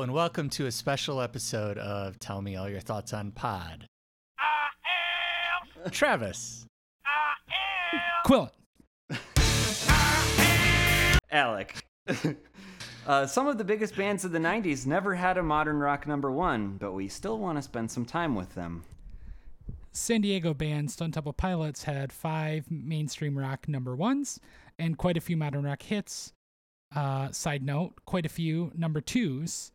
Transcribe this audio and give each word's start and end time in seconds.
Hello, 0.00 0.04
and 0.06 0.14
welcome 0.14 0.48
to 0.48 0.64
a 0.64 0.72
special 0.72 1.20
episode 1.20 1.76
of 1.76 2.18
Tell 2.18 2.40
Me 2.40 2.56
All 2.56 2.70
Your 2.70 2.80
Thoughts 2.80 3.12
on 3.12 3.32
Pod. 3.32 3.86
I 4.38 5.84
am 5.84 5.90
Travis. 5.90 6.64
I 7.04 7.34
am 7.92 8.22
Quillen. 8.24 8.48
Alec. 11.30 11.84
uh, 13.06 13.26
some 13.26 13.46
of 13.46 13.58
the 13.58 13.64
biggest 13.64 13.94
bands 13.94 14.24
of 14.24 14.32
the 14.32 14.38
90s 14.38 14.86
never 14.86 15.14
had 15.14 15.36
a 15.36 15.42
modern 15.42 15.76
rock 15.76 16.06
number 16.06 16.32
one, 16.32 16.78
but 16.78 16.92
we 16.92 17.06
still 17.06 17.38
want 17.38 17.58
to 17.58 17.62
spend 17.62 17.90
some 17.90 18.06
time 18.06 18.34
with 18.34 18.54
them. 18.54 18.84
San 19.92 20.22
Diego 20.22 20.54
band 20.54 20.90
Stone 20.90 21.12
Temple 21.12 21.34
Pilots 21.34 21.82
had 21.84 22.10
five 22.10 22.70
mainstream 22.70 23.36
rock 23.36 23.68
number 23.68 23.94
ones 23.94 24.40
and 24.78 24.96
quite 24.96 25.18
a 25.18 25.20
few 25.20 25.36
modern 25.36 25.64
rock 25.64 25.82
hits. 25.82 26.32
Uh, 26.96 27.30
side 27.32 27.62
note, 27.62 27.92
quite 28.06 28.24
a 28.24 28.30
few 28.30 28.72
number 28.74 29.02
twos, 29.02 29.72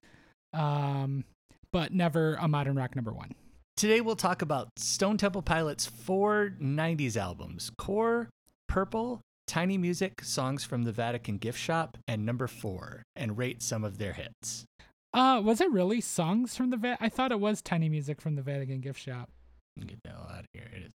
um, 0.56 1.26
but 1.72 1.94
never 1.94 2.36
a 2.36 2.48
modern 2.48 2.76
rock 2.76 2.96
number 2.96 3.12
one. 3.14 3.32
Today 3.78 4.00
we'll 4.00 4.16
talk 4.16 4.42
about 4.42 4.70
Stone 4.78 5.18
Temple 5.18 5.42
Pilots' 5.42 5.86
four 5.86 6.54
90s 6.62 7.18
albums 7.18 7.72
Core, 7.78 8.30
Purple, 8.68 9.22
Tiny 9.48 9.78
Music, 9.78 10.24
Songs 10.24 10.64
from 10.64 10.84
the 10.84 10.92
Vatican 10.92 11.38
Gift 11.38 11.60
Shop, 11.60 11.98
and 12.08 12.26
Number 12.26 12.48
Four, 12.48 13.04
and 13.16 13.38
rate 13.38 13.62
some 13.62 13.84
of 13.84 13.98
their 13.98 14.14
hits. 14.14 14.66
Uh, 15.14 15.42
was 15.44 15.62
it 15.62 15.72
really 15.72 16.02
songs 16.02 16.56
from 16.56 16.70
the 16.70 16.78
Va- 16.78 16.98
I 17.00 17.10
thought 17.10 17.32
it 17.32 17.40
was 17.40 17.62
Tiny 17.62 17.90
Music 17.90 18.22
from 18.22 18.36
the 18.36 18.42
Vatican 18.42 18.80
Gift 18.80 19.00
Shop. 19.00 19.30
Get 19.78 20.00
the 20.04 20.10
hell 20.10 20.30
out 20.32 20.40
of 20.40 20.46
here. 20.54 20.70
It 20.74 20.84
is 20.84 20.92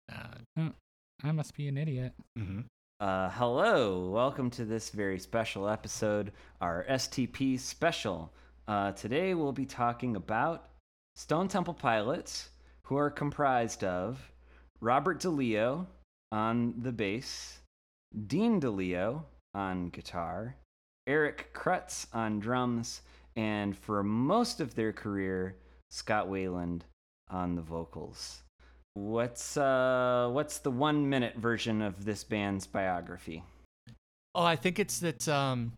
not. 0.56 0.74
I 1.24 1.32
must 1.32 1.56
be 1.56 1.66
an 1.68 1.78
idiot. 1.78 2.12
Mm-hmm. 2.38 2.60
Uh, 3.00 3.30
hello, 3.30 4.10
welcome 4.10 4.50
to 4.50 4.64
this 4.64 4.90
very 4.90 5.18
special 5.18 5.68
episode, 5.68 6.32
our 6.60 6.84
STP 6.88 7.58
special. 7.58 8.32
Uh, 8.68 8.90
today 8.92 9.32
we'll 9.32 9.52
be 9.52 9.64
talking 9.64 10.16
about 10.16 10.70
Stone 11.14 11.46
Temple 11.46 11.74
Pilots, 11.74 12.50
who 12.82 12.96
are 12.96 13.10
comprised 13.10 13.84
of 13.84 14.32
Robert 14.80 15.20
DeLeo 15.20 15.86
on 16.32 16.74
the 16.76 16.90
bass, 16.90 17.60
Dean 18.26 18.60
DeLeo 18.60 19.22
on 19.54 19.90
guitar, 19.90 20.56
Eric 21.06 21.50
Kretz 21.54 22.06
on 22.12 22.40
drums, 22.40 23.02
and 23.36 23.76
for 23.76 24.02
most 24.02 24.60
of 24.60 24.74
their 24.74 24.92
career, 24.92 25.56
Scott 25.90 26.28
Weiland 26.28 26.80
on 27.30 27.54
the 27.54 27.62
vocals. 27.62 28.42
What's 28.94 29.56
uh 29.56 30.28
what's 30.32 30.58
the 30.58 30.70
1 30.70 31.08
minute 31.08 31.36
version 31.36 31.82
of 31.82 32.04
this 32.04 32.24
band's 32.24 32.66
biography? 32.66 33.44
Oh, 34.34 34.42
I 34.42 34.56
think 34.56 34.78
it's 34.78 34.98
that 35.00 35.28
um, 35.28 35.72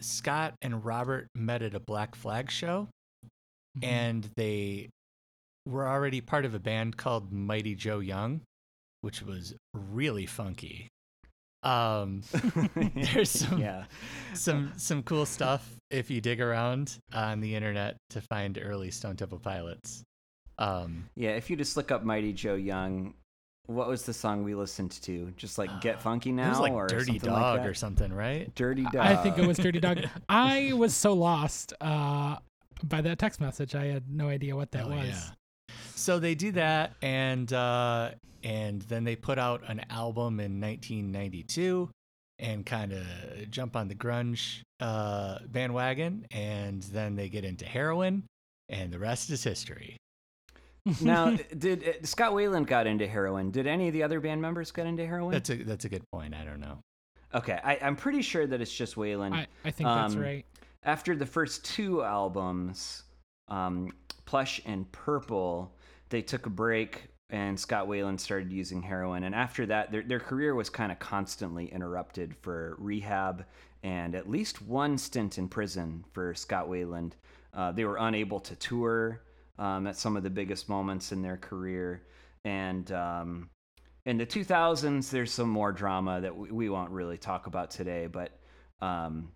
Scott 0.00 0.54
and 0.62 0.84
Robert 0.84 1.28
met 1.34 1.62
at 1.62 1.74
a 1.74 1.80
Black 1.80 2.14
Flag 2.14 2.50
show, 2.50 2.88
Mhm. 3.78 3.84
and 3.84 4.30
they 4.36 4.88
were 5.66 5.86
already 5.86 6.20
part 6.20 6.44
of 6.44 6.54
a 6.54 6.58
band 6.58 6.96
called 6.96 7.32
Mighty 7.32 7.74
Joe 7.74 7.98
Young, 8.00 8.40
which 9.02 9.22
was 9.22 9.54
really 9.74 10.26
funky. 10.26 10.88
Um, 11.62 12.22
There's 12.94 13.30
some- 13.30 13.58
Yeah. 13.60 13.84
some 14.34 14.72
some 14.78 15.02
cool 15.02 15.26
stuff 15.26 15.76
if 15.90 16.10
you 16.10 16.20
dig 16.20 16.40
around 16.40 16.96
on 17.12 17.40
the 17.40 17.54
internet 17.54 17.96
to 18.10 18.20
find 18.22 18.58
early 18.60 18.90
Stone 18.90 19.16
Temple 19.16 19.38
Pilots. 19.40 20.02
Um, 20.58 21.08
Yeah, 21.16 21.30
if 21.30 21.50
you 21.50 21.56
just 21.56 21.76
look 21.76 21.90
up 21.90 22.02
Mighty 22.02 22.32
Joe 22.32 22.54
Young, 22.54 23.14
what 23.70 23.88
was 23.88 24.02
the 24.02 24.12
song 24.12 24.42
we 24.42 24.54
listened 24.54 24.90
to? 25.02 25.32
Just 25.36 25.58
like 25.58 25.80
Get 25.80 26.00
Funky 26.02 26.32
Now 26.32 26.46
it 26.46 26.50
was 26.50 26.60
like 26.60 26.72
or 26.72 26.86
Dirty 26.86 27.12
something 27.12 27.30
Dog 27.30 27.40
like 27.42 27.62
that? 27.62 27.68
or 27.68 27.74
something, 27.74 28.12
right? 28.12 28.54
Dirty 28.54 28.82
Dog. 28.84 28.96
I 28.96 29.16
think 29.16 29.38
it 29.38 29.46
was 29.46 29.56
Dirty 29.58 29.80
Dog. 29.80 29.98
I 30.28 30.72
was 30.76 30.94
so 30.94 31.12
lost 31.14 31.72
uh, 31.80 32.36
by 32.84 33.00
that 33.00 33.18
text 33.18 33.40
message. 33.40 33.74
I 33.74 33.86
had 33.86 34.10
no 34.10 34.28
idea 34.28 34.56
what 34.56 34.70
that 34.72 34.84
Oh, 34.84 34.88
was. 34.88 35.06
yeah. 35.06 35.74
So 35.94 36.18
they 36.18 36.34
do 36.34 36.52
that, 36.52 36.94
and 37.02 37.52
uh, 37.52 38.10
and 38.42 38.82
then 38.82 39.04
they 39.04 39.16
put 39.16 39.38
out 39.38 39.62
an 39.68 39.82
album 39.90 40.40
in 40.40 40.60
1992, 40.60 41.90
and 42.38 42.64
kind 42.64 42.92
of 42.92 43.04
jump 43.50 43.76
on 43.76 43.86
the 43.88 43.94
grunge 43.94 44.62
uh, 44.80 45.38
bandwagon, 45.46 46.26
and 46.30 46.82
then 46.84 47.16
they 47.16 47.28
get 47.28 47.44
into 47.44 47.66
heroin, 47.66 48.24
and 48.70 48.90
the 48.92 48.98
rest 48.98 49.28
is 49.30 49.44
history. 49.44 49.96
Now, 51.00 51.36
did 51.58 51.84
uh, 51.86 51.92
Scott 52.06 52.32
Weiland 52.32 52.66
got 52.66 52.86
into 52.86 53.06
heroin? 53.06 53.50
Did 53.50 53.66
any 53.66 53.88
of 53.88 53.92
the 53.94 54.02
other 54.02 54.20
band 54.20 54.40
members 54.42 54.70
get 54.72 54.86
into 54.86 55.06
heroin? 55.06 55.32
That's 55.32 55.50
a 55.50 55.56
that's 55.56 55.84
a 55.84 55.88
good 55.88 56.04
point. 56.10 56.34
I 56.34 56.44
don't 56.44 56.60
know. 56.60 56.78
okay, 57.34 57.58
I, 57.62 57.78
I'm 57.82 57.96
pretty 57.96 58.22
sure 58.22 58.46
that 58.46 58.60
it's 58.60 58.72
just 58.74 58.94
Weiland. 58.96 59.34
I, 59.34 59.46
I 59.64 59.70
think 59.70 59.88
that's 59.88 60.14
Um, 60.14 60.20
right. 60.20 60.44
after 60.82 61.14
the 61.14 61.26
first 61.26 61.64
two 61.64 62.02
albums, 62.02 63.02
um, 63.48 63.92
Plush 64.24 64.60
and 64.66 64.90
Purple, 64.92 65.72
they 66.08 66.22
took 66.22 66.46
a 66.46 66.50
break 66.50 67.04
and 67.32 67.58
Scott 67.58 67.86
Weiland 67.86 68.18
started 68.18 68.50
using 68.52 68.82
heroin. 68.82 69.22
And 69.24 69.34
after 69.34 69.64
that, 69.66 69.92
their, 69.92 70.02
their 70.02 70.18
career 70.18 70.54
was 70.56 70.68
kind 70.68 70.90
of 70.90 70.98
constantly 70.98 71.66
interrupted 71.72 72.34
for 72.36 72.74
rehab 72.78 73.44
and 73.84 74.14
at 74.16 74.28
least 74.28 74.60
one 74.62 74.98
stint 74.98 75.38
in 75.38 75.48
prison 75.48 76.04
for 76.12 76.34
Scott 76.34 76.68
Weiland. 76.68 77.12
Uh, 77.54 77.70
they 77.70 77.84
were 77.84 77.98
unable 77.98 78.40
to 78.40 78.56
tour 78.56 79.20
um, 79.60 79.86
at 79.86 79.96
some 79.96 80.16
of 80.16 80.24
the 80.24 80.30
biggest 80.30 80.68
moments 80.68 81.12
in 81.12 81.22
their 81.22 81.36
career. 81.36 82.02
And 82.44 82.90
um, 82.90 83.50
in 84.06 84.16
the 84.18 84.26
2000s, 84.26 85.10
there's 85.10 85.30
some 85.32 85.48
more 85.50 85.70
drama 85.70 86.20
that 86.22 86.36
we, 86.36 86.50
we 86.50 86.68
won't 86.68 86.90
really 86.90 87.18
talk 87.18 87.46
about 87.46 87.70
today, 87.70 88.06
but. 88.06 88.32
Um, 88.82 89.30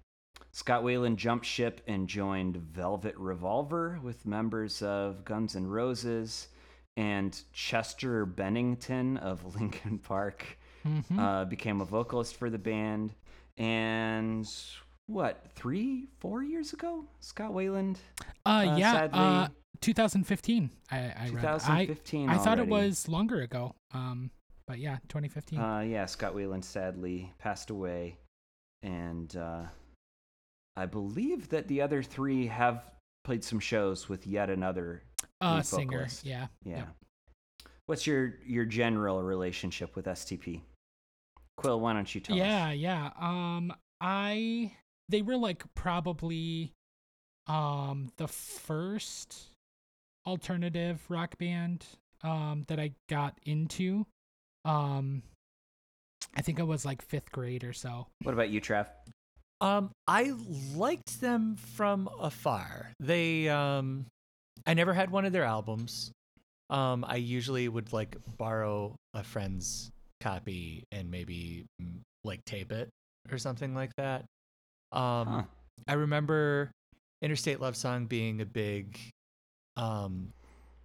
Scott 0.53 0.85
Weiland 0.85 1.17
jumped 1.17 1.45
ship 1.45 1.81
and 1.89 2.09
joined 2.09 2.57
Velvet 2.57 3.17
Revolver 3.19 3.99
with 4.05 4.25
members 4.25 4.83
of 4.83 5.25
Guns 5.25 5.57
N' 5.57 5.67
Roses 5.67 6.47
and 6.97 7.37
Chester 7.53 8.25
Bennington 8.25 9.17
of 9.17 9.55
Linkin 9.57 9.99
Park 9.99 10.59
Mhm. 10.87 11.19
uh, 11.19 11.45
became 11.47 11.81
a 11.81 11.85
vocalist 11.85 12.37
for 12.37 12.51
the 12.51 12.59
band. 12.59 13.13
And 13.59 14.49
what, 15.07 15.45
three, 15.57 16.07
four 16.21 16.43
years 16.45 16.73
ago? 16.73 17.05
Scott 17.21 17.51
Weiland? 17.53 17.97
uh, 18.47 18.49
uh, 18.51 18.77
yeah, 18.79 18.93
sadly- 18.93 19.19
uh, 19.21 19.49
2015. 19.85 20.71
I, 20.91 20.97
I 20.97 21.31
read. 21.33 21.45
I, 21.45 21.97
I 22.29 22.39
thought 22.39 22.59
it 22.59 22.67
was 22.69 23.09
longer 23.09 23.43
ago. 23.43 23.75
Um, 23.93 24.31
but 24.67 24.79
yeah, 24.79 24.97
2015. 25.09 25.59
Uh, 25.59 25.81
yeah, 25.81 26.07
Scott 26.07 26.35
Weiland 26.35 26.65
sadly 26.65 27.33
passed 27.39 27.71
away. 27.71 28.17
And 28.83 29.35
uh, 29.37 29.63
I 30.77 30.87
believe 30.87 31.51
that 31.51 31.69
the 31.69 31.83
other 31.83 32.03
three 32.03 32.47
have 32.47 32.91
played 33.25 33.45
some 33.45 33.61
shows 33.61 34.09
with 34.09 34.27
yet 34.27 34.51
another 34.51 35.03
uh, 35.41 35.63
singer. 35.63 35.99
vocalist. 35.99 36.25
Yeah. 36.25 36.47
Yeah. 36.65 36.77
Yep. 36.77 36.89
What's 37.87 38.07
your 38.07 38.37
your 38.47 38.65
general 38.65 39.23
relationship 39.23 39.95
with 39.95 40.07
STP? 40.07 40.63
Quill, 41.59 41.81
why 41.81 41.93
don't 41.93 42.13
you 42.15 42.21
tell 42.21 42.37
yeah, 42.37 42.71
us? 42.71 42.77
yeah. 42.77 43.11
Um, 43.21 43.73
I 44.01 44.73
they 45.11 45.21
were 45.21 45.37
like 45.37 45.63
probably 45.75 46.73
um 47.47 48.11
the 48.17 48.27
first 48.27 49.51
alternative 50.27 51.03
rock 51.09 51.37
band 51.39 51.85
um 52.23 52.65
that 52.69 52.79
I 52.81 52.93
got 53.09 53.39
into. 53.45 54.07
Um 54.65 55.23
I 56.37 56.43
think 56.43 56.59
it 56.59 56.65
was 56.67 56.85
like 56.85 57.07
5th 57.07 57.31
grade 57.31 57.63
or 57.65 57.73
so. 57.73 58.09
What 58.23 58.33
about 58.33 58.51
you, 58.51 58.61
Trav? 58.61 58.87
Um, 59.61 59.91
I 60.09 60.33
liked 60.75 61.21
them 61.21 61.57
from 61.57 62.09
afar. 62.21 62.91
They 62.99 63.49
um, 63.49 64.07
I 64.67 64.75
never 64.75 64.93
had 64.93 65.11
one 65.11 65.25
of 65.25 65.33
their 65.33 65.45
albums. 65.45 66.11
Um, 66.71 67.05
I 67.07 67.17
usually 67.17 67.69
would 67.69 67.93
like 67.93 68.17
borrow 68.37 68.97
a 69.15 69.23
friend's 69.23 69.91
copy 70.21 70.83
and 70.91 71.09
maybe 71.11 71.67
mm, 71.81 72.01
like 72.25 72.45
tape 72.45 72.73
it 72.73 72.89
or 73.31 73.39
something 73.39 73.75
like 73.75 73.95
that. 73.97 74.25
Um, 74.93 75.27
Huh. 75.29 75.43
I 75.87 75.93
remember 75.95 76.71
Interstate 77.23 77.61
Love 77.61 77.77
Song 77.77 78.07
being 78.07 78.41
a 78.41 78.47
big, 78.47 78.99
um, 79.77 80.33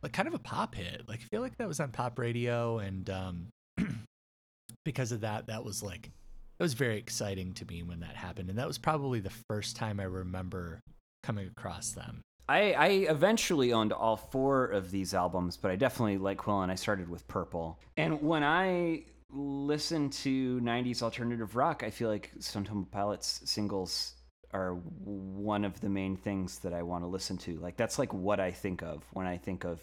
like 0.01 0.13
kind 0.13 0.27
of 0.27 0.33
a 0.33 0.39
pop 0.39 0.75
hit. 0.75 1.03
Like 1.07 1.19
I 1.19 1.27
feel 1.31 1.41
like 1.41 1.57
that 1.57 1.68
was 1.68 1.80
on 1.80 1.91
pop 1.91 2.18
radio, 2.19 2.80
and 2.80 3.09
um, 3.09 3.47
because 4.86 5.12
of 5.12 5.21
that, 5.21 5.47
that 5.47 5.63
was 5.63 5.83
like 5.83 6.07
it 6.07 6.63
was 6.63 6.74
very 6.74 6.97
exciting 6.97 7.53
to 7.53 7.65
me 7.65 7.83
when 7.83 8.01
that 8.01 8.15
happened, 8.15 8.50
and 8.50 8.59
that 8.59 8.68
was 8.68 8.77
probably 8.77 9.19
the 9.19 9.31
first 9.50 9.75
time 9.75 10.00
I 10.00 10.03
remember 10.03 10.81
coming 11.24 11.47
across 11.47 11.91
them. 11.91 12.21
I, 12.50 12.74
I 12.74 12.88
eventually 12.88 13.74
owned 13.74 13.94
all 13.94 14.18
four 14.18 14.65
of 14.65 14.89
these 14.89 15.13
albums, 15.13 15.56
but 15.56 15.69
I 15.69 15.75
definitely, 15.75 16.18
like 16.18 16.39
Quillen, 16.39 16.71
I 16.71 16.75
started 16.75 17.07
with 17.07 17.27
Purple. 17.27 17.77
And 17.95 18.24
when 18.24 18.44
I 18.44 19.03
listen 19.31 20.09
to 20.09 20.59
90s 20.59 21.03
alternative 21.03 21.56
rock, 21.56 21.83
I 21.83 21.92
feel 21.92 22.09
like 22.09 22.31
Stone 22.39 22.63
Temple 22.63 22.88
Pilots 22.92 23.42
singles 23.45 24.15
are 24.54 24.74
one 24.74 25.63
of 25.66 25.80
the 25.81 25.90
main 25.90 26.16
things 26.16 26.60
that 26.60 26.74
I 26.74 26.81
want 26.81 27.04
to 27.04 27.07
listen 27.07 27.38
to. 27.40 27.56
Like, 27.60 27.78
that's 27.78 28.00
like 28.00 28.13
what 28.13 28.40
I 28.40 28.51
think 28.51 28.81
of 28.81 29.04
when 29.13 29.28
I 29.28 29.38
think 29.38 29.63
of 29.63 29.81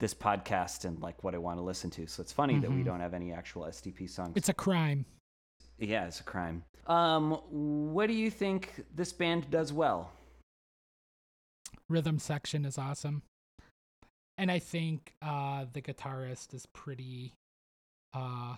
this 0.00 0.14
podcast 0.14 0.84
and 0.84 1.00
like 1.00 1.22
what 1.22 1.34
I 1.34 1.38
want 1.38 1.58
to 1.58 1.62
listen 1.62 1.88
to. 1.90 2.06
So 2.08 2.22
it's 2.22 2.32
funny 2.32 2.58
that 2.58 2.70
we 2.70 2.82
Mhm. 2.82 2.84
don't 2.86 3.00
have 3.00 3.14
any 3.14 3.32
actual 3.32 3.66
STP 3.66 4.08
songs. 4.08 4.32
It's 4.36 4.48
a 4.48 4.54
crime. 4.54 5.04
yeah, 5.78 6.06
it's 6.06 6.20
a 6.20 6.24
crime. 6.24 6.64
Um, 6.86 7.32
what 7.94 8.06
do 8.08 8.12
you 8.14 8.30
think 8.30 8.84
this 8.94 9.12
band 9.12 9.48
does 9.50 9.72
well? 9.72 10.12
Rhythm 11.88 12.18
section 12.18 12.64
is 12.64 12.78
awesome. 12.78 13.22
And 14.38 14.50
I 14.50 14.58
think 14.58 15.14
uh 15.22 15.66
the 15.72 15.82
guitarist 15.82 16.54
is 16.54 16.66
pretty 16.66 17.34
uh 18.14 18.56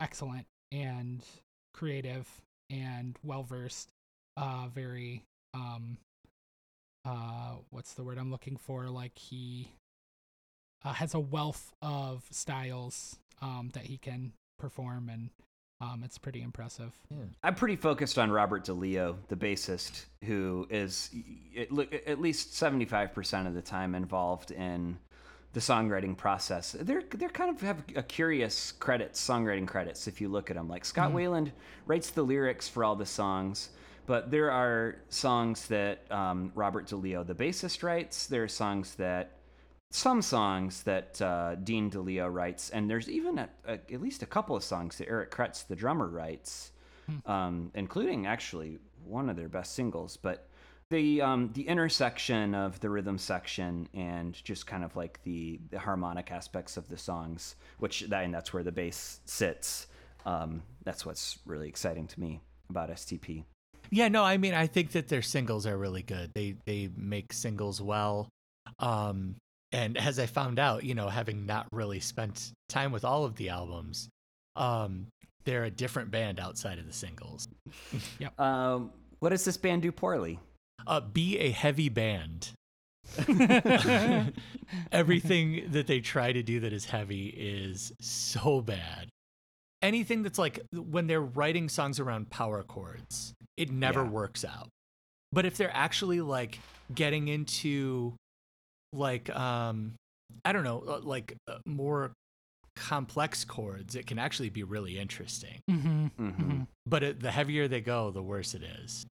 excellent 0.00 0.46
and 0.70 1.24
creative 1.74 2.28
and 2.72 3.16
well 3.22 3.42
versed. 3.42 3.88
Uh 4.36 4.66
very 4.74 5.22
um 5.54 5.98
uh 7.04 7.56
what's 7.70 7.94
the 7.94 8.02
word 8.02 8.18
I'm 8.18 8.30
looking 8.30 8.56
for? 8.56 8.88
Like 8.88 9.16
he 9.18 9.68
uh, 10.84 10.92
has 10.94 11.14
a 11.14 11.20
wealth 11.20 11.72
of 11.82 12.24
styles 12.30 13.16
um 13.40 13.70
that 13.74 13.84
he 13.84 13.98
can 13.98 14.32
perform 14.58 15.08
and 15.10 15.30
um 15.80 16.02
it's 16.04 16.16
pretty 16.18 16.40
impressive. 16.42 16.92
I'm 17.42 17.54
pretty 17.54 17.76
focused 17.76 18.18
on 18.18 18.30
Robert 18.30 18.64
DeLeo, 18.64 19.16
the 19.28 19.36
bassist, 19.36 20.06
who 20.24 20.66
is 20.70 21.10
at 21.56 22.20
least 22.20 22.52
75% 22.52 23.46
of 23.46 23.54
the 23.54 23.62
time 23.62 23.94
involved 23.94 24.50
in 24.50 24.96
the 25.52 25.60
songwriting 25.60 26.16
process. 26.16 26.72
They're 26.78 27.02
they're 27.10 27.28
kind 27.28 27.50
of 27.50 27.60
have 27.60 27.82
a 27.94 28.02
curious 28.02 28.72
credits, 28.72 29.20
songwriting 29.26 29.66
credits 29.66 30.06
if 30.06 30.20
you 30.20 30.28
look 30.28 30.50
at 30.50 30.56
them. 30.56 30.68
Like 30.68 30.84
Scott 30.84 31.10
Mhm. 31.10 31.14
Weiland 31.14 31.52
writes 31.86 32.10
the 32.10 32.22
lyrics 32.22 32.68
for 32.68 32.84
all 32.84 32.96
the 32.96 33.06
songs, 33.06 33.70
but 34.06 34.30
there 34.30 34.50
are 34.50 34.96
songs 35.08 35.68
that 35.68 36.10
um, 36.10 36.52
Robert 36.54 36.86
DeLeo, 36.86 37.26
the 37.26 37.34
bassist, 37.34 37.82
writes. 37.82 38.26
There 38.26 38.42
are 38.44 38.48
songs 38.48 38.94
that 38.96 39.38
some 39.90 40.22
songs 40.22 40.84
that 40.84 41.20
uh, 41.20 41.54
Dean 41.56 41.90
DeLeo 41.90 42.32
writes, 42.32 42.70
and 42.70 42.88
there's 42.88 43.10
even 43.10 43.38
a, 43.38 43.48
a, 43.66 43.72
at 43.72 44.00
least 44.00 44.22
a 44.22 44.26
couple 44.26 44.56
of 44.56 44.64
songs 44.64 44.96
that 44.96 45.06
Eric 45.08 45.30
Kretz, 45.30 45.66
the 45.66 45.76
drummer, 45.76 46.08
writes, 46.08 46.72
um, 47.26 47.70
including 47.74 48.26
actually 48.26 48.78
one 49.04 49.28
of 49.28 49.36
their 49.36 49.50
best 49.50 49.74
singles. 49.74 50.16
But 50.16 50.48
the 50.92 51.22
um, 51.22 51.50
the 51.54 51.66
intersection 51.66 52.54
of 52.54 52.78
the 52.80 52.90
rhythm 52.90 53.16
section 53.18 53.88
and 53.94 54.34
just 54.44 54.66
kind 54.66 54.84
of 54.84 54.94
like 54.94 55.20
the, 55.24 55.58
the 55.70 55.78
harmonic 55.78 56.30
aspects 56.30 56.76
of 56.76 56.88
the 56.88 56.98
songs, 56.98 57.56
which 57.78 58.02
that, 58.02 58.24
and 58.24 58.32
that's 58.32 58.52
where 58.52 58.62
the 58.62 58.70
bass 58.70 59.20
sits. 59.24 59.88
Um, 60.26 60.62
that's 60.84 61.04
what's 61.04 61.38
really 61.46 61.68
exciting 61.68 62.06
to 62.06 62.20
me 62.20 62.42
about 62.68 62.90
STP. 62.90 63.44
Yeah, 63.90 64.08
no, 64.08 64.22
I 64.22 64.36
mean, 64.36 64.54
I 64.54 64.66
think 64.66 64.92
that 64.92 65.08
their 65.08 65.22
singles 65.22 65.66
are 65.66 65.76
really 65.76 66.02
good. 66.02 66.30
They 66.34 66.56
they 66.66 66.90
make 66.94 67.32
singles 67.32 67.80
well. 67.80 68.28
Um, 68.78 69.36
and 69.72 69.96
as 69.96 70.18
I 70.18 70.26
found 70.26 70.58
out, 70.58 70.84
you 70.84 70.94
know, 70.94 71.08
having 71.08 71.46
not 71.46 71.66
really 71.72 72.00
spent 72.00 72.52
time 72.68 72.92
with 72.92 73.04
all 73.04 73.24
of 73.24 73.36
the 73.36 73.48
albums, 73.48 74.10
um, 74.56 75.06
they're 75.44 75.64
a 75.64 75.70
different 75.70 76.10
band 76.10 76.38
outside 76.38 76.78
of 76.78 76.86
the 76.86 76.92
singles. 76.92 77.48
Um, 78.38 78.92
what 79.18 79.30
does 79.30 79.44
this 79.44 79.56
band 79.56 79.82
do 79.82 79.92
poorly? 79.92 80.38
Uh, 80.86 81.00
be 81.00 81.38
a 81.38 81.50
heavy 81.50 81.88
band. 81.88 82.50
Everything 84.92 85.64
that 85.70 85.86
they 85.86 86.00
try 86.00 86.32
to 86.32 86.42
do 86.42 86.60
that 86.60 86.72
is 86.72 86.86
heavy 86.86 87.26
is 87.28 87.92
so 88.00 88.60
bad. 88.60 89.08
Anything 89.80 90.22
that's 90.22 90.38
like 90.38 90.60
when 90.72 91.06
they're 91.08 91.20
writing 91.20 91.68
songs 91.68 91.98
around 91.98 92.30
power 92.30 92.62
chords, 92.62 93.34
it 93.56 93.70
never 93.70 94.02
Yeah. 94.04 94.10
works 94.10 94.44
out. 94.44 94.68
But 95.32 95.44
if 95.46 95.56
they're 95.56 95.74
actually 95.74 96.20
like 96.20 96.60
getting 96.94 97.28
into 97.28 98.14
like 98.92 99.28
um 99.34 99.94
I 100.44 100.52
don't 100.52 100.64
know, 100.64 100.82
uh, 100.86 101.00
like 101.02 101.34
uh, 101.48 101.58
more 101.66 102.12
complex 102.76 103.44
chords, 103.44 103.94
it 103.96 104.06
can 104.06 104.18
actually 104.18 104.48
be 104.50 104.62
really 104.62 104.98
interesting. 104.98 105.60
mm-hmm. 105.70 106.06
hmm 106.06 106.62
But 106.86 107.02
it, 107.02 107.20
the 107.20 107.30
heavier 107.30 107.68
they 107.68 107.80
go, 107.82 108.10
the 108.10 108.22
worse 108.22 108.54
it 108.54 108.62
is. 108.62 109.04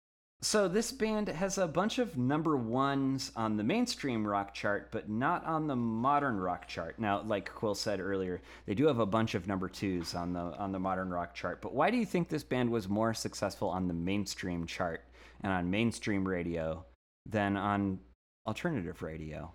So 0.42 0.70
this 0.70 0.92
band 0.94 1.28
has 1.28 1.58
a 1.58 1.68
bunch 1.68 2.00
of 2.00 2.18
number 2.18 2.56
ones 2.56 3.34
on 3.36 3.58
the 3.58 3.64
mainstream 3.64 4.26
rock 4.26 4.54
chart, 4.54 4.90
but 4.90 5.10
not 5.10 5.44
on 5.46 5.68
the 5.68 5.76
modern 5.76 6.38
rock 6.38 6.66
chart. 6.66 6.98
Now, 6.98 7.22
like 7.24 7.54
Quill 7.54 7.76
said 7.76 8.00
earlier, 8.00 8.42
they 8.66 8.74
do 8.74 8.88
have 8.88 9.00
a 9.00 9.06
bunch 9.06 9.36
of 9.36 9.48
number 9.48 9.68
twos 9.68 10.16
on 10.16 10.32
the 10.32 10.40
on 10.40 10.72
the 10.72 10.80
modern 10.80 11.10
rock 11.10 11.34
chart. 11.34 11.62
But 11.62 11.74
why 11.74 11.92
do 11.92 11.98
you 11.98 12.06
think 12.06 12.30
this 12.30 12.44
band 12.44 12.70
was 12.70 12.88
more 12.88 13.14
successful 13.14 13.70
on 13.70 13.88
the 13.90 13.94
mainstream 13.94 14.66
chart 14.66 15.04
and 15.42 15.52
on 15.52 15.70
mainstream 15.70 16.26
radio 16.26 16.86
than 17.26 17.58
on 17.58 18.00
alternative 18.48 19.02
radio? 19.02 19.52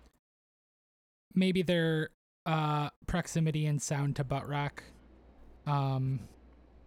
maybe 1.35 1.61
their 1.61 2.09
uh 2.45 2.89
proximity 3.07 3.65
and 3.65 3.81
sound 3.81 4.15
to 4.15 4.23
butt 4.23 4.47
rock 4.47 4.83
um 5.67 6.19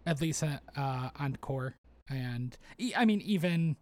at 0.07 0.21
least 0.21 0.43
uh, 0.43 0.59
uh 0.77 1.11
on 1.17 1.37
core 1.41 1.77
and 2.09 2.57
I 2.97 3.05
mean 3.05 3.21
even 3.21 3.77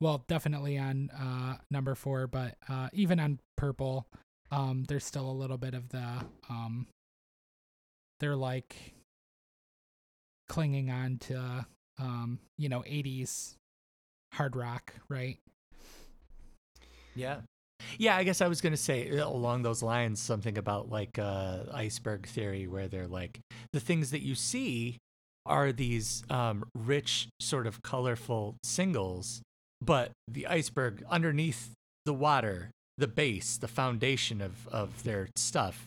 well 0.00 0.24
definitely 0.28 0.78
on 0.78 1.10
uh 1.10 1.56
number 1.70 1.94
four 1.94 2.26
but 2.26 2.56
uh 2.68 2.88
even 2.92 3.20
on 3.20 3.38
purple 3.56 4.06
um 4.50 4.84
there's 4.88 5.04
still 5.04 5.30
a 5.30 5.32
little 5.32 5.58
bit 5.58 5.74
of 5.74 5.88
the 5.90 6.24
um 6.48 6.86
they're 8.20 8.36
like 8.36 8.94
clinging 10.48 10.90
on 10.90 11.18
to 11.18 11.66
um 11.98 12.38
you 12.58 12.68
know 12.68 12.82
80s 12.82 13.56
hard 14.32 14.56
rock 14.56 14.94
right 15.08 15.38
Yeah. 17.14 17.40
Yeah, 17.98 18.16
I 18.16 18.24
guess 18.24 18.40
I 18.40 18.48
was 18.48 18.60
going 18.60 18.72
to 18.72 18.76
say 18.76 19.10
uh, 19.18 19.26
along 19.26 19.62
those 19.62 19.82
lines 19.82 20.20
something 20.20 20.58
about 20.58 20.90
like 20.90 21.18
uh, 21.18 21.60
iceberg 21.72 22.26
theory, 22.26 22.66
where 22.66 22.88
they're 22.88 23.08
like 23.08 23.40
the 23.72 23.80
things 23.80 24.10
that 24.10 24.20
you 24.22 24.34
see 24.34 24.98
are 25.46 25.72
these 25.72 26.22
um, 26.30 26.64
rich, 26.76 27.28
sort 27.40 27.66
of 27.66 27.82
colorful 27.82 28.56
singles, 28.62 29.40
but 29.80 30.12
the 30.28 30.46
iceberg 30.46 31.04
underneath 31.08 31.74
the 32.04 32.14
water, 32.14 32.70
the 32.98 33.08
base, 33.08 33.56
the 33.56 33.68
foundation 33.68 34.40
of, 34.40 34.68
of 34.68 35.02
their 35.04 35.28
stuff 35.36 35.86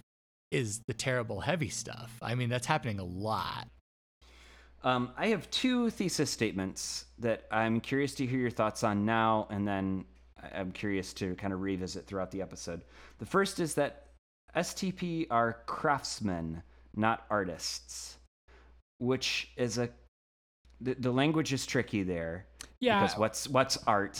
is 0.51 0.81
the 0.87 0.93
terrible 0.93 1.41
heavy 1.41 1.69
stuff. 1.69 2.17
I 2.21 2.35
mean, 2.35 2.49
that's 2.49 2.67
happening 2.67 2.99
a 2.99 3.03
lot. 3.03 3.67
Um, 4.83 5.11
I 5.17 5.27
have 5.27 5.49
two 5.49 5.89
thesis 5.89 6.29
statements 6.29 7.05
that 7.19 7.45
I'm 7.51 7.79
curious 7.79 8.13
to 8.15 8.25
hear 8.25 8.39
your 8.39 8.51
thoughts 8.51 8.83
on 8.83 9.05
now, 9.05 9.47
and 9.49 9.67
then 9.67 10.05
I'm 10.53 10.71
curious 10.71 11.13
to 11.13 11.35
kind 11.35 11.53
of 11.53 11.61
revisit 11.61 12.05
throughout 12.05 12.31
the 12.31 12.41
episode. 12.41 12.81
The 13.19 13.25
first 13.25 13.59
is 13.59 13.75
that 13.75 14.07
STP 14.55 15.27
are 15.31 15.59
craftsmen, 15.65 16.61
not 16.95 17.25
artists, 17.29 18.17
which 18.99 19.51
is 19.57 19.77
a 19.77 19.89
the, 20.81 20.95
the 20.95 21.11
language 21.11 21.53
is 21.53 21.65
tricky 21.65 22.03
there 22.03 22.45
yeah 22.83 23.01
because 23.01 23.17
what's 23.17 23.41
what's 23.55 23.77
art 23.87 24.17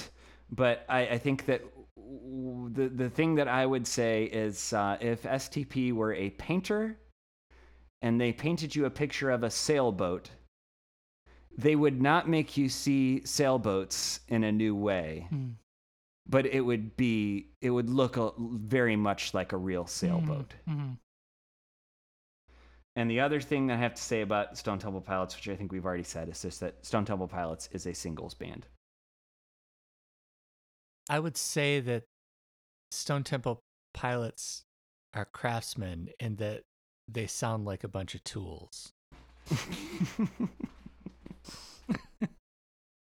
but 0.50 0.76
I, 0.88 1.02
I 1.16 1.18
think 1.18 1.46
that 1.50 1.62
w- 1.98 2.70
the 2.78 2.88
the 3.04 3.10
thing 3.10 3.36
that 3.36 3.48
I 3.48 3.66
would 3.66 3.88
say 3.88 4.16
is 4.26 4.74
uh, 4.74 4.98
if 5.02 5.24
STP 5.24 5.94
were 5.94 6.14
a 6.14 6.30
painter 6.32 6.98
and 8.02 8.20
they 8.22 8.32
painted 8.34 8.76
you 8.76 8.86
a 8.86 8.90
picture 8.90 9.32
of 9.32 9.44
a 9.44 9.50
sailboat, 9.50 10.30
they 11.58 11.76
would 11.76 12.02
not 12.02 12.28
make 12.30 12.58
you 12.58 12.68
see 12.70 13.22
sailboats 13.26 14.20
in 14.28 14.44
a 14.44 14.52
new 14.52 14.76
way. 14.76 15.28
Hmm. 15.30 15.52
but 16.28 16.46
it 16.46 16.62
would 16.62 16.96
be 16.96 17.48
it 17.62 17.70
would 17.70 17.90
look 17.90 18.18
a, 18.18 18.32
very 18.40 18.96
much 18.96 19.34
like 19.34 19.52
a 19.54 19.58
real 19.58 19.86
sailboat. 19.88 20.54
Mhm. 20.68 20.98
And 22.96 23.10
the 23.10 23.20
other 23.22 23.42
thing 23.42 23.68
that 23.68 23.74
I 23.74 23.78
have 23.78 23.96
to 23.96 24.02
say 24.02 24.22
about 24.22 24.58
Stone 24.58 24.80
Temple 24.80 25.02
Pilots, 25.02 25.36
which 25.36 25.50
I 25.50 25.56
think 25.56 25.72
we've 25.72 25.86
already 25.86 26.04
said, 26.04 26.30
is 26.30 26.42
just 26.42 26.60
that 26.60 26.86
Stone 26.86 27.06
Temple 27.06 27.28
Pilots 27.28 27.70
is 27.72 27.88
a 27.88 27.94
singles 27.94 28.36
band. 28.36 28.68
I 31.10 31.20
would 31.20 31.36
say 31.36 31.80
that 31.80 32.04
Stone 32.92 33.24
Temple 33.24 33.62
Pilots 33.94 34.64
are 35.14 35.26
craftsmen 35.26 36.10
in 36.20 36.36
that 36.36 36.64
they 37.08 37.28
sound 37.28 37.66
like 37.66 37.84
a 37.84 37.88
bunch 37.88 38.16
of 38.16 38.24
tools 38.24 38.94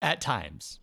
at 0.02 0.20
times. 0.20 0.80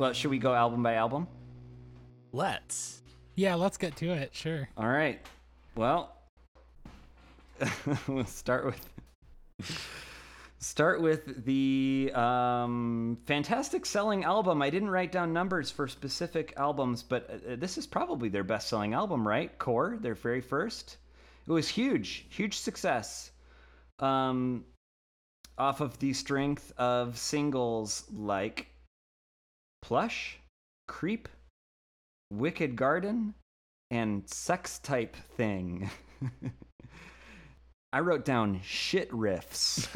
Well, 0.00 0.14
should 0.14 0.30
we 0.30 0.38
go 0.38 0.54
album 0.54 0.82
by 0.82 0.94
album? 0.94 1.28
Let's. 2.32 3.02
Yeah, 3.34 3.54
let's 3.54 3.76
get 3.76 3.96
to 3.96 4.10
it. 4.12 4.34
Sure. 4.34 4.66
All 4.78 4.88
right. 4.88 5.20
Well, 5.76 6.16
we'll 8.08 8.24
start 8.24 8.64
with 8.64 8.88
start 10.58 11.02
with 11.02 11.44
the 11.44 12.10
um, 12.14 13.18
fantastic 13.26 13.84
selling 13.84 14.24
album. 14.24 14.62
I 14.62 14.70
didn't 14.70 14.88
write 14.88 15.12
down 15.12 15.34
numbers 15.34 15.70
for 15.70 15.86
specific 15.86 16.54
albums, 16.56 17.02
but 17.02 17.28
uh, 17.30 17.56
this 17.56 17.76
is 17.76 17.86
probably 17.86 18.30
their 18.30 18.44
best 18.44 18.68
selling 18.68 18.94
album, 18.94 19.28
right? 19.28 19.56
Core, 19.58 19.98
their 20.00 20.14
very 20.14 20.40
first. 20.40 20.96
It 21.46 21.52
was 21.52 21.68
huge, 21.68 22.24
huge 22.30 22.56
success. 22.56 23.32
Um, 23.98 24.64
off 25.58 25.82
of 25.82 25.98
the 25.98 26.14
strength 26.14 26.72
of 26.78 27.18
singles 27.18 28.04
like 28.10 28.69
Plush, 29.82 30.38
Creep, 30.88 31.28
Wicked 32.30 32.76
Garden, 32.76 33.34
and 33.90 34.28
Sex 34.28 34.78
Type 34.78 35.16
Thing. 35.36 35.90
I 37.92 38.00
wrote 38.00 38.24
down 38.24 38.60
shit 38.62 39.10
riffs. 39.10 39.88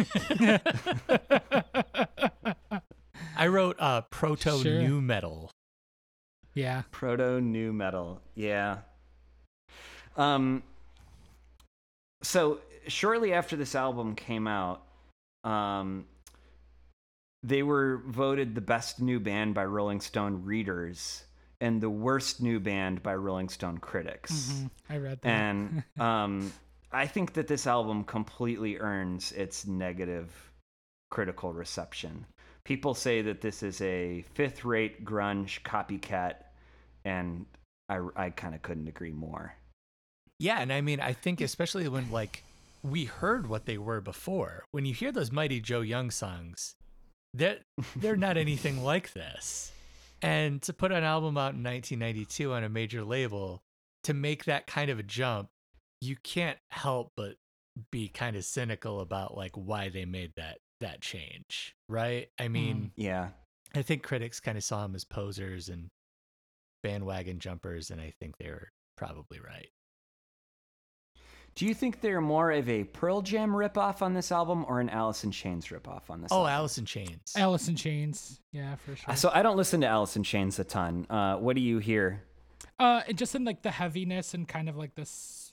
I 3.36 3.46
wrote 3.46 3.76
uh, 3.78 4.02
proto 4.10 4.58
Sure. 4.62 4.82
nu 4.82 5.00
metal. 5.00 5.50
yeah. 6.54 6.82
Proto 6.90 7.40
nu 7.40 7.72
metal. 7.72 8.20
Yeah. 8.34 8.78
Um 10.16 10.62
so 12.22 12.58
shortly 12.88 13.32
after 13.32 13.56
this 13.56 13.74
album 13.74 14.14
came 14.14 14.46
out, 14.46 14.82
um 15.44 16.06
they 17.44 17.62
were 17.62 18.02
voted 18.06 18.54
the 18.54 18.60
best 18.60 19.00
new 19.00 19.20
band 19.20 19.54
by 19.54 19.64
Rolling 19.66 20.00
Stone 20.00 20.44
readers 20.44 21.24
and 21.60 21.80
the 21.80 21.90
worst 21.90 22.42
new 22.42 22.58
band 22.58 23.02
by 23.02 23.14
Rolling 23.14 23.50
Stone 23.50 23.78
critics. 23.78 24.52
Mhm. 24.52 24.70
I 24.88 24.96
read 24.96 25.20
that. 25.20 25.28
And 25.28 25.84
um, 26.00 26.52
I 26.90 27.06
think 27.06 27.34
that 27.34 27.46
this 27.46 27.66
album 27.66 28.02
completely 28.04 28.78
earns 28.78 29.32
its 29.32 29.66
negative 29.66 30.32
critical 31.10 31.52
reception. 31.52 32.24
People 32.64 32.94
say 32.94 33.20
that 33.20 33.42
this 33.42 33.62
is 33.62 33.80
a 33.82 34.22
fifth 34.32 34.64
rate 34.64 35.04
grunge 35.04 35.60
copycat, 35.62 36.36
and 37.04 37.44
I, 37.90 38.00
I 38.16 38.30
kind 38.30 38.54
of 38.54 38.62
couldn't 38.62 38.88
agree 38.88 39.12
more. 39.12 39.54
Yeah, 40.38 40.60
and 40.60 40.72
I 40.72 40.80
mean, 40.80 40.98
I 40.98 41.12
think 41.12 41.42
especially 41.42 41.86
when 41.88 42.10
like 42.10 42.42
we 42.82 43.04
heard 43.04 43.48
what 43.48 43.66
they 43.66 43.76
were 43.76 44.00
before. 44.00 44.64
When 44.70 44.86
you 44.86 44.94
hear 44.94 45.12
those 45.12 45.30
Mighty 45.30 45.60
Joe 45.60 45.82
Young 45.82 46.10
songs, 46.10 46.74
they're 47.34 47.58
they're 47.96 48.16
not 48.16 48.36
anything 48.38 48.82
like 48.82 49.12
this. 49.12 49.72
And 50.22 50.62
to 50.62 50.72
put 50.72 50.92
an 50.92 51.04
album 51.04 51.36
out 51.36 51.52
in 51.52 51.62
1992 51.62 52.52
on 52.52 52.64
a 52.64 52.68
major 52.68 53.04
label, 53.04 53.62
to 54.04 54.14
make 54.14 54.46
that 54.46 54.66
kind 54.66 54.88
of 54.90 54.98
a 54.98 55.02
jump, 55.02 55.50
you 56.00 56.16
can't 56.22 56.58
help 56.70 57.12
but 57.16 57.36
be 57.90 58.08
kind 58.08 58.36
of 58.36 58.44
cynical 58.44 59.00
about 59.00 59.36
like 59.36 59.52
why 59.54 59.88
they 59.88 60.04
made 60.04 60.32
that 60.36 60.58
that 60.80 61.00
change, 61.00 61.74
right? 61.88 62.28
I 62.38 62.46
hmm. 62.46 62.52
mean, 62.52 62.92
Yeah. 62.96 63.30
I 63.74 63.82
think 63.82 64.04
critics 64.04 64.38
kind 64.38 64.56
of 64.56 64.62
saw 64.62 64.82
them 64.82 64.94
as 64.94 65.04
posers 65.04 65.68
and 65.68 65.90
bandwagon 66.84 67.40
jumpers, 67.40 67.90
and 67.90 68.00
I 68.00 68.12
think 68.20 68.36
they 68.38 68.48
were 68.48 68.70
probably 68.96 69.40
right. 69.40 69.68
Do 71.54 71.66
you 71.66 71.75
think 71.75 72.00
they're 72.00 72.20
more 72.20 72.50
of 72.50 72.68
a 72.68 72.82
Pearl 72.84 73.23
Jam 73.23 73.50
ripoff 73.52 74.02
on 74.02 74.12
this 74.14 74.32
album 74.32 74.64
or 74.68 74.80
an 74.80 74.88
Alice 74.90 75.23
in 75.23 75.30
Chains 75.30 75.66
ripoff 75.68 76.11
on 76.11 76.20
this 76.20 76.32
Oh, 76.32 76.38
album? 76.38 76.50
Alice 76.52 76.78
in 76.78 76.84
Chains. 76.84 77.32
Alice 77.37 77.68
in 77.68 77.76
Chains. 77.76 78.40
Yeah, 78.50 78.75
for 78.76 78.96
sure. 78.96 79.12
Uh, 79.12 79.14
So 79.14 79.30
I 79.32 79.42
don't 79.42 79.56
listen 79.56 79.80
to 79.82 79.87
Alice 79.87 80.16
in 80.16 80.25
Chains 80.25 80.58
a 80.58 80.64
ton. 80.64 81.06
Uh, 81.08 81.37
what 81.37 81.54
do 81.54 81.62
you 81.62 81.78
hear? 81.78 82.25
Uh, 82.78 83.02
just 83.14 83.37
in 83.37 83.44
like 83.44 83.62
the 83.62 83.70
heaviness 83.70 84.34
and 84.34 84.49
kind 84.49 84.68
of 84.68 84.76
like 84.76 84.96
this, 84.96 85.52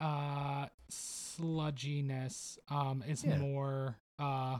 uh, 0.00 0.66
sludginess. 0.90 2.58
Um, 2.68 3.02
is 3.08 3.24
Yeah. 3.24 3.38
more 3.38 3.96
uh 4.18 4.58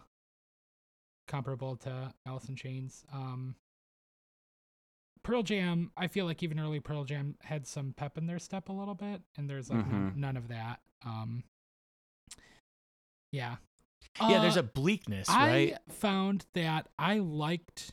comparable 1.26 1.76
to 1.76 2.14
Alice 2.24 2.48
in 2.48 2.56
Chains. 2.56 3.04
Um, 3.12 3.54
Pearl 5.28 5.42
Jam. 5.42 5.92
I 5.94 6.06
feel 6.06 6.24
like 6.24 6.42
even 6.42 6.58
early 6.58 6.80
Pearl 6.80 7.04
Jam 7.04 7.36
had 7.42 7.66
some 7.66 7.92
pep 7.92 8.16
in 8.16 8.26
their 8.26 8.38
step 8.38 8.70
a 8.70 8.72
little 8.72 8.94
bit, 8.94 9.20
and 9.36 9.48
there's 9.48 9.68
like 9.68 9.86
none, 9.86 10.12
Mhm. 10.12 10.16
none 10.16 10.36
of 10.38 10.48
that. 10.48 10.80
Um, 11.02 11.44
yeah. 13.30 13.56
yeah, 14.20 14.40
there's 14.40 14.56
Uh, 14.56 14.60
a 14.60 14.62
bleakness, 14.62 15.28
right? 15.28 15.74
I 15.74 15.92
found 15.92 16.46
that 16.54 16.88
I 16.98 17.18
liked. 17.18 17.92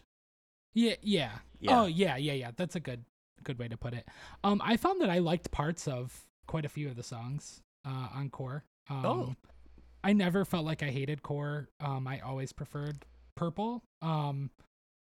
Yeah, 0.73 0.95
yeah. 1.01 1.39
Yeah. 1.59 1.81
Oh, 1.81 1.85
yeah, 1.87 2.15
yeah, 2.15 2.33
yeah. 2.33 2.51
That's 2.55 2.75
a 2.75 2.79
good, 2.79 3.03
good 3.43 3.59
way 3.59 3.67
to 3.67 3.75
put 3.77 3.93
it. 3.93 4.07
Um, 4.43 4.61
I 4.63 4.77
found 4.77 5.01
that 5.01 5.09
I 5.09 5.19
liked 5.19 5.51
parts 5.51 5.87
of 5.89 6.25
quite 6.47 6.63
a 6.65 6.69
few 6.69 6.87
of 6.87 6.95
the 6.95 7.03
songs 7.03 7.61
uh, 7.83 8.09
on 8.13 8.29
Core. 8.29 8.63
Um, 8.89 9.05
Oh. 9.05 9.35
I 10.05 10.13
never 10.13 10.45
felt 10.45 10.63
like 10.65 10.81
I 10.83 10.89
hated 10.91 11.21
Core. 11.21 11.67
Um, 11.81 12.07
I 12.07 12.19
always 12.21 12.53
preferred 12.53 13.05
Purple. 13.35 13.83
Um, 14.01 14.51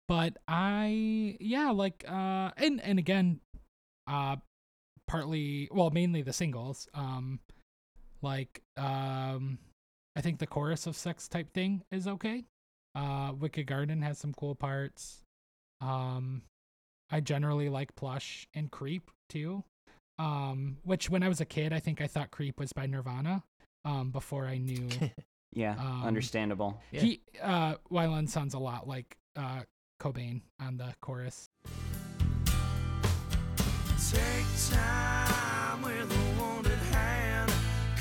but 0.09 0.37
I, 0.47 1.37
yeah, 1.39 1.69
like, 1.69 2.03
uh, 2.09 2.49
and 2.57 2.81
and 2.81 2.97
again, 2.97 3.39
uh, 4.07 4.37
partly, 5.07 5.69
well, 5.71 5.91
mainly 5.91 6.23
the 6.23 6.33
singles. 6.33 6.87
Um, 6.95 7.39
like, 8.23 8.61
um, 8.75 9.59
I 10.15 10.21
think 10.21 10.39
the 10.39 10.47
chorus 10.47 10.87
of 10.87 10.97
Sex 10.97 11.27
Type 11.27 11.53
Thing 11.53 11.83
is 11.91 12.07
okay. 12.07 12.43
Uh, 12.95 13.33
Wicked 13.39 13.67
Garden 13.67 14.01
has 14.01 14.17
some 14.17 14.33
cool 14.33 14.55
parts. 14.55 15.21
Um, 15.79 16.41
I 17.11 17.19
generally 17.21 17.69
like 17.69 17.95
Plush 17.95 18.47
and 18.55 18.69
Creep 18.71 19.11
too. 19.29 19.63
Um, 20.17 20.77
which 20.83 21.09
when 21.09 21.21
I 21.23 21.29
was 21.29 21.39
a 21.39 21.45
kid, 21.45 21.71
I 21.71 21.79
think 21.79 22.01
I 22.01 22.07
thought 22.07 22.31
Creep 22.31 22.59
was 22.59 22.73
by 22.73 22.87
Nirvana. 22.87 23.43
Um, 23.85 24.09
before 24.11 24.45
I 24.47 24.57
knew 24.57 24.89
Yeah, 25.53 25.75
Um, 25.79 26.03
understandable. 26.03 26.81
Yeah. 26.91 27.01
he, 27.01 27.21
uh, 27.41 27.75
Weiland 27.91 28.27
sounds 28.29 28.53
a 28.55 28.59
lot 28.59 28.87
like 28.87 29.15
uh 29.35 29.61
Cobain 29.99 30.41
on 30.61 30.77
the 30.77 30.93
chorus. 31.01 31.49
Take 34.11 34.47
time 34.71 35.81
with 35.81 36.09
a 36.09 36.41
wounded 36.41 36.79
hand, 36.93 37.51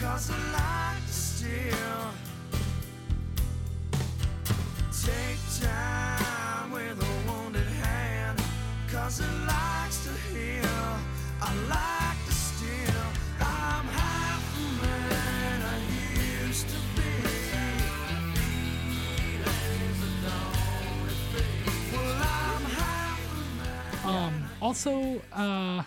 cause 0.00 0.31
I 0.31 0.38
like 0.52 1.05
to 1.07 1.12
steal. 1.12 2.14
Take 4.93 5.40
time 5.61 6.71
with 6.71 7.02
a 7.02 7.31
wounded 7.33 7.67
hand, 7.67 8.40
cause 8.88 9.19
it 9.19 9.48
also, 24.61 25.21
uh, 25.33 25.83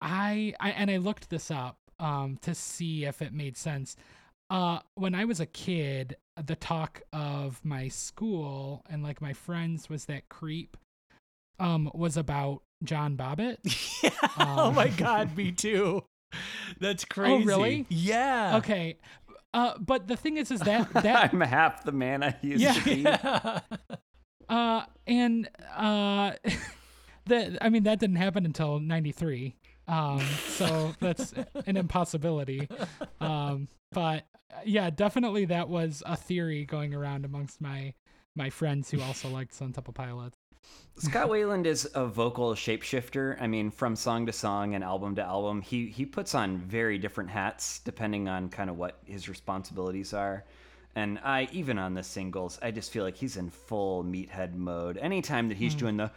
I, 0.00 0.54
I 0.60 0.70
and 0.70 0.90
I 0.90 0.96
looked 0.98 1.30
this 1.30 1.50
up 1.50 1.76
um 1.98 2.38
to 2.42 2.54
see 2.54 3.04
if 3.04 3.20
it 3.22 3.32
made 3.32 3.56
sense. 3.56 3.96
Uh, 4.48 4.80
when 4.94 5.14
I 5.14 5.24
was 5.26 5.38
a 5.38 5.46
kid, 5.46 6.16
the 6.42 6.56
talk 6.56 7.02
of 7.12 7.60
my 7.64 7.86
school 7.88 8.82
and 8.90 9.02
like 9.02 9.20
my 9.22 9.32
friends 9.32 9.88
was 9.88 10.06
that 10.06 10.28
creep, 10.28 10.76
um, 11.60 11.88
was 11.94 12.16
about 12.16 12.62
John 12.82 13.16
Bobbitt. 13.16 13.58
Yeah. 14.02 14.10
oh 14.38 14.72
my 14.72 14.86
Um, 14.88 14.94
god, 14.96 15.36
me 15.36 15.52
too. 15.52 16.02
That's 16.80 17.04
crazy. 17.04 17.44
really? 17.44 17.86
Yeah. 17.90 18.56
Okay, 18.56 18.96
uh, 19.52 19.74
but 19.78 20.08
the 20.08 20.16
thing 20.16 20.36
is, 20.38 20.50
is 20.50 20.60
that 20.60 20.90
that 20.94 21.32
I'm 21.34 21.40
half 21.42 21.84
the 21.84 21.92
man 21.92 22.22
I 22.22 22.34
used 22.40 22.62
Yeah. 22.62 22.72
to 22.72 22.84
be. 22.84 22.94
Yeah. 23.02 23.60
Uh, 24.48 24.84
and 25.06 25.48
uh, 25.76 26.32
the 27.26 27.58
I 27.60 27.68
mean 27.68 27.84
that 27.84 28.00
didn't 28.00 28.16
happen 28.16 28.44
until 28.44 28.78
'93. 28.78 29.54
Um, 29.88 30.20
so 30.46 30.94
that's 31.00 31.34
an 31.66 31.76
impossibility. 31.76 32.68
Um, 33.20 33.68
but 33.92 34.24
uh, 34.52 34.60
yeah, 34.64 34.90
definitely 34.90 35.46
that 35.46 35.68
was 35.68 36.02
a 36.06 36.16
theory 36.16 36.64
going 36.64 36.94
around 36.94 37.24
amongst 37.24 37.60
my 37.60 37.94
my 38.36 38.50
friends 38.50 38.90
who 38.90 39.00
also 39.00 39.28
liked 39.30 39.54
Stone 39.54 39.72
Temple 39.72 39.92
Pilots. 39.92 40.36
Scott 40.98 41.28
Weiland 41.30 41.66
is 41.66 41.88
a 41.94 42.06
vocal 42.06 42.54
shapeshifter. 42.54 43.40
I 43.40 43.46
mean, 43.46 43.70
from 43.70 43.96
song 43.96 44.26
to 44.26 44.32
song 44.32 44.74
and 44.74 44.84
album 44.84 45.16
to 45.16 45.22
album, 45.22 45.62
he 45.62 45.86
he 45.86 46.06
puts 46.06 46.34
on 46.34 46.58
very 46.58 46.98
different 46.98 47.30
hats 47.30 47.80
depending 47.80 48.28
on 48.28 48.48
kind 48.48 48.70
of 48.70 48.78
what 48.78 48.98
his 49.04 49.28
responsibilities 49.28 50.14
are. 50.14 50.44
And 50.94 51.20
I 51.24 51.48
even 51.52 51.78
on 51.78 51.94
the 51.94 52.02
singles, 52.02 52.58
I 52.62 52.70
just 52.72 52.90
feel 52.90 53.04
like 53.04 53.16
he's 53.16 53.36
in 53.36 53.50
full 53.50 54.04
meathead 54.04 54.54
mode. 54.54 54.98
Anytime 54.98 55.48
that 55.48 55.56
he's 55.56 55.74
doing 55.74 55.96
the 55.96 56.10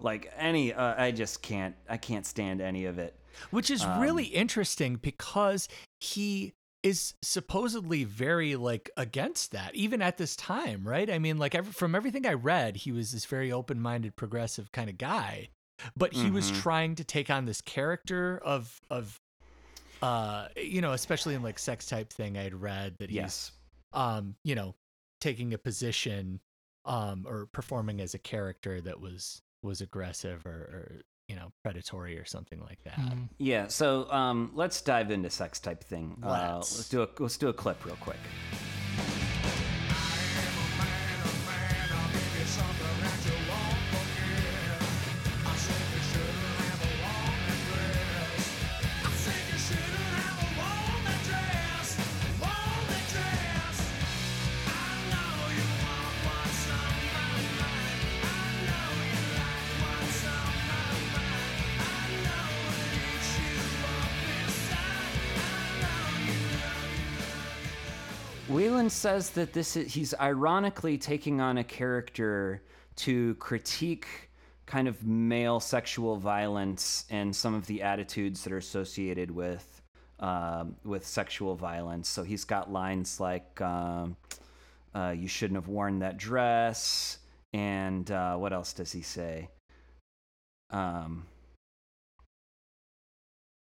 like 0.00 0.32
any, 0.36 0.72
uh, 0.72 0.94
I 1.02 1.10
just 1.10 1.42
can't, 1.42 1.74
I 1.88 1.96
can't 1.96 2.26
stand 2.26 2.60
any 2.60 2.84
of 2.86 2.98
it. 2.98 3.14
which 3.50 3.70
is 3.70 3.84
really 3.98 4.24
interesting 4.24 4.96
because 4.96 5.68
he 6.00 6.54
is 6.82 7.14
supposedly 7.22 8.04
very 8.04 8.54
like 8.56 8.88
against 8.96 9.50
that 9.52 9.74
even 9.74 10.00
at 10.00 10.16
this 10.16 10.36
time 10.36 10.86
right 10.86 11.10
i 11.10 11.18
mean 11.18 11.36
like 11.36 11.54
ev- 11.56 11.74
from 11.74 11.92
everything 11.94 12.24
i 12.24 12.32
read 12.32 12.76
he 12.76 12.92
was 12.92 13.10
this 13.10 13.24
very 13.24 13.50
open-minded 13.50 14.14
progressive 14.14 14.70
kind 14.70 14.88
of 14.88 14.96
guy 14.96 15.48
but 15.96 16.12
he 16.12 16.30
was 16.30 16.52
Mhm. 16.52 16.62
trying 16.62 16.94
to 16.94 17.02
take 17.02 17.30
on 17.30 17.46
this 17.46 17.60
character 17.60 18.38
of 18.44 18.80
of 18.90 19.20
uh 20.02 20.46
you 20.56 20.80
know 20.80 20.92
especially 20.92 21.34
in 21.34 21.42
like 21.42 21.58
sex 21.58 21.86
type 21.86 22.12
thing 22.12 22.38
i 22.38 22.42
had 22.44 22.54
read 22.54 22.94
that 23.00 23.10
he's 23.10 23.16
Yes. 23.16 23.52
um 23.92 24.36
you 24.44 24.54
know 24.54 24.76
taking 25.20 25.52
a 25.54 25.58
position 25.58 26.38
um 26.88 27.24
or 27.28 27.46
performing 27.46 28.00
as 28.00 28.14
a 28.14 28.18
character 28.18 28.80
that 28.80 29.00
was 29.00 29.42
was 29.62 29.80
aggressive 29.80 30.44
or, 30.46 30.50
or 30.50 31.00
you 31.28 31.36
know 31.36 31.52
predatory 31.62 32.18
or 32.18 32.24
something 32.24 32.60
like 32.60 32.82
that 32.84 32.98
Mm. 32.98 33.28
Yeah, 33.38 33.68
so 33.68 34.10
um, 34.10 34.50
let's 34.54 34.80
dive 34.82 35.10
into 35.12 35.30
sex 35.30 35.60
type 35.60 35.84
thing. 35.84 36.16
Uh, 36.22 36.54
Let's. 36.56 36.76
let's 36.76 36.88
do 36.88 37.02
a 37.02 37.08
let's 37.20 37.36
do 37.36 37.48
a 37.48 37.52
clip 37.52 37.84
real 37.84 37.96
quick. 38.00 38.18
Says 68.88 69.30
that 69.30 69.52
this 69.52 69.76
is 69.76 69.92
he's 69.92 70.14
ironically 70.18 70.96
taking 70.96 71.40
on 71.40 71.58
a 71.58 71.64
character 71.64 72.62
to 72.96 73.34
critique 73.34 74.06
kind 74.66 74.88
of 74.88 75.04
male 75.04 75.60
sexual 75.60 76.16
violence 76.16 77.04
and 77.10 77.34
some 77.34 77.54
of 77.54 77.66
the 77.66 77.82
attitudes 77.82 78.44
that 78.44 78.52
are 78.52 78.58
associated 78.58 79.30
with 79.30 79.82
um, 80.20 80.76
with 80.84 81.06
sexual 81.06 81.54
violence. 81.54 82.08
So 82.08 82.22
he's 82.22 82.44
got 82.44 82.72
lines 82.72 83.20
like 83.20 83.60
um, 83.60 84.16
uh, 84.94 85.14
"You 85.16 85.28
shouldn't 85.28 85.56
have 85.56 85.68
worn 85.68 86.00
that 86.00 86.16
dress," 86.16 87.18
and 87.52 88.10
uh, 88.10 88.36
what 88.36 88.52
else 88.52 88.72
does 88.72 88.92
he 88.92 89.02
say? 89.02 89.48
Um, 90.70 91.26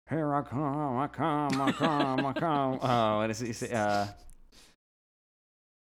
here 0.08 0.34
I 0.34 0.42
come, 0.42 0.98
I 0.98 1.06
come, 1.08 1.60
I 1.60 1.72
come, 1.72 2.26
I 2.26 2.32
come. 2.32 2.78
Oh, 2.82 3.18
what 3.18 3.26
does 3.28 3.40
he 3.40 3.52
say? 3.52 3.72
Uh, 3.72 4.06
dun, 4.06 4.14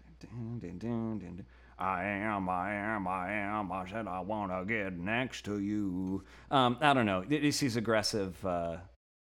dun, 0.05 0.15
dun, 0.21 0.21
dun, 0.21 0.21
dun. 0.21 0.22
I 1.79 2.05
am, 2.05 2.49
I 2.49 2.75
am, 2.75 3.09
I 3.09 3.33
am. 3.33 3.73
I 3.73 3.89
said 3.89 4.07
I 4.07 4.21
want 4.21 4.53
to 4.53 4.65
get 4.65 4.97
next 4.99 5.45
to 5.47 5.59
you. 5.59 6.23
Um, 6.51 6.79
I 6.81 6.95
don't 6.95 7.07
know. 7.07 7.23
Th- 7.23 7.43
These 7.43 7.77
aggressive 7.77 8.45
uh, 8.47 8.77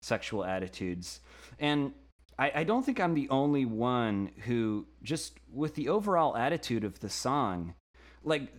sexual 0.01 0.43
attitudes, 0.43 1.21
and 1.59 1.93
I, 2.37 2.51
I 2.55 2.63
don't 2.63 2.83
think 2.83 2.99
I'm 2.99 3.13
the 3.13 3.29
only 3.29 3.65
one 3.65 4.31
who 4.45 4.87
just 5.03 5.39
with 5.51 5.75
the 5.75 5.89
overall 5.89 6.35
attitude 6.35 6.83
of 6.83 6.99
the 6.99 7.09
song, 7.09 7.75
like 8.23 8.51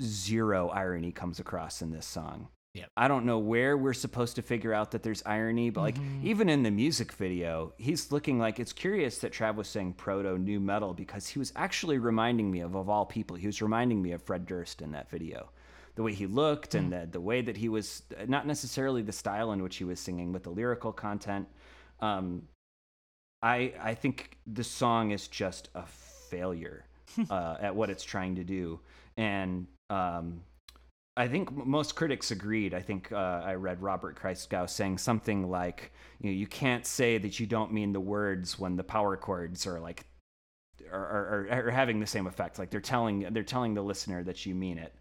zero 0.00 0.68
irony 0.68 1.10
comes 1.10 1.40
across 1.40 1.82
in 1.82 1.90
this 1.90 2.06
song. 2.06 2.48
Yep. 2.74 2.90
I 2.96 3.06
don't 3.06 3.24
know 3.24 3.38
where 3.38 3.76
we're 3.78 3.94
supposed 3.94 4.34
to 4.36 4.42
figure 4.42 4.74
out 4.74 4.90
that 4.90 5.04
there's 5.04 5.22
irony, 5.24 5.70
but 5.70 5.82
like 5.82 5.94
Mhm. 5.96 6.24
even 6.24 6.48
in 6.48 6.64
the 6.64 6.72
music 6.72 7.12
video, 7.12 7.72
he's 7.78 8.10
looking 8.10 8.38
like 8.40 8.58
it's 8.58 8.72
curious 8.72 9.18
that 9.18 9.32
Trav 9.32 9.54
was 9.54 9.68
saying 9.68 9.94
proto 9.94 10.36
nu 10.36 10.58
metal 10.58 10.92
because 10.92 11.28
he 11.28 11.38
was 11.38 11.52
actually 11.54 11.98
reminding 11.98 12.50
me 12.50 12.60
of 12.60 12.74
of 12.74 12.88
all 12.88 13.06
people, 13.06 13.36
he 13.36 13.46
was 13.46 13.62
reminding 13.62 14.02
me 14.02 14.10
of 14.10 14.22
Fred 14.22 14.44
Durst 14.44 14.82
in 14.82 14.90
that 14.90 15.08
video. 15.08 15.50
The 15.94 16.02
way 16.02 16.12
he 16.12 16.26
looked 16.26 16.74
and 16.74 16.92
the, 16.92 17.06
the 17.08 17.20
way 17.20 17.40
that 17.42 17.56
he 17.56 17.68
was 17.68 18.02
not 18.26 18.44
necessarily 18.48 19.02
the 19.02 19.12
style 19.12 19.52
in 19.52 19.62
which 19.62 19.76
he 19.76 19.84
was 19.84 20.00
singing, 20.00 20.32
but 20.32 20.42
the 20.42 20.50
lyrical 20.50 20.92
content. 20.92 21.46
Um, 22.00 22.48
I 23.40 23.74
I 23.80 23.94
think 23.94 24.36
the 24.48 24.64
song 24.64 25.12
is 25.12 25.28
just 25.28 25.68
a 25.76 25.86
failure 25.86 26.86
uh, 27.30 27.56
at 27.60 27.76
what 27.76 27.88
it's 27.90 28.02
trying 28.02 28.34
to 28.34 28.42
do, 28.42 28.80
and 29.16 29.68
um, 29.90 30.42
I 31.16 31.28
think 31.28 31.52
most 31.52 31.94
critics 31.94 32.32
agreed. 32.32 32.74
I 32.74 32.80
think 32.80 33.12
uh, 33.12 33.42
I 33.44 33.54
read 33.54 33.80
Robert 33.80 34.20
Christgau 34.20 34.68
saying 34.68 34.98
something 34.98 35.48
like, 35.48 35.92
"You 36.20 36.30
know, 36.30 36.36
you 36.36 36.46
can't 36.46 36.84
say 36.84 37.18
that 37.18 37.38
you 37.38 37.46
don't 37.46 37.72
mean 37.72 37.92
the 37.92 38.00
words 38.00 38.58
when 38.58 38.76
the 38.76 38.82
power 38.84 39.16
chords 39.16 39.66
are 39.66 39.78
like 39.78 40.06
are, 40.90 41.46
are, 41.48 41.66
are, 41.66 41.70
having 41.70 42.00
the 42.00 42.06
same 42.06 42.26
effect. 42.26 42.58
Like 42.58 42.70
they're 42.70 42.80
telling 42.80 43.20
they're 43.32 43.44
telling 43.44 43.74
the 43.74 43.82
listener 43.82 44.24
that 44.24 44.44
you 44.44 44.54
mean 44.54 44.78
it." 44.78 44.94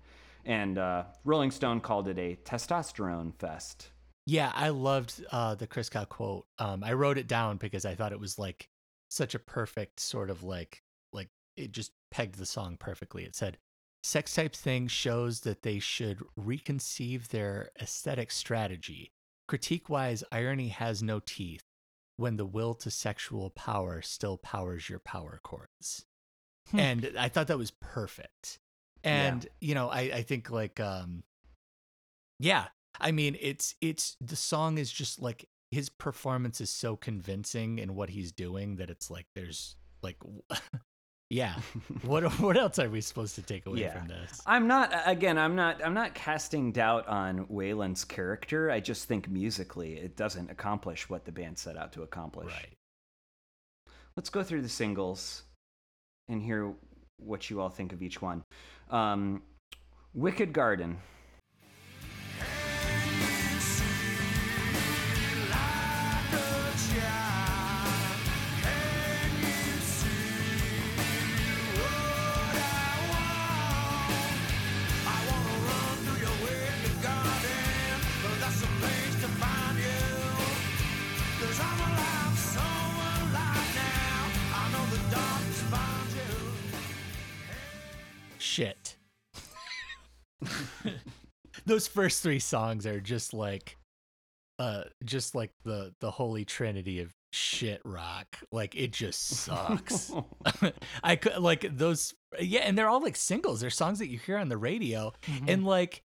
And 0.46 0.78
uh, 0.78 1.06
Rolling 1.24 1.52
Stone 1.52 1.82
called 1.82 2.08
it 2.08 2.20
a 2.20 2.38
testosterone 2.44 3.34
fest. 3.40 3.90
Yeah, 4.26 4.52
I 4.56 4.70
loved 4.70 5.24
uh, 5.32 5.56
the 5.56 5.68
Christgau 5.68 6.08
quote. 6.08 6.46
Um, 6.60 6.84
I 6.84 6.94
wrote 6.94 7.18
it 7.18 7.28
down 7.28 7.58
because 7.58 7.86
I 7.86 7.96
thought 7.96 8.12
it 8.12 8.20
was 8.20 8.38
like 8.38 8.70
such 9.10 9.36
a 9.36 9.40
perfect 9.40 10.00
sort 10.00 10.30
of 10.30 10.44
like 10.44 10.84
like 11.12 11.30
it 11.56 11.72
just 11.72 11.92
pegged 12.12 12.36
the 12.36 12.46
song 12.46 12.78
perfectly. 12.80 13.24
It 13.26 13.36
said, 13.36 13.58
"Sex 14.04 14.36
type 14.36 14.56
thing 14.56 14.88
shows 14.88 15.42
that 15.42 15.64
they 15.64 15.80
should 15.80 16.20
reconceive 16.38 17.30
their 17.30 17.70
aesthetic 17.82 18.32
strategy. 18.32 19.12
Critique 19.48 19.90
wise, 19.90 20.24
irony 20.32 20.70
has 20.70 21.02
no 21.02 21.20
teeth 21.20 21.64
when 22.18 22.38
the 22.38 22.46
will 22.46 22.74
to 22.76 22.92
sexual 22.92 23.50
power 23.50 24.02
still 24.02 24.38
powers 24.38 24.90
your 24.90 25.00
power 25.00 25.40
chords." 25.44 26.06
Hmm. 26.72 26.80
and 26.80 27.12
I 27.18 27.30
thought 27.30 27.48
that 27.48 27.58
was 27.58 27.72
perfect. 27.72 28.60
And 29.04 29.48
you 29.60 29.76
know, 29.76 29.90
I 29.90 30.02
I 30.02 30.22
think 30.22 30.50
like 30.50 30.80
um, 30.80 31.24
yeah, 32.40 32.68
I 33.00 33.12
mean, 33.12 33.38
it's 33.40 33.76
it's 33.82 34.16
the 34.22 34.36
song 34.36 34.78
is 34.78 34.92
just 34.92 35.22
like 35.22 35.50
his 35.72 35.90
performance 35.90 36.62
is 36.62 36.70
so 36.70 36.96
convincing 36.96 37.80
in 37.80 37.96
what 37.96 38.12
he's 38.12 38.32
doing 38.32 38.76
that 38.76 38.90
it's 38.90 39.10
like 39.10 39.26
there's 39.34 39.76
like 40.02 40.18
yeah. 41.34 41.56
what 42.04 42.24
what 42.40 42.56
else 42.58 42.78
are 42.78 42.90
we 42.90 43.02
supposed 43.02 43.34
to 43.36 43.42
take 43.42 43.66
away 43.66 43.82
Yeah. 43.82 43.98
from 43.98 44.08
this? 44.08 44.42
I'm 44.46 44.68
not 44.68 44.94
again. 45.06 45.38
I'm 45.38 45.56
not. 45.56 45.84
I'm 45.84 45.94
not 45.96 46.14
casting 46.14 46.72
doubt 46.72 47.08
on 47.08 47.46
Weiland's 47.48 48.06
character. 48.06 48.70
I 48.70 48.80
just 48.80 49.08
think 49.08 49.28
musically, 49.30 49.94
it 49.94 50.16
doesn't 50.16 50.52
accomplish 50.52 51.10
what 51.10 51.26
the 51.26 51.32
band 51.32 51.58
set 51.58 51.76
out 51.76 51.92
to 51.94 52.04
accomplish. 52.04 52.54
Right. 52.54 52.74
Let's 54.16 54.30
go 54.30 54.44
through 54.44 54.62
the 54.62 54.70
singles 54.70 55.42
and 56.30 56.40
hear 56.42 56.74
what 57.18 57.50
you 57.50 57.60
all 57.62 57.70
think 57.70 57.94
of 57.94 58.04
each 58.04 58.22
one. 58.22 58.44
Um, 58.92 59.42
Wicked 60.14 60.54
Garden. 60.54 61.00
Those 91.66 91.88
first 91.88 92.22
three 92.24 92.40
songs 92.40 92.86
are 92.86 93.00
just 93.02 93.34
like 93.34 93.78
uh 94.60 94.84
just 95.04 95.34
like 95.34 95.52
the 95.64 95.94
the 96.00 96.12
holy 96.12 96.46
trinity 96.46 97.00
of 97.02 97.12
shit 97.32 97.82
rock. 97.84 98.38
Like 98.52 98.76
it 98.76 98.92
just 98.92 99.22
sucks. 99.28 100.12
I 101.04 101.16
could 101.16 101.38
like 101.38 101.66
those 101.78 102.14
yeah, 102.40 102.62
and 102.62 102.78
they're 102.78 102.90
all 102.90 103.02
like 103.02 103.16
singles. 103.16 103.62
They're 103.62 103.70
songs 103.70 104.00
that 104.00 104.10
you 104.10 104.20
hear 104.20 104.38
on 104.38 104.50
the 104.50 104.58
radio 104.58 105.14
Mhm. 105.24 105.50
and 105.50 105.66
like 105.66 106.02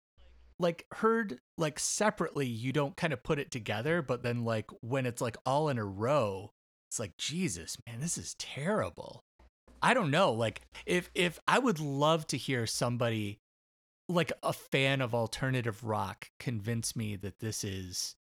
like 0.58 0.86
heard 0.94 1.38
like 1.58 1.78
separately, 1.78 2.46
you 2.46 2.72
don't 2.72 2.96
kind 2.96 3.12
of 3.12 3.22
put 3.22 3.38
it 3.38 3.50
together, 3.50 4.00
but 4.02 4.22
then 4.22 4.44
like 4.44 4.66
when 4.80 5.04
it's 5.06 5.20
like 5.20 5.36
all 5.44 5.68
in 5.68 5.78
a 5.78 5.84
row, 5.84 6.50
it's 6.90 6.98
like 6.98 7.16
Jesus, 7.18 7.76
man, 7.86 8.00
this 8.00 8.16
is 8.16 8.34
terrible. 8.38 9.22
I 9.82 9.92
don't 9.92 10.10
know. 10.10 10.32
Like 10.32 10.62
if 10.86 11.10
if 11.14 11.38
I 11.46 11.58
would 11.58 11.78
love 11.80 12.26
to 12.28 12.36
hear 12.38 12.66
somebody 12.66 13.38
like 14.08 14.32
a 14.42 14.52
fan 14.52 15.00
of 15.00 15.14
alternative 15.14 15.84
rock 15.84 16.30
convince 16.38 16.94
me 16.94 17.16
that 17.16 17.40
this 17.40 17.64
is 17.64 18.14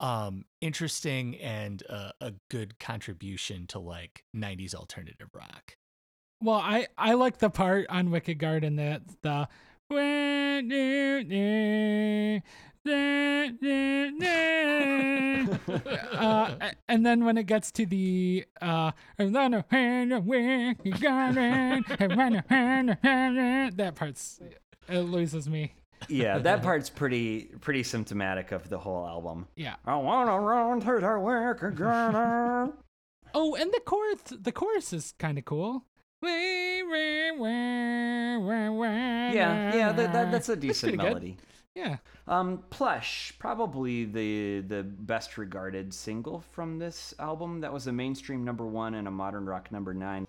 um 0.00 0.44
interesting 0.60 1.36
and 1.36 1.82
a 1.88 2.32
good 2.50 2.78
contribution 2.78 3.66
to 3.66 3.78
like 3.78 4.24
90s 4.34 4.74
alternative 4.74 5.28
rock. 5.34 5.76
Well, 6.40 6.56
I 6.56 6.86
I 6.96 7.14
like 7.14 7.38
the 7.38 7.50
part 7.50 7.86
on 7.88 8.10
Wicked 8.10 8.38
Garden 8.38 8.76
that 8.76 9.02
the 9.22 9.48
uh, 16.12 16.70
and 16.88 17.04
then 17.04 17.24
when 17.24 17.36
it 17.36 17.46
gets 17.46 17.72
to 17.72 17.86
the 17.86 18.44
uh 18.60 18.92
that 23.76 23.94
part's 23.96 24.40
it 24.88 25.00
loses 25.00 25.48
me. 25.48 25.72
yeah, 26.08 26.38
that 26.48 26.62
part's 26.62 26.90
pretty 26.90 27.50
pretty 27.60 27.82
symptomatic 27.82 28.52
of 28.52 28.68
the 28.68 28.78
whole 28.78 29.06
album. 29.06 29.46
Yeah. 29.56 29.76
I 29.84 29.96
wanna 29.96 30.38
run 30.40 30.80
to 30.80 30.98
the 31.00 31.18
wicked 31.20 31.76
garden. 31.76 32.72
Oh, 33.34 33.54
and 33.56 33.70
the 33.70 33.80
chorus 33.80 34.20
the 34.30 34.52
chorus 34.52 34.94
is 34.94 35.12
kind 35.18 35.36
of 35.36 35.44
cool. 35.44 35.84
Yeah, 39.34 39.34
yeah, 39.34 39.76
yeah, 39.76 39.92
that, 39.92 40.12
that, 40.14 40.32
that's 40.32 40.48
a 40.48 40.56
decent 40.56 40.92
good. 40.92 41.04
melody. 41.04 41.36
Yeah. 41.74 41.98
Um, 42.26 42.64
Plush, 42.70 43.34
probably 43.38 44.06
the 44.06 44.60
the 44.60 44.82
best 44.82 45.36
regarded 45.36 45.92
single 45.92 46.40
from 46.52 46.78
this 46.78 47.12
album. 47.18 47.60
That 47.60 47.72
was 47.72 47.86
a 47.86 47.92
mainstream 47.92 48.44
number 48.44 48.66
one 48.66 48.94
and 48.94 49.06
a 49.06 49.10
modern 49.10 49.44
rock 49.44 49.70
number 49.70 49.92
nine. 49.92 50.26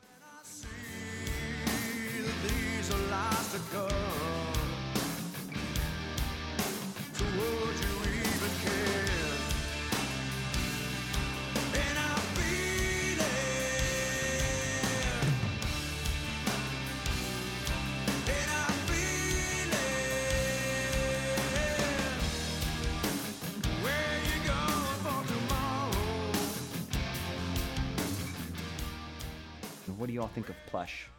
What 30.00 30.08
do 30.08 30.14
you 30.14 30.22
all 30.22 30.30
think 30.30 30.48
of 30.48 30.56
Plush? 30.66 31.10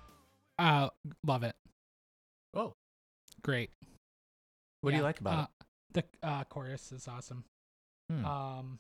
Uh 0.59 0.89
love 1.27 1.43
it. 1.43 1.55
Oh, 2.55 2.73
Great. 3.43 3.71
what 4.81 4.93
do 4.93 4.97
you 4.97 5.03
like 5.03 5.21
about 5.21 5.39
uh, 5.39 5.47
The 5.93 6.05
uh, 6.23 6.45
chorus 6.45 6.91
is 6.91 7.07
awesome. 7.07 7.45
Hmm. 8.11 8.25
Um, 8.25 8.79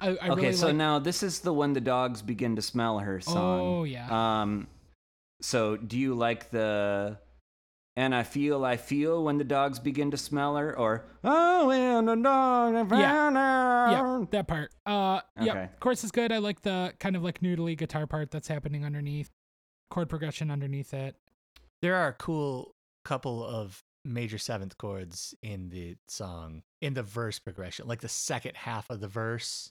I, 0.00 0.08
I 0.08 0.28
okay, 0.30 0.42
really 0.42 0.52
so 0.52 0.66
like. 0.66 0.76
now 0.76 0.98
this 0.98 1.22
is 1.22 1.40
the 1.40 1.52
when 1.52 1.74
the 1.74 1.80
dogs 1.80 2.22
begin 2.22 2.56
to 2.56 2.62
smell 2.62 2.98
her 2.98 3.20
song. 3.20 3.60
Oh 3.60 3.84
yeah. 3.84 4.08
Um, 4.42 4.66
so 5.40 5.76
do 5.76 5.96
you 5.96 6.14
like 6.14 6.50
the 6.50 7.16
and 7.96 8.14
I 8.14 8.22
feel 8.24 8.64
I 8.64 8.76
feel 8.76 9.22
when 9.24 9.38
the 9.38 9.44
dogs 9.44 9.78
begin 9.78 10.10
to 10.10 10.16
smell 10.16 10.56
her, 10.56 10.76
or 10.76 11.04
oh 11.22 11.68
when 11.68 12.04
the 12.06 12.16
dogs 12.16 12.76
have 12.76 12.90
Yeah. 12.90 13.12
found 13.12 13.36
her? 13.36 13.88
yeah, 13.90 14.24
that 14.30 14.48
part. 14.48 14.72
Uh, 14.86 15.20
Okay. 15.38 15.46
yeah. 15.46 15.66
Chorus 15.80 16.04
is 16.04 16.10
good. 16.10 16.32
I 16.32 16.38
like 16.38 16.62
the 16.62 16.94
kind 16.98 17.16
of 17.16 17.22
like 17.22 17.40
noodly 17.40 17.76
guitar 17.76 18.06
part 18.06 18.30
that's 18.30 18.48
happening 18.48 18.84
underneath, 18.84 19.30
chord 19.90 20.08
progression 20.08 20.50
underneath 20.50 20.92
it. 20.94 21.16
There 21.82 21.94
are 21.96 22.08
a 22.08 22.12
cool 22.14 22.74
couple 23.04 23.44
of 23.44 23.82
major 24.06 24.38
seventh 24.38 24.76
chords 24.78 25.34
in 25.42 25.68
the 25.70 25.96
song 26.08 26.62
in 26.80 26.94
the 26.94 27.02
verse 27.02 27.38
progression, 27.38 27.86
like 27.86 28.00
the 28.00 28.08
second 28.08 28.56
half 28.56 28.90
of 28.90 29.00
the 29.00 29.08
verse 29.08 29.70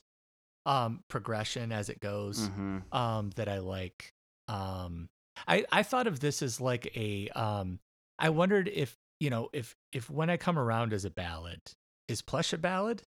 um 0.66 1.04
progression 1.08 1.72
as 1.72 1.88
it 1.90 2.00
goes. 2.00 2.48
Mhm. 2.48 2.82
um 2.94 3.30
that 3.36 3.48
I 3.48 3.58
like. 3.58 4.12
Um 4.48 5.08
I 5.46 5.64
I 5.70 5.82
thought 5.82 6.06
of 6.06 6.20
this 6.20 6.40
as 6.42 6.60
like 6.60 6.96
a 6.96 7.28
um 7.30 7.80
I 8.18 8.30
wondered 8.30 8.68
if, 8.72 8.96
you 9.20 9.30
know, 9.30 9.48
if 9.52 9.76
if 9.92 10.10
when 10.10 10.30
I 10.30 10.36
come 10.36 10.58
around 10.58 10.92
as 10.92 11.04
a 11.04 11.10
ballad, 11.10 11.60
is 12.08 12.22
plush 12.22 12.52
a 12.52 12.58
ballad 12.58 13.02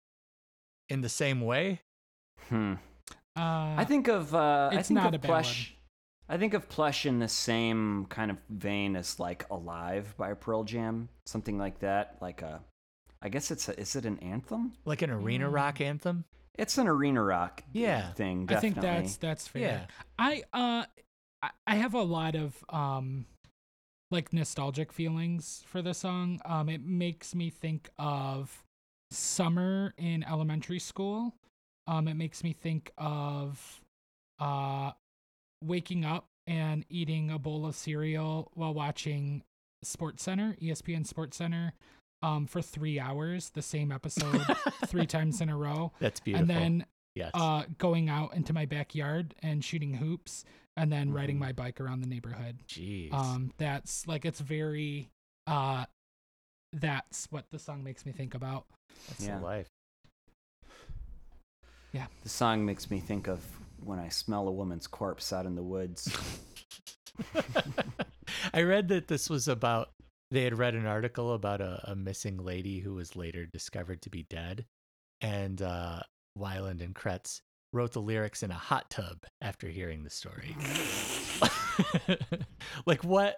in 0.89 1.01
the 1.01 1.09
same 1.09 1.41
way? 1.41 1.81
Hmm. 2.49 2.73
Uh, 3.35 3.75
I 3.77 3.85
think 3.87 4.07
of 4.07 4.33
uh, 4.35 4.69
I 4.71 4.81
think 4.81 4.95
not 4.99 5.15
of 5.15 5.21
plush. 5.21 5.75
I 6.29 6.37
think 6.37 6.53
of 6.53 6.69
plush 6.69 7.05
in 7.05 7.19
the 7.19 7.27
same 7.27 8.05
kind 8.09 8.31
of 8.31 8.37
vein 8.49 8.95
as 8.95 9.19
like 9.19 9.45
Alive 9.49 10.13
by 10.17 10.33
Pearl 10.33 10.63
Jam, 10.63 11.09
something 11.25 11.57
like 11.57 11.79
that. 11.79 12.15
Like 12.21 12.41
a, 12.41 12.61
I 13.21 13.29
guess 13.29 13.51
it's 13.51 13.67
a, 13.69 13.77
is 13.79 13.95
it 13.95 14.05
an 14.05 14.19
anthem? 14.19 14.73
Like 14.85 15.01
an 15.01 15.09
arena 15.09 15.49
Mm. 15.49 15.53
rock 15.53 15.81
anthem? 15.81 16.25
It's 16.55 16.77
an 16.77 16.87
arena 16.87 17.23
rock 17.23 17.63
Yeah. 17.73 18.11
thing. 18.13 18.45
I 18.49 18.55
think 18.57 18.79
that's 18.79 19.17
that's 19.17 19.47
fair. 19.47 19.61
Yeah. 19.61 19.85
I 20.19 20.43
uh 20.53 20.85
I 21.67 21.75
have 21.75 21.93
a 21.93 22.03
lot 22.03 22.35
of 22.35 22.55
um 22.69 23.25
like 24.13 24.31
nostalgic 24.31 24.93
feelings 24.93 25.63
for 25.65 25.81
the 25.81 25.93
song. 25.93 26.39
Um 26.45 26.69
it 26.69 26.85
makes 26.85 27.35
me 27.35 27.49
think 27.49 27.89
of 27.97 28.63
summer 29.11 29.93
in 29.97 30.23
elementary 30.23 30.79
school. 30.79 31.35
Um 31.87 32.07
it 32.07 32.13
makes 32.13 32.43
me 32.43 32.53
think 32.53 32.91
of 32.97 33.81
uh 34.39 34.91
waking 35.61 36.05
up 36.05 36.27
and 36.47 36.85
eating 36.89 37.31
a 37.31 37.39
bowl 37.39 37.65
of 37.65 37.75
cereal 37.75 38.51
while 38.53 38.73
watching 38.73 39.43
Sports 39.83 40.23
Center, 40.23 40.55
ESPN 40.61 41.05
Sports 41.05 41.37
Center, 41.37 41.73
um 42.21 42.45
for 42.45 42.61
3 42.61 42.99
hours, 42.99 43.49
the 43.49 43.61
same 43.61 43.91
episode 43.91 44.45
3 44.85 45.05
times 45.07 45.41
in 45.41 45.49
a 45.49 45.57
row. 45.57 45.91
That's 45.99 46.19
beautiful. 46.19 46.49
And 46.49 46.49
then 46.49 46.85
yes. 47.15 47.31
uh, 47.33 47.63
going 47.77 48.09
out 48.09 48.33
into 48.35 48.53
my 48.53 48.65
backyard 48.65 49.35
and 49.41 49.63
shooting 49.63 49.95
hoops 49.95 50.45
and 50.77 50.91
then 50.91 51.11
riding 51.11 51.37
Mhm. 51.37 51.41
my 51.41 51.51
bike 51.51 51.79
around 51.79 52.01
the 52.01 52.07
neighborhood. 52.07 52.57
Jeez. 52.67 53.13
Um, 53.13 53.53
that's 53.57 54.07
like 54.07 54.25
it's 54.25 54.39
very 54.39 55.09
uh, 55.47 55.85
that's 56.71 57.27
what 57.31 57.45
the 57.51 57.59
song 57.59 57.83
makes 57.83 58.05
me 58.05 58.11
think 58.11 58.33
about. 58.33 58.65
That's 59.09 59.25
yeah. 59.25 59.37
the 59.37 59.43
life. 59.43 59.67
The 62.23 62.29
song 62.29 62.65
makes 62.65 62.89
me 62.89 62.99
think 62.99 63.27
of 63.27 63.45
when 63.83 63.99
I 63.99 64.09
smell 64.09 64.47
a 64.47 64.51
woman's 64.51 64.87
corpse 64.87 65.31
out 65.31 65.45
in 65.45 65.55
the 65.55 65.61
woods. 65.61 66.09
I 68.53 68.63
read 68.63 68.87
that 68.87 69.07
this 69.07 69.29
was 69.29 69.47
about 69.47 69.89
they 70.31 70.43
had 70.43 70.57
read 70.57 70.73
an 70.73 70.87
article 70.87 71.33
about 71.33 71.61
a, 71.61 71.79
a 71.91 71.95
missing 71.95 72.37
lady 72.37 72.79
who 72.79 72.95
was 72.95 73.15
later 73.15 73.45
discovered 73.45 74.01
to 74.01 74.09
be 74.09 74.25
dead, 74.29 74.65
and 75.21 75.61
uh, 75.61 75.99
Weiland 76.39 76.81
and 76.81 76.95
Kretz 76.95 77.41
wrote 77.73 77.91
the 77.91 78.01
lyrics 78.01 78.43
in 78.43 78.51
a 78.51 78.55
hot 78.55 78.89
tub 78.89 79.25
after 79.41 79.67
hearing 79.67 80.03
the 80.03 80.09
story. 80.09 80.55
like 82.85 83.03
what? 83.03 83.37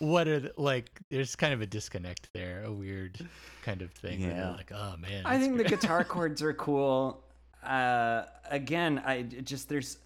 What 0.00 0.28
are 0.28 0.40
the, 0.40 0.52
like? 0.56 0.90
There's 1.10 1.36
kind 1.36 1.54
of 1.54 1.60
a 1.60 1.66
disconnect 1.66 2.28
there, 2.34 2.64
a 2.64 2.72
weird 2.72 3.18
kind 3.62 3.80
of 3.80 3.90
thing. 3.92 4.20
Yeah. 4.20 4.50
like, 4.50 4.72
oh 4.72 4.96
man. 4.98 5.24
I 5.24 5.38
that's 5.38 5.44
think 5.44 5.56
the 5.56 5.64
guitar 5.64 6.04
chords 6.08 6.42
are 6.42 6.54
cool. 6.54 7.22
Uh, 7.64 8.24
again, 8.50 9.02
I 9.04 9.22
just 9.22 9.68
there's 9.68 9.98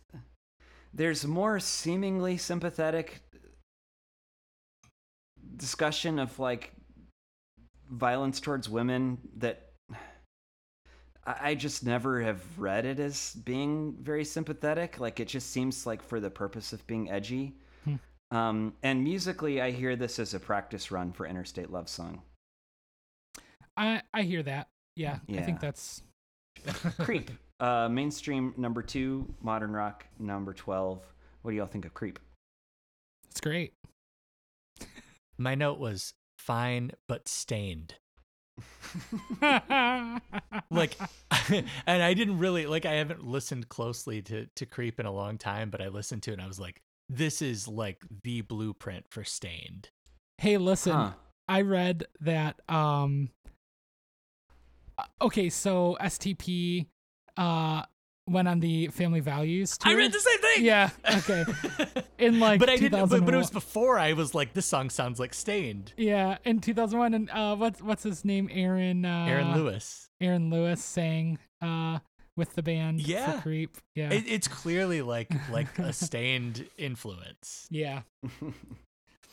there's 0.92 1.26
more 1.26 1.58
seemingly 1.58 2.36
sympathetic 2.36 3.22
discussion 5.56 6.18
of 6.18 6.38
like 6.38 6.72
violence 7.90 8.40
towards 8.40 8.68
women 8.68 9.18
that 9.36 9.71
I 11.26 11.50
I 11.50 11.54
just 11.54 11.84
never 11.84 12.20
have 12.22 12.40
read 12.58 12.84
it 12.84 12.98
as 12.98 13.34
being 13.44 13.96
very 14.00 14.24
sympathetic. 14.24 14.98
Like 15.00 15.20
it 15.20 15.28
just 15.28 15.50
seems 15.50 15.86
like 15.86 16.02
for 16.02 16.20
the 16.20 16.30
purpose 16.30 16.72
of 16.72 16.86
being 16.86 17.10
edgy. 17.10 17.54
Hmm. 17.84 17.96
Um, 18.30 18.74
and 18.82 19.02
musically, 19.04 19.60
I 19.60 19.70
hear 19.70 19.96
this 19.96 20.18
as 20.18 20.34
a 20.34 20.40
practice 20.40 20.90
run 20.90 21.12
for 21.12 21.26
Interstate 21.26 21.70
Love 21.70 21.88
Song. 21.88 22.22
I 23.76 24.02
I 24.12 24.22
hear 24.22 24.42
that. 24.42 24.68
Yeah, 24.96 25.18
I 25.30 25.40
think 25.40 25.60
that's 25.60 26.02
Creep. 26.98 27.30
Uh, 27.60 27.88
mainstream 27.88 28.52
number 28.56 28.82
two, 28.82 29.32
modern 29.40 29.72
rock 29.72 30.04
number 30.18 30.52
12. 30.52 31.00
What 31.42 31.50
do 31.52 31.56
y'all 31.56 31.66
think 31.66 31.84
of 31.84 31.94
Creep? 31.94 32.18
it's 33.30 33.40
great. 33.40 33.72
My 35.38 35.54
note 35.54 35.78
was 35.78 36.12
fine 36.36 36.92
but 37.08 37.28
Staind. 37.28 37.94
like 40.70 40.96
and 41.86 42.02
i 42.02 42.12
didn't 42.14 42.38
really 42.38 42.66
like 42.66 42.84
i 42.84 42.92
haven't 42.92 43.24
listened 43.26 43.68
closely 43.68 44.20
to 44.20 44.46
to 44.54 44.66
creep 44.66 45.00
in 45.00 45.06
a 45.06 45.12
long 45.12 45.38
time 45.38 45.70
but 45.70 45.80
i 45.80 45.88
listened 45.88 46.22
to 46.22 46.30
it 46.30 46.34
and 46.34 46.42
i 46.42 46.46
was 46.46 46.60
like 46.60 46.82
this 47.08 47.40
is 47.42 47.66
like 47.66 48.04
the 48.22 48.42
blueprint 48.42 49.06
for 49.08 49.24
Staind 49.24 49.90
hey, 50.38 50.58
listen, 50.58 50.92
Huh. 50.92 51.12
I 51.48 51.60
read 51.62 52.04
that 52.20 52.60
um 52.68 53.30
okay, 55.20 55.48
so 55.50 55.96
STP 56.00 56.86
uh 57.36 57.82
went 58.28 58.48
on 58.48 58.60
the 58.60 58.88
Family 58.88 59.20
Values 59.20 59.76
tour. 59.78 59.92
I 59.92 59.94
read 59.96 60.12
the 60.12 60.20
same 60.20 60.38
thing. 60.38 60.64
Yeah. 60.64 60.90
Okay. 61.16 61.44
In 62.18 62.38
like 62.38 62.60
but 62.60 62.70
I 62.70 62.76
didn't. 62.76 63.08
But, 63.08 63.24
but 63.24 63.34
it 63.34 63.36
was 63.36 63.50
before 63.50 63.98
I 63.98 64.12
was 64.12 64.34
like, 64.34 64.52
this 64.54 64.66
song 64.66 64.90
sounds 64.90 65.18
like 65.18 65.34
Staind. 65.34 65.92
Yeah, 65.96 66.38
in 66.44 66.60
2001, 66.60 67.14
and 67.14 67.30
uh, 67.30 67.56
what's 67.56 67.82
what's 67.82 68.04
his 68.04 68.24
name? 68.24 68.48
Aaron. 68.52 69.04
Uh, 69.04 69.26
Aaron 69.28 69.54
Lewis. 69.54 70.08
Aaron 70.20 70.50
Lewis 70.50 70.82
sang 70.82 71.38
uh 71.60 71.98
with 72.36 72.54
the 72.54 72.62
band. 72.62 73.02
for 73.02 73.08
Yeah. 73.08 73.40
Creep. 73.40 73.76
Yeah. 73.94 74.12
It, 74.12 74.24
it's 74.26 74.48
clearly 74.48 75.02
like 75.02 75.30
like 75.50 75.78
a 75.78 75.92
Staind 75.92 76.68
influence. 76.78 77.66
yeah. 77.70 78.02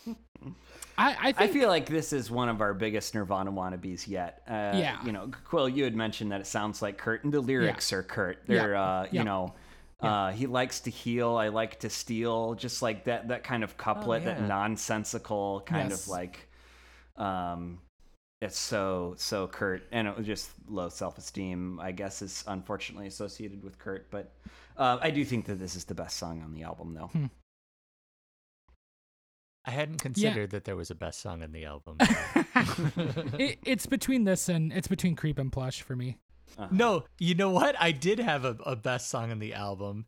I 0.07 1.29
I 1.29 1.33
I 1.37 1.47
feel 1.47 1.67
like 1.69 1.85
this 1.85 2.11
is 2.13 2.29
one 2.29 2.49
of 2.49 2.61
our 2.61 2.73
biggest 2.73 3.15
Nirvana 3.15 3.51
wannabes 3.51 4.07
yet. 4.07 4.41
Uh, 4.47 4.77
Yeah. 4.77 5.03
You 5.05 5.11
know, 5.11 5.31
Quill, 5.45 5.69
you 5.69 5.83
had 5.83 5.95
mentioned 5.95 6.31
that 6.31 6.41
it 6.41 6.47
sounds 6.47 6.81
like 6.81 6.97
Kurt, 6.97 7.23
and 7.23 7.33
the 7.33 7.41
lyrics 7.41 7.91
are 7.93 8.03
Kurt. 8.03 8.45
They're, 8.47 8.75
uh, 8.75 9.03
Yeah. 9.03 9.07
you 9.11 9.23
know, 9.23 9.53
uh, 10.01 10.31
he 10.31 10.45
likes 10.47 10.79
to 10.81 10.89
heal, 10.89 11.35
I 11.35 11.49
like 11.49 11.79
to 11.81 11.89
steal, 11.89 12.53
just 12.55 12.81
like 12.81 13.03
that 13.05 13.27
that 13.29 13.43
kind 13.43 13.63
of 13.63 13.77
couplet, 13.77 14.23
that 14.25 14.39
yeah. 14.39 14.47
nonsensical 14.47 15.61
kind 15.65 15.89
Yes. 15.89 16.03
of 16.03 16.09
like, 16.09 16.49
um, 17.17 17.79
it's 18.41 18.57
so 18.57 19.15
so 19.17 19.47
Kurt, 19.47 19.83
and 19.91 20.07
it 20.07 20.15
was 20.17 20.25
just 20.25 20.51
low 20.67 20.87
self 20.89 21.17
esteem. 21.17 21.79
I 21.81 21.91
guess 21.91 22.21
is 22.21 22.43
unfortunately 22.47 23.07
associated 23.07 23.63
with 23.63 23.77
Kurt, 23.77 24.09
but 24.11 24.33
uh, 24.77 24.97
I 25.01 25.11
do 25.11 25.25
think 25.25 25.45
that 25.47 25.59
this 25.59 25.75
is 25.75 25.83
the 25.85 25.95
best 25.95 26.15
song 26.17 26.41
on 26.41 26.53
the 26.53 26.63
album, 26.63 26.93
though. 26.93 27.07
Hmm. 27.07 27.25
I 29.65 29.71
hadn't 29.71 29.97
considered 30.01 30.51
that 30.51 30.63
there 30.63 30.75
was 30.75 30.89
a 30.89 30.95
best 30.95 31.21
song 31.21 31.41
in 31.43 31.51
the 31.51 31.65
album. 31.65 31.97
it, 33.37 33.59
it's 33.65 33.85
between 33.85 34.23
this 34.23 34.49
and 34.49 34.71
it's 34.71 34.87
between 34.87 35.15
Creep 35.15 35.37
and 35.37 35.51
Plush 35.51 35.81
for 35.81 35.95
me. 35.95 36.17
Uh-huh. 36.57 36.67
no, 36.71 37.03
you 37.19 37.35
know 37.35 37.51
what? 37.51 37.75
I 37.79 37.91
did 37.91 38.19
have 38.19 38.43
a, 38.43 38.57
a 38.65 38.75
best 38.75 39.09
song 39.09 39.31
in 39.31 39.39
the 39.39 39.53
album. 39.53 40.07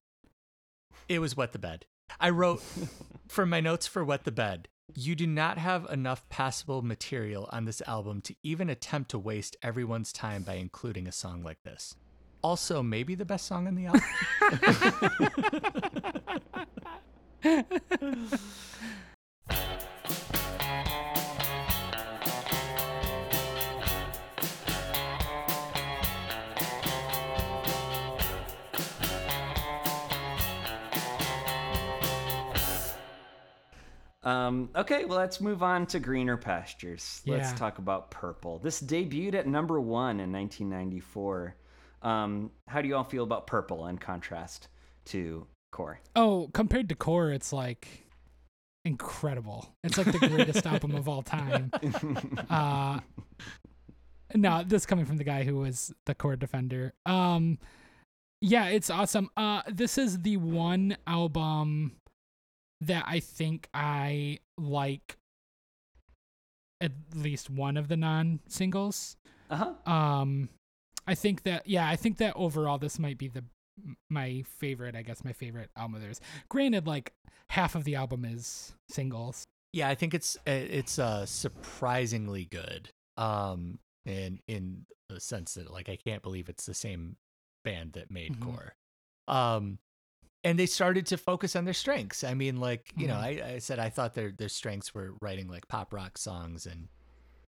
It 1.07 1.19
was 1.19 1.37
Wet 1.37 1.51
the 1.51 1.59
Bed. 1.59 1.85
I 2.19 2.29
wrote 2.29 2.63
for 3.27 3.45
my 3.45 3.59
notes 3.59 3.87
for 3.87 4.03
Wet 4.03 4.23
the 4.23 4.31
Bed. 4.31 4.67
You 4.95 5.15
do 5.15 5.27
not 5.27 5.57
have 5.57 5.85
enough 5.89 6.27
passable 6.29 6.81
material 6.81 7.47
on 7.51 7.65
this 7.65 7.81
album 7.87 8.21
to 8.21 8.35
even 8.43 8.69
attempt 8.69 9.11
to 9.11 9.19
waste 9.19 9.55
everyone's 9.61 10.11
time 10.11 10.43
by 10.43 10.55
including 10.55 11.07
a 11.07 11.11
song 11.11 11.43
like 11.43 11.63
this. 11.63 11.95
Also, 12.41 12.81
maybe 12.81 13.15
the 13.15 13.25
best 13.25 13.45
song 13.45 13.67
in 13.67 13.75
the 13.75 13.85
album. 13.85 14.01
Um, 34.23 34.69
okay, 34.75 35.05
well, 35.05 35.17
let's 35.17 35.41
move 35.41 35.63
on 35.63 35.85
to 35.87 35.99
greener 35.99 36.37
pastures. 36.37 37.21
Let's 37.25 37.53
talk 37.53 37.79
about 37.79 38.11
Purple. 38.11 38.59
This 38.59 38.81
debuted 38.81 39.33
at 39.33 39.47
number 39.47 39.79
one 39.79 40.19
in 40.19 40.31
1994. 40.31 41.55
Um, 42.01 42.51
how 42.67 42.81
do 42.81 42.87
you 42.87 42.95
all 42.95 43.03
feel 43.03 43.23
about 43.23 43.47
Purple 43.47 43.87
in 43.87 43.97
contrast 43.97 44.67
to 45.05 45.47
Core? 45.71 45.99
Oh, 46.15 46.49
compared 46.53 46.89
to 46.89 46.95
Core, 46.95 47.31
it's 47.31 47.51
like 47.51 48.05
incredible. 48.85 49.75
It's 49.83 49.97
like 49.97 50.11
the 50.11 50.27
greatest 50.27 50.65
album 50.65 50.95
of 50.95 51.07
all 51.07 51.21
time. 51.23 51.71
Uh, 52.49 52.99
no, 54.33 54.63
this 54.65 54.85
coming 54.85 55.05
from 55.05 55.17
the 55.17 55.23
guy 55.23 55.43
who 55.43 55.57
was 55.57 55.93
the 56.05 56.15
Core 56.15 56.35
defender. 56.35 56.93
Um, 57.05 57.59
yeah, 58.41 58.67
it's 58.67 58.89
awesome. 58.89 59.29
Uh, 59.37 59.61
this 59.67 59.97
is 59.97 60.21
the 60.21 60.37
one 60.37 60.97
album 61.05 61.93
that 62.81 63.03
I 63.07 63.19
think 63.19 63.67
I 63.73 64.39
like 64.57 65.17
at 66.81 66.91
least 67.15 67.49
one 67.49 67.77
of 67.77 67.87
the 67.87 67.97
non 67.97 68.39
singles. 68.47 69.17
Uh 69.49 69.73
huh. 69.85 69.91
Um, 69.91 70.49
I 71.07 71.15
think 71.15 71.43
that 71.43 71.67
yeah, 71.67 71.87
I 71.87 71.95
think 71.95 72.17
that 72.17 72.35
overall 72.35 72.77
this 72.77 72.99
might 72.99 73.17
be 73.17 73.27
the 73.27 73.43
my 74.09 74.43
favorite. 74.59 74.95
I 74.95 75.01
guess 75.01 75.23
my 75.23 75.33
favorite 75.33 75.69
album 75.75 75.95
of 75.95 76.01
theirs. 76.01 76.21
Granted, 76.49 76.87
like 76.87 77.13
half 77.49 77.75
of 77.75 77.83
the 77.83 77.95
album 77.95 78.25
is 78.25 78.73
singles. 78.89 79.45
Yeah, 79.73 79.87
I 79.89 79.95
think 79.95 80.13
it's 80.13 80.37
it's 80.45 80.99
uh 80.99 81.25
surprisingly 81.25 82.45
good. 82.45 82.89
Um 83.17 83.79
and 84.05 84.39
in 84.47 84.85
the 85.09 85.19
sense 85.19 85.53
that 85.55 85.71
like 85.71 85.89
I 85.89 85.95
can't 85.97 86.21
believe 86.23 86.49
it's 86.49 86.65
the 86.65 86.73
same 86.73 87.17
band 87.63 87.93
that 87.93 88.11
made 88.11 88.33
Mhm. 88.37 88.41
Core. 88.41 88.75
Um 89.27 89.79
and 90.43 90.57
they 90.57 90.65
started 90.65 91.05
to 91.07 91.17
focus 91.17 91.55
on 91.55 91.65
their 91.65 91.73
strengths. 91.73 92.23
I 92.23 92.33
mean, 92.33 92.59
like, 92.59 92.91
you 92.97 93.07
know, 93.07 93.13
Mhm. 93.15 93.43
I, 93.43 93.53
I 93.53 93.57
said 93.59 93.77
I 93.79 93.89
thought 93.89 94.13
their 94.15 94.31
their 94.31 94.49
strengths 94.49 94.93
were 94.93 95.13
writing 95.21 95.47
like 95.47 95.67
pop 95.67 95.93
rock 95.93 96.17
songs 96.17 96.65
and 96.65 96.89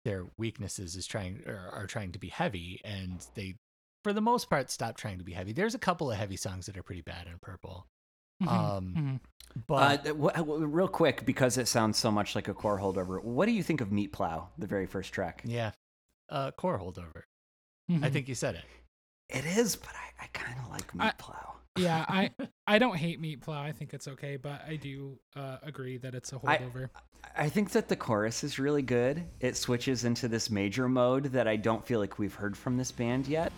their 0.06 0.26
weaknesses 0.38 0.96
is 0.96 1.06
trying 1.06 1.44
or 1.46 1.70
are 1.74 1.86
trying 1.88 2.12
to 2.14 2.20
be 2.20 2.30
heavy 2.30 2.82
and 2.84 3.26
they 3.36 3.56
for 4.04 4.14
the 4.14 4.22
most 4.22 4.50
part 4.50 4.70
stopped 4.72 5.00
trying 5.00 5.18
to 5.18 5.24
be 5.24 5.34
heavy. 5.34 5.52
There's 5.54 5.76
a 5.76 5.80
couple 5.80 6.12
of 6.12 6.18
heavy 6.18 6.38
songs 6.38 6.66
that 6.68 6.78
are 6.78 6.84
pretty 6.84 7.02
bad 7.02 7.28
in 7.28 7.38
purple. 7.42 7.88
Mhm, 8.42 8.48
Um, 8.48 8.94
mhm. 8.98 9.20
But 9.68 10.02
uh, 10.08 10.14
w- 10.14 10.32
w- 10.32 10.66
real 10.66 10.88
quick, 10.88 11.26
because 11.26 11.58
it 11.58 11.68
sounds 11.68 11.98
so 11.98 12.12
much 12.12 12.36
like 12.36 12.48
a 12.48 12.54
Core 12.54 12.80
holdover, 12.80 13.22
what 13.24 13.46
do 13.48 13.52
you 13.52 13.64
think 13.64 13.82
of 13.82 13.92
Meat 13.92 14.14
Plow, 14.14 14.50
the 14.58 14.68
very 14.68 14.86
first 14.86 15.12
track? 15.14 15.42
yeah. 15.46 15.72
Uh 16.30 16.52
core 16.52 16.78
holdover. 16.80 17.24
I 17.90 17.94
Mhm. 17.94 18.14
think 18.14 18.28
you 18.28 18.36
said 18.36 18.54
it. 18.56 18.64
It 19.30 19.46
is, 19.46 19.76
but 19.76 19.90
I, 19.96 20.26
I 20.26 20.28
kind 20.28 20.60
of 20.60 20.70
like 20.70 20.94
Meat 20.94 21.06
I- 21.08 21.12
Plow. 21.18 21.56
yeah, 21.76 22.06
I 22.08 22.30
I 22.68 22.78
don't 22.78 22.96
hate 22.96 23.20
Meat 23.20 23.42
Plow. 23.42 23.60
I 23.62 23.72
think 23.72 23.94
it's 23.96 24.08
okay, 24.08 24.38
but 24.38 24.62
I 24.68 24.76
do 24.76 25.20
uh, 25.36 25.58
agree 25.64 25.98
that 25.98 26.14
it's 26.14 26.32
a 26.32 26.36
holdover. 26.38 26.90
I 27.36 27.50
think 27.50 27.72
that 27.72 27.88
the 27.90 27.96
chorus 27.96 28.44
is 28.44 28.60
really 28.60 28.84
good. 28.84 29.28
It 29.40 29.58
switches 29.58 30.06
into 30.06 30.28
this 30.28 30.50
major 30.52 30.88
mode 30.88 31.26
that 31.34 31.48
I 31.48 31.56
don't 31.58 31.84
feel 31.86 32.00
like 32.00 32.18
we've 32.20 32.34
heard 32.36 32.56
from 32.56 32.78
this 32.78 32.92
band 32.92 33.28
yet. 33.28 33.52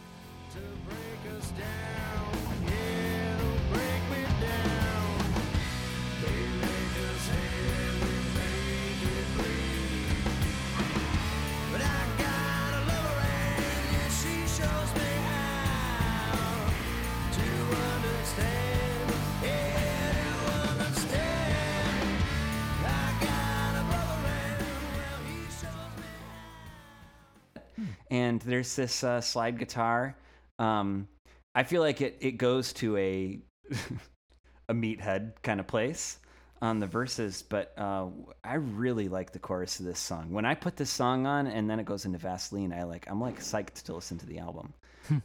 And 28.12 28.42
there's 28.42 28.76
this 28.76 29.04
uh, 29.04 29.22
slide 29.22 29.58
guitar. 29.58 30.16
Um, 30.62 31.08
I 31.56 31.64
feel 31.64 31.82
like 31.82 32.02
it 32.02 32.18
it 32.22 32.34
goes 32.34 32.72
to 32.74 32.96
a 32.98 33.40
a 34.70 34.74
meathead 34.74 35.34
kind 35.42 35.60
of 35.60 35.68
place 35.68 36.20
on 36.62 36.80
the 36.80 36.86
verses, 36.88 37.42
but 37.42 37.74
uh, 37.78 38.08
I 38.44 38.54
really 38.56 39.10
like 39.10 39.32
the 39.32 39.40
chorus 39.40 39.80
of 39.80 39.86
this 39.88 40.00
song. 40.00 40.32
When 40.32 40.46
I 40.46 40.54
put 40.54 40.76
this 40.78 40.92
song 40.92 41.26
on 41.26 41.48
and 41.48 41.68
then 41.70 41.80
it 41.80 41.86
goes 41.86 42.06
into 42.06 42.20
Vaseline, 42.20 42.72
I 42.72 42.84
like 42.84 43.10
I'm 43.10 43.20
like 43.20 43.40
psyched 43.40 43.84
to 43.84 43.96
listen 43.96 44.18
to 44.20 44.26
the 44.26 44.38
album. 44.40 44.74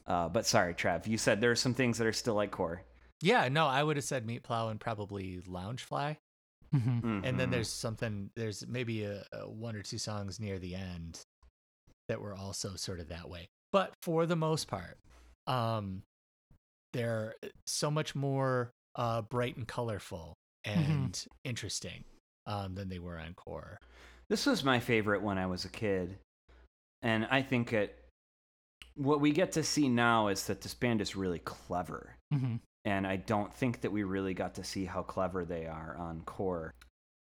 uh, 0.06 0.28
but 0.30 0.46
sorry, 0.46 0.74
Trav, 0.74 1.06
you 1.06 1.18
said 1.18 1.40
there 1.40 1.50
are 1.50 1.56
some 1.56 1.74
things 1.74 1.98
that 1.98 2.06
are 2.06 2.12
still 2.12 2.34
like 2.34 2.50
core. 2.50 2.82
Yeah, 3.20 3.48
no, 3.48 3.66
I 3.66 3.82
would 3.82 3.96
have 3.96 4.04
said 4.04 4.26
Meat 4.26 4.42
Plow 4.42 4.68
and 4.68 4.80
probably 4.80 5.40
Lounge 5.46 5.82
Fly. 5.84 6.18
Mhm. 6.74 7.24
And 7.24 7.38
then 7.38 7.48
Mhm. 7.48 7.50
there's 7.50 7.70
something, 7.70 8.30
there's 8.34 8.66
maybe 8.66 9.04
a, 9.04 9.24
a 9.32 9.48
one 9.48 9.76
or 9.76 9.82
two 9.82 9.98
songs 9.98 10.40
near 10.40 10.58
the 10.58 10.74
end 10.74 11.20
that 12.08 12.20
were 12.20 12.34
also 12.34 12.76
sort 12.76 13.00
of 13.00 13.08
that 13.08 13.28
way. 13.30 13.48
But 13.72 13.92
for 14.02 14.26
the 14.26 14.36
most 14.36 14.68
part, 14.68 14.98
um, 15.46 16.02
they're 16.92 17.34
so 17.66 17.90
much 17.90 18.14
more 18.14 18.70
uh, 18.94 19.22
bright 19.22 19.56
and 19.56 19.68
colorful 19.68 20.34
and 20.64 21.24
interesting 21.44 22.04
um, 22.46 22.74
than 22.74 22.88
they 22.88 22.98
were 22.98 23.18
on 23.18 23.34
Core. 23.34 23.78
This 24.28 24.46
was 24.46 24.64
my 24.64 24.80
favorite 24.80 25.22
when 25.22 25.38
I 25.38 25.46
was 25.46 25.64
a 25.64 25.68
kid. 25.68 26.18
And 27.02 27.26
I 27.30 27.42
think 27.42 27.72
it 27.72 27.96
what 28.94 29.20
we 29.20 29.30
get 29.30 29.52
to 29.52 29.62
see 29.62 29.88
now 29.90 30.28
is 30.28 30.46
that 30.46 30.62
this 30.62 30.72
band 30.74 31.02
is 31.02 31.14
really 31.14 31.38
clever. 31.40 32.16
Mhm. 32.32 32.60
And 32.86 33.06
I 33.06 33.16
don't 33.16 33.52
think 33.52 33.82
that 33.82 33.92
we 33.92 34.04
really 34.04 34.32
got 34.32 34.54
to 34.54 34.64
see 34.64 34.86
how 34.86 35.02
clever 35.02 35.44
they 35.44 35.66
are 35.66 35.96
on 35.98 36.22
core. 36.22 36.72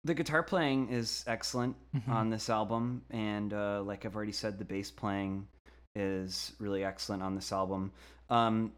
The 0.04 0.13
guitar 0.13 0.43
playing 0.43 0.89
is 0.89 1.23
excellent 1.25 1.75
Mhm. 1.93 2.08
on 2.10 2.30
this 2.30 2.49
album. 2.51 3.04
And 3.10 3.51
uh, 3.51 3.82
like 3.82 4.06
I've 4.06 4.15
already 4.15 4.32
said, 4.32 4.60
the 4.60 4.65
bass 4.65 4.91
playing 4.91 5.47
is 5.95 6.53
really 6.60 6.84
excellent 6.84 7.23
on 7.23 7.36
this 7.36 7.51
album. 7.51 7.91
Um, 8.29 8.73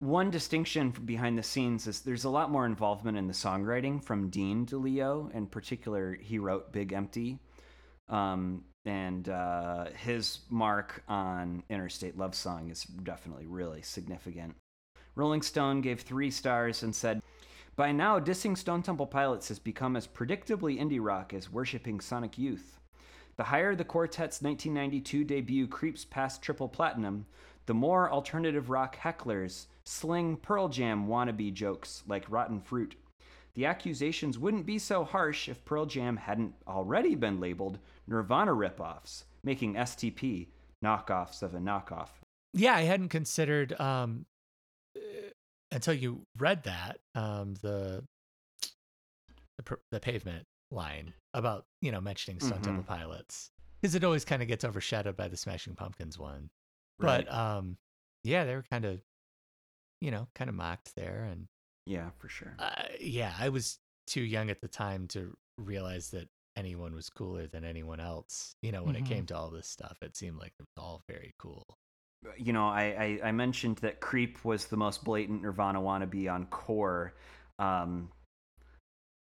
one 0.00 0.30
distinction 0.30 0.90
behind 1.04 1.36
the 1.36 1.42
scenes 1.42 1.86
is 1.86 2.00
there's 2.00 2.24
a 2.24 2.30
lot 2.30 2.50
more 2.50 2.64
involvement 2.64 3.18
in 3.18 3.26
the 3.26 3.34
songwriting 3.34 4.02
from 4.02 4.30
Dean 4.30 4.64
DeLeo. 4.64 5.30
In 5.34 5.46
particular, 5.46 6.14
he 6.14 6.38
wrote 6.38 6.72
Big 6.72 6.92
Empty. 6.92 7.38
Um, 8.08 8.64
and 8.86 9.28
uh, 9.28 9.86
his 9.96 10.40
mark 10.48 11.02
on 11.06 11.62
Interstate 11.68 12.16
Love 12.16 12.34
Song 12.34 12.70
is 12.70 12.84
definitely 12.84 13.46
really 13.46 13.82
significant. 13.82 14.54
Rolling 15.16 15.42
Stone 15.42 15.82
gave 15.82 16.00
three 16.00 16.30
stars 16.30 16.82
and 16.82 16.94
said, 16.94 17.20
By 17.76 17.92
now, 17.92 18.18
dissing 18.18 18.56
Stone 18.56 18.82
Temple 18.82 19.06
Pilots 19.06 19.48
has 19.48 19.58
become 19.58 19.96
as 19.96 20.06
predictably 20.06 20.80
indie 20.80 20.98
rock 21.02 21.34
as 21.34 21.52
worshipping 21.52 22.00
Sonic 22.00 22.38
Youth. 22.38 22.79
The 23.40 23.44
higher 23.44 23.74
the 23.74 23.86
quartet's 23.86 24.42
1992 24.42 25.24
debut 25.24 25.66
creeps 25.66 26.04
past 26.04 26.42
triple 26.42 26.68
platinum, 26.68 27.24
the 27.64 27.72
more 27.72 28.10
alternative 28.10 28.68
rock 28.68 28.98
hecklers 28.98 29.64
sling 29.86 30.36
Pearl 30.36 30.68
Jam 30.68 31.08
wannabe 31.08 31.50
jokes 31.54 32.02
like 32.06 32.30
rotten 32.30 32.60
fruit. 32.60 32.96
The 33.54 33.64
accusations 33.64 34.38
wouldn't 34.38 34.66
be 34.66 34.78
so 34.78 35.04
harsh 35.04 35.48
if 35.48 35.64
Pearl 35.64 35.86
Jam 35.86 36.18
hadn't 36.18 36.52
already 36.68 37.14
been 37.14 37.40
labeled 37.40 37.78
Nirvana 38.06 38.52
ripoffs, 38.52 39.24
making 39.42 39.72
STP 39.72 40.48
knockoffs 40.84 41.42
of 41.42 41.54
a 41.54 41.60
knockoff. 41.60 42.10
Yeah, 42.52 42.74
I 42.74 42.82
hadn't 42.82 43.08
considered 43.08 43.72
um, 43.80 44.26
uh, 44.94 45.30
until 45.72 45.94
you 45.94 46.24
read 46.36 46.64
that 46.64 46.98
um, 47.14 47.54
the 47.62 48.04
the, 49.56 49.78
the 49.92 50.00
pavement 50.00 50.44
line 50.70 51.12
about 51.34 51.66
you 51.80 51.90
know 51.92 52.00
mentioning 52.00 52.40
Stone 52.40 52.60
Mhm. 52.60 52.64
Temple 52.64 52.84
Pilots 52.84 53.50
because 53.80 53.94
it 53.94 54.04
always 54.04 54.24
kind 54.24 54.42
of 54.42 54.48
gets 54.48 54.64
overshadowed 54.64 55.16
by 55.16 55.28
the 55.28 55.36
Smashing 55.36 55.74
Pumpkins 55.74 56.18
one. 56.18 56.50
But 56.98 57.32
um, 57.32 57.76
yeah, 58.24 58.44
they 58.44 58.54
were 58.54 58.64
kind 58.70 58.84
of 58.84 59.00
you 60.00 60.10
know 60.10 60.28
kind 60.34 60.48
of 60.48 60.54
mocked 60.54 60.94
there, 60.94 61.28
and 61.30 61.48
yeah, 61.86 62.10
for 62.18 62.28
sure. 62.28 62.54
uh, 62.58 62.84
yeah, 63.00 63.34
I 63.38 63.48
was 63.48 63.78
too 64.06 64.22
young 64.22 64.50
at 64.50 64.60
the 64.60 64.68
time 64.68 65.06
to 65.08 65.36
realize 65.58 66.10
that 66.10 66.28
anyone 66.56 66.94
was 66.94 67.08
cooler 67.08 67.46
than 67.46 67.64
anyone 67.64 68.00
else. 68.00 68.54
You 68.62 68.72
know, 68.72 68.82
when 68.82 68.94
Mhm. 68.96 69.00
it 69.00 69.04
came 69.06 69.26
to 69.26 69.36
all 69.36 69.50
this 69.50 69.68
stuff, 69.68 69.98
it 70.02 70.16
seemed 70.16 70.38
like 70.38 70.52
it 70.58 70.62
was 70.62 70.82
all 70.82 71.02
very 71.08 71.34
cool. 71.38 71.64
you 72.36 72.52
know, 72.52 72.68
I, 72.68 73.18
I, 73.22 73.28
I 73.28 73.32
mentioned 73.32 73.78
that 73.78 74.00
Creep 74.00 74.44
was 74.44 74.66
the 74.66 74.76
most 74.76 75.04
blatant 75.04 75.40
Nirvana 75.40 75.80
wannabe 75.80 76.30
on 76.30 76.44
Core. 76.46 77.14
Um, 77.58 78.10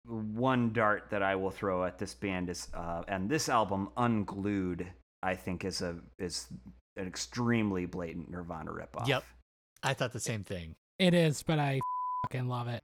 one 0.07 0.73
dart 0.73 1.09
that 1.09 1.23
I 1.23 1.35
will 1.35 1.51
throw 1.51 1.85
at 1.85 1.97
this 1.97 2.13
band 2.13 2.49
is, 2.49 2.67
uh, 2.73 3.03
and 3.07 3.29
this 3.29 3.49
album, 3.49 3.89
Unglued, 3.97 4.87
I 5.23 5.35
think 5.35 5.65
is 5.65 5.81
a 5.81 5.97
is 6.19 6.47
an 6.97 7.07
extremely 7.07 7.85
blatant 7.85 8.29
Nirvana 8.29 8.71
ripoff. 8.71 9.07
Yep. 9.07 9.23
I 9.83 9.93
thought 9.93 10.13
the 10.13 10.19
same 10.19 10.43
thing. 10.43 10.75
It 10.99 11.13
is, 11.13 11.43
but 11.43 11.59
I 11.59 11.79
fucking 12.25 12.47
love 12.47 12.67
it. 12.67 12.83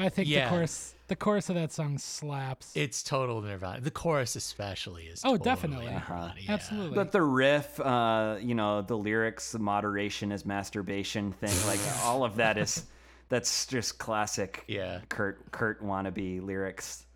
I 0.00 0.08
think 0.08 0.28
Yeah. 0.28 0.44
the 0.44 0.50
chorus 0.50 0.94
the 1.08 1.16
chorus 1.16 1.48
of 1.48 1.56
that 1.56 1.72
song 1.72 1.98
slaps. 1.98 2.70
It's 2.76 3.02
total 3.02 3.42
Nirvana. 3.42 3.80
The 3.80 3.90
chorus, 3.90 4.36
especially, 4.36 5.06
is 5.06 5.22
Oh, 5.24 5.30
totally 5.36 5.44
definitely. 5.44 5.86
Nirvana, 5.86 6.34
yeah. 6.38 6.52
Absolutely. 6.52 6.94
But 6.94 7.10
the 7.10 7.22
riff, 7.22 7.80
uh, 7.80 8.36
you 8.40 8.54
know, 8.54 8.80
the 8.82 8.96
lyrics, 8.96 9.50
the 9.50 9.58
moderation 9.58 10.30
is 10.30 10.46
masturbation 10.46 11.32
thing, 11.32 11.50
like 11.66 11.80
all 12.04 12.22
of 12.24 12.36
that 12.36 12.56
is 12.58 12.84
that's 13.28 13.66
just 13.66 13.98
classic 13.98 14.64
Yeah. 14.68 15.00
Kurt 15.08 15.50
Kurt 15.50 15.82
wannabe 15.82 16.40
lyrics. 16.44 17.06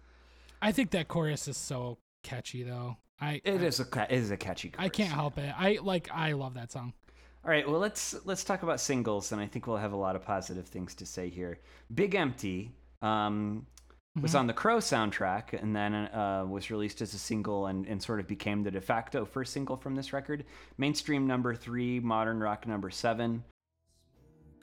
I 0.61 0.73
think 0.73 0.91
that 0.91 1.07
chorus 1.09 1.47
is 1.49 1.57
so 1.57 1.99
catchy 2.25 2.63
though. 2.65 2.97
I 3.21 3.41
It 3.45 3.61
I, 3.61 3.65
is 3.65 3.79
a 3.81 4.03
it 4.11 4.11
is 4.19 4.31
a 4.33 4.37
catchy. 4.37 4.73
I 4.77 4.89
can't 4.89 5.11
chorus. 5.11 5.13
help 5.13 5.39
it. 5.39 5.55
I 5.57 5.79
like 5.83 6.09
I 6.13 6.33
love 6.33 6.55
that 6.55 6.73
song. 6.73 6.95
All 7.45 7.51
right, 7.51 7.69
well 7.69 7.79
let's 7.79 8.17
let's 8.25 8.43
talk 8.43 8.63
about 8.63 8.81
singles, 8.81 9.31
and 9.33 9.39
I 9.41 9.47
think 9.47 9.67
we'll 9.67 9.77
have 9.77 9.93
a 9.93 9.97
lot 9.97 10.17
of 10.17 10.25
positive 10.25 10.67
things 10.67 10.95
to 10.95 11.05
say 11.05 11.29
here. 11.29 11.59
Big 11.95 12.15
Empty 12.15 12.71
um, 13.03 13.67
was 14.19 14.33
Mhm. 14.33 14.39
on 14.41 14.47
the 14.47 14.55
Crow 14.55 14.79
soundtrack, 14.79 15.53
and 15.53 15.77
then 15.77 15.95
uh, 15.95 16.47
was 16.49 16.71
released 16.71 17.03
as 17.03 17.13
a 17.13 17.19
single, 17.19 17.67
and, 17.67 17.87
and 17.87 18.03
sort 18.03 18.19
of 18.21 18.27
became 18.27 18.63
the 18.63 18.71
de 18.71 18.81
facto 18.81 19.27
first 19.27 19.53
single 19.53 19.77
from 19.77 19.95
this 19.95 20.15
record. 20.15 20.47
Mainstream 20.79 21.27
number 21.27 21.55
three, 21.55 22.01
modern 22.01 22.41
rock 22.41 22.67
number 22.67 22.89
seven. 22.91 23.45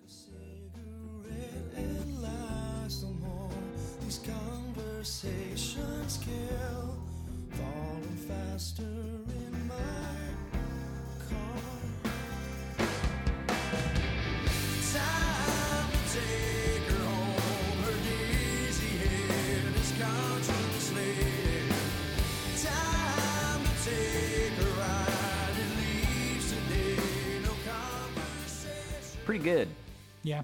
cigarette 0.07 1.75
and 1.75 2.19
lie 2.21 2.87
some 2.87 3.19
more. 3.21 3.51
These 4.01 4.21
conversations 4.25 6.17
kill. 6.23 6.97
Falling 7.51 8.17
faster 8.27 9.20
Pretty 29.31 29.45
good. 29.45 29.69
Yeah. 30.23 30.41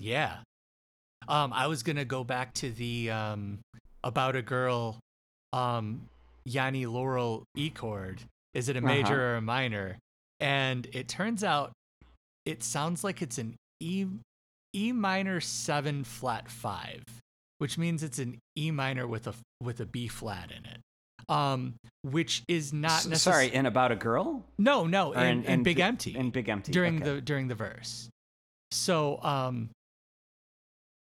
Yeah. 0.00 0.38
Um, 1.28 1.52
I 1.52 1.68
was 1.68 1.84
gonna 1.84 2.04
go 2.04 2.24
back 2.24 2.52
to 2.54 2.70
the 2.72 3.12
um 3.12 3.60
about 4.02 4.34
a 4.34 4.42
girl, 4.42 4.98
um, 5.52 6.08
Yanni 6.44 6.84
Laurel 6.86 7.44
E 7.54 7.70
chord. 7.70 8.20
Is 8.52 8.68
it 8.68 8.76
a 8.76 8.80
major 8.80 9.14
Uh-huh. 9.14 9.22
or 9.22 9.36
a 9.36 9.40
minor? 9.40 9.98
And 10.40 10.88
it 10.92 11.06
turns 11.06 11.44
out 11.44 11.70
it 12.44 12.64
sounds 12.64 13.04
like 13.04 13.22
it's 13.22 13.38
an 13.38 13.54
E 13.78 14.04
E 14.74 14.90
minor 14.90 15.40
seven 15.40 16.02
flat 16.02 16.50
five, 16.50 17.04
which 17.58 17.78
means 17.78 18.02
it's 18.02 18.18
an 18.18 18.40
E 18.58 18.72
minor 18.72 19.06
with 19.06 19.28
a 19.28 19.34
with 19.62 19.78
a 19.78 19.86
B 19.86 20.08
flat 20.08 20.50
in 20.50 20.66
it. 20.66 20.80
Um, 21.26 21.76
which 22.02 22.42
is 22.48 22.74
not 22.74 22.90
S- 22.98 23.06
necessarily 23.06 23.46
Sorry, 23.46 23.56
in 23.58 23.64
about 23.64 23.90
a 23.92 23.96
girl. 23.96 24.44
no 24.58 24.86
no 24.86 25.14
Or 25.14 25.24
in, 25.24 25.42
in 25.44 25.62
Big 25.62 25.80
Empty 25.80 26.14
In 26.14 26.28
Big 26.28 26.50
Empty. 26.50 26.70
during 26.72 26.96
okay. 26.96 27.14
the 27.14 27.20
during 27.22 27.48
the 27.48 27.54
verse. 27.54 28.10
So 28.70 29.20
um 29.22 29.70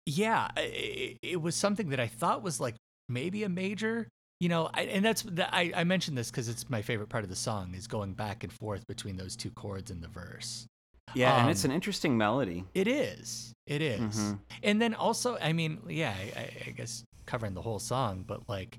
yeah, 0.06 0.48
it, 0.56 1.18
it 1.22 1.40
was 1.42 1.54
something 1.56 1.88
that 1.90 2.00
I 2.00 2.06
thought 2.06 2.42
was 2.42 2.60
like 2.60 2.76
maybe 3.08 3.42
a 3.44 3.48
major, 3.48 4.06
you 4.40 4.48
know, 4.48 4.70
I, 4.72 4.82
and 4.82 5.04
that's 5.04 5.22
that 5.22 5.50
I, 5.52 5.72
I 5.74 5.84
mentioned 5.84 6.16
this 6.16 6.30
because 6.30 6.48
it's 6.48 6.70
my 6.70 6.82
favorite 6.82 7.08
part 7.08 7.24
of 7.24 7.30
the 7.30 7.36
song 7.36 7.74
is 7.74 7.86
going 7.86 8.12
back 8.12 8.44
and 8.44 8.52
forth 8.52 8.86
between 8.86 9.16
those 9.16 9.34
two 9.36 9.50
chords 9.50 9.90
in 9.90 10.00
the 10.00 10.08
verse. 10.08 10.66
yeah, 11.14 11.40
and 11.40 11.50
it's 11.50 11.64
um, 11.64 11.70
an 11.70 11.74
interesting 11.74 12.16
melody. 12.16 12.64
It 12.74 12.86
is, 12.86 13.52
it 13.66 13.82
is. 13.82 14.00
Mhm. 14.00 14.38
and 14.62 14.80
then 14.80 14.94
also, 14.94 15.36
I 15.40 15.52
mean, 15.52 15.80
yeah, 15.88 16.14
I, 16.16 16.40
I- 16.40 16.62
I 16.68 16.70
guess 16.70 17.02
covering 17.26 17.54
the 17.54 17.62
whole 17.62 17.80
song, 17.80 18.24
but 18.26 18.48
like 18.48 18.76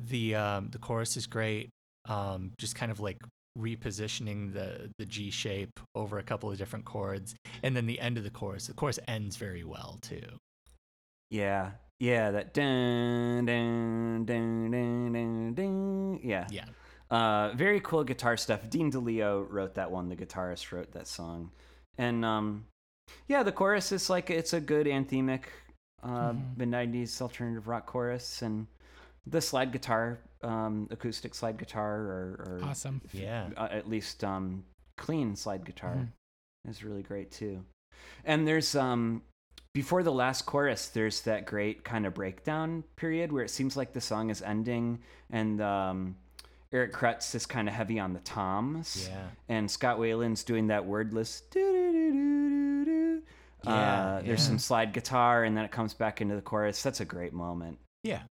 the 0.00 0.34
um 0.34 0.68
the 0.70 0.78
chorus 0.78 1.16
is 1.16 1.26
great. 1.26 1.68
Um, 2.08 2.52
just 2.58 2.74
kind 2.74 2.90
of 2.90 2.98
like 2.98 3.18
repositioning 3.58 4.52
the 4.52 4.90
the 4.98 5.06
G 5.06 5.30
shape 5.30 5.78
over 5.94 6.18
a 6.18 6.22
couple 6.22 6.50
of 6.50 6.58
different 6.58 6.84
chords, 6.84 7.34
and 7.62 7.76
then 7.76 7.86
the 7.86 8.00
end 8.00 8.18
of 8.18 8.24
the 8.24 8.30
chorus. 8.30 8.66
The 8.66 8.74
chorus 8.74 8.98
ends 9.08 9.36
very 9.36 9.64
well 9.64 9.98
too. 10.00 10.38
Yeah, 11.30 11.72
yeah, 12.00 12.30
that 12.30 12.52
dun 12.54 13.46
dun 13.46 14.24
dun 14.24 14.70
dun 14.70 15.12
dun 15.12 15.54
dun. 15.54 16.20
Yeah, 16.22 16.46
Yeah, 16.50 16.64
Uh, 17.10 17.52
very 17.54 17.80
cool 17.80 18.04
guitar 18.04 18.36
stuff. 18.36 18.68
Dean 18.70 18.90
DeLeo 18.90 19.46
wrote 19.50 19.74
that 19.74 19.90
one. 19.90 20.08
The 20.08 20.16
guitarist 20.16 20.72
wrote 20.72 20.92
that 20.92 21.06
song, 21.06 21.50
and 21.98 22.24
um, 22.24 22.66
yeah, 23.28 23.42
the 23.42 23.52
chorus 23.52 23.92
is 23.92 24.08
like 24.10 24.30
it's 24.30 24.52
a 24.52 24.60
good 24.60 24.86
anthemic 24.86 25.44
uh, 26.02 26.32
Mhm. 26.32 26.56
mid 26.56 26.68
'90s 26.68 27.20
alternative 27.20 27.68
rock 27.68 27.86
chorus, 27.86 28.42
and 28.42 28.66
the 29.26 29.40
slide 29.40 29.72
guitar, 29.72 30.18
um, 30.42 30.88
acoustic 30.90 31.34
slide 31.34 31.56
guitar, 31.58 31.94
or, 31.94 32.60
or 32.60 32.60
Awesome. 32.64 33.00
yeah. 33.12 33.48
uh, 33.56 33.68
at 33.70 33.88
least 33.88 34.24
um, 34.24 34.64
clean 34.96 35.36
slide 35.36 35.64
guitar 35.64 35.94
Mhm. 35.96 36.08
is 36.70 36.82
really 36.84 37.02
great 37.02 37.30
too. 37.30 37.64
And 38.24 38.46
there's 38.48 38.74
um 38.74 39.22
before 39.74 40.02
the 40.02 40.12
last 40.12 40.44
chorus, 40.44 40.88
there's 40.88 41.22
that 41.22 41.46
great 41.46 41.82
kind 41.84 42.04
of 42.04 42.12
breakdown 42.14 42.84
period 42.96 43.32
where 43.32 43.42
it 43.44 43.48
seems 43.50 43.74
like 43.76 43.92
the 43.94 44.00
song 44.02 44.28
is 44.28 44.42
ending, 44.42 44.98
and 45.30 45.62
um, 45.62 46.14
Eric 46.72 46.92
Kretz 46.92 47.34
is 47.34 47.46
kind 47.46 47.68
of 47.68 47.74
heavy 47.74 47.98
on 47.98 48.12
the 48.12 48.20
toms, 48.20 49.08
Yeah. 49.08 49.28
and 49.48 49.70
Scott 49.70 49.98
Weiland's 49.98 50.44
doing 50.44 50.66
that 50.66 50.84
wordless. 50.84 51.42
Yeah, 53.64 53.70
uh, 53.70 54.22
there's 54.22 54.40
yeah. 54.42 54.46
some 54.48 54.58
slide 54.58 54.92
guitar, 54.92 55.44
and 55.44 55.56
then 55.56 55.64
it 55.64 55.70
comes 55.70 55.94
back 55.94 56.20
into 56.20 56.34
the 56.34 56.42
chorus. 56.42 56.82
That's 56.82 57.00
a 57.00 57.04
great 57.04 57.32
moment. 57.32 57.78
Yeah. 58.02 58.22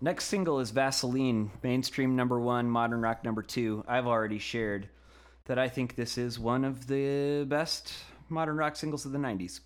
Next 0.00 0.26
single 0.26 0.60
is 0.60 0.72
Vaseline, 0.72 1.50
mainstream 1.62 2.16
number 2.16 2.38
one, 2.38 2.68
modern 2.68 3.00
rock 3.00 3.24
number 3.24 3.42
two. 3.42 3.82
I've 3.88 4.06
already 4.06 4.38
shared 4.38 4.90
that 5.46 5.58
I 5.58 5.68
think 5.68 5.94
this 5.94 6.18
is 6.18 6.38
one 6.38 6.64
of 6.64 6.86
the 6.86 7.46
best 7.48 7.94
modern 8.28 8.58
rock 8.58 8.76
singles 8.76 9.06
of 9.06 9.12
the 9.12 9.18
90s. 9.18 9.60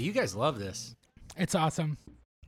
You 0.00 0.12
guys 0.12 0.34
love 0.34 0.58
this. 0.58 0.94
It's 1.36 1.54
awesome. 1.54 1.98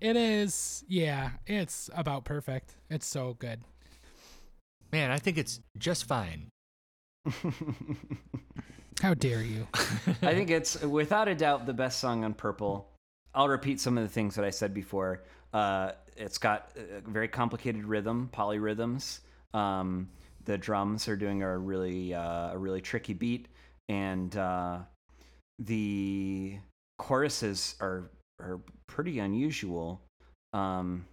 It 0.01 0.17
is. 0.17 0.85
Yeah, 0.89 1.31
it's 1.47 1.89
about 1.95 2.25
perfect. 2.25 2.75
It's 2.91 3.07
so 3.07 3.37
good. 3.39 3.61
Man, 4.93 5.11
I 5.11 5.19
think 5.19 5.39
it's 5.39 5.61
just 5.79 6.07
fine. 6.07 6.51
How 9.01 9.15
dare 9.15 9.43
you? 9.43 9.69
I 10.23 10.35
think 10.35 10.51
it's 10.51 10.81
without 10.83 11.29
a 11.29 11.35
doubt 11.35 11.67
the 11.67 11.73
best 11.73 11.99
song 11.99 12.25
on 12.25 12.35
Purple. 12.35 12.89
I'll 13.35 13.49
repeat 13.49 13.81
some 13.81 13.97
of 13.97 14.05
the 14.05 14.11
things 14.11 14.35
that 14.35 14.45
I 14.45 14.51
said 14.51 14.75
before. 14.75 15.23
Uh, 15.53 15.93
it's 16.17 16.39
got 16.39 16.71
a 16.77 17.09
very 17.09 17.29
complicated 17.29 17.85
rhythm, 17.85 18.29
polyrhythms. 18.33 19.21
Um, 19.55 20.09
the 20.45 20.59
drums 20.59 21.09
are 21.09 21.17
doing 21.17 21.43
a 21.43 21.57
really 21.57 22.15
uh, 22.15 22.53
a 22.53 22.59
really 22.59 22.81
tricky 22.81 23.15
beat, 23.15 23.49
and 23.89 24.37
uh, 24.37 24.79
the 25.59 26.59
choruses 27.07 27.75
are 27.81 28.11
are 28.41 28.61
pretty 28.87 29.19
unusual. 29.19 30.01
Um, 30.53 31.05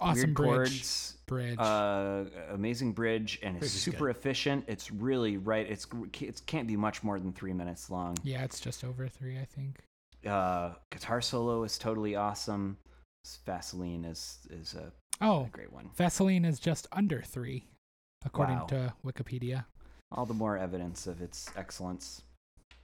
Awesome 0.00 0.34
bridge. 0.34 0.48
chords, 0.48 1.16
Bridge. 1.26 1.58
uh, 1.60 2.24
amazing 2.50 2.92
bridge, 2.92 3.38
and 3.40 3.54
it's 3.54 3.60
Bridge 3.60 3.74
is 3.76 3.82
super 3.82 4.06
good. 4.08 4.16
efficient. 4.16 4.64
It's 4.66 4.90
really 4.90 5.36
right. 5.36 5.64
It's 5.70 5.86
it 6.20 6.42
can't 6.46 6.66
be 6.66 6.76
much 6.76 7.04
more 7.04 7.20
than 7.20 7.32
three 7.32 7.52
minutes 7.52 7.88
long. 7.88 8.16
yeah, 8.24 8.42
it's 8.42 8.58
just 8.58 8.82
over 8.82 9.06
three, 9.06 9.38
I 9.38 9.44
think. 9.44 9.78
uh, 10.26 10.72
guitar 10.90 11.20
solo 11.20 11.62
is 11.62 11.78
totally 11.78 12.16
awesome. 12.16 12.76
Vaseline 13.46 14.04
is 14.04 14.38
is 14.50 14.74
a, 14.74 14.90
Oh, 15.20 15.44
a 15.44 15.48
great 15.50 15.72
one. 15.72 15.88
Vaseline 15.94 16.44
is 16.44 16.58
just 16.58 16.88
under 16.90 17.22
three, 17.22 17.68
according 18.24 18.58
Wow. 18.58 18.66
to 18.66 18.94
Wikipedia. 19.06 19.66
All 20.10 20.26
the 20.26 20.34
more 20.34 20.58
evidence 20.58 21.06
of 21.06 21.22
its 21.22 21.48
excellence. 21.56 22.22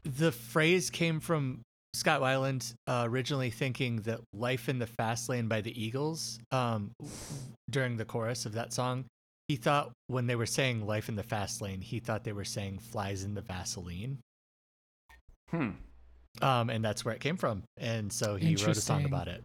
The 0.04 0.32
phrase 0.32 0.90
came 0.90 1.20
from 1.20 1.60
Scott 1.94 2.20
Weiland 2.20 2.74
uh, 2.86 3.04
originally 3.06 3.50
thinking 3.50 3.96
that 4.02 4.20
"Life 4.32 4.68
in 4.68 4.78
the 4.78 4.86
Fast 4.86 5.28
Lane" 5.28 5.48
by 5.48 5.60
the 5.60 5.80
Eagles 5.80 6.38
um, 6.52 6.92
during 7.70 7.96
the 7.96 8.04
chorus 8.04 8.46
of 8.46 8.52
that 8.52 8.72
song. 8.72 9.04
He 9.48 9.56
thought 9.56 9.92
when 10.06 10.26
they 10.26 10.36
were 10.36 10.46
saying 10.46 10.86
"Life 10.86 11.08
in 11.08 11.16
the 11.16 11.22
Fast 11.22 11.60
Lane," 11.60 11.80
he 11.80 11.98
thought 11.98 12.24
they 12.24 12.32
were 12.32 12.44
saying 12.44 12.78
"Flies 12.78 13.24
in 13.24 13.34
the 13.34 13.40
Vaseline," 13.40 14.18
Hmm. 15.50 15.70
um, 16.42 16.70
and 16.70 16.84
that's 16.84 17.04
where 17.04 17.14
it 17.14 17.20
came 17.20 17.36
from. 17.36 17.62
And 17.76 18.12
so 18.12 18.36
he 18.36 18.54
wrote 18.56 18.76
a 18.76 18.80
song 18.80 19.04
about 19.04 19.28
it. 19.28 19.44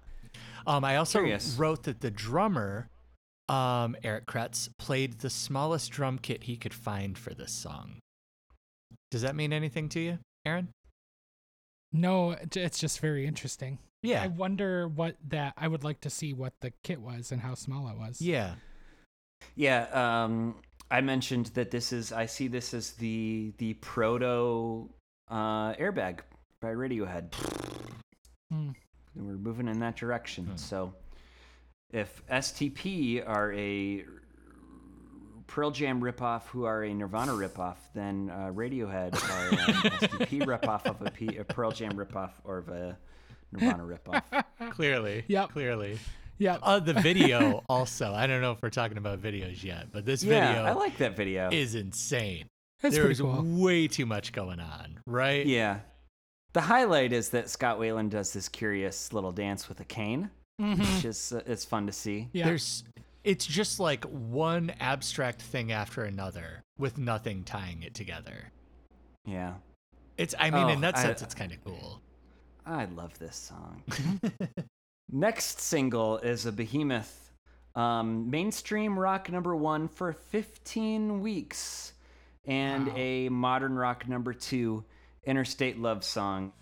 Um, 0.68 0.84
I 0.84 0.98
also 0.98 1.20
Curious. 1.20 1.56
wrote 1.58 1.84
that 1.84 2.02
the 2.02 2.12
drummer, 2.12 2.88
um, 3.50 3.96
Eric 4.04 4.26
Kretz, 4.28 4.70
played 4.78 5.20
the 5.20 5.30
smallest 5.30 5.92
drum 5.92 6.18
kit 6.20 6.44
he 6.44 6.56
could 6.58 6.74
find 6.74 7.18
for 7.18 7.34
this 7.34 7.52
song. 7.52 8.00
Does 9.12 9.22
that 9.22 9.36
mean 9.36 9.54
anything 9.54 9.90
to 9.90 10.00
you, 10.00 10.20
Aaron? 10.46 10.70
No, 11.92 12.32
it's 12.32 12.80
just 12.80 13.00
very 13.00 13.26
interesting. 13.26 13.78
Yeah. 14.02 14.24
I 14.24 14.28
wonder 14.28 14.88
what 14.88 15.16
that. 15.30 15.54
I 15.58 15.68
would 15.68 15.84
like 15.84 16.02
to 16.02 16.10
see 16.10 16.34
what 16.34 16.54
the 16.60 16.74
kit 16.84 17.00
was 17.00 17.32
and 17.32 17.42
how 17.42 17.54
small 17.54 17.88
it 17.88 17.98
was. 17.98 18.22
Yeah. 18.22 18.56
Yeah. 19.56 19.84
Um, 19.94 20.56
I 20.92 21.02
mentioned 21.02 21.48
that 21.54 21.72
this 21.72 21.94
is. 21.94 22.12
I 22.12 22.26
see 22.26 22.48
this 22.48 22.74
as 22.74 22.92
the 22.92 23.54
the 23.58 23.76
proto 23.76 24.90
uh, 25.30 25.74
airbag 25.76 26.20
by 26.60 26.74
Radiohead. 26.74 27.34
Hmm. 28.52 28.72
We're 29.16 29.38
moving 29.38 29.68
in 29.68 29.80
that 29.80 29.96
direction. 29.96 30.46
Hmm. 30.46 30.56
So, 30.58 30.94
if 31.92 32.26
STP 32.28 33.24
are 33.26 33.54
a 33.54 34.04
Pearl 35.54 35.70
Jam 35.70 36.02
ripoff 36.02 36.48
who 36.48 36.64
are 36.64 36.84
a 36.84 36.92
Nirvana 36.92 37.32
ripoff, 37.34 37.76
then 37.94 38.32
uh, 38.34 38.50
Radiohead 38.52 39.14
are 39.14 39.50
an 39.50 39.58
STP 40.00 40.42
ripoff 40.48 40.88
of 40.88 41.00
a, 41.06 41.12
P- 41.12 41.38
a 41.38 41.44
Pearl 41.44 41.70
Jam 41.70 41.94
ripoff 41.94 42.32
or 42.44 42.58
of 42.58 42.70
a 42.70 42.98
Nirvana 43.52 43.84
ripoff. 43.84 44.44
Clearly. 44.72 45.24
Yep. 45.28 45.50
Clearly. 45.52 46.00
Yeah. 46.40 46.58
Uh, 46.64 46.80
the 46.80 46.94
video 46.96 47.64
also. 47.70 48.14
I 48.16 48.26
don't 48.26 48.42
know 48.42 48.52
if 48.54 48.64
we're 48.64 48.72
talking 48.72 48.98
about 48.98 49.22
videos 49.22 49.64
yet, 49.64 49.90
but 49.92 50.08
this 50.08 50.24
yeah, 50.24 50.48
video 50.48 50.64
I 50.64 50.72
like 50.72 50.98
that 50.98 51.16
video. 51.16 51.52
is 51.52 51.76
insane. 51.76 52.48
That's 52.82 52.96
There's 52.96 53.22
cool. 53.22 53.44
way 53.46 53.88
too 53.88 54.08
much 54.08 54.32
going 54.32 54.60
on, 54.60 55.02
right? 55.06 55.46
yeah. 55.46 55.82
The 56.54 56.62
highlight 56.62 57.14
is 57.14 57.30
that 57.30 57.48
Scott 57.52 57.78
Weiland 57.80 58.10
does 58.10 58.34
this 58.34 58.50
curious 58.50 59.14
little 59.14 59.32
dance 59.32 59.70
with 59.70 59.80
a 59.82 59.86
cane, 59.86 60.32
which 60.58 61.06
is 61.06 61.32
uh, 61.32 61.42
it's 61.46 61.64
fun 61.64 61.86
to 61.86 61.94
see. 61.94 62.22
Mm-hmm. 62.22 62.38
Yeah. 62.38 62.46
There's 62.46 62.84
it's 63.24 63.46
just 63.46 63.80
like 63.80 64.04
one 64.06 64.74
abstract 64.80 65.42
thing 65.42 65.72
after 65.72 66.04
another 66.04 66.64
with 66.78 66.98
nothing 66.98 67.44
tying 67.44 67.84
it 67.84 67.94
together. 67.94 68.52
Yeah. 69.26 69.54
It's 70.18 70.36
I 70.38 70.50
mean 70.52 70.66
Oh, 70.66 70.70
in 70.70 70.82
that 70.82 70.98
I- 70.98 71.02
sense 71.04 71.22
it's 71.22 71.34
kind 71.36 71.52
of 71.52 71.64
cool. 71.64 72.02
I 72.66 72.86
love 72.86 73.18
this 73.20 73.36
song. 73.36 73.84
Next 75.12 75.60
single 75.60 76.18
is 76.20 76.46
a 76.46 76.52
behemoth. 76.52 77.32
Um, 77.76 78.30
mainstream 78.30 78.98
rock 78.98 79.30
number 79.32 79.56
one 79.56 79.88
for 79.88 80.14
15 80.14 81.20
weeks, 81.22 81.94
and 82.46 82.88
Wow. 82.88 82.94
a 82.96 83.30
modern 83.30 83.76
rock 83.76 84.08
number 84.08 84.32
two, 84.34 84.86
Interstate 85.26 85.78
Love 85.80 86.04
Song. 86.04 86.54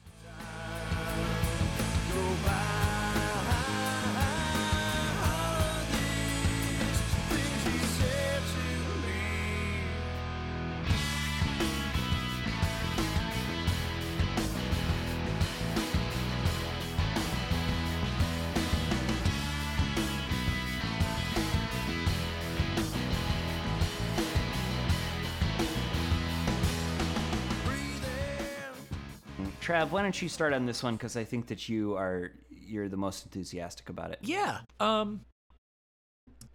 Trav, 29.72 29.92
why 29.92 30.02
don't 30.02 30.22
you 30.22 30.28
start 30.28 30.54
on 30.54 30.66
this 30.66 30.84
one? 30.84 30.96
Because 30.96 31.16
I 31.16 31.24
think 31.24 31.48
that 31.48 31.70
you 31.70 31.96
are 31.96 32.32
you're 32.50 32.90
the 32.90 32.98
most 32.98 33.26
enthusiastic 33.26 33.90
about 33.90 34.12
it. 34.12 34.20
Yeah. 34.22 34.60
Um 34.80 35.22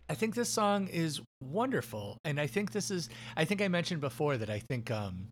I 0.08 0.14
think 0.14 0.34
this 0.34 0.48
song 0.48 0.88
is 0.88 1.20
wonderful 1.40 2.18
and 2.24 2.38
I 2.38 2.46
think 2.46 2.72
this 2.72 2.90
is 2.90 3.08
I 3.36 3.44
think 3.44 3.62
I 3.62 3.68
mentioned 3.68 4.00
before 4.00 4.36
that 4.36 4.50
I 4.50 4.58
think 4.58 4.90
um 4.90 5.28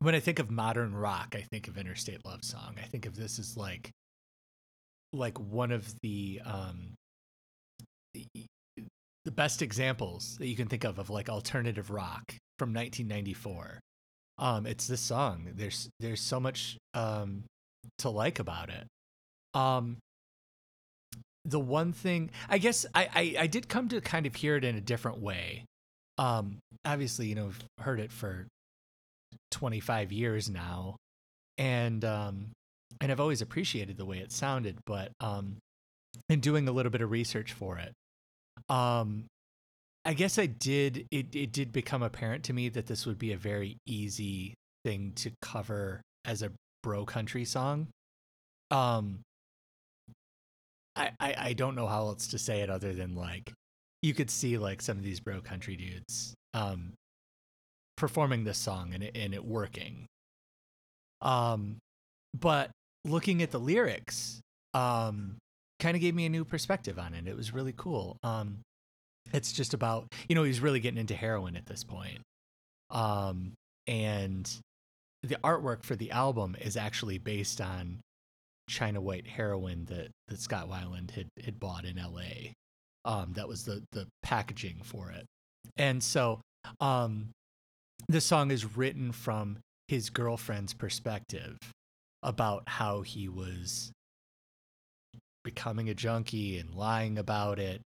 when 0.00 0.14
I 0.14 0.20
think 0.20 0.38
of 0.38 0.50
modern 0.50 0.94
rock, 0.94 1.34
I 1.36 1.44
think 1.50 1.68
of 1.68 1.76
Interstate 1.76 2.24
Love 2.24 2.44
Song. 2.44 2.76
I 2.82 2.86
think 2.86 3.06
of 3.06 3.16
this 3.16 3.38
as 3.38 3.56
like 3.56 3.90
like 5.12 5.38
one 5.40 5.72
of 5.72 5.92
the 6.02 6.40
um 6.44 6.94
the, 8.14 8.26
the 9.24 9.30
best 9.30 9.62
examples 9.62 10.36
that 10.38 10.48
you 10.48 10.56
can 10.56 10.68
think 10.68 10.84
of 10.84 10.98
of 10.98 11.08
like 11.08 11.28
alternative 11.28 11.90
rock 11.90 12.34
from 12.58 12.74
1994. 12.74 13.80
Um 14.40 14.66
it's 14.66 14.86
this 14.86 15.00
song. 15.00 15.48
There's 15.54 15.88
there's 16.00 16.20
so 16.20 16.40
much 16.40 16.78
um 16.94 17.44
to 17.98 18.10
like 18.10 18.38
about 18.38 18.70
it. 18.70 18.86
Um 19.54 19.98
the 21.44 21.60
one 21.60 21.92
thing 21.92 22.30
I 22.48 22.58
guess 22.58 22.86
I, 22.94 23.08
I 23.14 23.42
I 23.42 23.46
did 23.46 23.68
come 23.68 23.88
to 23.90 24.00
kind 24.00 24.26
of 24.26 24.34
hear 24.34 24.56
it 24.56 24.64
in 24.64 24.76
a 24.76 24.80
different 24.80 25.20
way. 25.20 25.64
Um 26.18 26.58
obviously, 26.84 27.26
you 27.26 27.34
know, 27.34 27.46
I've 27.48 27.84
heard 27.84 28.00
it 28.00 28.10
for 28.10 28.46
25 29.50 30.10
years 30.12 30.48
now 30.48 30.96
and 31.58 32.04
um 32.04 32.46
and 33.00 33.12
I've 33.12 33.20
always 33.20 33.42
appreciated 33.42 33.96
the 33.98 34.04
way 34.04 34.18
it 34.18 34.32
sounded, 34.32 34.78
but 34.86 35.12
um 35.20 35.58
in 36.28 36.40
doing 36.40 36.66
a 36.66 36.72
little 36.72 36.90
bit 36.90 37.02
of 37.02 37.10
research 37.10 37.52
for 37.52 37.78
it, 37.78 37.92
um 38.68 39.26
I 40.04 40.14
guess 40.14 40.38
I 40.38 40.46
did 40.46 41.06
it 41.10 41.34
it 41.34 41.52
did 41.52 41.72
become 41.72 42.02
apparent 42.02 42.44
to 42.44 42.52
me 42.52 42.68
that 42.70 42.86
this 42.86 43.06
would 43.06 43.18
be 43.18 43.32
a 43.32 43.36
very 43.36 43.76
easy 43.86 44.54
thing 44.84 45.12
to 45.16 45.30
cover 45.42 46.00
as 46.24 46.42
a 46.42 46.52
bro 46.82 47.04
country 47.04 47.44
song. 47.44 47.88
Um 48.70 49.20
I, 50.96 51.10
I 51.20 51.34
I 51.38 51.52
don't 51.52 51.74
know 51.74 51.86
how 51.86 52.06
else 52.06 52.28
to 52.28 52.38
say 52.38 52.60
it 52.60 52.70
other 52.70 52.92
than 52.94 53.14
like 53.14 53.52
you 54.02 54.14
could 54.14 54.30
see 54.30 54.56
like 54.56 54.80
some 54.80 54.96
of 54.96 55.04
these 55.04 55.20
bro 55.20 55.40
country 55.42 55.76
dudes 55.76 56.34
um 56.54 56.94
performing 57.96 58.44
this 58.44 58.58
song 58.58 58.94
and 58.94 59.02
it 59.04 59.16
and 59.16 59.34
it 59.34 59.44
working. 59.44 60.06
Um 61.20 61.76
but 62.38 62.70
looking 63.04 63.42
at 63.42 63.50
the 63.50 63.60
lyrics 63.60 64.40
um 64.72 65.36
kind 65.78 65.94
of 65.94 66.00
gave 66.00 66.14
me 66.14 66.24
a 66.26 66.30
new 66.30 66.44
perspective 66.44 66.98
on 66.98 67.12
it. 67.12 67.26
It 67.28 67.36
was 67.36 67.52
really 67.52 67.74
cool. 67.76 68.16
Um 68.22 68.62
it's 69.32 69.52
just 69.52 69.74
about, 69.74 70.08
you 70.28 70.34
know, 70.34 70.42
he's 70.42 70.60
really 70.60 70.80
getting 70.80 71.00
into 71.00 71.14
heroin 71.14 71.56
at 71.56 71.66
this 71.66 71.84
point. 71.84 72.20
Um 72.90 73.52
and 73.86 74.50
the 75.22 75.36
artwork 75.44 75.84
for 75.84 75.96
the 75.96 76.10
album 76.10 76.56
is 76.60 76.76
actually 76.76 77.18
based 77.18 77.60
on 77.60 78.00
China 78.68 79.00
White 79.00 79.26
heroin 79.26 79.84
that, 79.86 80.10
that 80.28 80.40
Scott 80.40 80.70
Weiland 80.70 81.10
had, 81.10 81.28
had 81.44 81.58
bought 81.58 81.84
in 81.84 81.96
LA. 81.96 82.52
Um, 83.04 83.32
that 83.34 83.48
was 83.48 83.64
the, 83.64 83.82
the 83.92 84.06
packaging 84.22 84.80
for 84.84 85.10
it. 85.10 85.26
And 85.76 86.02
so 86.02 86.40
um, 86.80 87.30
this 88.08 88.24
song 88.24 88.50
is 88.50 88.76
written 88.76 89.12
from 89.12 89.58
his 89.88 90.10
girlfriend's 90.10 90.72
perspective 90.72 91.56
about 92.22 92.62
how 92.66 93.02
he 93.02 93.28
was 93.28 93.90
becoming 95.42 95.88
a 95.88 95.94
junkie 95.94 96.58
and 96.58 96.74
lying 96.74 97.18
about 97.18 97.58
it. 97.58 97.82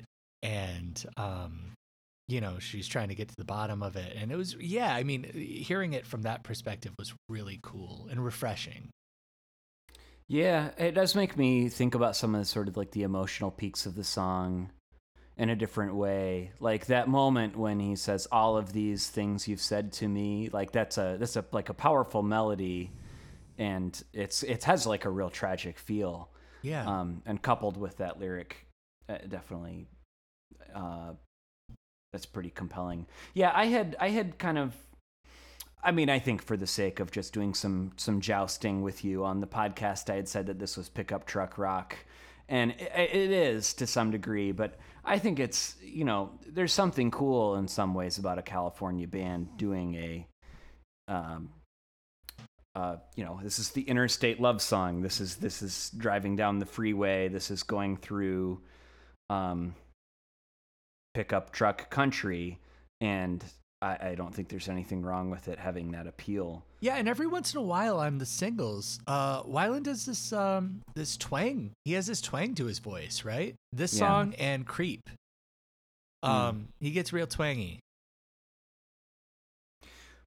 And, 0.42 1.04
um, 1.16 1.72
you 2.28 2.40
know, 2.40 2.58
she's 2.58 2.88
trying 2.88 3.08
to 3.08 3.14
get 3.14 3.28
to 3.28 3.36
the 3.36 3.44
bottom 3.44 3.82
of 3.82 3.96
it. 3.96 4.16
And 4.16 4.30
it 4.32 4.36
was, 4.36 4.56
yeah, 4.58 4.94
I 4.94 5.02
mean, 5.02 5.24
hearing 5.24 5.92
it 5.92 6.06
from 6.06 6.22
that 6.22 6.44
perspective 6.44 6.92
was 6.98 7.12
really 7.28 7.58
cool 7.62 8.08
and 8.10 8.24
refreshing. 8.24 8.90
Yeah, 10.28 10.70
it 10.78 10.92
does 10.92 11.16
make 11.16 11.36
me 11.36 11.68
think 11.68 11.96
about 11.96 12.14
some 12.14 12.36
of 12.36 12.40
the 12.40 12.44
sort 12.44 12.68
of 12.68 12.76
like 12.76 12.92
the 12.92 13.02
emotional 13.02 13.50
peaks 13.50 13.84
of 13.84 13.96
the 13.96 14.04
song 14.04 14.70
in 15.36 15.50
a 15.50 15.56
different 15.56 15.96
way. 15.96 16.52
Like 16.60 16.86
that 16.86 17.08
moment 17.08 17.56
when 17.56 17.80
he 17.80 17.96
says 17.96 18.28
all 18.30 18.56
of 18.56 18.72
these 18.72 19.08
things 19.08 19.48
you've 19.48 19.60
said 19.60 19.90
to 19.94 20.06
me, 20.06 20.48
like 20.52 20.70
that's 20.70 20.98
a 20.98 21.16
that's 21.18 21.34
a 21.34 21.44
like 21.50 21.68
a 21.68 21.74
powerful 21.74 22.22
melody 22.22 22.92
and 23.58 24.00
it's 24.12 24.44
it 24.44 24.62
has 24.64 24.86
like 24.86 25.04
a 25.04 25.10
real 25.10 25.30
tragic 25.30 25.78
feel. 25.78 26.30
Yeah. 26.62 26.86
Um 26.86 27.22
and 27.26 27.42
coupled 27.42 27.76
with 27.76 27.96
that 27.96 28.20
lyric 28.20 28.66
uh, 29.08 29.18
definitely 29.28 29.88
uh 30.74 31.12
that's 32.12 32.26
pretty 32.26 32.50
compelling. 32.50 33.06
Yeah, 33.34 33.52
I 33.54 33.66
had 33.66 33.96
I 34.00 34.10
had 34.10 34.38
kind 34.38 34.58
of 34.58 34.74
I 35.82 35.92
mean, 35.92 36.10
I 36.10 36.18
think 36.18 36.42
for 36.42 36.56
the 36.56 36.66
sake 36.66 37.00
of 37.00 37.10
just 37.10 37.32
doing 37.32 37.54
some 37.54 37.92
some 37.96 38.20
jousting 38.20 38.82
with 38.82 39.04
you 39.04 39.24
on 39.24 39.40
the 39.40 39.46
podcast, 39.46 40.10
I 40.10 40.16
had 40.16 40.28
said 40.28 40.46
that 40.46 40.58
this 40.58 40.76
was 40.76 40.88
pickup 40.88 41.26
truck 41.26 41.56
rock, 41.56 41.96
and 42.48 42.72
it, 42.72 42.92
it 43.14 43.30
is 43.30 43.72
to 43.74 43.86
some 43.86 44.10
degree. 44.10 44.52
But 44.52 44.78
I 45.04 45.18
think 45.18 45.38
it's 45.40 45.76
you 45.82 46.04
know 46.04 46.32
there's 46.46 46.72
something 46.72 47.10
cool 47.10 47.56
in 47.56 47.66
some 47.68 47.94
ways 47.94 48.18
about 48.18 48.38
a 48.38 48.42
California 48.42 49.08
band 49.08 49.56
doing 49.56 49.94
a, 49.94 50.26
um, 51.08 51.50
uh, 52.74 52.96
you 53.16 53.24
know, 53.24 53.40
this 53.42 53.58
is 53.58 53.70
the 53.70 53.82
interstate 53.82 54.40
love 54.40 54.60
song. 54.60 55.00
This 55.00 55.20
is 55.20 55.36
this 55.36 55.62
is 55.62 55.90
driving 55.96 56.36
down 56.36 56.58
the 56.58 56.66
freeway. 56.66 57.28
This 57.28 57.50
is 57.50 57.62
going 57.62 57.96
through, 57.96 58.60
um, 59.30 59.74
pickup 61.14 61.52
truck 61.52 61.90
country, 61.90 62.58
and 63.00 63.44
I, 63.82 63.98
I 64.10 64.14
don't 64.14 64.34
think 64.34 64.48
there's 64.48 64.68
anything 64.68 65.02
wrong 65.02 65.30
with 65.30 65.48
it 65.48 65.58
having 65.58 65.92
that 65.92 66.06
appeal. 66.06 66.64
Yeah, 66.80 66.96
and 66.96 67.08
every 67.08 67.26
once 67.26 67.52
in 67.54 67.58
a 67.58 67.62
while 67.62 67.98
on 67.98 68.18
the 68.18 68.26
singles, 68.26 69.00
uh, 69.06 69.42
Weiland 69.42 69.84
does 69.84 70.06
this 70.06 70.32
um 70.32 70.80
this 70.94 71.16
twang. 71.16 71.72
He 71.84 71.92
has 71.92 72.06
this 72.06 72.20
twang 72.20 72.54
to 72.54 72.66
his 72.66 72.78
voice, 72.78 73.24
right? 73.24 73.54
This 73.72 73.92
Yeah. 73.94 73.98
song 74.00 74.34
and 74.38 74.66
Creep. 74.66 75.08
Um, 76.22 76.68
he 76.80 76.90
gets 76.90 77.12
real 77.14 77.26
twangy. 77.26 77.80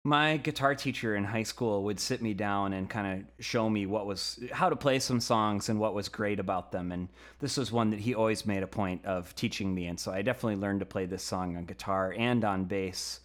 My 0.05 0.35
guitar 0.35 0.75
teacher 0.75 1.15
in 1.15 1.23
high 1.23 1.43
school 1.43 1.83
would 1.83 1.97
sit 1.97 2.21
me 2.21 2.33
down 2.33 2.73
and 2.73 2.89
kind 2.89 3.21
of 3.21 3.45
show 3.45 3.69
me 3.69 3.85
what 3.85 4.05
was 4.05 4.37
how 4.51 4.67
to 4.67 4.75
play 4.75 4.99
some 4.99 5.21
songs 5.21 5.69
and 5.69 5.79
what 5.79 5.93
was 5.93 6.09
great 6.09 6.41
about 6.41 6.73
them. 6.73 6.91
And 6.91 7.07
this 7.39 7.55
was 7.55 7.71
one 7.71 7.89
that 7.91 8.01
he 8.01 8.13
always 8.13 8.45
made 8.45 8.63
a 8.63 8.67
point 8.67 9.05
of 9.05 9.33
teaching 9.35 9.73
me. 9.73 9.87
And 9.87 9.97
so 9.97 10.11
I 10.11 10.21
definitely 10.21 10.57
learned 10.57 10.81
to 10.81 10.85
play 10.85 11.05
this 11.05 11.23
song 11.23 11.55
on 11.55 11.63
guitar 11.63 12.13
and 12.17 12.43
on 12.43 12.65
bass. 12.65 13.21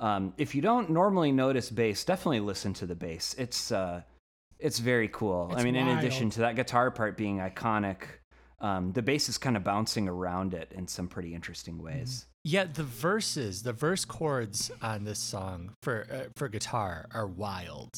Um, 0.00 0.34
if 0.36 0.52
you 0.52 0.62
don't 0.62 0.90
normally 0.90 1.30
notice 1.30 1.70
bass, 1.70 2.04
definitely 2.04 2.40
listen 2.40 2.74
to 2.74 2.86
the 2.86 2.96
bass. 2.96 3.36
It's 3.38 3.70
uh, 3.70 4.02
it's 4.58 4.80
very 4.80 5.08
cool. 5.08 5.48
I 5.52 5.54
It's 5.54 5.64
mean, 5.64 5.76
in 5.76 5.86
addition 5.86 6.30
to 6.30 6.40
that 6.40 6.56
guitar 6.56 6.90
part 6.90 7.16
being 7.16 7.38
iconic, 7.38 7.98
um, 8.60 8.92
the 8.92 9.02
bass 9.02 9.28
is 9.28 9.38
kind 9.38 9.56
of 9.56 9.62
bouncing 9.62 10.08
around 10.08 10.54
it 10.54 10.72
in 10.74 10.88
some 10.88 11.06
pretty 11.06 11.34
interesting 11.34 11.80
ways. 11.80 12.26
Yeah, 12.48 12.66
the 12.72 12.84
verses, 12.84 13.64
the 13.64 13.72
verse 13.72 14.04
chords 14.04 14.70
on 14.80 15.02
this 15.02 15.18
song 15.18 15.72
for 15.82 16.06
uh, 16.08 16.30
for 16.36 16.48
guitar 16.48 17.06
are 17.12 17.26
wild. 17.26 17.90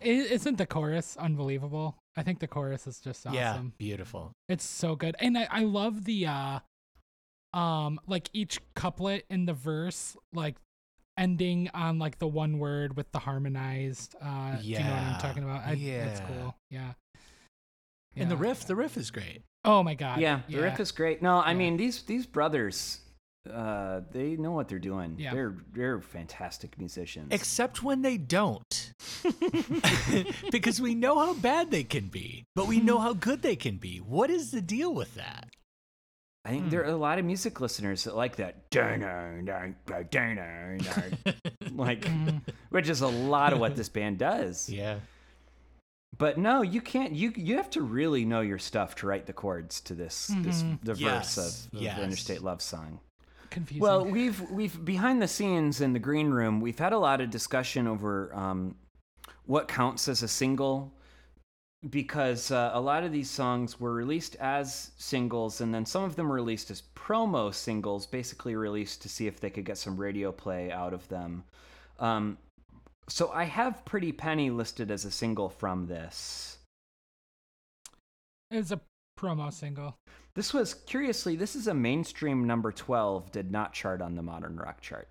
Isn't 0.00 0.58
the 0.58 0.66
chorus 0.66 1.16
unbelievable? 1.16 1.96
I 2.18 2.22
think 2.22 2.40
the 2.40 2.48
chorus 2.48 2.86
is 2.88 2.98
just 2.98 3.24
awesome. 3.26 3.34
Yeah, 3.36 3.62
beautiful. 3.78 4.32
It's 4.48 4.64
so 4.64 4.96
good. 4.96 5.14
And 5.20 5.38
I, 5.38 5.46
I 5.50 5.62
love 5.62 6.04
the 6.04 6.26
uh 6.26 6.58
um 7.54 8.00
like 8.06 8.28
each 8.32 8.58
couplet 8.74 9.24
in 9.30 9.46
the 9.46 9.54
verse 9.54 10.16
like 10.32 10.56
ending 11.16 11.70
on 11.72 11.98
like 11.98 12.18
the 12.18 12.26
one 12.26 12.58
word 12.58 12.96
with 12.96 13.10
the 13.12 13.18
harmonized 13.20 14.14
uh 14.22 14.56
do 14.56 14.66
you 14.68 14.78
know 14.80 14.90
what 14.90 15.02
I'm 15.02 15.20
talking 15.20 15.44
about? 15.44 15.62
I, 15.64 15.72
It's 15.72 15.80
yeah. 15.80 16.26
cool. 16.26 16.56
Yeah. 16.70 16.92
And 18.16 18.28
the 18.30 18.36
riff, 18.36 18.64
the 18.66 18.74
riff 18.74 18.96
is 18.96 19.12
great. 19.12 19.42
Oh 19.64 19.84
my 19.84 19.94
god. 19.94 20.20
yeah, 20.20 20.40
the 20.48 20.60
riff 20.60 20.80
is 20.80 20.90
great. 20.90 21.22
No, 21.22 21.38
I 21.38 21.52
Yeah. 21.52 21.56
mean 21.56 21.76
these 21.76 22.02
these 22.02 22.26
brothers, 22.26 23.00
uh, 23.50 24.02
they 24.12 24.36
know 24.36 24.52
what 24.52 24.68
they're 24.68 24.78
doing. 24.78 25.16
Yeah. 25.18 25.32
They're 25.32 25.56
they're 25.72 26.00
fantastic 26.00 26.78
musicians. 26.78 27.28
Except 27.32 27.82
when 27.82 28.02
they 28.02 28.18
don't. 28.18 28.92
because 30.50 30.80
we 30.80 30.94
know 30.94 31.18
how 31.18 31.34
bad 31.34 31.70
they 31.70 31.84
can 31.84 32.06
be, 32.08 32.44
but 32.54 32.66
we 32.66 32.80
know 32.80 32.98
how 32.98 33.12
good 33.12 33.42
they 33.42 33.56
can 33.56 33.76
be. 33.76 33.98
What 33.98 34.30
is 34.30 34.50
the 34.50 34.60
deal 34.60 34.92
with 34.94 35.14
that? 35.16 35.48
I 36.44 36.50
think 36.50 36.70
there 36.70 36.80
are 36.82 36.90
a 36.90 36.96
lot 36.96 37.18
of 37.18 37.24
music 37.26 37.60
listeners 37.60 38.04
that 38.04 38.16
like 38.16 38.36
that. 38.36 38.56
like, 38.72 39.00
Mhm. 42.02 42.40
which 42.70 42.88
is 42.88 43.00
a 43.02 43.08
lot 43.08 43.52
of 43.52 43.58
what 43.58 43.76
this 43.76 43.88
band 43.88 44.18
does. 44.18 44.68
Yeah. 44.78 45.00
But 46.16 46.38
no, 46.38 46.62
you 46.62 46.80
can't. 46.80 47.12
You 47.12 47.32
you 47.36 47.56
have 47.58 47.70
to 47.70 47.82
really 47.82 48.24
know 48.24 48.40
your 48.40 48.58
stuff 48.58 48.94
to 48.96 49.06
write 49.06 49.26
the 49.26 49.32
chords 49.32 49.80
to 49.82 49.94
this 49.94 50.28
this 50.42 50.62
Mhm. 50.62 50.78
the 50.82 50.94
Yes, 50.94 51.34
verse 51.36 51.66
of, 51.66 51.74
of 51.74 51.82
yes. 51.82 51.96
the 51.96 52.02
Interstate 52.02 52.42
Love 52.42 52.62
Song. 52.62 52.98
Confusing. 53.50 53.82
Well, 53.82 54.04
we've 54.04 54.40
we've 54.50 54.84
behind 54.84 55.22
the 55.22 55.28
scenes 55.28 55.80
in 55.80 55.92
the 55.92 55.98
green 55.98 56.30
room, 56.30 56.60
we've 56.60 56.78
had 56.78 56.92
a 56.92 56.98
lot 56.98 57.20
of 57.20 57.30
discussion 57.30 57.86
over 57.86 58.34
um, 58.34 58.76
what 59.46 59.68
counts 59.68 60.08
as 60.08 60.22
a 60.22 60.28
single, 60.28 60.92
because 61.88 62.50
uh, 62.50 62.70
a 62.74 62.80
lot 62.80 63.04
of 63.04 63.12
these 63.12 63.30
songs 63.30 63.80
were 63.80 63.92
released 63.92 64.36
as 64.36 64.90
singles, 64.98 65.60
and 65.60 65.72
then 65.72 65.86
some 65.86 66.04
of 66.04 66.16
them 66.16 66.28
were 66.28 66.34
released 66.34 66.70
as 66.70 66.82
promo 66.94 67.54
singles, 67.54 68.06
basically 68.06 68.54
released 68.54 69.00
to 69.02 69.08
see 69.08 69.26
if 69.26 69.40
they 69.40 69.50
could 69.50 69.64
get 69.64 69.78
some 69.78 69.96
radio 69.96 70.30
play 70.30 70.70
out 70.70 70.92
of 70.92 71.08
them. 71.08 71.44
Um, 71.98 72.38
so 73.08 73.30
I 73.32 73.44
have 73.44 73.84
Pretty 73.84 74.12
Penny 74.12 74.50
listed 74.50 74.90
as 74.90 75.04
a 75.04 75.10
single 75.10 75.48
from 75.48 75.86
this. 75.86 76.58
it's 78.50 78.70
a 78.70 78.80
promo 79.18 79.52
single. 79.52 79.96
This 80.38 80.54
was 80.54 80.72
curiously, 80.72 81.34
this 81.34 81.56
is 81.56 81.66
a 81.66 81.74
mainstream 81.74 82.46
number 82.46 82.70
twelve, 82.70 83.32
did 83.32 83.50
not 83.50 83.72
chart 83.72 84.00
on 84.00 84.14
the 84.14 84.22
modern 84.22 84.56
rock 84.56 84.80
chart. 84.80 85.08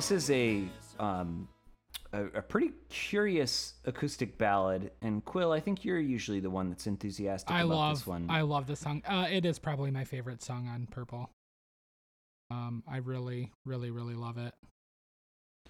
This 0.00 0.12
is 0.12 0.30
a 0.30 0.64
um, 0.98 1.46
a, 2.14 2.24
a 2.24 2.40
pretty 2.40 2.70
curious 2.88 3.74
acoustic 3.84 4.38
ballad. 4.38 4.92
And 5.02 5.22
Quill, 5.22 5.52
I 5.52 5.60
think 5.60 5.84
you're 5.84 6.00
usually 6.00 6.40
the 6.40 6.48
one 6.48 6.70
that's 6.70 6.86
enthusiastic 6.86 7.54
I 7.54 7.60
about 7.64 7.76
love 7.76 7.96
this 7.98 8.06
one. 8.06 8.26
I 8.30 8.40
love 8.40 8.66
this 8.66 8.80
song. 8.80 9.02
Uh, 9.06 9.26
it 9.30 9.44
is 9.44 9.58
probably 9.58 9.90
my 9.90 10.04
favorite 10.04 10.42
song 10.42 10.68
on 10.68 10.86
Purple. 10.90 11.28
Um, 12.50 12.82
I 12.90 12.96
really, 12.96 13.52
really, 13.66 13.90
really 13.90 14.14
love 14.14 14.38
it. 14.38 14.54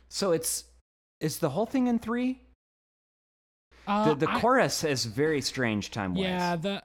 so 0.09 0.31
it's 0.31 0.63
is 1.19 1.41
the 1.41 1.51
whole 1.51 1.67
thing 1.67 1.89
in 1.89 1.99
three? 1.99 2.41
Uh, 3.89 4.11
the 4.11 4.27
the 4.27 4.31
I- 4.31 4.41
chorus 4.41 4.85
is 4.85 5.07
very 5.07 5.41
strange 5.41 5.91
time 5.91 6.15
wise. 6.15 6.23
Yeah, 6.23 6.55
the 6.55 6.83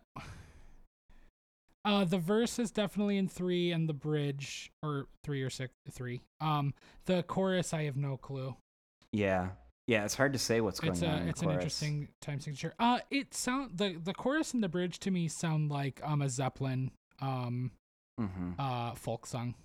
uh 1.85 2.03
the 2.03 2.17
verse 2.17 2.59
is 2.59 2.71
definitely 2.71 3.17
in 3.17 3.27
three, 3.29 3.71
and 3.71 3.87
the 3.87 3.93
bridge 3.93 4.71
or 4.83 5.07
three 5.23 5.41
or 5.43 5.49
six 5.49 5.73
three. 5.91 6.21
Um, 6.41 6.73
the 7.05 7.23
chorus 7.23 7.73
I 7.73 7.83
have 7.83 7.95
no 7.95 8.17
clue. 8.17 8.55
yeah, 9.13 9.49
yeah. 9.87 10.03
It's 10.03 10.15
hard 10.15 10.33
to 10.33 10.39
say 10.39 10.59
what's 10.61 10.79
going 10.79 10.93
It's 10.93 11.03
on. 11.03 11.09
a 11.09 11.17
in 11.21 11.27
it's 11.29 11.41
an 11.41 11.51
interesting 11.51 12.09
time 12.21 12.39
signature. 12.39 12.73
Uh, 12.79 12.99
it 13.11 13.33
sound 13.33 13.77
the 13.77 13.97
the 14.03 14.13
chorus 14.13 14.53
and 14.53 14.63
the 14.63 14.69
bridge 14.69 14.99
to 15.01 15.11
me 15.11 15.27
sound 15.27 15.69
like 15.69 16.01
um 16.03 16.21
a 16.21 16.29
Zeppelin 16.29 16.91
um 17.21 17.71
Mhm. 18.19 18.55
uh 18.59 18.95
folk 18.95 19.25
song. 19.25 19.55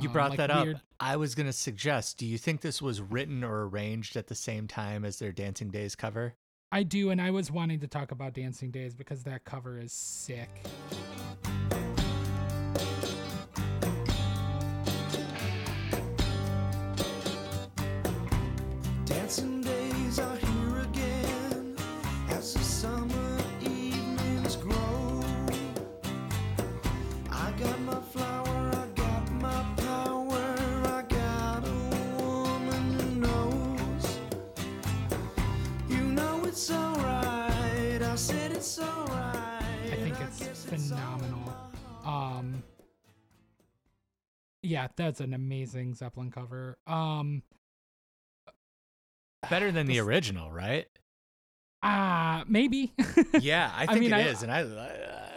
You 0.00 0.08
Uh, 0.08 0.12
brought 0.12 0.30
like 0.30 0.36
that 0.38 0.50
up. 0.50 0.64
weird- 0.66 0.80
I 1.00 1.16
was 1.16 1.34
going 1.34 1.46
to 1.46 1.52
suggest, 1.52 2.18
do 2.18 2.26
you 2.26 2.38
think 2.38 2.60
this 2.60 2.80
was 2.82 3.00
written 3.00 3.42
or 3.44 3.66
arranged 3.66 4.16
at 4.16 4.26
the 4.28 4.34
same 4.34 4.66
time 4.68 5.04
as 5.04 5.18
their 5.18 5.32
Dancing 5.32 5.70
Days 5.70 5.94
cover? 5.94 6.34
I 6.72 6.82
do, 6.82 7.10
and 7.10 7.20
I 7.20 7.30
was 7.30 7.50
wanting 7.50 7.80
to 7.80 7.86
talk 7.88 8.10
about 8.12 8.32
Dancing 8.34 8.70
Days 8.70 8.94
because 8.94 9.22
that 9.24 9.44
cover 9.44 9.78
is 9.78 9.92
sick. 9.92 10.48
Um, 42.06 42.62
yeah, 44.62 44.88
that's 44.96 45.20
an 45.20 45.34
amazing 45.34 45.94
Zeppelin 45.94 46.30
cover. 46.30 46.78
Um, 46.86 47.42
Better 49.50 49.70
than 49.70 49.86
the 49.86 49.98
original, 50.00 50.50
right? 50.50 50.86
ah, 51.82 52.44
maybe. 52.48 52.92
Yeah, 53.40 53.70
I 53.74 53.82
I 53.82 53.86
think 53.86 54.00
mean, 54.00 54.12
it 54.12 54.16
I- 54.16 54.20
is, 54.22 54.42
and 54.42 54.50
I, 54.50 54.60
I, 54.60 54.90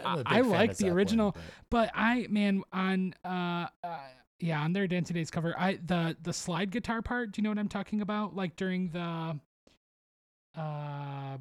I'm 0.04 0.18
a 0.20 0.24
big 0.24 0.26
I 0.32 0.40
like 0.40 0.76
the 0.76 0.88
original, 0.88 1.32
but- 1.32 1.42
but 1.70 1.90
I 1.94 2.26
man 2.30 2.62
on 2.72 3.14
uh, 3.24 3.66
uh 3.84 3.98
yeah 4.40 4.60
on 4.62 4.72
their 4.72 4.86
Dancing 4.88 5.14
Days 5.14 5.30
cover, 5.30 5.54
I 5.58 5.78
the 5.84 6.16
the 6.22 6.32
slide 6.32 6.70
guitar 6.70 7.02
part. 7.02 7.32
Do 7.32 7.40
you 7.40 7.44
know 7.44 7.50
what 7.50 7.58
I'm 7.58 7.68
talking 7.68 8.00
about? 8.00 8.34
Like 8.34 8.56
during 8.56 8.88
the 8.88 9.38
uh 10.58 11.36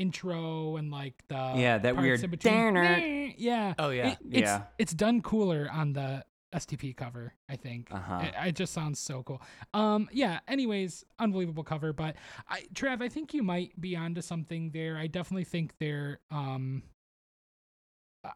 intro 0.00 0.76
and 0.76 0.90
like 0.90 1.14
the 1.28 1.52
Yeah, 1.56 1.78
that 1.78 1.94
parts 1.94 2.02
weird 2.04 2.24
in 2.24 2.30
between. 2.30 3.34
Yeah. 3.36 3.74
Oh, 3.78 3.90
yeah. 3.90 4.12
It- 4.12 4.18
it's, 4.30 4.40
Yeah. 4.40 4.62
It's 4.78 4.94
done 4.94 5.20
cooler 5.22 5.68
on 5.72 5.92
the 5.92 6.24
STP 6.52 6.96
cover, 6.96 7.32
I 7.48 7.56
think. 7.56 7.88
Uh-huh. 7.92 8.22
It, 8.24 8.48
it 8.48 8.56
just 8.56 8.72
sounds 8.72 8.98
so 8.98 9.22
cool. 9.22 9.40
Um, 9.72 10.08
yeah. 10.12 10.40
Anyways, 10.48 11.04
unbelievable 11.18 11.62
cover. 11.62 11.92
But 11.92 12.16
I, 12.48 12.62
Trav, 12.74 13.02
I 13.02 13.08
think 13.08 13.34
you 13.34 13.42
might 13.42 13.80
be 13.80 13.94
onto 13.94 14.20
something 14.20 14.70
there. 14.72 14.96
I 14.96 15.06
definitely 15.06 15.44
think 15.44 15.74
they're. 15.78 16.18
Um, 16.30 16.82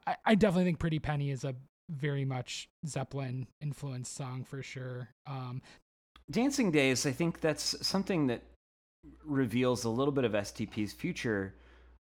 I, 0.06 0.16
I 0.24 0.34
definitely 0.34 0.64
think 0.64 0.78
Pretty 0.78 0.98
Penny 0.98 1.30
is 1.30 1.44
a 1.44 1.54
very 1.90 2.24
much 2.24 2.68
Zeppelin 2.86 3.46
influenced 3.60 4.14
song 4.14 4.44
for 4.44 4.62
sure. 4.62 5.08
Um, 5.26 5.60
Dancing 6.30 6.70
Days, 6.70 7.04
I 7.04 7.12
think 7.12 7.40
that's 7.40 7.76
something 7.86 8.28
that 8.28 8.42
reveals 9.24 9.84
a 9.84 9.88
little 9.90 10.12
bit 10.12 10.24
of 10.24 10.32
STP's 10.32 10.92
future 10.92 11.54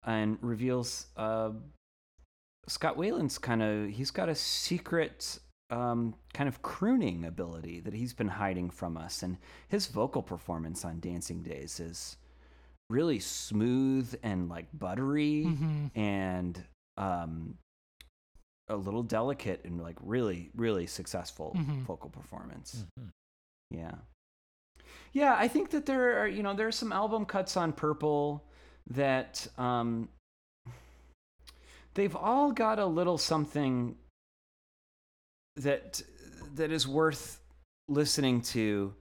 and 0.05 0.39
reveals 0.41 1.07
uh, 1.17 1.51
Scott 2.69 2.97
Weiland's 2.97 3.39
kind 3.39 3.63
of, 3.63 3.89
he's 3.91 4.11
got 4.11 4.29
a 4.29 4.35
secret 4.35 5.39
um, 5.71 6.15
kind 6.35 6.49
of 6.49 6.63
crooning 6.63 7.25
ability 7.25 7.81
that 7.81 7.95
he's 7.95 8.13
been 8.13 8.29
hiding 8.29 8.71
from 8.71 8.97
us. 8.97 9.23
And 9.23 9.39
his 9.69 9.87
vocal 9.87 10.23
performance 10.23 10.85
on 10.85 11.01
Dancing 11.01 11.43
Days 11.43 11.81
is 11.81 12.17
really 12.91 13.19
smooth 13.21 14.15
and 14.23 14.49
like 14.49 14.67
buttery 14.75 15.45
mhm. 15.47 15.91
and 15.95 16.63
um, 16.99 17.57
a 18.69 18.77
little 18.77 19.03
delicate 19.03 19.63
and 19.65 19.81
like 19.81 19.97
really, 20.03 20.51
really 20.55 20.87
successful 20.87 21.55
Mhm. 21.57 21.83
vocal 21.85 22.11
performance. 22.11 22.85
Mhm. 23.01 23.09
Yeah. 23.71 23.95
Yeah, 25.13 25.37
I 25.39 25.49
think 25.49 25.71
that 25.71 25.87
there 25.87 26.23
are, 26.23 26.29
you 26.29 26.43
know, 26.43 26.55
there 26.55 26.69
are 26.69 26.73
some 26.73 26.93
album 26.93 27.27
cuts 27.27 27.57
on 27.57 27.73
Purple 27.73 28.45
that 28.89 29.47
um 29.59 30.09
they've 31.95 32.17
all 32.17 32.51
got 32.53 32.79
a 32.79 32.87
little 32.87 33.19
something 33.19 33.97
that 35.57 36.03
that 36.55 36.71
is 36.71 36.89
worth 36.89 37.41
listening 37.89 38.41
to. 38.41 38.95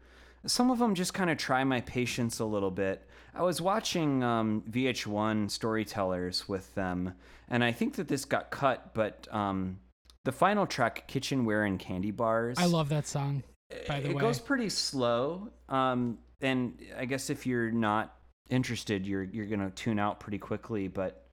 Some 0.45 0.72
of 0.72 0.80
them 0.80 0.95
just 0.95 1.14
kind 1.14 1.30
of 1.30 1.38
try 1.38 1.64
my 1.64 1.82
patience 1.82 2.39
a 2.39 2.45
little 2.45 2.72
bit. 2.72 3.07
I 3.34 3.43
was 3.43 3.62
watching 3.62 4.24
um, 4.24 4.64
VH1 4.70 5.51
Storytellers 5.51 6.49
with 6.49 6.74
them, 6.74 7.14
and 7.47 7.64
I 7.64 7.72
think 7.72 7.95
that 7.95 8.07
this 8.07 8.26
got 8.26 8.49
cut, 8.49 8.93
but 8.93 9.28
um, 9.32 9.80
the 10.26 10.32
final 10.32 10.66
track, 10.66 11.07
Kitchenware 11.07 11.64
and 11.64 11.80
Candy 11.80 12.12
Bars, 12.12 12.57
I 12.57 12.66
love 12.66 12.89
that 12.89 13.07
song. 13.07 13.43
By 13.88 13.99
the 13.99 14.09
it 14.09 14.15
way. 14.15 14.22
goes 14.22 14.39
pretty 14.39 14.69
slow. 14.69 15.49
Um, 15.69 16.17
and 16.41 16.80
I 16.97 17.05
guess 17.05 17.30
if 17.30 17.45
you're 17.45 17.72
not 17.72 18.15
interested, 18.49 19.05
you're 19.05 19.24
you're 19.24 19.45
gonna 19.45 19.72
tune 19.72 19.99
out 19.99 20.19
pretty 20.19 20.38
quickly. 20.38 20.88
But 20.88 21.28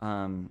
um, 0.00 0.50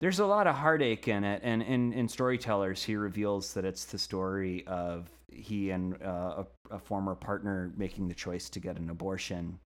there's 0.00 0.18
a 0.18 0.26
lot 0.26 0.46
of 0.46 0.54
heartache 0.54 1.08
in 1.08 1.24
it. 1.24 1.40
And 1.44 1.62
in 1.62 1.92
in 1.92 2.08
Storytellers, 2.08 2.82
he 2.82 2.96
reveals 2.96 3.54
that 3.54 3.64
it's 3.64 3.84
the 3.84 3.98
story 3.98 4.66
of 4.66 5.08
he 5.30 5.70
and 5.70 6.00
uh, 6.02 6.44
a, 6.70 6.74
a 6.76 6.78
former 6.78 7.14
partner 7.14 7.72
making 7.76 8.08
the 8.08 8.14
choice 8.14 8.48
to 8.50 8.60
get 8.60 8.78
an 8.78 8.90
abortion. 8.90 9.58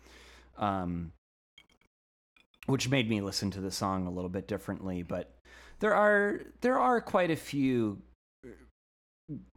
Um, 0.57 1.11
which 2.67 2.89
made 2.89 3.09
me 3.09 3.21
listen 3.21 3.49
to 3.51 3.61
the 3.61 3.71
song 3.71 4.07
a 4.07 4.11
little 4.11 4.29
bit 4.29 4.47
differently, 4.47 5.01
but 5.01 5.37
there 5.79 5.93
are 5.93 6.41
there 6.61 6.77
are 6.77 6.99
quite 7.01 7.31
a 7.31 7.35
few 7.35 8.01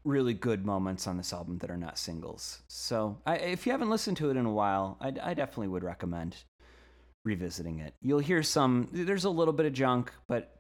really 0.05 0.35
good 0.35 0.65
moments 0.67 1.07
on 1.07 1.17
this 1.17 1.33
album 1.33 1.59
that 1.59 1.71
are 1.71 1.77
not 1.77 1.97
singles. 1.99 2.63
So 2.69 3.19
I, 3.27 3.37
if 3.37 3.67
you 3.67 3.73
haven't 3.73 3.91
listened 3.91 4.17
to 4.19 4.31
it 4.31 4.37
in 4.37 4.47
a 4.47 4.53
while, 4.53 4.97
I, 5.01 5.09
I 5.23 5.35
definitely 5.35 5.69
would 5.69 5.85
recommend 5.85 6.37
revisiting 7.25 7.79
it. 7.81 7.95
You'll 8.01 8.19
hear 8.19 8.43
some. 8.43 8.89
There's 8.93 9.25
a 9.25 9.31
little 9.31 9.53
bit 9.55 9.67
of 9.67 9.73
junk, 9.73 10.13
but 10.29 10.57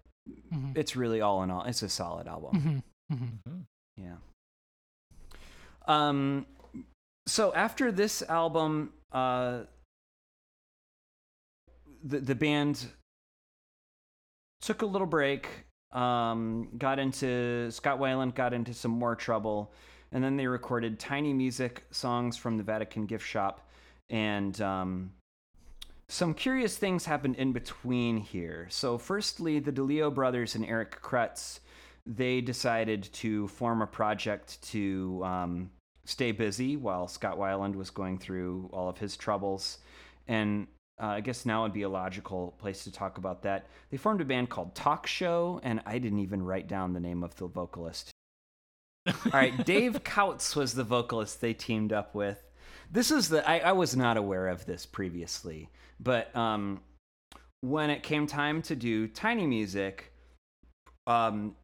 Mhm. 0.53 0.77
it's 0.77 0.95
really 0.95 1.21
all 1.23 1.43
in 1.43 1.51
all, 1.51 1.65
it's 1.65 1.83
a 1.83 1.89
solid 1.89 2.29
album. 2.29 2.85
Mhm. 3.11 3.17
Mhm. 3.17 3.39
Mhm. 3.49 3.67
Yeah. 3.97 4.17
Um. 5.87 6.47
So 7.27 7.53
after 7.55 7.91
this 7.91 8.23
album, 8.23 8.93
uh, 9.13 9.65
the 12.05 12.21
the 12.21 12.35
band 12.35 12.87
took 14.61 14.83
a 14.83 14.87
little 14.87 15.07
break. 15.07 15.49
Um, 15.93 16.69
got 16.79 16.99
into 16.99 17.71
Scott 17.71 17.99
Weiland 17.99 18.35
got 18.35 18.55
into 18.55 18.73
some 18.73 18.93
more 18.93 19.17
trouble, 19.17 19.73
and 20.13 20.23
then 20.23 20.37
they 20.37 20.47
recorded 20.47 20.99
tiny 20.99 21.33
music 21.33 21.85
songs 21.91 22.37
from 22.37 22.57
the 22.57 22.63
Vatican 22.63 23.07
gift 23.07 23.27
shop, 23.27 23.69
and 24.09 24.61
um, 24.61 25.13
some 26.09 26.33
curious 26.35 26.77
things 26.77 27.05
happened 27.05 27.37
in 27.37 27.53
between 27.53 28.19
here. 28.19 28.69
So, 28.71 28.99
firstly, 28.99 29.59
the 29.59 29.73
DeLeo 29.73 30.15
brothers 30.15 30.55
and 30.55 30.65
Eric 30.65 31.01
Kretz 31.03 31.61
they 32.07 32.41
decided 32.41 33.05
to 33.13 33.49
form 33.49 33.83
a 33.83 33.87
project 33.87 34.61
to 34.63 35.23
um, 35.25 35.71
stay 36.05 36.33
busy 36.33 36.77
while 36.77 37.07
Scott 37.07 37.39
Weiland 37.39 37.75
was 37.75 37.91
going 37.91 38.19
through 38.19 38.69
all 38.73 38.89
of 38.89 38.99
his 38.99 39.17
troubles. 39.17 39.79
And 40.27 40.67
uh, 41.01 41.07
I 41.07 41.21
guess 41.21 41.47
now 41.47 41.63
would 41.63 41.73
be 41.73 41.83
a 41.83 41.89
logical 41.89 42.55
place 42.59 42.85
to 42.85 42.93
talk 42.93 43.19
about 43.19 43.43
that. 43.43 43.67
They 43.91 43.97
formed 43.97 44.21
a 44.21 44.25
band 44.25 44.51
called 44.51 44.75
Talk 44.75 45.07
Show, 45.07 45.61
and 45.63 45.81
I 45.87 45.99
didn't 45.99 46.19
even 46.19 46.43
write 46.43 46.69
down 46.69 46.93
the 46.93 47.01
name 47.01 47.25
of 47.25 47.35
the 47.37 47.47
vocalist. 47.47 48.11
All 49.07 49.15
right, 49.33 49.65
Dave 49.65 50.05
Coutts 50.05 50.55
was 50.55 50.75
the 50.75 50.85
vocalist 50.85 51.41
they 51.41 51.55
teamed 51.55 51.93
up 51.93 52.15
with. 52.15 52.43
This 52.93 53.11
is 53.11 53.29
the 53.29 53.49
I, 53.49 53.59
I 53.59 53.73
was 53.73 53.97
not 53.97 54.17
aware 54.17 54.49
of 54.49 54.67
this 54.67 54.85
previously, 54.85 55.69
but 56.01 56.35
um, 56.37 56.81
when 57.63 57.89
it 57.89 58.03
came 58.03 58.27
time 58.27 58.63
to 58.63 58.77
do 58.77 59.07
Tiny 59.09 59.47
Music, 59.47 60.13
um, 61.07 61.57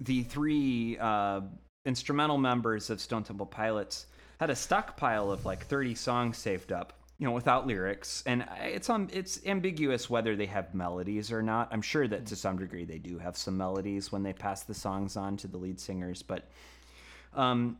the 0.00 0.22
three 0.22 0.98
uh, 0.98 1.42
instrumental 1.84 2.38
members 2.38 2.90
of 2.90 3.00
Stone 3.00 3.24
Temple 3.24 3.46
Pilots 3.46 4.06
had 4.40 4.50
a 4.50 4.56
stockpile 4.56 5.30
of 5.30 5.44
like 5.44 5.66
30 5.66 5.94
songs 5.94 6.38
saved 6.38 6.72
up, 6.72 6.94
you 7.20 7.26
know, 7.26 7.32
without 7.32 7.66
lyrics, 7.66 8.22
and 8.24 8.46
it's 8.62 8.88
um 8.88 9.06
it's 9.12 9.44
ambiguous 9.44 10.08
whether 10.08 10.34
they 10.34 10.46
have 10.46 10.74
melodies 10.74 11.30
or 11.30 11.42
not. 11.42 11.68
I'm 11.70 11.82
sure 11.82 12.08
that 12.08 12.24
to 12.26 12.34
some 12.34 12.58
degree 12.58 12.86
they 12.86 12.96
do 12.98 13.18
have 13.18 13.36
some 13.36 13.58
melodies 13.58 14.10
when 14.10 14.22
they 14.22 14.32
pass 14.32 14.62
the 14.62 14.72
songs 14.72 15.18
on 15.18 15.36
to 15.36 15.46
the 15.46 15.58
lead 15.58 15.78
singers, 15.78 16.22
but 16.22 16.48
um, 17.34 17.76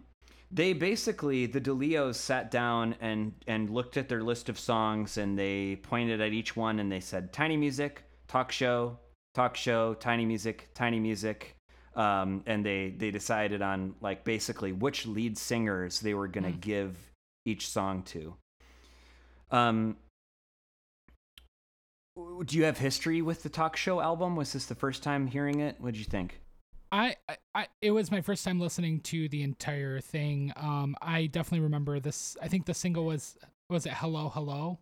they 0.50 0.74
basically 0.74 1.46
the 1.46 1.60
DeLeos 1.60 2.16
sat 2.16 2.50
down 2.50 2.94
and 3.00 3.32
and 3.46 3.70
looked 3.70 3.96
at 3.96 4.10
their 4.10 4.22
list 4.22 4.50
of 4.50 4.58
songs 4.58 5.16
and 5.16 5.38
they 5.38 5.76
pointed 5.76 6.20
at 6.20 6.34
each 6.34 6.54
one 6.54 6.78
and 6.78 6.92
they 6.92 7.00
said 7.00 7.32
tiny 7.32 7.56
music, 7.56 8.04
talk 8.28 8.52
show, 8.52 8.98
talk 9.34 9.56
show, 9.56 9.94
tiny 9.94 10.26
music, 10.26 10.68
tiny 10.74 11.00
music. 11.00 11.56
Um, 11.96 12.42
and 12.44 12.64
they 12.64 12.90
they 12.90 13.10
decided 13.10 13.62
on 13.62 13.94
like 14.02 14.22
basically 14.22 14.72
which 14.72 15.06
lead 15.06 15.38
singers 15.38 15.98
they 15.98 16.12
were 16.12 16.28
gonna 16.28 16.52
give 16.52 16.98
each 17.46 17.70
song 17.70 18.02
to. 18.02 18.36
Um, 19.50 19.96
do 22.44 22.56
you 22.56 22.64
have 22.64 22.78
history 22.78 23.22
with 23.22 23.42
the 23.42 23.48
talk 23.48 23.76
show 23.76 24.00
album? 24.00 24.36
Was 24.36 24.52
this 24.52 24.66
the 24.66 24.74
first 24.74 25.02
time 25.02 25.26
hearing 25.26 25.60
it? 25.60 25.76
What 25.78 25.94
did 25.94 25.98
you 25.98 26.04
think? 26.04 26.40
I, 26.92 27.16
I, 27.54 27.68
it 27.80 27.92
was 27.92 28.10
my 28.10 28.20
first 28.20 28.44
time 28.44 28.58
listening 28.58 29.00
to 29.00 29.28
the 29.28 29.42
entire 29.42 30.00
thing. 30.00 30.52
Um, 30.56 30.96
I 31.00 31.26
definitely 31.26 31.60
remember 31.60 32.00
this. 32.00 32.36
I 32.42 32.48
think 32.48 32.66
the 32.66 32.74
single 32.74 33.04
was 33.04 33.36
was 33.68 33.86
it 33.86 33.92
Hello 33.92 34.28
Hello. 34.28 34.78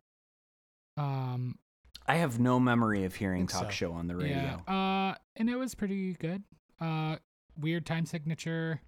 Um, 0.96 1.58
I 2.06 2.16
have 2.16 2.40
no 2.40 2.58
memory 2.58 3.04
of 3.04 3.14
hearing 3.14 3.46
talk 3.46 3.64
so. 3.64 3.70
show 3.70 3.92
on 3.92 4.06
the 4.06 4.16
radio. 4.16 4.62
yeah. 4.66 4.74
Uh, 4.74 5.14
and 5.36 5.50
it 5.50 5.56
was 5.56 5.74
pretty 5.74 6.14
good. 6.14 6.42
Uh, 6.80 7.16
weird 7.60 7.84
time 7.84 8.06
signature. 8.06 8.80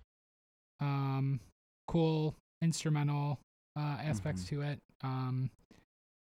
Um, 0.80 1.40
cool 1.86 2.34
instrumental 2.62 3.38
uh 3.76 3.98
aspects 4.02 4.44
to 4.44 4.62
it. 4.62 4.80
Um, 5.02 5.50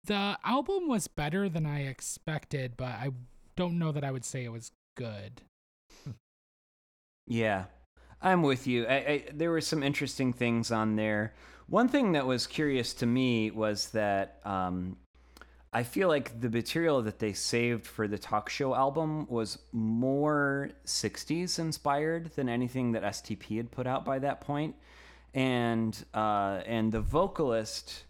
the 0.05 0.39
album 0.45 0.89
was 0.89 1.09
better 1.09 1.49
than 1.49 1.67
I 1.67 1.83
expected, 1.83 2.77
but 2.77 2.89
I 2.89 3.11
don't 3.57 3.79
know 3.79 3.93
that 3.93 4.05
I 4.05 4.11
would 4.11 4.25
say 4.25 4.45
it 4.45 4.53
was 4.53 4.73
good. 4.97 5.43
Yeah, 7.31 7.67
I'm 8.21 8.43
with 8.43 8.67
you. 8.67 8.87
I, 8.87 8.95
I, 8.95 9.25
there 9.33 9.53
were 9.53 9.61
some 9.61 9.85
interesting 9.85 10.33
things 10.33 10.73
on 10.73 10.97
there. 10.97 11.33
One 11.69 11.89
thing 11.89 12.13
that 12.13 12.27
was 12.27 12.49
curious 12.49 12.93
to 12.95 13.07
me 13.07 13.53
was 13.53 13.91
that 13.91 14.41
um, 14.45 14.97
I 15.73 15.85
feel 15.85 16.09
like 16.09 16.41
the 16.41 16.51
material 16.51 17.01
that 17.03 17.21
they 17.21 17.33
saved 17.33 17.87
for 17.87 18.09
the 18.09 18.19
talk 18.19 18.49
show 18.51 18.75
album 18.75 19.29
was 19.29 19.59
more 19.71 20.71
60s 20.85 21.61
inspired 21.61 22.33
than 22.35 22.49
anything 22.49 22.91
that 22.93 23.05
STP 23.05 23.59
had 23.59 23.71
put 23.71 23.87
out 23.87 24.05
by 24.05 24.19
that 24.19 24.41
point. 24.41 24.75
And 25.33 25.97
uh, 26.13 26.63
and 26.67 26.91
the 26.91 27.01
vocalist 27.01 28.03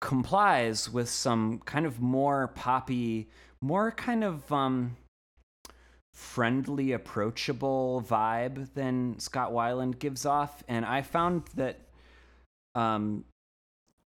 complies 0.00 0.88
with 0.90 1.08
some 1.08 1.58
kind 1.60 1.86
of 1.86 2.00
more 2.00 2.48
poppy, 2.48 3.28
more 3.60 3.90
kind 3.92 4.24
of 4.24 4.50
um, 4.50 4.96
friendly, 6.14 6.92
approachable 6.92 8.04
vibe 8.08 8.72
than 8.74 9.18
Scott 9.18 9.52
Weiland 9.52 9.98
gives 9.98 10.24
off. 10.24 10.62
And 10.68 10.84
I 10.84 11.02
found 11.02 11.44
that 11.56 11.80
um, 12.74 13.24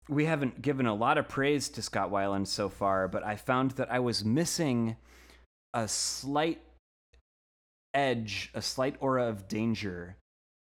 we 0.09 0.25
haven't 0.25 0.63
given 0.63 0.87
a 0.87 0.95
lot 0.95 1.19
of 1.19 1.29
praise 1.29 1.69
to 1.71 1.83
Scott 1.83 2.11
Weiland 2.11 2.47
so 2.47 2.69
far, 2.69 3.09
but 3.09 3.25
I 3.25 3.37
found 3.37 3.73
that 3.73 3.91
I 3.91 3.99
was 4.01 4.25
missing 4.25 4.97
a 5.75 5.87
slight 5.89 6.61
edge, 7.95 8.51
a 8.55 8.63
slight 8.63 8.97
aura 9.01 9.27
of 9.27 9.49
danger 9.49 10.17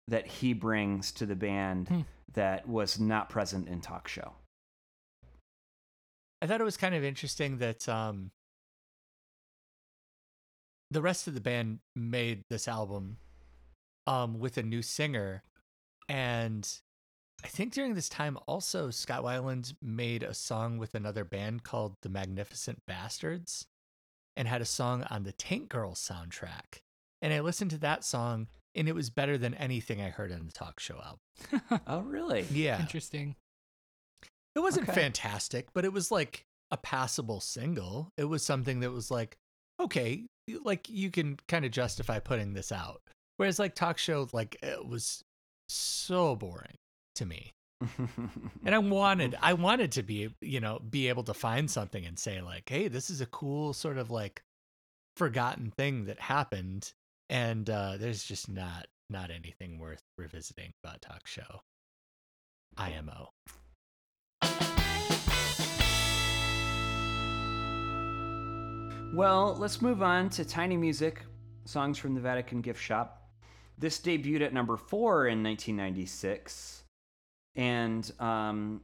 that 0.07 0.27
he 0.27 0.53
brings 0.53 1.11
to 1.13 1.25
the 1.25 1.35
band 1.35 1.87
Hmm. 1.87 2.01
that 2.33 2.67
was 2.67 2.99
not 2.99 3.29
present 3.29 3.67
in 3.67 3.79
Talk 3.79 4.07
Show. 4.07 4.33
I 6.43 6.45
thought 6.45 6.59
it 6.59 6.65
was 6.65 6.75
kind 6.75 6.93
of 6.93 7.05
interesting 7.05 7.59
that 7.59 7.87
um, 7.87 8.31
the 10.91 11.01
rest 11.01 11.25
of 11.25 11.35
the 11.35 11.39
band 11.39 11.79
made 11.95 12.43
this 12.49 12.67
album 12.67 13.15
um, 14.07 14.39
with 14.39 14.57
a 14.57 14.63
new 14.63 14.81
singer, 14.81 15.43
and 16.09 16.69
I 17.45 17.47
think 17.47 17.71
during 17.71 17.93
this 17.93 18.09
time 18.09 18.37
also 18.45 18.89
Scott 18.89 19.23
Weiland 19.23 19.73
made 19.81 20.21
a 20.21 20.33
song 20.33 20.77
with 20.77 20.95
another 20.95 21.23
band 21.23 21.63
called 21.63 21.95
the 22.01 22.09
Magnificent 22.09 22.81
Bastards, 22.85 23.65
and 24.35 24.45
had 24.45 24.61
a 24.61 24.65
song 24.65 25.05
on 25.09 25.23
the 25.23 25.31
Tank 25.31 25.69
Girl 25.69 25.93
soundtrack. 25.93 26.81
And 27.21 27.31
I 27.31 27.39
listened 27.39 27.71
to 27.71 27.77
that 27.77 28.03
song, 28.03 28.47
and 28.75 28.89
it 28.89 28.95
was 28.95 29.09
better 29.09 29.37
than 29.37 29.53
anything 29.53 30.01
I 30.01 30.09
heard 30.09 30.33
on 30.33 30.45
the 30.45 30.51
talk 30.51 30.81
show 30.81 30.95
album. 30.95 31.81
Oh, 31.87 32.01
really? 32.01 32.45
Yeah, 32.51 32.81
Interesting. 32.81 33.37
It 34.55 34.59
wasn't 34.59 34.89
Okay. 34.89 35.01
fantastic, 35.01 35.67
but 35.73 35.85
it 35.85 35.93
was 35.93 36.11
like 36.11 36.45
a 36.71 36.77
passable 36.77 37.39
single. 37.39 38.09
It 38.17 38.25
was 38.25 38.43
something 38.45 38.79
that 38.81 38.91
was 38.91 39.09
like, 39.11 39.37
okay, 39.79 40.25
like 40.63 40.89
you 40.89 41.09
can 41.11 41.37
kind 41.47 41.65
of 41.65 41.71
justify 41.71 42.19
putting 42.19 42.53
this 42.53 42.71
out. 42.71 43.01
Whereas 43.37 43.59
like 43.59 43.75
talk 43.75 43.97
show, 43.97 44.27
like 44.33 44.57
it 44.61 44.85
was 44.87 45.21
so 45.69 46.35
boring 46.35 46.75
to 47.15 47.25
me. 47.25 47.51
And 48.65 48.73
I 48.73 48.77
wanted, 48.77 49.35
I 49.41 49.53
wanted 49.53 49.91
to 49.93 50.03
be, 50.03 50.33
you 50.39 50.59
know, 50.61 50.79
be 50.79 51.09
able 51.09 51.23
to 51.23 51.33
find 51.33 51.69
something 51.69 52.05
and 52.05 52.17
say 52.17 52.41
like, 52.41 52.69
hey, 52.69 52.87
this 52.87 53.09
is 53.09 53.19
a 53.19 53.25
cool 53.25 53.73
sort 53.73 53.97
of 53.97 54.09
like 54.09 54.41
forgotten 55.17 55.71
thing 55.71 56.05
that 56.05 56.19
happened. 56.19 56.93
And 57.29 57.69
uh, 57.69 57.97
there's 57.97 58.23
just 58.23 58.49
not, 58.49 58.87
not 59.09 59.31
anything 59.31 59.79
worth 59.79 59.99
revisiting 60.17 60.71
about 60.83 61.01
talk 61.01 61.27
show. 61.27 61.61
IMO. 62.77 63.29
Well, 69.13 69.55
let's 69.59 69.79
move 69.79 70.01
on 70.01 70.31
to 70.31 70.43
Tiny 70.43 70.75
Music, 70.75 71.21
songs 71.65 71.99
from 71.99 72.15
the 72.15 72.19
Vatican 72.19 72.61
Gift 72.61 72.81
Shop. 72.81 73.29
This 73.77 73.99
debuted 73.99 74.41
at 74.41 74.53
number 74.53 74.75
four 74.75 75.27
in 75.27 75.43
1996. 75.43 76.81
And 77.55 78.11
um, 78.19 78.81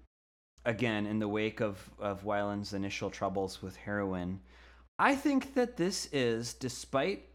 again, 0.65 1.07
in 1.07 1.17
the 1.17 1.27
wake 1.27 1.61
of, 1.61 1.83
of 1.97 2.25
Weiland's 2.25 2.73
initial 2.73 3.09
troubles 3.09 3.63
with 3.63 3.75
heroin, 3.75 4.39
I 4.99 5.15
think 5.15 5.55
that 5.55 5.77
this 5.77 6.07
is, 6.11 6.53
despite 6.53 7.25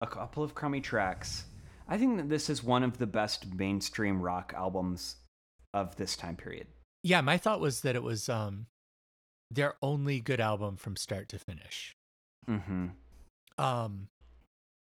a 0.00 0.06
couple 0.06 0.44
of 0.44 0.54
crummy 0.54 0.80
tracks, 0.80 1.46
I 1.88 1.98
think 1.98 2.16
that 2.18 2.28
this 2.28 2.48
is 2.48 2.62
one 2.62 2.84
of 2.84 2.98
the 2.98 3.08
best 3.08 3.52
mainstream 3.52 4.22
rock 4.22 4.54
albums 4.56 5.16
of 5.74 5.96
this 5.96 6.14
time 6.14 6.36
period. 6.36 6.68
Yeah, 7.02 7.22
my 7.22 7.38
thought 7.38 7.60
was 7.60 7.80
that 7.80 7.96
it 7.96 8.04
was 8.04 8.28
um 8.28 8.66
their 9.50 9.74
only 9.82 10.20
good 10.20 10.40
album 10.40 10.76
from 10.76 10.96
start 10.96 11.28
to 11.30 11.38
finish. 11.38 11.94
Mm-hmm. 12.48 12.86
Um 13.58 14.08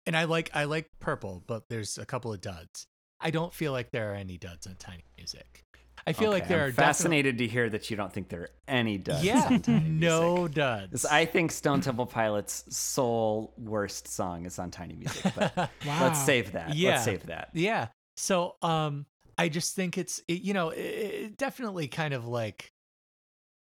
and 0.06 0.16
I 0.16 0.26
like 0.26 0.52
I 0.54 0.66
like 0.66 0.90
Purple, 1.00 1.44
but 1.48 1.64
there's 1.70 1.98
a 1.98 2.06
couple 2.06 2.32
of 2.34 2.42
duds. 2.42 2.88
I 3.20 3.32
don't 3.32 3.54
feel 3.54 3.72
like 3.72 3.92
there 3.92 4.12
are 4.12 4.16
any 4.16 4.38
duds 4.38 4.68
on 4.68 4.76
Tiny 4.76 5.04
Music. 5.18 5.64
I 6.06 6.14
feel 6.14 6.30
like 6.30 6.48
there 6.48 6.62
I'm 6.64 6.70
are 6.70 6.74
fascinated 6.74 7.40
to 7.40 7.48
hear 7.48 7.68
that 7.70 7.90
you 7.90 7.98
don't 7.98 8.14
think 8.14 8.30
there 8.30 8.42
are 8.42 8.50
any 8.68 8.98
duds. 9.00 9.24
definitely 9.24 9.56
on 9.56 9.62
Tiny 9.62 9.78
yeah, 9.86 9.90
Music. 9.90 10.00
no 10.00 10.48
duds. 10.48 11.06
I 11.06 11.26
think 11.26 11.52
Stone 11.52 11.82
Temple 11.82 12.06
Pilots' 12.06 12.66
sole 12.70 13.54
worst 13.58 14.08
song 14.08 14.46
is 14.46 14.60
on 14.60 14.70
Tiny 14.70 14.96
Music, 14.96 15.32
but 15.36 15.56
Wow. 15.86 16.04
let's 16.04 16.24
save 16.24 16.52
that. 16.52 16.76
Yeah. 16.76 16.92
Let's 16.92 17.06
save 17.06 17.26
that. 17.28 17.50
yeah. 17.54 17.88
So 18.18 18.56
um 18.62 19.06
I 19.38 19.50
just 19.50 19.76
think 19.76 19.98
it's 19.98 20.22
it, 20.28 20.42
you 20.42 20.54
know, 20.54 20.70
it, 20.70 20.78
it 20.80 21.38
definitely 21.38 21.88
kind 21.88 22.14
of 22.14 22.28
like 22.28 22.72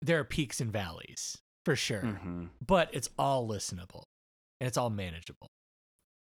there 0.02 0.20
are 0.20 0.24
peaks 0.24 0.60
and 0.62 0.72
valleys 0.72 1.38
for 1.66 1.76
sure. 1.76 2.02
hmm 2.02 2.46
but 2.66 2.90
it's 2.94 3.10
all 3.18 3.48
listenable 3.48 4.04
and 4.60 4.68
it's 4.68 4.78
all 4.78 4.90
manageable. 4.90 5.48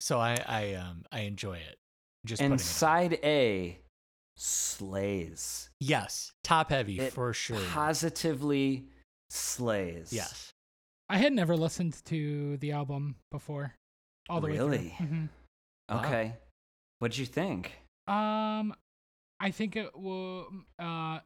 So 0.01 0.19
I 0.21 0.37
I 0.47 0.75
um 0.75 1.05
I 1.13 1.21
enjoy 1.21 1.59
it. 1.59 1.77
Just 2.27 2.43
And 2.43 2.53
putting 2.53 2.65
it 2.67 2.69
side 2.69 3.19
A 3.25 3.79
slays. 4.37 5.71
yes, 5.81 6.33
top 6.45 6.71
heavy 6.71 6.99
It 6.99 7.13
for 7.13 7.33
sure. 7.33 7.61
Positively 7.71 8.87
slays. 9.31 10.13
yes, 10.13 10.51
I 11.09 11.19
had 11.19 11.33
never 11.33 11.57
listened 11.57 11.97
to 12.07 12.57
the 12.59 12.73
album 12.73 13.17
before. 13.31 13.75
All 14.29 14.41
the 14.41 14.49
Really? 14.49 14.79
way 14.79 14.95
through. 14.99 15.07
Mhm. 15.07 15.29
Wow. 15.89 15.99
Okay. 16.05 16.37
What'd 16.99 17.17
you 17.19 17.27
think? 17.27 17.73
Um, 18.07 18.75
I 19.41 19.51
think 19.51 19.77
it 19.77 19.97
will. 19.97 20.49
Uh, 20.79 21.21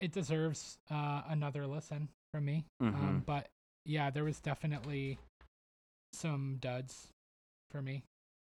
it 0.00 0.12
deserves 0.12 0.78
uh 0.90 1.22
another 1.28 1.66
listen 1.66 2.08
from 2.32 2.44
me. 2.44 2.64
Um, 2.80 2.92
Mhm. 2.92 3.26
but 3.26 3.48
yeah, 3.84 4.10
there 4.10 4.24
was 4.24 4.40
definitely 4.40 5.18
some 6.12 6.56
duds 6.60 7.08
for 7.70 7.82
me. 7.82 8.02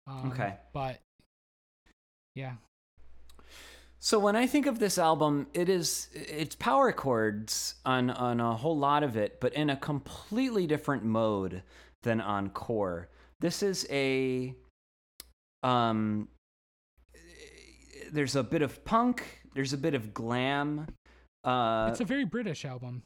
Um, 0.07 0.31
Okay. 0.31 0.57
But 0.73 0.99
yeah, 2.35 2.55
So 3.99 4.19
when 4.19 4.35
I 4.35 4.47
think 4.47 4.65
of 4.65 4.79
this 4.79 4.97
album, 4.97 5.47
it 5.53 5.69
is 5.69 6.09
it's 6.13 6.55
power 6.55 6.91
chords 6.91 7.75
on 7.85 8.09
on 8.09 8.39
a 8.41 8.55
whole 8.55 8.77
lot 8.77 9.01
of 9.03 9.15
it, 9.15 9.39
but 9.39 9.53
in 9.53 9.69
a 9.69 9.77
completely 9.77 10.67
different 10.67 11.03
mode 11.05 11.63
than 12.03 12.19
on 12.19 12.49
core. 12.49 13.07
This 13.39 13.63
is 13.63 13.87
a 13.89 14.53
um 15.63 16.27
there's 18.11 18.35
a 18.35 18.43
bit 18.43 18.61
of 18.61 18.83
punk, 18.83 19.41
there's 19.55 19.73
a 19.73 19.77
bit 19.77 19.93
of 19.93 20.13
glam. 20.13 20.87
Uh, 21.43 21.87
it's 21.91 21.99
a 22.01 22.05
very 22.05 22.25
British 22.25 22.65
album. 22.65 23.03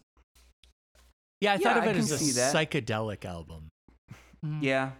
Yeah, 1.41 1.53
I 1.53 1.55
Yeah, 1.55 1.59
thought 1.59 1.77
of 1.77 1.83
I 1.83 1.87
it 1.87 1.95
as 1.97 2.11
a 2.11 2.33
that. 2.35 2.53
psychedelic 2.55 3.25
album. 3.25 3.69
Mhm. 4.45 4.61
Yeah. 4.61 4.91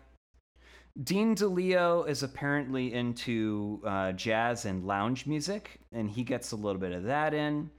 Dean 1.03 1.35
DeLeo 1.35 2.07
is 2.07 2.23
apparently 2.23 2.93
into 2.93 3.81
uh, 3.85 4.11
jazz 4.13 4.65
and 4.65 4.85
lounge 4.85 5.27
music, 5.27 5.79
and 5.91 6.09
he 6.09 6.23
gets 6.23 6.51
a 6.51 6.55
little 6.55 6.79
bit 6.81 6.91
of 6.91 7.03
that 7.03 7.33
in. 7.35 7.69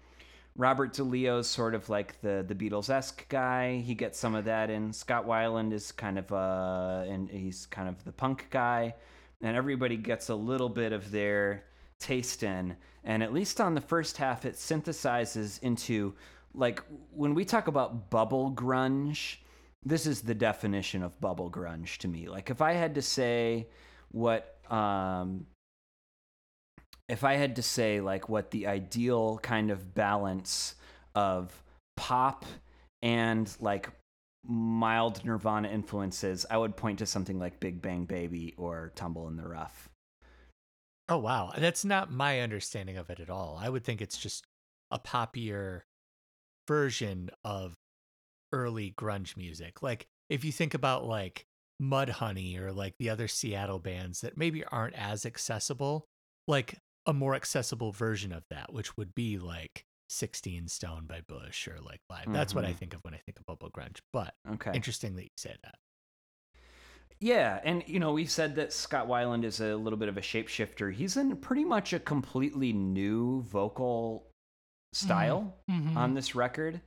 Robert 0.57 0.93
DeLeo's 0.93 1.47
sort 1.49 1.75
of 1.75 1.89
like 1.89 2.21
the 2.21 2.45
the 2.47 2.55
Beatles 2.55 2.91
esque 2.91 3.29
guy. 3.29 3.79
He 3.79 3.95
gets 3.95 4.19
some 4.19 4.35
of 4.35 4.45
that 4.45 4.71
in. 4.71 4.93
Scott 4.93 5.27
Weiland 5.27 5.73
is 5.73 5.91
kind 5.93 6.19
of 6.19 6.31
uh, 6.33 7.05
and 7.09 7.29
he's 7.31 7.67
kind 7.67 7.89
of 7.89 8.05
the 8.05 8.13
punk 8.13 8.47
guy, 8.51 8.95
and 9.41 9.57
everybody 9.57 9.97
gets 9.97 10.29
a 10.29 10.35
little 10.35 10.69
bit 10.69 10.93
of 10.93 11.11
their 11.11 11.65
taste 12.01 12.43
in. 12.43 12.77
And 13.05 13.23
at 13.23 13.33
least 13.33 13.61
on 13.61 13.75
the 13.75 13.81
first 13.81 14.17
half, 14.17 14.45
it 14.45 14.55
synthesizes 14.55 15.63
into 15.63 16.15
like 16.55 16.83
when 17.13 17.35
we 17.35 17.45
talk 17.45 17.69
about 17.69 18.11
bubble 18.11 18.51
grunge 18.53 19.37
this 19.85 20.07
is 20.07 20.23
the 20.23 20.35
definition 20.35 21.03
of 21.03 21.19
bubble 21.21 21.51
grunge 21.51 21.99
to 21.99 22.09
me. 22.09 22.29
Like 22.29 22.51
if 22.51 22.61
I 22.61 22.73
had 22.73 22.97
to 22.97 23.03
say 23.03 23.69
what 24.11 24.57
um 24.71 25.47
if 27.09 27.25
I 27.25 27.35
had 27.35 27.57
to 27.57 27.63
say 27.63 28.01
like 28.01 28.29
what 28.29 28.51
the 28.51 28.67
ideal 28.67 29.39
kind 29.39 29.71
of 29.71 29.95
balance 29.95 30.75
of 31.15 31.63
pop 31.97 32.45
and 33.03 33.51
like 33.61 33.89
mild 34.45 35.25
Nirvana 35.25 35.69
influences, 35.69 36.45
I 36.51 36.59
would 36.59 36.77
point 36.77 36.99
to 36.99 37.07
something 37.07 37.39
like 37.39 37.61
Big 37.61 37.81
Bang 37.81 38.05
Baby 38.05 38.55
or 38.57 38.93
Tumble 38.95 39.29
in 39.29 39.37
the 39.37 39.49
Rough. 39.49 39.89
Oh 41.09 41.19
wow, 41.19 41.53
that's 41.57 41.85
not 41.85 42.11
my 42.13 42.41
understanding 42.41 42.97
of 42.99 43.09
it 43.11 43.21
at 43.21 43.31
all. 43.31 43.57
I 43.59 43.69
would 43.69 43.85
think 43.85 44.01
it's 44.03 44.19
just 44.19 44.47
a 44.91 44.99
poppier 44.99 45.83
version 46.69 47.31
of 47.45 47.75
early 48.53 48.93
grunge 48.93 49.37
music. 49.37 49.83
Like 49.83 50.07
if 50.31 50.45
you 50.45 50.53
think 50.53 50.75
about 50.75 51.07
like 51.07 51.47
Mudhoney 51.83 52.59
or 52.59 52.73
like 52.73 52.95
the 52.99 53.11
other 53.11 53.29
Seattle 53.29 53.79
bands 53.81 54.23
that 54.23 54.37
maybe 54.39 54.65
aren't 54.67 54.97
as 54.97 55.27
accessible, 55.27 56.07
like 56.49 56.79
a 57.07 57.15
more 57.15 57.35
accessible 57.35 57.93
version 57.93 58.33
of 58.33 58.45
that, 58.51 58.73
which 58.73 58.97
would 58.97 59.15
be 59.15 59.39
like 59.39 59.85
16 60.11 60.69
Stone 60.69 61.07
by 61.07 61.23
Bush 61.23 61.69
or 61.69 61.81
like 61.81 62.01
Live. 62.11 62.29
That's 62.33 62.55
what 62.55 62.65
I 62.67 62.73
Mhm. 62.73 62.81
think 62.81 62.95
of 62.95 63.01
when 63.05 63.15
I 63.15 63.21
think 63.27 63.39
of 63.41 63.47
bubble 63.47 63.71
grunge. 63.71 64.01
But 64.13 64.35
Okay. 64.47 64.75
interesting 64.75 65.17
that 65.17 65.25
you 65.25 65.29
say 65.39 65.57
that. 65.65 65.77
Yeah, 67.21 67.61
and 67.65 67.83
you 67.87 67.99
know, 67.99 68.13
we've 68.13 68.31
said 68.31 68.55
that 68.57 68.73
Scott 68.73 69.09
Weiland 69.09 69.45
is 69.45 69.61
a 69.61 69.75
little 69.77 69.99
bit 69.99 70.09
of 70.09 70.17
a 70.17 70.21
shapeshifter. 70.21 70.93
He's 70.93 71.17
in 71.17 71.37
pretty 71.37 71.65
much 71.65 71.93
a 71.93 71.99
completely 71.99 72.73
new 72.73 73.43
vocal 73.43 74.27
style 74.93 75.55
Mhm. 75.71 75.97
on 75.97 76.15
this 76.15 76.35
record. 76.35 76.81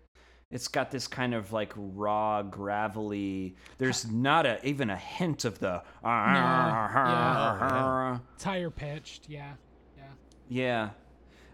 It's 0.50 0.68
got 0.68 0.92
this 0.92 1.08
kind 1.08 1.34
of 1.34 1.54
like 1.54 1.72
raw, 1.76 2.42
gravelly. 2.44 3.56
There's 3.78 4.10
not 4.12 4.46
a 4.46 4.66
even 4.68 4.90
a 4.90 4.98
hint 4.98 5.46
of 5.46 5.60
the 5.60 5.82
yeah. 6.04 8.20
It's 8.36 8.44
higher 8.44 8.70
pitched. 8.70 9.30
Yeah. 9.30 9.54
Yeah. 9.98 10.04
Yeah. 10.50 10.90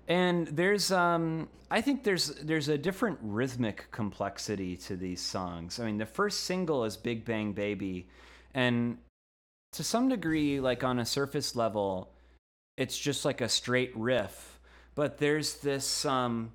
And 0.07 0.47
there's 0.47 0.91
um 0.91 1.49
I 1.69 1.82
think 1.82 2.03
there's 2.03 2.28
there's 2.43 2.69
a 2.69 2.78
different 2.78 3.19
rhythmic 3.21 3.88
complexity 3.91 4.78
to 4.78 4.95
these 4.95 5.21
songs. 5.21 5.80
I 5.80 5.86
mean, 5.86 5.97
the 5.97 6.05
first 6.05 6.41
single 6.45 6.84
is 6.86 6.95
Big 6.97 7.23
Bang 7.25 7.53
Baby 7.53 8.07
and 8.57 8.97
to 9.73 9.83
some 9.83 10.09
degree 10.09 10.59
like 10.59 10.83
on 10.83 10.97
a 10.99 11.05
surface 11.05 11.55
level 11.55 12.09
it's 12.77 12.97
just 12.97 13.23
like 13.25 13.41
a 13.41 13.49
straight 13.49 13.91
riff, 13.95 14.59
but 14.95 15.17
there's 15.17 15.55
this 15.61 16.05
um 16.05 16.51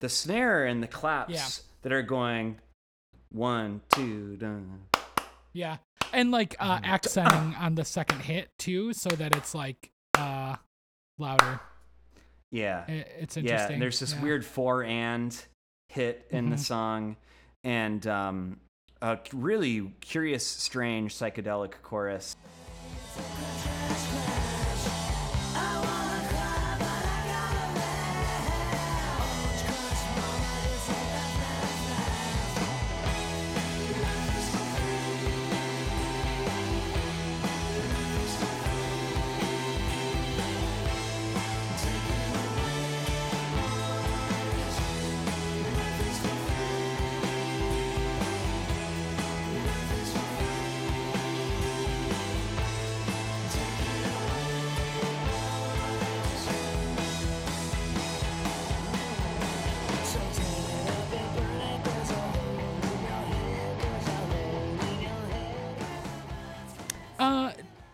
the 0.00 0.08
snare 0.08 0.64
and 0.66 0.82
the 0.82 0.86
claps 0.86 1.32
Yeah. 1.32 1.48
that 1.82 1.92
are 1.92 2.02
going 2.02 2.56
one, 3.32 3.80
two, 3.90 4.36
dun. 4.36 4.82
Yeah. 5.52 5.78
And 6.12 6.30
like 6.30 6.54
uh, 6.60 6.76
Mm-hmm. 6.76 6.84
accenting 6.84 7.54
on 7.58 7.74
the 7.74 7.84
second 7.84 8.20
hit 8.20 8.48
too, 8.58 8.92
so 8.92 9.08
that 9.10 9.34
it's 9.36 9.54
like 9.54 9.90
uh 10.18 10.56
louder. 11.18 11.60
Yeah. 12.52 12.86
It's 12.86 13.36
Yeah, 13.36 13.68
and 13.70 13.80
there's 13.82 14.00
this 14.00 14.14
Yeah. 14.14 14.22
weird 14.22 14.44
four 14.44 14.84
and 14.84 15.34
hit 15.88 16.26
in 16.30 16.50
the 16.50 16.56
Mhm. 16.56 16.60
song, 16.60 17.16
and 17.64 18.06
um, 18.06 18.60
a 19.00 19.18
really 19.32 19.92
curious, 20.00 20.46
strange 20.46 21.14
psychedelic 21.14 21.74
chorus. 21.82 22.36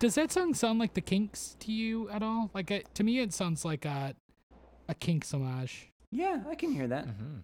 Does 0.05 0.15
that 0.17 0.31
song 0.31 0.55
sound 0.55 0.79
like 0.79 0.95
the 0.95 1.01
Kinks 1.01 1.57
to 1.61 1.73
you 1.73 2.09
at 2.11 2.23
all? 2.23 2.51
Like 2.55 2.71
it, 2.71 2.95
to 2.95 3.03
me, 3.03 3.19
it 3.21 3.33
sounds 3.33 3.65
like 3.65 3.85
a 3.85 4.15
a 4.89 4.95
Kinks 4.95 5.33
homage. 5.33 5.89
Yeah, 6.13 6.43
I 6.49 6.55
can 6.55 6.71
hear 6.73 6.87
that. 6.89 7.07
hmm 7.07 7.39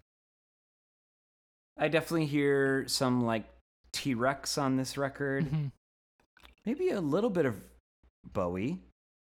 I 1.77 1.87
definitely 1.87 2.27
hear 2.27 2.87
some 2.87 3.25
like 3.25 3.45
T 3.91 4.13
Rex 4.13 4.57
on 4.57 4.75
this 4.77 4.97
record. 4.97 5.45
Mhm. 5.45 5.71
Maybe 6.65 6.89
a 6.91 7.01
little 7.01 7.29
bit 7.31 7.45
of 7.45 7.59
Bowie. 8.33 8.79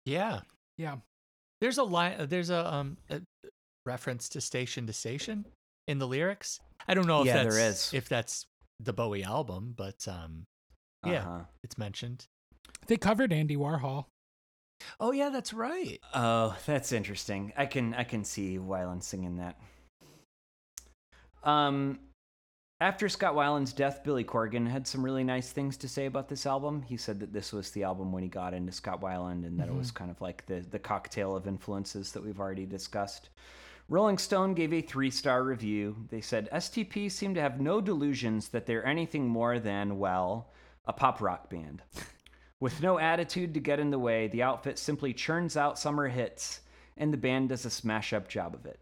Yeah. 0.06 0.42
Yeah. 0.78 0.98
There's 1.60 1.78
a 1.78 1.84
line. 1.84 2.28
There's 2.30 2.50
a 2.50 2.74
um 2.74 2.98
a 3.10 3.22
reference 3.86 4.30
to 4.30 4.42
station 4.42 4.88
to 4.88 4.94
station 4.94 5.46
in 5.88 5.98
the 6.00 6.08
lyrics. 6.08 6.60
I 6.88 6.94
don't 6.94 7.08
know 7.08 7.22
if 7.22 7.28
Yeah, 7.28 7.44
that's 7.44 7.56
there 7.56 7.70
is. 7.70 7.94
if 7.94 8.08
that's 8.08 8.46
the 8.80 8.94
Bowie 8.94 9.24
album, 9.24 9.74
but 9.76 10.08
um 10.08 10.46
Yeah. 11.06 11.22
Uh-huh. 11.24 11.42
it's 11.64 11.78
mentioned. 11.78 12.26
They 12.88 12.98
covered 12.98 13.34
Andy 13.34 13.56
Warhol. 13.58 14.06
Oh 15.00 15.12
yeah, 15.12 15.30
that's 15.30 15.54
right. 15.54 16.00
Oh, 16.14 16.56
that's 16.66 16.92
interesting. 16.92 17.54
I 17.58 17.66
can 17.66 17.94
I 17.94 18.04
can 18.04 18.24
see 18.24 18.58
Weiland 18.58 19.04
singing 19.04 19.38
that. 19.38 19.60
Um, 21.44 22.00
after 22.80 23.10
Scott 23.10 23.34
Weiland's 23.34 23.74
death, 23.74 24.04
Billy 24.04 24.24
Corgan 24.24 24.68
had 24.68 24.86
some 24.86 25.04
really 25.04 25.24
nice 25.24 25.52
things 25.52 25.78
to 25.78 25.88
say 25.88 26.06
about 26.06 26.30
this 26.30 26.46
album. 26.46 26.84
He 26.84 26.98
said 26.98 27.20
that 27.22 27.34
this 27.34 27.52
was 27.52 27.72
the 27.72 27.84
album 27.84 28.12
when 28.12 28.22
he 28.22 28.30
got 28.30 28.54
into 28.54 28.72
Scott 28.72 29.02
Weiland, 29.02 29.46
and 29.46 29.60
that 29.60 29.68
it 29.68 29.74
was 29.74 29.92
kind 29.92 30.12
of 30.12 30.22
like 30.22 30.46
the 30.46 30.60
the 30.72 30.80
cocktail 30.80 31.36
of 31.36 31.48
influences 31.48 32.12
that 32.12 32.24
we've 32.24 32.40
already 32.40 32.66
discussed. 32.66 33.30
Rolling 33.90 34.18
Stone 34.18 34.54
gave 34.54 34.74
a 34.74 34.82
three 34.82 35.10
star 35.10 35.44
review. 35.44 35.96
They 36.10 36.22
said 36.22 36.50
STP 36.52 37.12
seemed 37.12 37.36
to 37.36 37.42
have 37.42 37.62
no 37.62 37.80
delusions 37.80 38.50
that 38.50 38.66
they're 38.66 38.86
anything 38.86 39.28
more 39.28 39.60
than 39.60 39.98
well 39.98 40.52
a 40.86 40.94
pop 40.94 41.22
rock 41.22 41.50
band. 41.50 41.82
With 42.60 42.82
no 42.82 42.98
attitude 43.00 43.54
to 43.54 43.60
get 43.60 43.80
in 43.80 43.92
the 43.92 44.00
way, 44.00 44.28
the 44.28 44.44
outfit 44.44 44.80
simply 44.80 45.14
churns 45.14 45.56
out 45.56 45.78
summer 45.78 46.08
hits, 46.08 46.62
and 46.98 47.14
the 47.14 47.18
band 47.18 47.50
does 47.50 47.66
a 47.66 47.70
smash 47.70 48.14
up 48.14 48.28
job 48.28 48.56
of 48.56 48.66
it. 48.66 48.80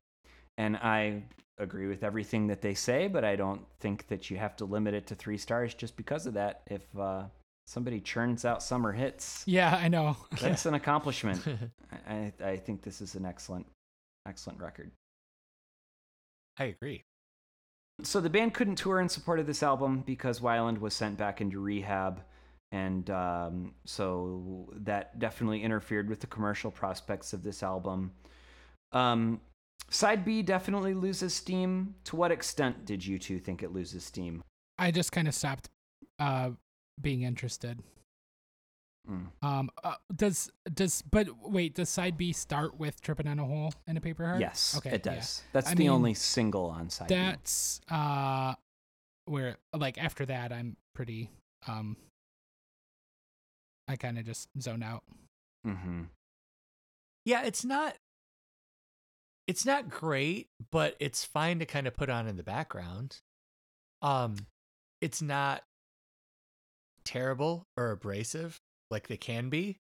And 0.58 0.78
I 0.78 1.24
agree 1.58 1.88
with 1.88 2.04
everything 2.04 2.48
that 2.48 2.62
they 2.62 2.74
say, 2.74 3.08
but 3.08 3.26
I 3.26 3.36
don't 3.36 3.62
think 3.80 4.08
that 4.08 4.30
you 4.30 4.38
have 4.38 4.56
to 4.58 4.66
limit 4.66 4.94
it 4.94 5.08
to 5.08 5.16
three 5.16 5.38
stars 5.38 5.74
just 5.74 5.98
because 5.98 6.26
of 6.26 6.34
that. 6.36 6.62
If 6.68 6.84
uh, 6.98 7.24
somebody 7.68 8.00
churns 8.00 8.46
out 8.46 8.64
summer 8.64 8.94
hits, 8.94 9.44
Yeah, 9.46 9.76
I 9.76 9.90
know. 9.90 10.16
that's 10.42 10.66
an 10.66 10.74
accomplishment. 10.74 11.42
I, 12.10 12.32
I 12.44 12.56
think 12.58 12.82
this 12.82 13.02
is 13.02 13.16
an 13.16 13.26
excellent, 13.26 13.66
excellent 14.26 14.60
record. 14.62 14.92
I 16.58 16.66
agree. 16.66 17.04
So 18.04 18.22
the 18.22 18.30
band 18.30 18.54
couldn't 18.54 18.76
tour 18.76 19.00
in 19.02 19.10
support 19.10 19.40
of 19.40 19.48
this 19.48 19.64
album 19.64 20.04
because 20.06 20.40
Weiland 20.40 20.80
was 20.80 20.94
sent 20.94 21.18
back 21.18 21.42
into 21.42 21.60
rehab, 21.60 22.22
and 22.76 23.10
um, 23.10 23.74
so 23.86 24.70
that 24.76 25.18
definitely 25.18 25.64
interfered 25.64 26.10
with 26.10 26.20
the 26.20 26.28
commercial 26.28 26.70
prospects 26.70 27.32
of 27.32 27.42
this 27.42 27.64
album. 27.64 28.12
Um, 28.92 29.40
side 29.90 30.26
B 30.26 30.42
definitely 30.42 30.94
loses 30.94 31.34
steam. 31.34 31.96
To 32.04 32.18
what 32.18 32.32
extent 32.32 32.86
did 32.86 33.06
you 33.06 33.18
two 33.18 33.40
think 33.40 33.64
it 33.64 33.72
loses 33.72 34.04
steam? 34.04 34.44
I 34.78 34.92
just 34.92 35.14
kind 35.14 35.28
of 35.28 35.34
stopped 35.34 35.70
uh 36.20 36.52
being 37.02 37.22
interested. 37.22 37.80
Mm. 39.10 39.28
Um, 39.42 39.70
uh, 39.82 39.96
does 40.14 40.52
does 40.74 41.02
but 41.10 41.28
wait, 41.50 41.76
does 41.76 41.88
side 41.90 42.18
B 42.18 42.34
start 42.34 42.78
with 42.78 43.00
tripping 43.00 43.28
on 43.28 43.40
a 43.40 43.46
hole 43.46 43.74
in 43.88 43.96
a 43.96 44.02
paper 44.02 44.26
heart? 44.26 44.42
Yes, 44.42 44.76
Okay, 44.78 44.90
it 44.90 45.06
yeah. 45.06 45.16
does. 45.16 45.44
That's 45.54 45.70
I 45.70 45.76
the 45.76 45.84
mean, 45.84 45.90
only 45.92 46.14
single 46.14 46.66
on 46.66 46.90
side. 46.90 47.08
B. 47.08 47.16
That's 47.16 47.80
uh, 47.90 48.56
where 49.26 49.56
like 49.74 49.98
after 49.98 50.26
that, 50.26 50.52
I'm 50.52 50.76
pretty 50.94 51.30
um. 51.70 51.96
I 53.88 53.96
kind 53.96 54.18
of 54.18 54.26
just 54.26 54.50
zone 54.60 54.84
out. 54.84 55.04
Mm-hmm. 55.66 56.04
Yeah, 57.26 57.44
it's 57.44 57.64
not 57.66 57.96
it's 59.48 59.66
not 59.66 59.90
great, 59.90 60.48
but 60.72 60.96
it's 61.00 61.24
fine 61.24 61.60
to 61.60 61.66
kind 61.66 61.88
of 61.88 61.96
put 61.96 62.10
on 62.10 62.28
in 62.28 62.38
the 62.38 62.44
background. 62.44 63.18
Um 64.02 64.36
it's 65.02 65.22
not 65.22 65.64
terrible 67.04 67.68
or 67.78 67.92
abrasive 67.92 68.58
like 68.90 69.08
they 69.08 69.18
can 69.18 69.50
be. 69.50 69.78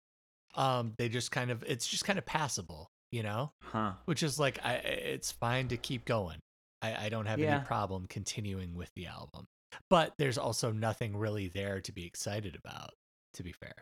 Um 0.55 0.93
they 0.97 1.09
just 1.09 1.31
kind 1.31 1.51
of 1.51 1.63
it's 1.67 1.87
just 1.87 2.05
kind 2.05 2.19
of 2.19 2.25
passable, 2.25 2.87
you 3.11 3.23
know? 3.23 3.51
Huh. 3.61 3.93
Which 4.05 4.23
is 4.23 4.39
like 4.39 4.59
I 4.63 4.75
it's 4.75 5.31
fine 5.31 5.67
to 5.69 5.77
keep 5.77 6.05
going. 6.05 6.39
I 6.81 7.05
I 7.05 7.09
don't 7.09 7.25
have 7.25 7.39
Yeah. 7.39 7.55
any 7.57 7.65
problem 7.65 8.05
continuing 8.07 8.75
with 8.75 8.91
the 8.95 9.07
album. 9.07 9.45
But 9.89 10.13
there's 10.19 10.37
also 10.37 10.71
nothing 10.71 11.17
really 11.17 11.47
there 11.47 11.81
to 11.81 11.91
be 11.91 12.05
excited 12.05 12.55
about, 12.63 12.91
to 13.33 13.43
be 13.43 13.51
fair. 13.53 13.73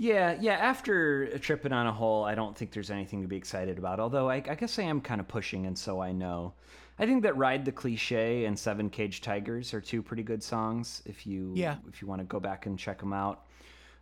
Yeah, 0.00 0.34
yeah. 0.40 0.54
After 0.54 1.36
tripping 1.40 1.74
on 1.74 1.86
a 1.86 1.92
hole, 1.92 2.24
I 2.24 2.34
don't 2.34 2.56
think 2.56 2.72
there's 2.72 2.90
anything 2.90 3.20
to 3.20 3.28
be 3.28 3.36
excited 3.36 3.76
about. 3.76 4.00
Although 4.00 4.30
I, 4.30 4.36
I 4.36 4.54
guess 4.54 4.78
I 4.78 4.84
am 4.84 5.02
kind 5.02 5.20
of 5.20 5.28
pushing, 5.28 5.66
and 5.66 5.76
so 5.76 6.00
I 6.00 6.10
know. 6.10 6.54
I 6.98 7.04
think 7.04 7.22
that 7.24 7.36
"Ride 7.36 7.66
the 7.66 7.72
Cliche" 7.72 8.46
and 8.46 8.58
Seven 8.58 8.88
Caged 8.88 9.22
Tigers 9.22 9.74
are 9.74 9.80
two 9.82 10.02
pretty 10.02 10.22
good 10.22 10.42
songs. 10.42 11.02
If 11.04 11.26
you 11.26 11.52
Yeah. 11.54 11.76
if 11.86 12.00
you 12.00 12.08
want 12.08 12.20
to 12.22 12.24
go 12.24 12.40
back 12.40 12.64
and 12.64 12.78
check 12.78 12.98
them 12.98 13.12
out, 13.12 13.44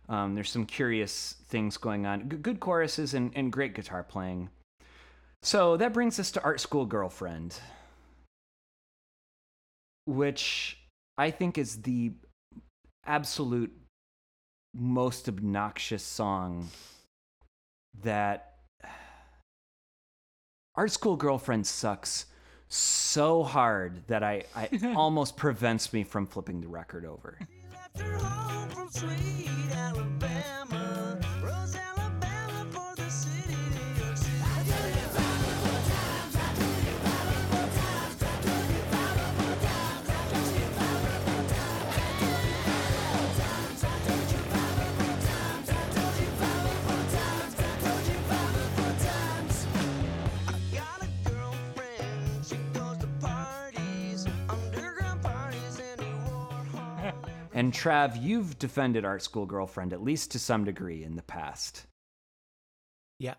um, 0.07 0.35
there's 0.35 0.49
some 0.49 0.65
curious 0.65 1.35
things 1.49 1.75
going 1.75 2.05
on. 2.05 2.29
G- 2.29 2.37
good 2.37 2.61
choruses 2.61 3.13
and, 3.13 3.33
and 3.35 3.51
great 3.51 3.75
guitar 3.75 4.01
playing. 4.01 4.49
So 5.41 5.75
that 5.75 5.91
brings 5.91 6.17
us 6.17 6.31
to 6.31 6.43
Art 6.43 6.61
School 6.61 6.85
Girlfriend, 6.85 7.59
which 10.05 10.77
I 11.17 11.29
think 11.29 11.57
is 11.57 11.81
the 11.81 12.13
absolute 13.05 13.73
most 14.73 15.27
obnoxious 15.27 16.03
song 16.03 16.69
that 18.01 18.55
Art 20.75 20.91
School 20.91 21.15
Girlfriend 21.15 21.65
sucks 21.67 22.25
so 22.67 23.43
hard 23.43 24.07
that 24.07 24.23
I, 24.23 24.43
I 24.55 24.69
almost 24.95 25.35
prevents 25.37 25.91
me 25.91 26.03
from 26.03 26.27
flipping 26.27 26.61
the 26.61 26.67
record 26.67 27.05
over. 27.05 27.39
And 57.59 57.73
Trav, 57.73 58.15
you've 58.23 58.57
defended 58.57 59.03
Art 59.03 59.21
School 59.21 59.45
Girlfriend 59.45 59.91
at 59.91 60.01
least 60.01 60.31
to 60.31 60.39
some 60.39 60.63
degree 60.63 61.03
in 61.03 61.17
the 61.17 61.21
past. 61.21 61.87
Yeah. 63.19 63.33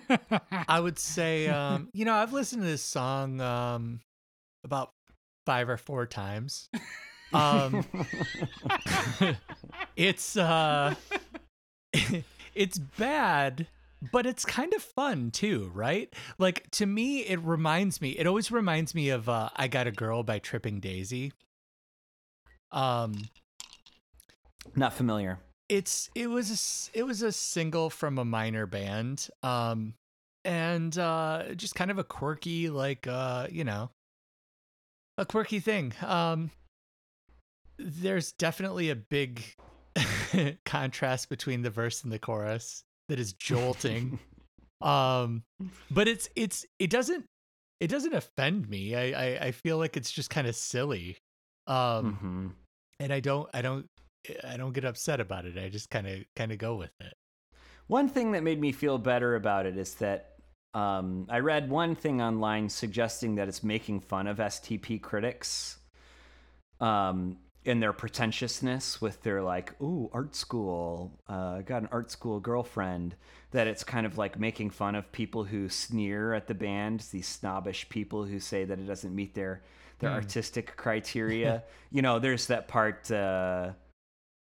I 0.68 0.80
would 0.80 0.98
say, 0.98 1.46
um, 1.46 1.90
you 1.92 2.04
know, 2.04 2.14
I've 2.14 2.32
listened 2.32 2.62
to 2.62 2.66
this 2.66 2.82
song 2.82 3.40
um, 3.40 4.00
about 4.64 4.90
five 5.46 5.68
or 5.68 5.76
four 5.76 6.06
times. 6.06 6.70
Um, 7.32 7.86
it's 9.96 10.36
uh, 10.36 10.96
it's 12.56 12.78
bad, 12.78 13.68
but 14.10 14.26
it's 14.26 14.44
kind 14.44 14.74
of 14.74 14.82
fun 14.82 15.30
too, 15.30 15.70
right? 15.72 16.12
Like 16.36 16.68
to 16.72 16.86
me, 16.86 17.20
it 17.20 17.38
reminds 17.44 18.00
me. 18.00 18.10
It 18.18 18.26
always 18.26 18.50
reminds 18.50 18.92
me 18.92 19.10
of 19.10 19.28
uh, 19.28 19.50
"I 19.54 19.68
Got 19.68 19.86
a 19.86 19.92
Girl" 19.92 20.24
by 20.24 20.40
Tripping 20.40 20.80
Daisy. 20.80 21.32
Um, 22.72 23.14
Not 24.76 24.92
familiar. 24.92 25.38
it's 25.68 26.10
it 26.14 26.28
was 26.28 26.90
a, 26.94 26.98
it 26.98 27.02
was 27.04 27.22
a 27.22 27.32
single 27.32 27.90
from 27.90 28.18
a 28.18 28.24
minor 28.24 28.66
band 28.66 29.28
um 29.42 29.94
and 30.44 30.96
uh 30.98 31.44
just 31.56 31.74
kind 31.74 31.90
of 31.90 31.98
a 31.98 32.04
quirky 32.04 32.70
like 32.70 33.06
uh 33.06 33.46
you 33.50 33.64
know 33.64 33.90
a 35.18 35.26
quirky 35.26 35.60
thing. 35.60 35.92
Um 36.02 36.50
there's 37.78 38.32
definitely 38.32 38.90
a 38.90 38.96
big 38.96 39.42
contrast 40.64 41.28
between 41.28 41.62
the 41.62 41.70
verse 41.70 42.02
and 42.02 42.12
the 42.12 42.18
chorus 42.18 42.84
that 43.08 43.18
is 43.18 43.32
jolting. 43.32 44.18
Um 44.80 45.42
but 45.90 46.06
it's 46.06 46.28
it's 46.36 46.64
it 46.78 46.88
doesn't 46.88 47.24
it 47.80 47.88
doesn't 47.88 48.14
offend 48.14 48.68
me. 48.68 48.94
I 48.94 49.06
i, 49.10 49.46
I 49.46 49.50
feel 49.50 49.76
like 49.76 49.96
it's 49.96 50.12
just 50.12 50.30
kind 50.30 50.46
of 50.46 50.54
silly 50.54 51.16
um 51.68 52.14
hmm 52.14 52.46
and 53.00 53.12
I 53.12 53.20
don't 53.20 53.48
I 53.54 53.62
don't 53.62 53.88
I 54.44 54.56
don't 54.56 54.72
get 54.72 54.84
upset 54.84 55.20
about 55.20 55.44
it. 55.44 55.56
I 55.56 55.68
just 55.68 55.90
kind 55.90 56.06
of 56.06 56.24
kind 56.36 56.52
of 56.52 56.58
go 56.58 56.76
with 56.76 56.92
it. 57.00 57.14
One 57.86 58.08
thing 58.08 58.32
that 58.32 58.42
made 58.42 58.60
me 58.60 58.72
feel 58.72 58.98
better 58.98 59.36
about 59.36 59.64
it 59.64 59.76
is 59.78 59.94
that 59.94 60.34
um, 60.74 61.26
I 61.30 61.38
read 61.38 61.70
one 61.70 61.94
thing 61.94 62.20
online 62.20 62.68
suggesting 62.68 63.36
that 63.36 63.48
it's 63.48 63.62
making 63.62 64.00
fun 64.00 64.26
of 64.26 64.36
STP 64.38 65.00
critics 65.00 65.78
um, 66.80 67.38
in 67.64 67.80
their 67.80 67.94
pretentiousness 67.94 69.00
with 69.00 69.22
their 69.22 69.42
like, 69.42 69.80
ooh, 69.80 70.10
art 70.12 70.36
school. 70.36 71.18
Uh, 71.26 71.62
got 71.62 71.82
an 71.82 71.88
art 71.90 72.10
school 72.10 72.40
girlfriend. 72.40 73.14
That 73.52 73.66
it's 73.66 73.82
kind 73.84 74.04
of 74.04 74.18
like 74.18 74.38
making 74.38 74.70
fun 74.70 74.94
of 74.94 75.10
people 75.10 75.44
who 75.44 75.70
sneer 75.70 76.34
at 76.34 76.46
the 76.46 76.54
band, 76.54 77.00
these 77.10 77.26
snobbish 77.26 77.88
people 77.88 78.26
who 78.26 78.38
say 78.38 78.64
that 78.64 78.78
it 78.78 78.86
doesn't 78.86 79.14
meet 79.14 79.34
their 79.34 79.62
their 79.98 80.10
artistic 80.10 80.76
criteria. 80.76 81.64
you 81.90 82.02
know, 82.02 82.18
there's 82.18 82.46
that 82.46 82.68
part. 82.68 83.10
Uh, 83.10 83.72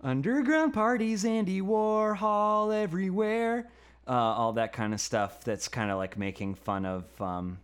Underground 0.02 0.74
parties, 0.74 1.24
Andy 1.24 1.60
Warhol 1.60 2.74
everywhere. 2.74 3.68
Uh, 4.06 4.10
all 4.10 4.54
that 4.54 4.72
kind 4.72 4.92
of 4.92 5.00
stuff 5.00 5.44
that's 5.44 5.68
kind 5.68 5.92
of 5.92 5.96
like 5.96 6.18
making 6.18 6.56
fun 6.56 6.84
of, 6.84 7.04
um, 7.22 7.58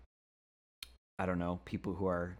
I 1.18 1.26
don't 1.26 1.40
know, 1.40 1.58
people 1.64 1.94
who 1.94 2.06
are 2.06 2.36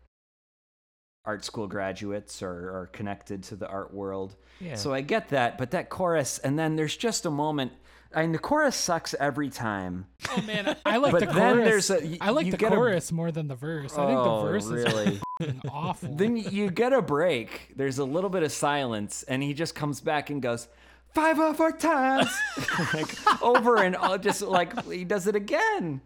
art 1.25 1.45
school 1.45 1.67
graduates 1.67 2.43
or 2.43 2.49
are 2.49 2.89
connected 2.93 3.43
to 3.45 3.57
the 3.57 3.69
art 3.69 3.93
world. 3.93 4.37
Yeah. 4.61 4.77
So 4.77 4.95
I 4.95 5.01
get 5.01 5.31
that, 5.31 5.59
but 5.59 5.73
that 5.73 5.91
chorus, 5.91 6.39
and 6.39 6.57
then 6.57 6.77
there's 6.77 6.97
just 6.97 7.27
a 7.27 7.31
moment. 7.31 7.73
I 8.15 8.23
mean, 8.23 8.33
the 8.33 8.39
chorus 8.39 8.75
sucks 8.75 9.15
every 9.21 9.51
time. 9.51 10.07
Oh 10.31 10.41
man, 10.43 10.77
I 10.87 10.97
like 10.97 11.13
But 11.13 11.21
the 11.21 11.27
then 11.27 11.57
chorus. 11.57 11.89
there's 11.89 11.91
a- 11.91 12.07
y- 12.07 12.19
I 12.21 12.31
like 12.31 12.51
the 12.51 12.57
get 12.57 12.73
a- 12.73 12.77
chorus 12.77 13.13
more 13.13 13.31
than 13.31 13.49
the 13.49 13.55
verse. 13.55 13.93
I 13.93 14.07
think 14.07 14.19
the 14.19 14.31
Oh, 14.31 14.43
verse 14.43 14.67
really? 14.67 15.05
is 15.17 15.23
f***ing 15.41 15.61
awful. 15.71 16.15
then 16.15 16.37
you 16.37 16.71
get 16.71 16.93
a 16.95 17.03
break. 17.03 17.73
There's 17.77 17.99
a 17.99 18.05
little 18.05 18.31
bit 18.31 18.43
of 18.43 18.51
silence, 18.53 19.25
and 19.25 19.43
he 19.43 19.53
just 19.53 19.75
comes 19.75 20.01
back 20.01 20.31
and 20.31 20.41
goes, 20.41 20.69
five 21.15 21.39
or 21.39 21.53
four 21.53 21.73
times, 21.73 22.29
like 22.95 23.43
over 23.43 23.77
and 23.77 23.95
all, 23.95 24.17
just 24.19 24.41
like 24.43 24.85
he 24.87 25.05
does 25.05 25.27
it 25.27 25.35
again. 25.37 26.01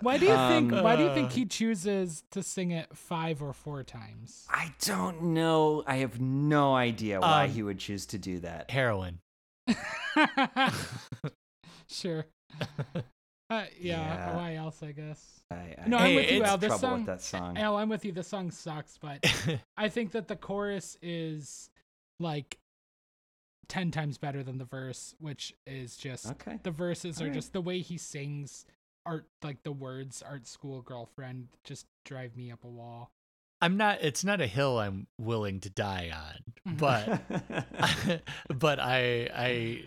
why 0.00 0.16
do 0.16 0.26
you 0.26 0.34
think? 0.48 0.72
Um, 0.72 0.84
Why 0.84 0.94
do 0.96 1.02
you 1.04 1.12
think 1.14 1.32
he 1.32 1.44
chooses 1.44 2.22
to 2.30 2.42
sing 2.42 2.70
it 2.70 2.86
five 2.96 3.42
or 3.42 3.52
four 3.52 3.82
times? 3.82 4.46
I 4.48 4.72
don't 4.82 5.22
know. 5.34 5.82
I 5.86 5.96
have 5.96 6.20
no 6.20 6.74
idea 6.74 7.20
why 7.20 7.44
Um, 7.46 7.50
he 7.50 7.62
would 7.64 7.78
choose 7.80 8.06
to 8.06 8.18
do 8.18 8.38
that. 8.40 8.70
Heroin. 8.70 9.18
sure. 11.88 12.26
Uh, 13.52 13.64
yeah, 13.80 14.00
Yeah. 14.00 14.36
Why 14.36 14.54
else? 14.54 14.80
I 14.80 14.92
guess. 14.92 15.40
I, 15.50 15.74
I 15.76 15.88
No, 15.88 15.96
I'm 15.96 16.06
Hey, 16.06 16.14
with 16.14 16.30
you, 16.30 16.44
Al. 16.44 16.56
This 16.56 16.68
trouble 16.68 16.80
song, 16.80 16.98
with 16.98 17.06
that 17.06 17.20
song. 17.20 17.58
Al, 17.58 17.76
I'm 17.78 17.88
with 17.88 18.04
you. 18.04 18.12
The 18.12 18.22
song 18.22 18.52
sucks, 18.52 18.96
but 18.96 19.24
I 19.76 19.88
think 19.88 20.12
that 20.12 20.28
the 20.28 20.36
chorus 20.36 20.96
is 21.02 21.68
like 22.20 22.60
ten 23.66 23.90
times 23.90 24.18
better 24.18 24.44
than 24.44 24.58
the 24.58 24.64
verse, 24.66 25.16
which 25.18 25.52
is 25.66 25.96
just 25.96 26.26
Okay. 26.30 26.60
the 26.62 26.70
verses 26.70 27.20
are 27.20 27.24
Alright. 27.24 27.34
just 27.34 27.52
the 27.52 27.60
way 27.60 27.80
he 27.80 27.98
sings 27.98 28.66
art 29.04 29.26
like 29.42 29.64
the 29.64 29.72
words 29.72 30.22
art 30.22 30.46
school 30.46 30.80
girlfriend 30.82 31.48
just 31.64 31.86
drive 32.04 32.36
me 32.36 32.52
up 32.52 32.62
a 32.62 32.68
wall. 32.68 33.10
I'm 33.62 33.76
not. 33.76 33.98
It's 34.02 34.24
not 34.24 34.40
a 34.40 34.46
hill 34.46 34.78
I'm 34.78 35.06
willing 35.18 35.60
to 35.60 35.70
die 35.70 36.10
on, 36.14 36.76
but 36.78 37.20
but 38.58 38.80
I 38.80 39.28
I 39.34 39.82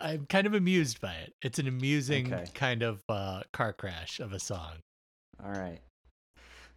I'm 0.00 0.26
kind 0.26 0.46
of 0.46 0.54
amused 0.54 1.00
by 1.00 1.14
it. 1.14 1.34
It's 1.42 1.58
an 1.58 1.66
amusing 1.68 2.32
Okay. 2.32 2.44
kind 2.54 2.82
of 2.82 3.02
uh, 3.08 3.42
car 3.52 3.72
crash 3.72 4.20
of 4.20 4.32
a 4.32 4.38
song. 4.40 4.72
All 5.42 5.50
right. 5.52 5.80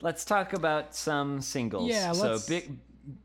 Let's 0.02 0.24
talk 0.26 0.54
about 0.54 0.96
some 0.96 1.42
singles. 1.42 1.90
Yeah, 1.90 2.12
so 2.14 2.32
let's- 2.34 2.48
big 2.48 2.78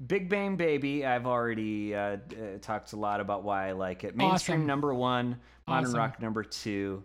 Big 0.06 0.28
Bang 0.28 0.56
Baby. 0.56 1.04
I've 1.04 1.26
already 1.26 1.94
uh, 1.94 2.00
uh, 2.00 2.18
talked 2.60 2.92
a 2.92 2.96
lot 2.96 3.20
about 3.20 3.42
why 3.42 3.68
I 3.68 3.72
like 3.72 4.04
it. 4.04 4.16
Mainstream 4.16 4.58
Awesome. 4.58 4.66
number 4.66 4.94
one, 4.94 5.36
modern 5.66 5.86
Awesome. 5.86 5.98
rock 5.98 6.22
number 6.22 6.44
two. 6.44 7.02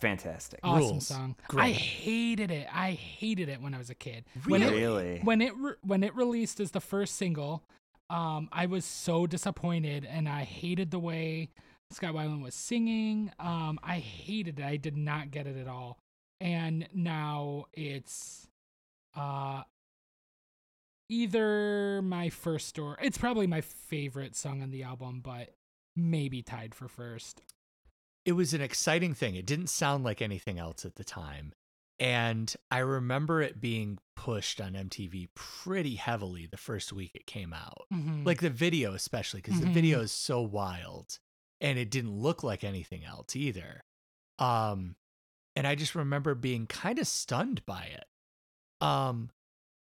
Fantastic. 0.00 0.60
awesome 0.62 0.88
Rules. 0.90 1.06
song. 1.06 1.36
I 1.56 1.70
hated 1.70 2.50
it. 2.50 2.68
I 2.72 2.92
hated 2.92 3.48
it 3.48 3.60
when 3.62 3.74
I 3.74 3.78
was 3.78 3.90
a 3.90 3.94
kid. 3.94 4.24
When 4.46 4.62
it, 4.62 4.70
Really? 4.72 5.20
when 5.24 5.40
it 5.40 5.54
re- 5.56 5.74
when 5.82 6.02
it 6.04 6.14
released 6.14 6.60
as 6.60 6.70
the 6.72 6.80
first 6.80 7.16
single, 7.16 7.64
um, 8.10 8.48
I 8.52 8.66
was 8.66 8.84
so 8.84 9.26
disappointed, 9.26 10.04
and 10.04 10.28
I 10.28 10.44
hated 10.44 10.90
the 10.90 10.98
way 10.98 11.50
Scott 11.90 12.14
Weiland 12.14 12.42
was 12.42 12.54
singing. 12.54 13.32
Um, 13.38 13.78
I 13.82 13.98
hated 13.98 14.58
it. 14.60 14.64
I 14.64 14.76
did 14.76 14.96
not 14.96 15.30
get 15.30 15.46
it 15.46 15.56
at 15.56 15.66
all. 15.68 15.98
And 16.40 16.86
now 16.92 17.64
it's, 17.72 18.46
uh, 19.16 19.62
either 21.08 22.02
my 22.02 22.28
first 22.28 22.78
or 22.78 22.98
it's 23.00 23.16
probably 23.18 23.46
my 23.46 23.60
favorite 23.60 24.34
song 24.36 24.62
on 24.62 24.70
the 24.70 24.82
album, 24.82 25.20
but 25.22 25.54
maybe 25.94 26.42
tied 26.42 26.74
for 26.74 26.88
first. 26.88 27.42
It 28.26 28.32
was 28.32 28.52
an 28.52 28.60
exciting 28.60 29.14
thing. 29.14 29.36
It 29.36 29.46
didn't 29.46 29.68
sound 29.68 30.04
like 30.04 30.20
anything 30.20 30.58
else 30.58 30.84
at 30.84 30.96
the 30.96 31.04
time. 31.04 31.54
And 31.98 32.54
I 32.70 32.78
remember 32.80 33.40
it 33.40 33.58
being 33.60 33.98
pushed 34.16 34.60
on 34.60 34.74
MTV 34.74 35.28
pretty 35.34 35.94
heavily 35.94 36.46
the 36.46 36.58
first 36.58 36.92
week 36.92 37.12
it 37.14 37.26
came 37.26 37.54
out. 37.54 37.86
Mhm. 37.90 38.26
Like 38.26 38.40
the 38.42 38.50
video, 38.50 38.92
especially, 38.92 39.40
because 39.40 39.60
Mhm. 39.60 39.64
the 39.66 39.72
video 39.72 40.00
is 40.00 40.12
so 40.12 40.42
wild 40.42 41.18
and 41.60 41.78
it 41.78 41.90
didn't 41.90 42.12
look 42.20 42.42
like 42.42 42.64
anything 42.64 43.02
else 43.04 43.34
either. 43.34 43.82
Um, 44.38 44.96
and 45.54 45.66
I 45.66 45.74
just 45.74 45.94
remember 45.94 46.34
being 46.34 46.66
kind 46.66 46.98
of 46.98 47.06
stunned 47.06 47.64
by 47.64 47.84
it. 47.84 48.04
Um, 48.84 49.30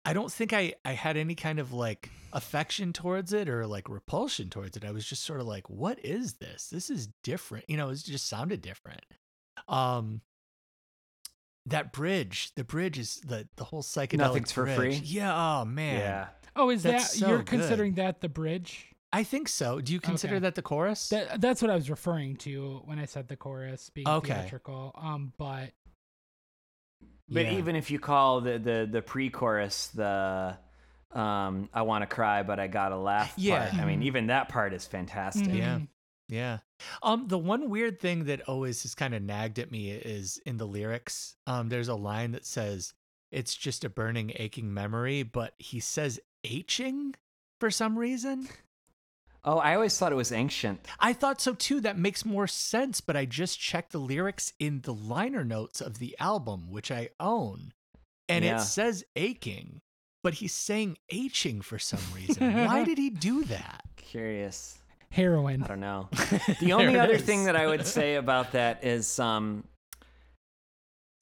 I 0.05 0.13
don't 0.13 0.31
think 0.31 0.51
I, 0.53 0.73
I 0.83 0.93
had 0.93 1.15
any 1.15 1.35
kind 1.35 1.59
of 1.59 1.71
like 1.71 2.09
affection 2.33 2.91
towards 2.93 3.31
it 3.31 3.47
or 3.47 3.65
like 3.65 3.87
repulsion 3.89 4.49
towards 4.49 4.75
it. 4.75 4.83
I 4.83 4.91
was 4.91 5.05
just 5.05 5.23
sort 5.23 5.39
of 5.39 5.47
like, 5.47 5.69
what 5.69 5.97
is 6.03 6.33
this? 6.35 6.67
This 6.67 6.89
is 6.89 7.07
different. 7.23 7.65
You 7.69 7.77
know, 7.77 7.89
it 7.89 8.03
just 8.03 8.27
sounded 8.27 8.61
different. 8.61 9.01
Um, 9.67 10.21
that 11.65 11.93
bridge, 11.93 12.51
the 12.55 12.63
bridge 12.63 12.99
is 12.99 13.21
the 13.25 13.47
the 13.55 13.63
whole 13.63 13.83
psychedelic. 13.83 14.17
Nothing's 14.17 14.51
for 14.51 14.65
bridge. 14.65 14.75
free? 14.77 14.91
Yeah. 15.05 15.61
Oh 15.61 15.65
man. 15.65 15.99
yeah. 15.99 16.27
oh, 16.55 16.69
is 16.69 16.83
that's 16.83 17.13
that 17.13 17.19
so 17.19 17.27
you're 17.29 17.37
good. 17.39 17.47
considering 17.47 17.93
that 17.93 18.19
the 18.21 18.29
bridge? 18.29 18.87
I 19.13 19.23
think 19.23 19.47
so. 19.47 19.79
Do 19.79 19.93
you 19.93 19.99
consider 20.01 20.35
Okay. 20.35 20.41
that 20.41 20.55
the 20.55 20.63
chorus? 20.63 21.09
That, 21.09 21.39
that's 21.39 21.61
what 21.61 21.69
I 21.69 21.75
was 21.75 21.87
referring 21.89 22.35
to 22.37 22.81
when 22.85 22.97
I 22.97 23.05
said 23.05 23.27
the 23.27 23.35
chorus 23.37 23.89
being 23.91 24.07
Okay. 24.07 24.33
theatrical. 24.33 24.91
Um, 24.99 25.33
but 25.37 25.69
But 27.29 27.45
Yeah. 27.45 27.53
even 27.53 27.75
if 27.75 27.89
you 27.91 27.99
call 27.99 28.41
the 28.41 28.59
the 28.59 28.87
the 28.91 29.01
pre-chorus 29.01 29.87
the 29.87 30.57
um 31.11 31.69
I 31.73 31.83
want 31.83 32.01
to 32.01 32.07
cry 32.13 32.43
but 32.43 32.59
I 32.59 32.67
got 32.67 32.89
to 32.89 32.97
laugh 32.97 33.33
Yeah. 33.37 33.69
part. 33.69 33.81
I 33.81 33.85
mean, 33.85 34.01
Mhm. 34.01 34.05
even 34.05 34.27
that 34.27 34.49
part 34.49 34.73
is 34.73 34.85
fantastic. 34.85 35.45
Mhm. 35.47 35.55
Yeah. 35.57 35.79
Yeah. 36.29 36.57
Um, 37.03 37.27
the 37.27 37.37
one 37.37 37.69
weird 37.69 37.99
thing 37.99 38.25
that 38.25 38.41
always 38.47 38.83
has 38.83 38.95
kind 38.95 39.13
of 39.13 39.21
nagged 39.21 39.59
at 39.59 39.71
me 39.71 39.91
is 39.91 40.37
in 40.45 40.57
the 40.57 40.65
lyrics. 40.67 41.35
Um, 41.45 41.69
there's 41.69 41.87
a 41.89 41.95
line 41.95 42.31
that 42.31 42.45
says, 42.45 42.93
It's 43.31 43.55
just 43.55 43.83
a 43.83 43.89
burning, 43.89 44.31
aching 44.35 44.73
memory, 44.73 45.23
but 45.23 45.55
he 45.57 45.79
says 45.79 46.19
aching 46.43 47.15
for 47.59 47.71
some 47.71 47.97
reason. 47.97 48.47
Oh, 49.45 49.57
I 49.57 49.75
always 49.75 49.97
thought 49.97 50.11
it 50.13 50.15
was 50.15 50.31
ancient. 50.31 50.85
I 50.99 51.11
thought 51.13 51.41
so 51.41 51.53
too. 51.53 51.81
That 51.81 51.97
makes 51.97 52.23
more 52.23 52.47
sense, 52.47 53.01
but 53.01 53.17
I 53.17 53.25
just 53.25 53.59
checked 53.59 53.91
the 53.91 53.97
lyrics 53.99 54.53
in 54.59 54.81
the 54.81 54.93
liner 54.93 55.43
notes 55.43 55.81
of 55.81 55.99
the 55.99 56.15
album, 56.19 56.71
which 56.71 56.89
I 56.91 57.09
own, 57.19 57.73
and 58.29 58.45
Yeah. 58.45 58.57
it 58.57 58.61
says 58.61 59.03
aching, 59.17 59.81
but 60.23 60.35
he's 60.35 60.53
saying 60.53 60.97
aching 61.09 61.59
for 61.61 61.77
some 61.77 61.99
reason. 62.15 62.53
Why 62.65 62.83
did 62.89 62.97
he 62.97 63.09
do 63.09 63.43
that? 63.45 63.81
Curious. 63.97 64.77
heroin. 65.11 65.61
I 65.63 65.67
don't 65.67 65.79
know. 65.81 66.07
The 66.61 66.71
only 66.73 66.97
other 66.97 67.15
is. 67.15 67.23
thing 67.23 67.43
that 67.45 67.55
I 67.57 67.67
would 67.67 67.85
say 67.85 68.15
about 68.15 68.53
that 68.53 68.83
is 68.85 69.19
um 69.19 69.65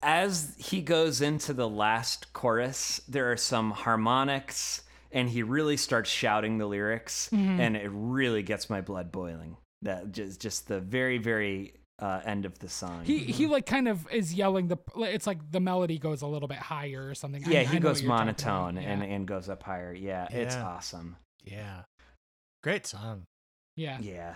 as 0.03 0.55
he 0.57 0.81
goes 0.81 1.21
into 1.21 1.53
the 1.53 1.67
last 1.69 2.33
chorus, 2.33 3.01
there 3.07 3.31
are 3.31 3.37
some 3.37 3.71
harmonics 3.71 4.81
and 5.11 5.29
he 5.29 5.43
really 5.43 5.77
starts 5.77 6.09
shouting 6.09 6.57
the 6.57 6.65
lyrics 6.65 7.29
mm-hmm. 7.31 7.59
and 7.59 7.75
it 7.75 7.89
really 7.91 8.43
gets 8.43 8.69
my 8.69 8.81
blood 8.81 9.11
boiling 9.11 9.57
that 9.81 10.11
just 10.11 10.41
just 10.41 10.67
the 10.67 10.79
very 10.79 11.17
very 11.17 11.73
uh, 11.99 12.19
end 12.25 12.45
of 12.45 12.57
the 12.57 12.67
song. 12.67 13.03
He 13.03 13.19
he 13.19 13.45
like 13.45 13.65
kind 13.65 13.87
of 13.87 14.11
is 14.11 14.33
yelling 14.33 14.67
the 14.67 14.77
it's 14.97 15.27
like 15.27 15.39
the 15.51 15.59
melody 15.59 15.99
goes 15.99 16.23
a 16.23 16.27
little 16.27 16.47
bit 16.47 16.57
higher 16.57 17.07
or 17.07 17.13
something. 17.13 17.43
Yeah, 17.45 17.59
I, 17.59 17.63
he 17.65 17.77
I 17.77 17.79
goes 17.79 18.01
monotone 18.01 18.77
and 18.77 19.03
and 19.03 19.27
goes 19.27 19.49
up 19.49 19.61
higher. 19.61 19.93
Yeah, 19.93 20.27
yeah, 20.31 20.37
it's 20.37 20.55
awesome. 20.55 21.15
Yeah. 21.43 21.83
Great 22.63 22.85
song. 22.85 23.25
Yeah. 23.75 23.97
Yeah. 24.01 24.35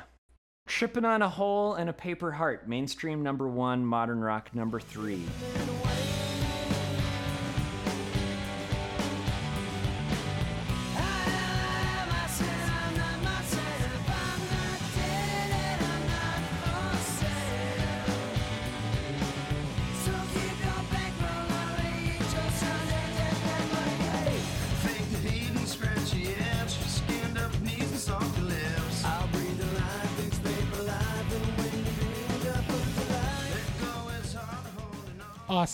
Tripping 0.67 1.05
on 1.05 1.21
a 1.21 1.30
hole 1.30 1.76
and 1.76 1.89
a 1.89 1.93
paper 1.93 2.32
heart, 2.32 2.67
mainstream 2.67 3.21
number 3.21 3.47
1, 3.47 3.86
modern 3.86 4.21
rock 4.21 4.55
number 4.55 4.80
3. 4.80 5.21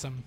Awesome. 0.01 0.23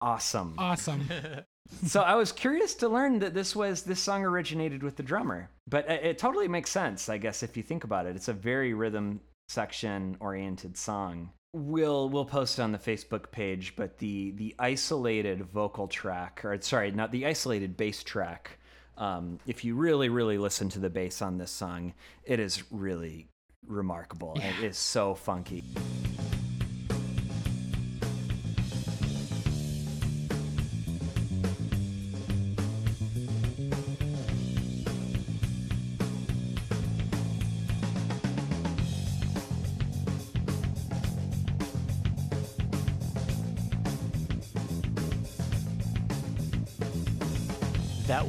Awesome. 0.00 0.54
Awesome. 0.58 1.08
so 1.86 2.00
I 2.00 2.16
was 2.16 2.32
curious 2.32 2.74
to 2.76 2.88
learn 2.88 3.20
that 3.20 3.34
this 3.34 3.54
was 3.54 3.82
this 3.82 4.00
song 4.00 4.24
originated 4.24 4.82
with 4.82 4.96
the 4.96 5.02
drummer, 5.02 5.48
but 5.68 5.88
it, 5.88 6.04
it 6.04 6.18
totally 6.18 6.48
makes 6.48 6.70
sense, 6.70 7.08
I 7.08 7.18
guess, 7.18 7.44
if 7.44 7.56
you 7.56 7.62
think 7.62 7.84
about 7.84 8.06
it. 8.06 8.16
It's 8.16 8.28
a 8.28 8.32
very 8.32 8.74
rhythm 8.74 9.20
section 9.48 10.16
oriented 10.18 10.76
song. 10.76 11.30
We'll 11.54 12.08
we'll 12.08 12.24
post 12.24 12.58
it 12.58 12.62
on 12.62 12.72
the 12.72 12.78
Facebook 12.78 13.30
page, 13.30 13.74
but 13.76 13.98
the 13.98 14.32
the 14.32 14.56
isolated 14.58 15.44
vocal 15.44 15.86
track, 15.86 16.44
or 16.44 16.60
sorry, 16.62 16.90
not 16.90 17.12
the 17.12 17.26
isolated 17.26 17.76
bass 17.76 18.02
track. 18.02 18.58
Um, 18.98 19.38
if 19.46 19.64
you 19.64 19.76
really 19.76 20.08
really 20.08 20.38
listen 20.38 20.68
to 20.70 20.80
the 20.80 20.90
bass 20.90 21.22
on 21.22 21.38
this 21.38 21.50
song, 21.50 21.94
it 22.24 22.40
is 22.40 22.64
really 22.72 23.28
remarkable. 23.66 24.36
It 24.36 24.64
is 24.64 24.76
so 24.76 25.14
funky. 25.14 25.62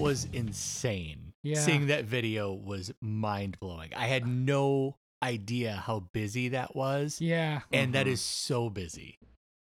Was 0.04 0.28
insane. 0.34 1.34
Yeah. 1.44 1.60
Seeing 1.60 1.88
that 1.88 2.06
video 2.06 2.54
was 2.54 2.92
mind 3.02 3.60
blowing. 3.60 3.92
I 3.96 4.08
had 4.08 4.28
no 4.28 4.98
idea 5.22 5.74
how 5.86 6.02
busy 6.12 6.50
that 6.50 6.76
was. 6.76 7.20
Yeah. 7.22 7.62
And 7.72 7.94
that 7.94 8.06
Mhm. 8.08 8.12
is 8.12 8.22
so 8.22 8.70
busy. 8.70 9.18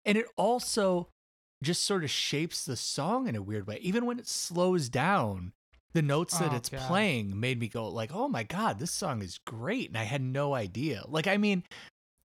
And 0.05 0.19
it 0.19 0.27
also 0.37 1.09
just 1.63 1.85
sort 1.85 2.05
of 2.05 2.11
shapes 2.11 2.65
the 2.65 2.77
song 2.77 3.27
in 3.29 3.37
a 3.37 3.43
weird 3.43 3.67
way. 3.67 3.79
Even 3.79 4.05
when 4.07 4.19
it 4.19 4.27
slows 4.29 4.89
down, 4.89 5.53
the 5.93 6.03
notes 6.03 6.37
that 6.39 6.53
Oh, 6.53 6.57
it's 6.57 6.69
God. 6.69 6.87
playing 6.89 7.39
made 7.39 7.61
me 7.61 7.69
go 7.69 7.89
like, 7.89 8.11
"Oh 8.13 8.29
my 8.29 8.43
god, 8.43 8.79
this 8.79 8.91
song 8.91 9.23
is 9.23 9.39
great." 9.47 9.89
And 9.89 9.97
I 9.97 10.03
had 10.05 10.21
no 10.21 10.53
idea. 10.55 11.05
Like 11.07 11.27
I 11.27 11.37
mean, 11.37 11.63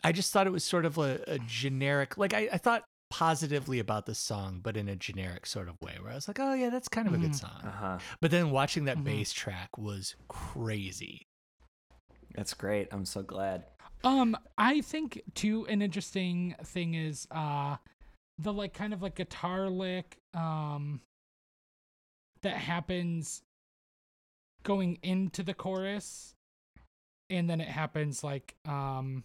I 0.04 0.12
just 0.12 0.32
thought 0.32 0.46
it 0.46 0.50
was 0.50 0.64
sort 0.64 0.84
of 0.84 0.98
a, 0.98 1.24
a 1.26 1.38
generic 1.40 2.18
like 2.18 2.34
I, 2.34 2.48
I 2.52 2.58
thought 2.58 2.84
positively 3.10 3.78
about 3.78 4.06
the 4.06 4.14
song, 4.14 4.60
but 4.62 4.76
in 4.76 4.88
a 4.88 4.96
generic 4.96 5.46
sort 5.46 5.68
of 5.68 5.80
way 5.80 5.96
where 6.00 6.12
I 6.12 6.14
was 6.14 6.28
like, 6.28 6.40
"Oh 6.40 6.54
yeah, 6.54 6.70
that's 6.70 6.88
kind 6.88 7.06
of 7.06 7.14
a 7.14 7.18
good 7.18 7.30
Mhm. 7.30 7.40
song." 7.40 7.60
Uh 7.62 7.70
huh. 7.70 7.98
But 8.20 8.30
then 8.30 8.50
watching 8.50 8.84
that 8.86 8.98
Mhm. 8.98 9.04
bass 9.04 9.32
track 9.32 9.76
was 9.78 10.16
crazy. 10.28 11.26
That's 12.34 12.54
great. 12.54 12.88
I'm 12.90 13.04
so 13.04 13.22
glad. 13.22 13.64
Um, 14.02 14.36
I 14.58 14.80
think 14.80 15.22
too 15.34 15.66
an 15.66 15.80
interesting 15.80 16.56
thing 16.64 16.94
is 16.94 17.26
uh 17.30 17.76
the 18.38 18.52
like 18.52 18.74
kind 18.74 18.92
of 18.92 19.00
like 19.00 19.14
guitar 19.14 19.70
lick 19.70 20.18
um 20.34 21.00
that 22.42 22.56
happens 22.56 23.42
going 24.64 24.98
into 25.02 25.42
the 25.42 25.54
chorus 25.54 26.34
and 27.30 27.48
then 27.48 27.60
it 27.60 27.68
happens 27.68 28.24
like 28.24 28.56
um 28.66 29.24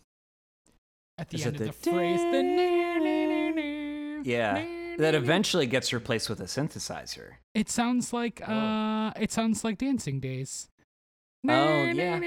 at 1.17 1.29
the 1.29 1.37
Is 1.37 1.45
end 1.45 1.55
of 1.55 1.59
the 1.59 1.65
the 1.65 1.71
phrase 1.73 2.21
the 2.31 2.43
Yeah. 4.23 4.65
that 4.97 5.15
eventually 5.15 5.65
gets 5.67 5.93
replaced 5.93 6.29
with 6.29 6.39
a 6.41 6.45
synthesizer. 6.45 7.33
It 7.53 7.69
sounds 7.69 8.11
like 8.13 8.41
Oh. 8.47 8.51
uh, 8.53 9.11
it 9.19 9.31
sounds 9.31 9.63
like 9.63 9.77
Dancing 9.77 10.19
Days. 10.19 10.69
Oh, 11.47 11.83
yeah. 11.85 12.19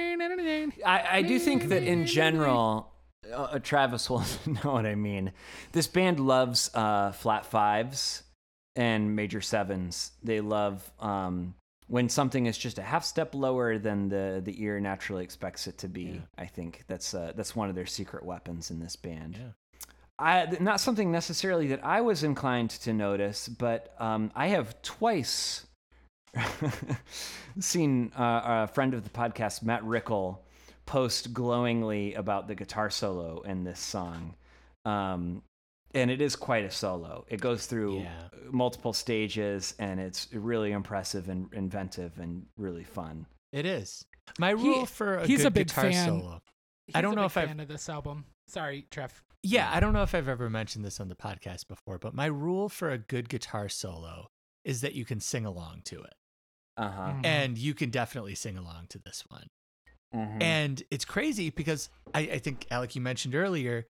I, 0.86 1.18
I 1.18 1.22
do 1.22 1.38
think 1.38 1.68
that 1.68 1.82
in 1.82 2.06
general, 2.06 2.90
uh, 3.32 3.58
Travis 3.58 4.08
will 4.08 4.24
know 4.46 4.72
what 4.72 4.86
I 4.86 4.94
mean. 4.94 5.32
This 5.72 5.86
band 5.86 6.18
loves 6.18 6.70
uh, 6.74 7.12
flat 7.12 7.44
fives 7.44 8.22
and 8.74 9.14
major 9.14 9.42
sevens. 9.42 10.12
They 10.22 10.40
love 10.40 10.90
um, 10.98 11.54
when 11.88 12.08
something 12.08 12.46
is 12.46 12.56
just 12.56 12.78
a 12.78 12.82
half 12.82 13.04
step 13.04 13.34
lower 13.34 13.76
than 13.76 14.08
the, 14.08 14.40
the 14.42 14.62
ear 14.62 14.80
naturally 14.80 15.24
expects 15.24 15.66
it 15.66 15.76
to 15.78 15.88
be. 15.88 16.02
Yeah. 16.04 16.20
I 16.38 16.46
think 16.46 16.84
that's 16.86 17.12
uh, 17.12 17.32
that's 17.36 17.54
one 17.54 17.68
of 17.68 17.74
their 17.74 17.84
secret 17.86 18.24
weapons 18.24 18.70
in 18.70 18.80
this 18.80 18.96
band. 18.96 19.36
Yeah. 19.36 19.48
I, 20.18 20.56
not 20.60 20.80
something 20.80 21.10
necessarily 21.10 21.68
that 21.68 21.84
I 21.84 22.00
was 22.00 22.22
inclined 22.22 22.70
to 22.70 22.92
notice, 22.92 23.48
but 23.48 23.94
um, 23.98 24.30
I 24.36 24.48
have 24.48 24.80
twice 24.82 25.66
seen 27.58 28.12
uh, 28.18 28.40
a 28.44 28.66
friend 28.68 28.94
of 28.94 29.04
the 29.04 29.10
podcast, 29.10 29.62
Matt 29.62 29.84
Rickle, 29.84 30.44
post 30.86 31.32
glowingly 31.32 32.14
about 32.14 32.48
the 32.48 32.54
guitar 32.54 32.90
solo 32.90 33.40
in 33.42 33.64
this 33.64 33.80
song. 33.80 34.34
Um, 34.84 35.42
and 35.94 36.10
it 36.10 36.20
is 36.22 36.36
quite 36.36 36.64
a 36.64 36.70
solo. 36.70 37.24
It 37.28 37.40
goes 37.40 37.66
through 37.66 38.00
Yeah. 38.00 38.28
multiple 38.50 38.92
stages, 38.92 39.74
and 39.78 40.00
it's 40.00 40.28
really 40.32 40.72
impressive 40.72 41.28
and 41.28 41.52
inventive 41.52 42.18
and 42.18 42.46
really 42.56 42.84
fun. 42.84 43.26
It 43.52 43.66
is. 43.66 44.04
My 44.38 44.50
He- 44.50 44.54
rule 44.54 44.86
for 44.86 45.16
a 45.18 45.26
he's 45.26 45.38
good 45.40 45.46
a 45.48 45.50
big 45.50 45.66
guitar 45.68 45.84
fan. 45.90 46.06
solo. 46.08 46.42
I 46.94 47.00
don't 47.02 47.12
a 47.12 47.16
know 47.16 47.22
big 47.22 47.26
if 47.26 47.36
I've- 47.36 47.46
fan 47.48 47.60
of 47.60 47.68
this 47.68 47.88
album. 47.88 48.24
Sorry, 48.48 48.86
Trev. 48.90 49.22
Yeah, 49.42 49.70
I 49.72 49.80
don't 49.80 49.92
know 49.92 50.02
if 50.02 50.14
I've 50.14 50.28
ever 50.28 50.48
mentioned 50.48 50.84
this 50.84 51.00
on 51.00 51.08
the 51.08 51.16
podcast 51.16 51.66
before, 51.66 51.98
but 51.98 52.14
my 52.14 52.26
rule 52.26 52.68
for 52.68 52.90
a 52.90 52.98
good 52.98 53.28
guitar 53.28 53.68
solo 53.68 54.28
is 54.64 54.80
that 54.82 54.94
you 54.94 55.04
can 55.04 55.20
sing 55.20 55.44
along 55.44 55.82
to 55.86 56.00
it. 56.02 56.14
Uh 56.76 56.90
huh. 56.90 57.12
Mhm. 57.14 57.26
And 57.26 57.58
you 57.58 57.74
can 57.74 57.90
definitely 57.90 58.34
sing 58.34 58.56
along 58.56 58.86
to 58.90 58.98
this 58.98 59.24
one. 59.28 59.48
Mm-hmm. 60.14 60.42
And 60.42 60.82
it's 60.90 61.04
crazy 61.04 61.50
because 61.50 61.88
I, 62.14 62.20
I 62.20 62.38
think, 62.38 62.66
Alec, 62.70 62.94
you 62.94 63.00
mentioned 63.00 63.34
earlier, 63.34 63.86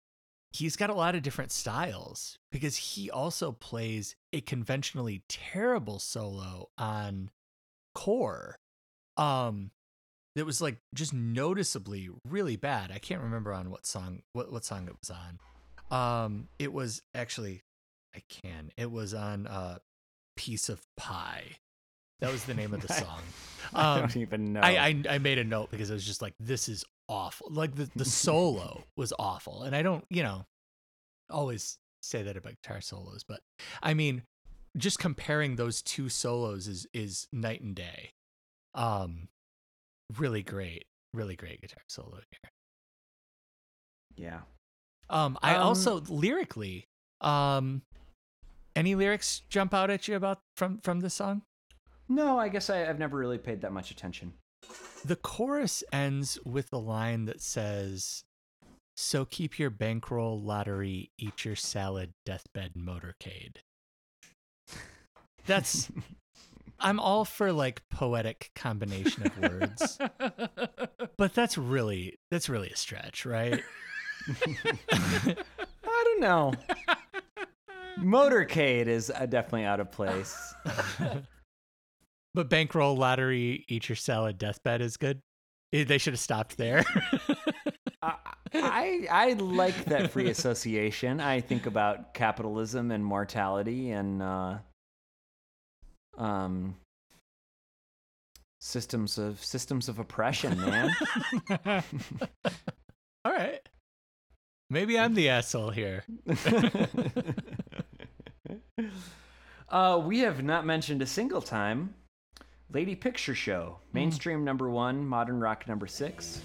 he's 0.53 0.77
got 0.77 0.91
a 0.91 0.95
lot 0.95 1.15
of 1.15 1.23
different 1.23 1.51
styles 1.51 2.39
because 2.53 2.77
he 2.77 3.11
also 3.11 3.53
plays 3.53 4.17
a 4.33 4.41
conventionally 4.41 5.23
terrible 5.29 5.99
solo 5.99 6.69
on 6.79 7.31
core. 7.95 8.57
Um, 9.17 9.71
that 10.37 10.45
was 10.47 10.61
like 10.61 10.79
just 10.95 11.13
noticeably 11.13 12.09
really 12.29 12.57
bad. 12.57 12.91
I 12.93 12.99
can't 12.99 13.21
remember 13.23 13.53
on 13.53 13.71
what 13.71 13.87
song 13.87 14.23
what, 14.33 14.53
what 14.53 14.65
song 14.65 14.87
it 14.89 14.95
was 15.01 15.11
on. 15.11 15.39
Um, 15.91 16.49
it 16.59 16.73
was 16.73 17.03
actually 17.15 17.63
I 18.15 18.23
can. 18.29 18.71
It 18.77 18.91
was 18.91 19.15
on 19.15 19.47
uh 19.47 19.79
Piece 20.37 20.69
of 20.69 20.83
Pie. 20.97 21.45
That 22.21 22.31
was 22.33 22.45
the 22.45 22.55
name 22.55 22.75
of 22.75 22.87
the 22.87 22.93
I- 22.95 22.97
song. 22.99 23.21
I 23.75 23.95
Um, 23.95 24.01
don't 24.01 24.17
even 24.19 24.53
know. 24.55 24.61
I, 24.61 24.71
I 24.71 25.03
I 25.15 25.19
made 25.19 25.39
a 25.39 25.45
note 25.45 25.71
because 25.71 25.91
I 25.91 25.95
was 25.95 26.05
just 26.07 26.23
like, 26.23 26.35
this 26.41 26.69
is 26.69 26.85
awful. 27.09 27.49
Like 27.51 27.75
the, 27.75 27.91
the 27.97 28.05
solo 28.05 28.85
was 28.97 29.13
awful. 29.19 29.63
And 29.65 29.75
I 29.77 29.83
don't, 29.83 30.05
you 30.11 30.23
know, 30.23 30.45
always 31.29 31.79
say 32.03 32.23
that 32.23 32.37
about 32.37 32.55
guitar 32.63 32.81
solos, 32.81 33.25
but 33.27 33.41
I 33.83 33.95
mean, 33.95 34.23
just 34.77 34.99
comparing 34.99 35.57
those 35.57 35.83
two 35.83 36.09
solos 36.09 36.69
is 36.69 36.87
is 36.95 37.27
night 37.33 37.61
and 37.63 37.75
day. 37.75 38.13
Um 38.75 39.29
really 40.19 40.43
great, 40.43 40.87
really 41.15 41.37
great 41.37 41.61
guitar 41.61 41.83
solo 41.89 42.17
here. 42.31 42.51
yeah. 44.17 44.41
Um 45.09 45.39
I 45.43 45.57
Um, 45.57 45.63
also 45.63 46.01
lyrically, 46.09 46.85
um 47.21 47.83
any 48.77 48.95
lyrics 48.95 49.43
jump 49.49 49.75
out 49.75 49.91
at 49.91 50.07
you 50.09 50.17
about 50.17 50.39
from 50.57 50.79
from 50.79 51.01
the 51.01 51.11
song? 51.11 51.43
No, 52.09 52.39
I 52.39 52.49
guess 52.49 52.71
I, 52.71 52.89
I've 52.89 52.99
never 52.99 53.17
really 53.19 53.39
paid 53.39 53.61
that 53.63 53.73
much 53.73 53.91
attention. 53.91 54.33
The 55.05 55.17
chorus 55.17 55.83
ends 55.93 56.39
with 56.45 56.73
a 56.73 56.77
line 56.79 57.25
that 57.27 57.41
says, 57.41 58.25
So 58.97 59.25
keep 59.25 59.59
your 59.59 59.71
bankroll 59.71 60.41
lottery, 60.41 61.11
eat 61.19 61.45
your 61.45 61.57
salad, 61.57 62.11
deathbed 62.27 62.73
motorcade. 62.77 63.59
That's, 65.47 65.91
I'm 66.81 66.99
all 67.01 67.25
for 67.25 67.53
like 67.53 67.83
poetic 67.91 68.51
combination 68.55 69.27
of 69.27 69.39
words, 69.39 69.99
but 71.17 71.35
that's 71.35 71.57
really, 71.59 72.19
that's 72.31 72.49
really 72.49 72.71
a 72.71 72.77
stretch, 72.77 73.25
right? 73.27 73.63
I 74.93 75.35
don't 75.85 76.21
know. 76.21 76.53
Motorcade 77.99 78.87
is 78.87 79.11
uh, 79.15 79.27
definitely 79.27 79.65
out 79.65 79.81
of 79.81 79.91
place. 79.91 80.55
but 82.35 82.49
bankroll 82.49 82.97
lottery, 82.97 83.65
eat 83.69 83.89
your 83.89 83.97
salad, 83.97 84.39
deathbed 84.39 84.81
is 84.81 84.97
good. 84.97 85.21
Eh, 85.73 85.85
They 85.85 85.99
should 85.99 86.13
have 86.15 86.21
stopped 86.21 86.57
there. 86.57 86.85
I, 88.03 88.15
I 88.55 89.07
I 89.11 89.33
like 89.35 89.85
that 89.87 90.11
free 90.11 90.29
association. 90.31 91.21
I 91.21 91.41
think 91.41 91.67
about 91.67 92.15
capitalism 92.15 92.91
and 92.91 93.05
mortality 93.05 93.91
and 93.91 94.23
uh, 94.23 94.59
um 96.19 96.75
systems 98.61 99.19
of 99.19 99.43
systems 99.45 99.89
of 99.89 99.99
oppression, 99.99 100.61
man. 100.61 100.91
all 103.25 103.33
right. 103.33 103.61
Maybe 104.69 104.99
I'm 104.99 105.15
the 105.15 105.31
asshole 105.31 105.71
here. 105.71 106.05
uh, 109.69 110.01
we 110.05 110.21
have 110.21 110.45
not 110.45 110.65
mentioned 110.65 111.03
a 111.03 111.07
single 111.07 111.43
time. 111.43 111.95
Lady 112.73 112.95
Picture 112.95 113.35
Show, 113.35 113.79
mainstream 113.93 114.45
number 114.45 114.71
one, 114.71 115.05
modern 115.05 115.41
rock 115.41 115.67
number 115.67 115.89
six. 115.89 116.41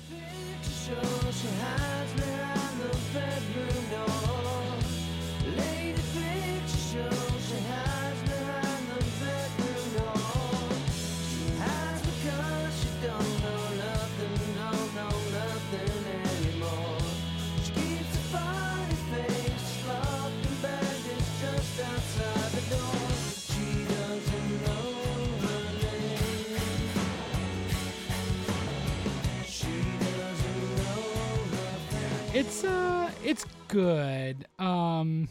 It's 32.36 32.64
uh 32.66 33.10
it's 33.24 33.45
good. 33.70 34.45
Um 34.60 35.30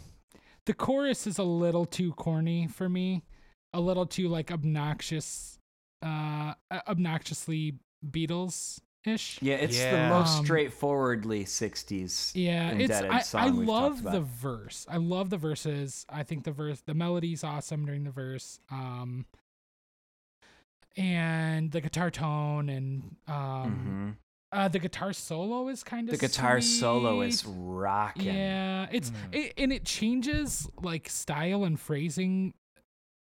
the 0.64 0.72
chorus 0.72 1.26
is 1.26 1.38
a 1.38 1.42
little 1.44 1.84
too 1.84 2.12
corny 2.14 2.66
for 2.66 2.88
me. 2.88 3.22
A 3.74 3.80
little 3.80 4.06
too 4.06 4.28
like 4.28 4.50
obnoxious 4.50 5.58
uh 6.02 6.54
obnoxiously 6.88 7.74
Beatles 8.10 8.80
ish. 9.04 9.38
Yeah, 9.42 9.56
it's 9.56 9.76
Yeah. 9.76 9.90
the 9.90 10.14
most 10.14 10.38
Um, 10.38 10.44
straightforwardly 10.46 11.44
'60s. 11.44 12.32
Yeah, 12.34 12.70
it's 12.70 12.90
I, 12.90 13.20
song 13.20 13.42
I 13.42 13.50
we've 13.50 13.68
love 13.68 14.02
talked 14.02 14.12
the 14.12 14.20
verse. 14.22 14.86
I 14.88 14.96
love 14.96 15.28
the 15.28 15.36
verses. 15.36 16.06
I 16.08 16.22
think 16.22 16.44
the 16.44 16.52
verse 16.52 16.80
the 16.80 16.94
melody's 16.94 17.44
awesome 17.44 17.84
during 17.84 18.04
the 18.04 18.12
verse. 18.12 18.60
Um 18.70 19.26
and 20.96 21.70
the 21.70 21.80
guitar 21.82 22.10
tone 22.10 22.70
and 22.70 23.16
um 23.28 24.16
Mhm. 24.16 24.23
Uh 24.54 24.68
the 24.68 24.78
guitar 24.78 25.12
solo 25.12 25.68
is 25.68 25.82
kind 25.82 26.08
of 26.08 26.18
The 26.18 26.26
guitar 26.26 26.60
solo 26.60 27.22
is 27.22 27.44
rocking. 27.44 28.26
Yeah, 28.26 28.86
it's 28.92 29.10
Mm. 29.10 29.14
it, 29.34 29.54
and 29.58 29.72
it 29.72 29.84
changes 29.84 30.68
like 30.80 31.08
style 31.08 31.64
and 31.64 31.78
phrasing 31.78 32.54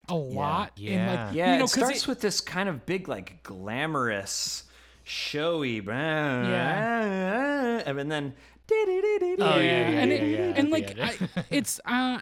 a 0.08 0.14
lot. 0.14 0.72
and, 0.78 0.86
Yeah. 0.86 1.26
like, 1.26 1.34
Yeah, 1.34 1.52
you 1.52 1.58
know, 1.58 1.64
it 1.64 1.70
'cause 1.70 1.72
starts 1.72 2.06
with 2.06 2.20
this 2.20 2.40
kind 2.40 2.68
of 2.68 2.86
big, 2.86 3.08
like 3.08 3.42
glamorous, 3.42 4.64
showy, 5.04 5.80
Yeah. 5.80 7.82
and 7.84 8.10
then 8.10 8.34
Oh, 8.70 8.70
yeah, 8.70 9.60
yeah, 9.60 10.00
and 10.00 10.10
yeah, 10.10 10.16
it, 10.16 10.30
yeah, 10.30 10.60
and 10.60 10.70
like. 10.70 10.98
I, 10.98 11.18
it's 11.50 11.80
uh 11.84 12.20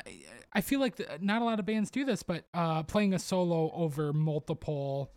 I 0.53 0.61
feel 0.63 0.81
like 0.81 0.97
the, 0.97 1.07
not 1.21 1.43
a 1.43 1.45
lot 1.45 1.59
of 1.59 1.67
bands 1.67 1.91
do 1.91 2.05
this, 2.05 2.23
but 2.23 2.45
uh 2.55 2.83
playing 2.85 3.13
a 3.15 3.19
solo 3.19 3.71
over 3.73 4.13
multiple 4.13 5.13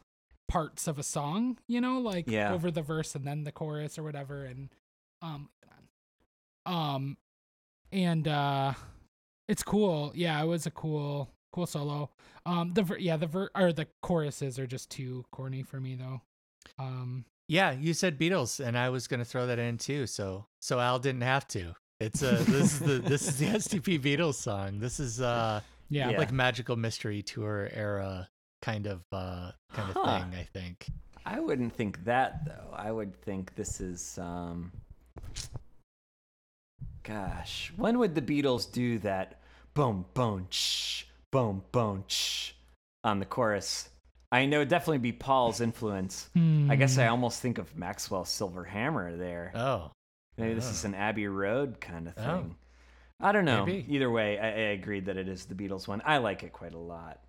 parts 0.50 0.88
of 0.88 1.00
a 1.00 1.04
song, 1.04 1.58
you 1.68 1.80
know, 1.80 2.00
like 2.00 2.30
Yeah. 2.30 2.52
over 2.54 2.70
the 2.72 2.82
verse 2.82 3.16
and 3.16 3.24
then 3.24 3.44
the 3.46 3.52
chorus 3.54 3.98
or 3.98 4.04
whatever 4.04 4.44
and 4.44 4.70
um 5.22 5.50
um 6.66 7.18
and 7.92 8.28
uh 8.28 8.74
it's 9.48 9.64
cool. 9.64 10.12
Yeah, 10.14 10.42
it 10.44 10.46
was 10.48 10.66
a 10.66 10.72
cool 10.72 11.30
cool 11.52 11.66
solo. 11.66 12.10
Um 12.46 12.74
the 12.74 12.84
ver- 12.84 12.98
yeah, 13.00 13.18
the 13.18 13.28
ver- 13.28 13.50
or 13.56 13.72
the 13.72 13.88
choruses 14.02 14.60
are 14.60 14.68
just 14.68 14.90
too 14.92 15.26
corny 15.32 15.64
for 15.64 15.80
me 15.80 15.96
though. 15.96 16.22
Um 16.78 17.26
Yeah, 17.48 17.72
you 17.72 17.94
said 17.94 18.20
Beatles, 18.20 18.64
and 18.64 18.78
I 18.78 18.90
was 18.90 19.08
gonna 19.08 19.26
throw 19.26 19.48
that 19.48 19.60
in 19.60 19.78
too. 19.78 20.06
So 20.08 20.46
so 20.60 20.80
Al 20.80 21.00
didn't 21.00 21.22
have 21.22 21.48
to. 21.50 21.76
It's 22.00 22.22
a 22.22 22.32
this 22.44 22.74
is 22.74 22.80
the 22.80 23.00
this 23.00 23.28
is 23.28 23.40
the 23.40 23.46
STP 23.80 24.00
Beatles 24.00 24.36
song. 24.36 24.80
This 24.80 25.00
is 25.00 25.22
uh 25.22 25.62
Yeah. 25.90 26.10
Yeah. 26.12 26.18
like 26.18 26.32
magical 26.32 26.76
mystery 26.76 27.22
tour 27.24 27.70
era 27.74 28.30
kind 28.62 28.88
of 28.88 29.02
uh 29.12 29.52
kind 29.74 29.90
of 29.90 29.96
Huh. 29.96 30.20
thing. 30.22 30.40
I 30.40 30.44
think. 30.44 30.88
I 31.26 31.40
wouldn't 31.40 31.74
think 31.76 32.04
that 32.06 32.46
though. 32.46 32.74
I 32.74 32.92
would 32.92 33.16
think 33.22 33.56
this 33.56 33.80
is 33.82 34.18
um 34.18 34.72
gosh, 37.04 37.72
when 37.76 38.00
would 38.00 38.16
the 38.16 38.22
Beatles 38.22 38.72
do 38.72 39.00
that 39.00 39.40
boom 39.74 40.06
boom 40.14 40.48
ch 40.50 41.08
boom 41.32 41.64
boom 41.72 42.04
ch 42.08 42.56
on 43.04 43.20
the 43.20 43.26
chorus? 43.26 43.90
I 44.32 44.46
know 44.46 44.64
definitely 44.64 45.00
be 45.00 45.12
Paul's 45.12 45.60
influence. 45.60 46.30
I 46.36 46.76
guess 46.76 46.98
I 47.00 47.06
Hmm. 47.06 47.12
almost 47.12 47.42
think 47.42 47.58
of 47.58 47.76
Maxwell's 47.76 48.30
Silver 48.30 48.64
Hammer 48.64 49.16
there. 49.18 49.52
Oh, 49.56 49.92
Maybe 50.38 50.54
this 50.54 50.70
is 50.70 50.86
oh. 50.86 50.90
an 50.90 50.96
Abbey 50.96 51.28
Road 51.28 51.82
kind 51.82 52.08
of 52.08 52.14
Oh. 52.18 52.24
thing. 52.24 52.56
I 53.20 53.32
don't 53.34 53.44
know. 53.44 53.66
Maybe. 53.66 53.86
Either 53.94 54.10
way, 54.10 54.40
I, 54.40 54.48
I 54.48 54.72
agreed 54.74 55.06
that 55.08 55.18
it 55.18 55.28
is 55.28 55.46
the 55.46 55.56
Beatles 55.56 55.88
one. 55.88 56.02
I 56.06 56.18
like 56.18 56.44
it 56.44 56.54
quite 56.54 56.74
a 56.74 56.78
lot. 56.80 57.20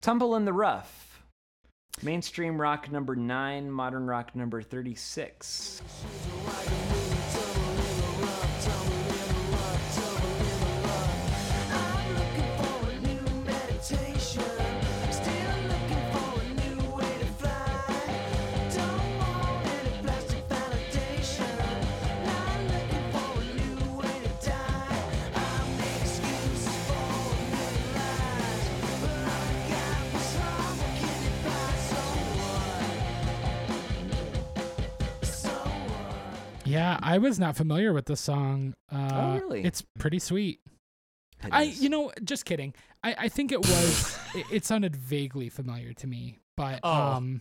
Tumble 0.00 0.36
in 0.36 0.44
the 0.44 0.52
Rough. 0.52 1.22
Mainstream 2.02 2.60
rock 2.60 2.90
number 2.90 3.16
nine, 3.16 3.68
modern 3.68 4.06
rock 4.06 4.36
number 4.36 4.62
36. 4.62 5.82
Yeah, 36.78 36.98
I 37.02 37.18
was 37.18 37.38
not 37.40 37.56
familiar 37.56 37.92
with 37.92 38.06
the 38.06 38.16
song. 38.16 38.74
Uh, 38.92 39.08
Oh, 39.12 39.34
really? 39.38 39.64
It's 39.64 39.82
pretty 39.98 40.18
sweet. 40.20 40.60
It 41.42 41.50
I, 41.52 41.62
is. 41.64 41.82
you 41.82 41.88
know, 41.88 42.12
just 42.24 42.44
kidding. 42.44 42.72
I, 43.02 43.14
I 43.18 43.28
think 43.28 43.50
it 43.52 43.58
was. 43.58 44.18
it, 44.34 44.46
it 44.52 44.64
sounded 44.64 44.94
vaguely 44.94 45.48
familiar 45.48 45.92
to 45.94 46.06
me, 46.06 46.38
but 46.56 46.80
Oh. 46.84 46.92
um, 46.92 47.40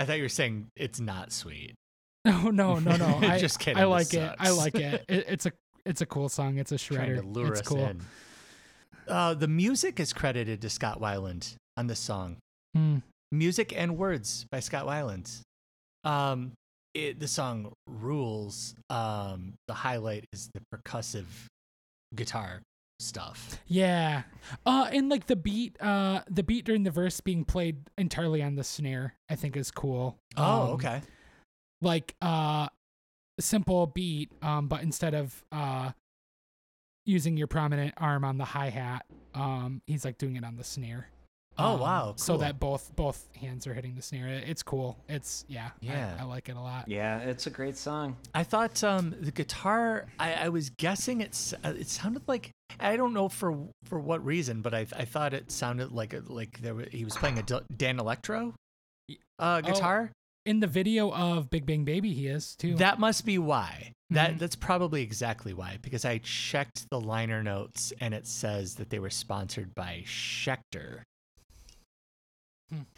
I 0.00 0.04
thought 0.04 0.16
you 0.16 0.22
were 0.24 0.28
saying 0.28 0.66
it's 0.76 1.00
not 1.00 1.32
sweet. 1.32 1.74
no, 2.24 2.50
no, 2.50 2.78
no, 2.78 2.96
no. 2.96 3.18
I, 3.22 3.38
Just 3.38 3.58
kidding, 3.60 3.82
I 3.82 3.84
like 3.86 4.12
it. 4.14 4.34
I 4.38 4.50
like 4.50 4.74
it. 4.74 5.04
it. 5.08 5.24
It's 5.28 5.46
a 5.46 5.52
it's 5.86 6.00
a 6.00 6.06
cool 6.06 6.28
song. 6.28 6.58
It's 6.58 6.72
a 6.72 6.78
Trying 6.78 7.10
shredder. 7.10 7.20
to 7.22 7.26
lure 7.26 7.48
it's 7.52 7.60
us 7.62 7.66
cool. 7.68 7.78
in. 7.84 8.00
Uh, 9.08 9.34
the 9.34 9.48
music 9.48 10.00
is 10.00 10.12
credited 10.12 10.60
to 10.62 10.70
Scott 10.70 11.00
Weiland 11.00 11.54
on 11.76 11.86
this 11.86 11.98
song. 12.00 12.36
Hmm. 12.74 12.98
Music 13.32 13.72
and 13.76 13.96
words 13.98 14.46
by 14.50 14.60
Scott 14.60 14.86
Weiland. 14.86 15.40
Um, 16.04 16.52
it, 16.94 17.20
the 17.20 17.28
song 17.28 17.72
rules. 17.86 18.74
Um, 18.88 19.54
the 19.68 19.74
highlight 19.74 20.24
is 20.32 20.50
the 20.54 20.60
percussive 20.74 21.26
guitar 22.14 22.62
stuff. 23.00 23.58
Yeah. 23.66 24.22
Uh 24.64 24.88
and 24.92 25.08
like 25.08 25.26
the 25.26 25.34
beat 25.36 25.76
uh 25.82 26.20
the 26.30 26.44
beat 26.44 26.64
during 26.64 26.84
the 26.84 26.92
verse 26.92 27.20
being 27.20 27.44
played 27.44 27.78
entirely 27.98 28.40
on 28.40 28.54
the 28.54 28.62
snare, 28.62 29.14
I 29.28 29.34
think 29.34 29.56
is 29.56 29.72
cool. 29.72 30.16
Oh, 30.36 30.62
Um, 30.62 30.70
okay. 30.74 31.00
Like 31.82 32.14
uh 32.22 32.68
simple 33.40 33.88
beat 33.88 34.30
um 34.42 34.68
but 34.68 34.82
instead 34.82 35.12
of 35.12 35.44
uh 35.50 35.90
using 37.04 37.36
your 37.36 37.48
prominent 37.48 37.94
arm 37.96 38.24
on 38.24 38.38
the 38.38 38.44
hi-hat, 38.44 39.04
um 39.34 39.82
he's 39.88 40.04
like 40.04 40.16
doing 40.16 40.36
it 40.36 40.44
on 40.44 40.56
the 40.56 40.64
snare. 40.64 41.08
Oh, 41.56 41.74
Um, 41.74 41.80
wow, 41.80 42.14
So 42.16 42.36
that 42.38 42.58
both 42.58 42.94
both 42.96 43.28
hands 43.36 43.66
are 43.66 43.74
hitting 43.74 43.94
the 43.94 44.02
snare. 44.02 44.26
It's 44.28 44.62
cool. 44.62 44.98
It's 45.08 45.44
yeah. 45.48 45.70
Yeah. 45.80 46.16
I, 46.18 46.24
like 46.24 46.48
it 46.48 46.56
a 46.56 46.60
lot. 46.60 46.88
Yeah, 46.88 47.18
it's 47.20 47.46
a 47.46 47.50
great 47.50 47.76
song. 47.76 48.16
I 48.34 48.42
thought 48.42 48.82
um, 48.82 49.14
the 49.20 49.30
guitar. 49.30 50.06
I, 50.18 50.32
I 50.34 50.48
was 50.48 50.70
guessing 50.70 51.20
it's. 51.20 51.52
Uh, 51.64 51.74
it 51.78 51.88
sounded 51.88 52.22
like 52.26 52.50
I 52.80 52.96
don't 52.96 53.12
know 53.12 53.28
for 53.28 53.56
for 53.84 54.00
what 54.00 54.24
reason, 54.24 54.62
but 54.62 54.74
I 54.74 54.86
I 54.96 55.04
thought 55.04 55.32
it 55.32 55.52
sounded 55.52 55.92
like 55.92 56.12
a, 56.12 56.22
like 56.26 56.60
there 56.60 56.74
wa- 56.74 56.84
he 56.90 57.04
was 57.04 57.16
playing 57.16 57.38
a 57.38 57.42
Dan 57.76 58.00
Electro 58.00 58.54
Y- 59.08 59.16
uh, 59.38 59.60
Oh, 59.64 59.66
guitar. 59.72 60.10
In 60.46 60.60
the 60.60 60.66
video 60.66 61.10
of 61.12 61.48
Big 61.50 61.64
Bang 61.66 61.84
Baby 61.84 62.12
he 62.12 62.26
is 62.26 62.54
too. 62.56 62.74
That 62.74 62.98
must 62.98 63.24
be 63.24 63.38
why. 63.38 63.92
That 64.10 64.34
Mhm. 64.34 64.38
that's 64.40 64.56
probably 64.56 65.02
exactly 65.02 65.54
why. 65.54 65.78
Because 65.80 66.04
I 66.04 66.18
checked 66.18 66.86
the 66.90 67.00
liner 67.00 67.42
notes 67.42 67.92
and 68.00 68.12
it 68.12 68.26
says 68.26 68.74
that 68.74 68.90
they 68.90 68.98
were 68.98 69.08
sponsored 69.10 69.74
by 69.74 70.02
Schecter. 70.04 71.02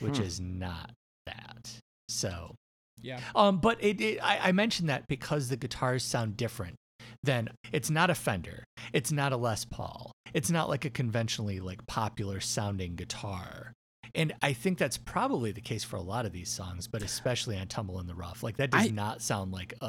Which 0.01 0.16
Hmm. 0.18 0.22
is 0.22 0.40
not 0.40 0.93
that. 1.26 1.78
So 2.09 2.55
yeah. 3.01 3.20
Um, 3.34 3.59
but 3.59 3.82
it, 3.82 4.01
it 4.01 4.18
I, 4.22 4.48
I 4.48 4.52
mentioned 4.52 4.88
that 4.88 5.06
because 5.09 5.48
the 5.48 5.56
guitars 5.56 6.02
sound 6.02 6.36
different. 6.36 6.76
Then 7.22 7.48
it's 7.72 7.90
not 7.90 8.09
a 8.10 8.14
Fender. 8.14 8.64
It's 8.93 9.12
not 9.12 9.32
a 9.32 9.36
Les 9.36 9.64
Paul. 9.64 10.12
It's 10.32 10.51
not 10.51 10.68
like 10.68 10.84
a 10.84 10.90
conventionally 10.90 11.60
like 11.60 11.86
popular 11.86 12.40
sounding 12.40 12.94
guitar. 12.97 13.72
And 14.14 14.32
I 14.40 14.52
think 14.55 14.78
that's 14.78 14.97
probably 14.97 15.52
the 15.52 15.60
case 15.60 15.84
for 15.84 15.97
a 15.97 16.01
lot 16.02 16.24
of 16.24 16.32
these 16.32 16.48
songs, 16.48 16.88
but 16.88 17.02
especially 17.02 17.59
on 17.59 17.66
Tumble 17.66 18.01
in 18.01 18.06
the 18.06 18.14
Rough. 18.14 18.43
Like 18.43 18.56
that 18.59 18.70
does 18.70 18.86
I- 18.86 18.90
not 18.90 19.20
sound 19.20 19.52
like 19.52 19.74
a, 19.82 19.84
a, 19.84 19.88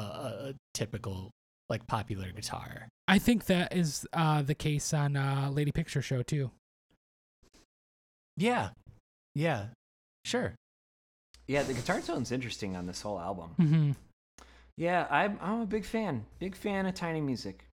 a 0.50 0.54
typical 0.74 1.30
like 1.70 1.86
popular 1.86 2.30
guitar. 2.32 2.88
I 3.06 3.18
think 3.18 3.46
that 3.46 3.74
is 3.74 4.06
uh 4.12 4.42
the 4.42 4.54
case 4.54 4.92
on 4.92 5.16
uh 5.16 5.48
Lady 5.52 5.72
Picture 5.72 6.02
Show 6.02 6.22
too. 6.22 6.50
Yeah. 8.36 8.70
Yeah. 9.38 9.66
Sure. 10.24 10.56
Yeah, 11.46 11.62
the 11.62 11.72
guitar 11.72 12.00
tone's 12.00 12.32
interesting 12.32 12.74
on 12.74 12.86
this 12.86 13.00
whole 13.00 13.20
album. 13.20 13.54
Mm-hmm. 13.60 13.92
Yeah, 14.76 15.06
I'm, 15.08 15.38
I'm 15.40 15.60
a 15.60 15.66
big 15.66 15.84
fan. 15.84 16.26
Big 16.40 16.56
fan 16.56 16.86
of 16.86 16.94
Tiny 16.96 17.20
Music. 17.20 17.64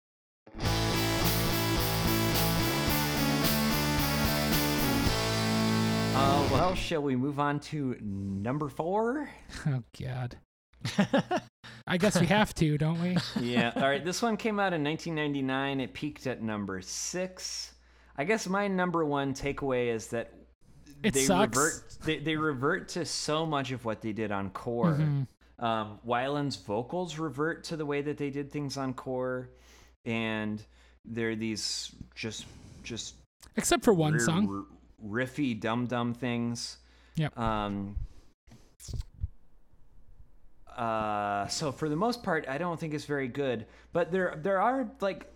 Uh, 6.14 6.48
well, 6.52 6.74
shall 6.74 7.00
we 7.00 7.16
move 7.16 7.40
on 7.40 7.60
to 7.60 7.96
number 8.02 8.68
four? 8.68 9.30
Oh 9.66 9.82
God. 9.98 10.36
I 11.86 11.96
guess 11.96 12.20
we 12.20 12.26
have 12.26 12.54
to, 12.56 12.76
don't 12.76 13.00
we? 13.00 13.16
yeah. 13.40 13.72
All 13.74 13.88
right. 13.88 14.04
This 14.04 14.20
one 14.20 14.36
came 14.36 14.60
out 14.60 14.74
in 14.74 14.84
1999. 14.84 15.80
It 15.80 15.94
peaked 15.94 16.26
at 16.26 16.42
number 16.42 16.82
six. 16.82 17.72
I 18.18 18.24
guess 18.24 18.46
my 18.46 18.68
number 18.68 19.02
one 19.06 19.32
takeaway 19.32 19.86
is 19.86 20.08
that 20.08 20.30
It 21.04 21.14
they 21.14 21.24
sucks. 21.24 21.56
revert. 21.56 21.96
They, 22.04 22.18
they 22.18 22.36
revert 22.36 22.88
to 22.90 23.04
so 23.04 23.44
much 23.46 23.70
of 23.72 23.84
what 23.84 24.00
they 24.02 24.12
did 24.12 24.32
on 24.32 24.50
Core. 24.50 24.94
Mhm. 24.98 25.26
Um, 25.58 25.98
Weiland's 26.06 26.56
vocals 26.56 27.18
revert 27.18 27.64
to 27.64 27.76
the 27.76 27.86
way 27.86 28.02
that 28.02 28.16
they 28.18 28.30
did 28.30 28.50
things 28.50 28.76
on 28.76 28.92
Core, 28.94 29.50
and 30.04 30.62
they're 31.04 31.36
these 31.36 31.92
just 32.14 32.46
just 32.82 33.14
Except 33.56 33.84
for 33.84 33.92
one 33.94 34.14
r- 34.14 34.18
song. 34.20 34.66
r- 35.02 35.08
riffy 35.08 35.58
dum 35.58 35.86
dum 35.86 36.12
things. 36.14 36.78
Yep. 37.16 37.38
Um, 37.38 37.96
uh, 40.76 41.46
so 41.46 41.70
for 41.70 41.88
the 41.88 41.96
most 41.96 42.22
part, 42.22 42.48
I 42.48 42.58
don't 42.58 42.78
think 42.80 42.94
it's 42.94 43.04
very 43.04 43.28
good. 43.28 43.66
But 43.92 44.10
there 44.10 44.38
there 44.42 44.60
are 44.60 44.90
like 45.00 45.30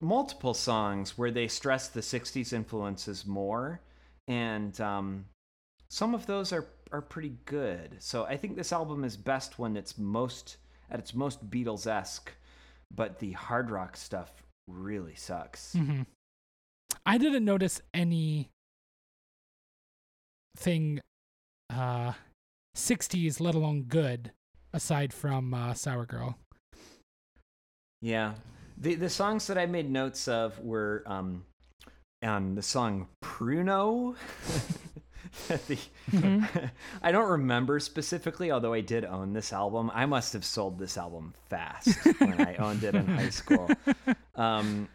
multiple 0.00 0.52
songs 0.54 1.16
where 1.16 1.30
they 1.30 1.46
stress 1.46 1.88
the 1.88 2.00
'60s 2.02 2.52
influences 2.52 3.24
more, 3.24 3.80
and 4.28 4.78
um, 4.80 5.26
some 5.90 6.14
of 6.14 6.26
those 6.26 6.52
are 6.52 6.66
are 6.90 7.02
pretty 7.02 7.34
good. 7.46 7.96
So 8.00 8.24
I 8.24 8.36
think 8.36 8.56
this 8.56 8.72
album 8.72 9.02
is 9.04 9.16
best 9.16 9.58
when 9.58 9.76
it's 9.76 9.96
most 9.96 10.58
at 10.90 10.98
its 10.98 11.14
most 11.14 11.48
Beatles 11.50 11.86
esque, 11.86 12.32
but 12.94 13.18
the 13.18 13.32
hard 13.32 13.70
rock 13.70 13.96
stuff 13.96 14.42
really 14.68 15.14
sucks. 15.14 15.72
hmm 15.72 16.02
I 17.04 17.18
didn't 17.18 17.44
notice 17.44 17.80
any 17.92 18.50
thing 20.56 21.00
uh 21.70 22.12
60s 22.76 23.40
let 23.40 23.54
alone 23.54 23.84
good 23.84 24.32
aside 24.72 25.12
from 25.12 25.52
uh 25.54 25.74
Sour 25.74 26.06
Girl. 26.06 26.38
Yeah. 28.00 28.34
The 28.78 28.94
the 28.94 29.10
songs 29.10 29.46
that 29.46 29.58
I 29.58 29.66
made 29.66 29.90
notes 29.90 30.28
of 30.28 30.58
were 30.60 31.02
um 31.06 31.44
on 32.22 32.54
the 32.54 32.62
song 32.62 33.08
Pruno. 33.22 34.14
the, 35.48 35.78
I 37.02 37.12
don't 37.12 37.30
remember 37.30 37.80
specifically, 37.80 38.50
although 38.50 38.72
I 38.72 38.80
did 38.80 39.04
own 39.04 39.32
this 39.32 39.52
album. 39.52 39.90
I 39.94 40.06
must 40.06 40.32
have 40.32 40.44
sold 40.44 40.78
this 40.78 40.96
album 40.98 41.34
fast 41.48 41.88
when 42.18 42.40
I 42.40 42.56
owned 42.56 42.84
it 42.84 42.94
in 42.94 43.06
high 43.06 43.30
school. 43.30 43.70
Um, 44.34 44.88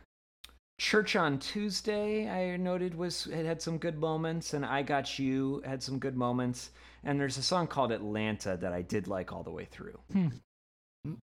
Church 0.79 1.15
on 1.15 1.39
Tuesday, 1.39 2.29
I 2.29 2.55
noted 2.57 2.93
was 2.93 3.25
it 3.27 3.45
had 3.47 3.61
some 3.63 3.79
good 3.79 3.97
moments, 3.97 4.53
and 4.53 4.63
I 4.63 4.83
Got 4.83 5.17
You 5.17 5.63
had 5.65 5.81
some 5.81 5.97
good 5.97 6.15
moments. 6.15 6.69
And 7.03 7.19
there's 7.19 7.37
a 7.37 7.43
song 7.43 7.67
called 7.67 7.91
Atlanta 7.91 8.57
that 8.57 8.73
I 8.73 8.81
did 8.83 9.07
like 9.07 9.31
all 9.31 9.41
the 9.41 9.49
way 9.51 9.65
through. 9.65 9.97
M- 10.13 10.41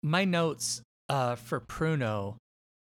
My 0.03 0.25
notes 0.25 0.83
uh, 1.09 1.37
for 1.37 1.61
Pruno 1.61 2.37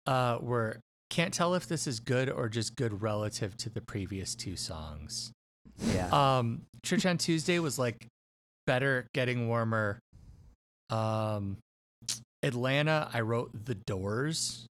uh, 0.07 0.39
were 0.41 0.79
can't 1.15 1.33
tell 1.33 1.55
if 1.55 1.67
this 1.69 1.87
is 1.87 2.01
good 2.01 2.29
or 2.31 2.49
just 2.49 2.75
good 2.77 3.01
relative 3.03 3.57
to 3.59 3.71
the 3.71 3.81
previous 3.81 4.35
two 4.35 4.57
songs. 4.57 5.33
Yeah. 5.79 6.09
Um, 6.39 6.63
Church 6.85 7.07
on 7.07 7.19
Tuesday 7.19 7.59
was 7.61 7.79
like 7.79 8.07
better, 8.67 9.07
getting 9.15 9.49
warmer. 9.49 9.99
Um, 10.91 11.59
Atlanta, 12.43 13.09
I 13.13 13.21
wrote 13.21 13.51
The 13.65 13.75
Doors. 13.75 14.67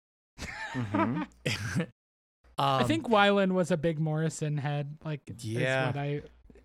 Mhm. 0.74 1.26
um, 1.80 1.88
I 2.58 2.84
think 2.84 3.08
Weiland 3.08 3.54
was 3.54 3.72
a 3.72 3.78
big 3.78 4.00
Morrison 4.00 4.58
head. 4.58 4.98
Like, 5.04 5.22
Yeah. 5.40 5.88
what 5.88 5.98
I 5.98 6.22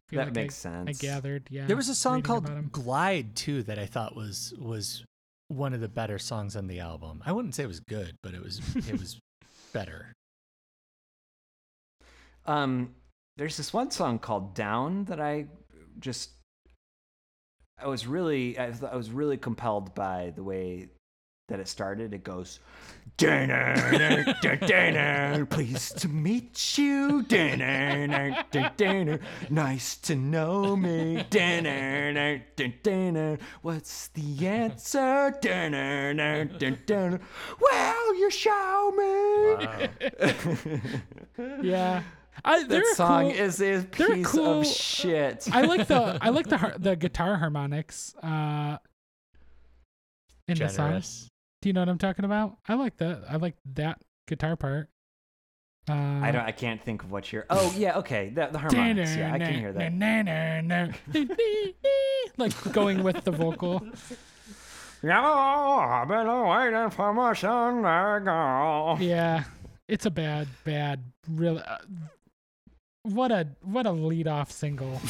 feel 0.09 0.19
That 0.19 0.25
like 0.27 0.35
makes 0.35 0.67
I, 0.67 0.71
sense. 0.71 0.89
I 1.03 1.07
gathered. 1.07 1.49
Yeah. 1.51 1.67
there 1.67 1.77
was 1.77 1.89
a 1.89 1.95
song 1.95 2.23
called. 2.23 2.73
Glide 2.73 3.37
too 3.37 3.63
that 3.65 3.79
I 3.79 3.87
thought 3.87 4.15
was 4.17 4.55
was 4.59 5.05
one 5.49 5.73
of 5.73 5.81
the 5.81 5.89
better 5.89 6.19
songs 6.19 6.57
on 6.57 6.67
the 6.67 6.81
album. 6.81 7.23
I 7.25 7.33
wouldn't 7.33 7.55
say 7.55 7.63
it 7.63 7.69
was 7.69 7.81
good, 7.81 8.17
but 8.23 8.35
it 8.35 8.43
was 8.43 8.61
it 8.77 8.93
was 9.01 9.19
better. 9.69 10.15
Um, 12.47 12.95
there's 13.37 13.57
this 13.57 13.73
one 13.73 13.91
song 13.91 14.19
called 14.19 14.55
"Down" 14.55 15.05
that 15.05 15.21
I 15.21 15.47
just, 16.01 16.31
I 17.81 17.87
was 17.87 18.07
really, 18.07 18.59
I, 18.59 18.71
was 18.97 19.11
really 19.11 19.37
compelled 19.37 19.95
by 19.95 20.33
the 20.35 20.43
way 20.43 20.89
that 21.49 21.61
it 21.61 21.69
started. 21.69 22.15
It 22.15 22.25
goes, 22.25 22.61
"Dinner, 22.61 22.65
dinner, 22.65 22.98
pleased 25.47 25.99
to 25.99 26.09
meet 26.09 26.79
you, 26.79 27.23
dinner, 27.25 28.45
dinner, 28.77 29.19
nice 29.51 29.97
to 29.97 30.15
know 30.15 30.77
me, 30.77 31.25
dinner, 31.29 32.13
dinner, 32.57 32.75
dinner. 32.83 33.39
what's 33.63 34.09
the 34.09 34.47
answer, 34.47 35.35
dinner, 35.41 36.45
dinner, 36.45 37.21
well, 37.61 38.15
you 38.17 38.31
show 38.31 38.93
me." 38.97 39.89
Yeah. 41.63 42.03
I, 42.45 42.63
That 42.65 42.85
song 42.95 43.31
cool. 43.31 43.41
is 43.41 43.61
a 43.61 43.83
piece 43.83 44.27
cool- 44.27 44.61
of 44.61 44.67
shit. 44.67 45.49
I 45.53 45.63
like 45.63 45.87
the 45.89 46.19
I 46.21 46.29
like 46.31 46.47
the 46.47 46.75
the 46.79 46.95
guitar 46.95 47.37
harmonics 47.37 48.15
uh 48.23 48.79
in 50.47 50.57
the 50.59 50.69
song. 50.69 51.03
Do 51.61 51.69
you 51.69 51.73
know 51.73 51.81
what 51.81 51.89
I'm 51.89 51.99
talking 51.99 52.25
about? 52.25 52.57
I 52.69 52.75
like 52.75 52.97
that. 52.99 53.25
I 53.29 53.37
like 53.37 53.57
that 53.75 54.01
guitar 54.27 54.57
part. 54.57 54.89
Uh, 55.89 55.93
I 55.95 56.31
don't. 56.31 56.45
I 56.45 56.53
can't 56.53 56.83
think 56.83 57.03
of 57.03 57.11
what 57.11 57.33
you're. 57.33 57.47
Oh 57.51 57.75
yeah, 57.77 57.99
okay. 57.99 58.31
The, 58.31 58.49
the 58.53 58.59
harmonics. 58.59 59.17
Yeah, 59.17 59.33
I 59.33 59.39
can 59.39 59.55
hear 59.55 59.73
that. 59.73 59.93
like 62.37 62.73
going 62.73 63.03
with 63.03 63.25
the 63.25 63.31
vocal. 63.33 63.87
Yeah, 65.01 65.23
I've 65.23 66.09
been 66.09 66.27
waiting 66.27 66.91
for 66.91 67.15
my 67.15 67.33
Sunday 67.33 68.25
girl. 68.25 68.99
Yeah, 69.01 69.45
it's 69.87 70.07
a 70.07 70.11
bad, 70.11 70.49
bad, 70.65 71.05
really. 71.29 71.63
Uh, 71.63 71.79
what 73.05 73.31
a 73.31 73.47
what 73.63 73.87
a 73.87 73.93
lead 73.93 74.27
off 74.27 74.51
single. 74.51 75.01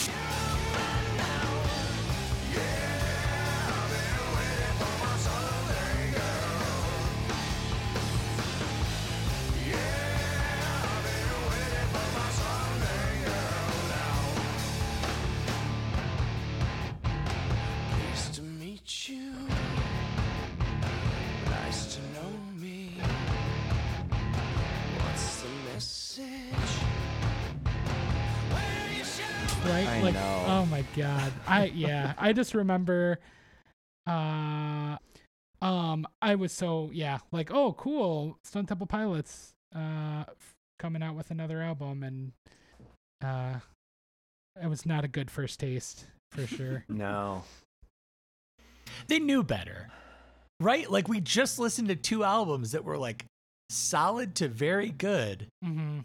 God. 30.98 31.32
I 31.46 31.64
yeah. 31.66 32.14
I 32.18 32.32
just 32.32 32.54
remember, 32.54 33.18
uh, 34.06 34.96
um, 35.62 36.06
I 36.22 36.34
was 36.36 36.52
so 36.52 36.90
yeah, 36.92 37.18
like 37.32 37.50
oh 37.52 37.72
cool, 37.74 38.38
Stone 38.44 38.66
Temple 38.66 38.86
Pilots, 38.86 39.52
uh, 39.74 40.24
f- 40.28 40.54
coming 40.78 41.02
out 41.02 41.14
with 41.16 41.30
another 41.30 41.60
album, 41.62 42.02
and 42.02 42.32
uh, 43.24 43.60
it 44.62 44.68
was 44.68 44.86
not 44.86 45.04
a 45.04 45.08
good 45.08 45.30
first 45.30 45.60
taste 45.60 46.06
for 46.32 46.46
sure. 46.46 46.84
No. 46.88 47.42
They 49.06 49.18
knew 49.18 49.42
better. 49.42 49.88
Right? 50.60 50.90
Like 50.90 51.08
we 51.08 51.20
just 51.20 51.58
listened 51.58 51.88
to 51.88 51.96
two 51.96 52.24
albums 52.24 52.72
that 52.72 52.84
were 52.84 52.98
like 52.98 53.24
solid 53.70 54.34
to 54.36 54.48
very 54.48 54.90
good. 54.90 55.48
hmm 55.62 56.00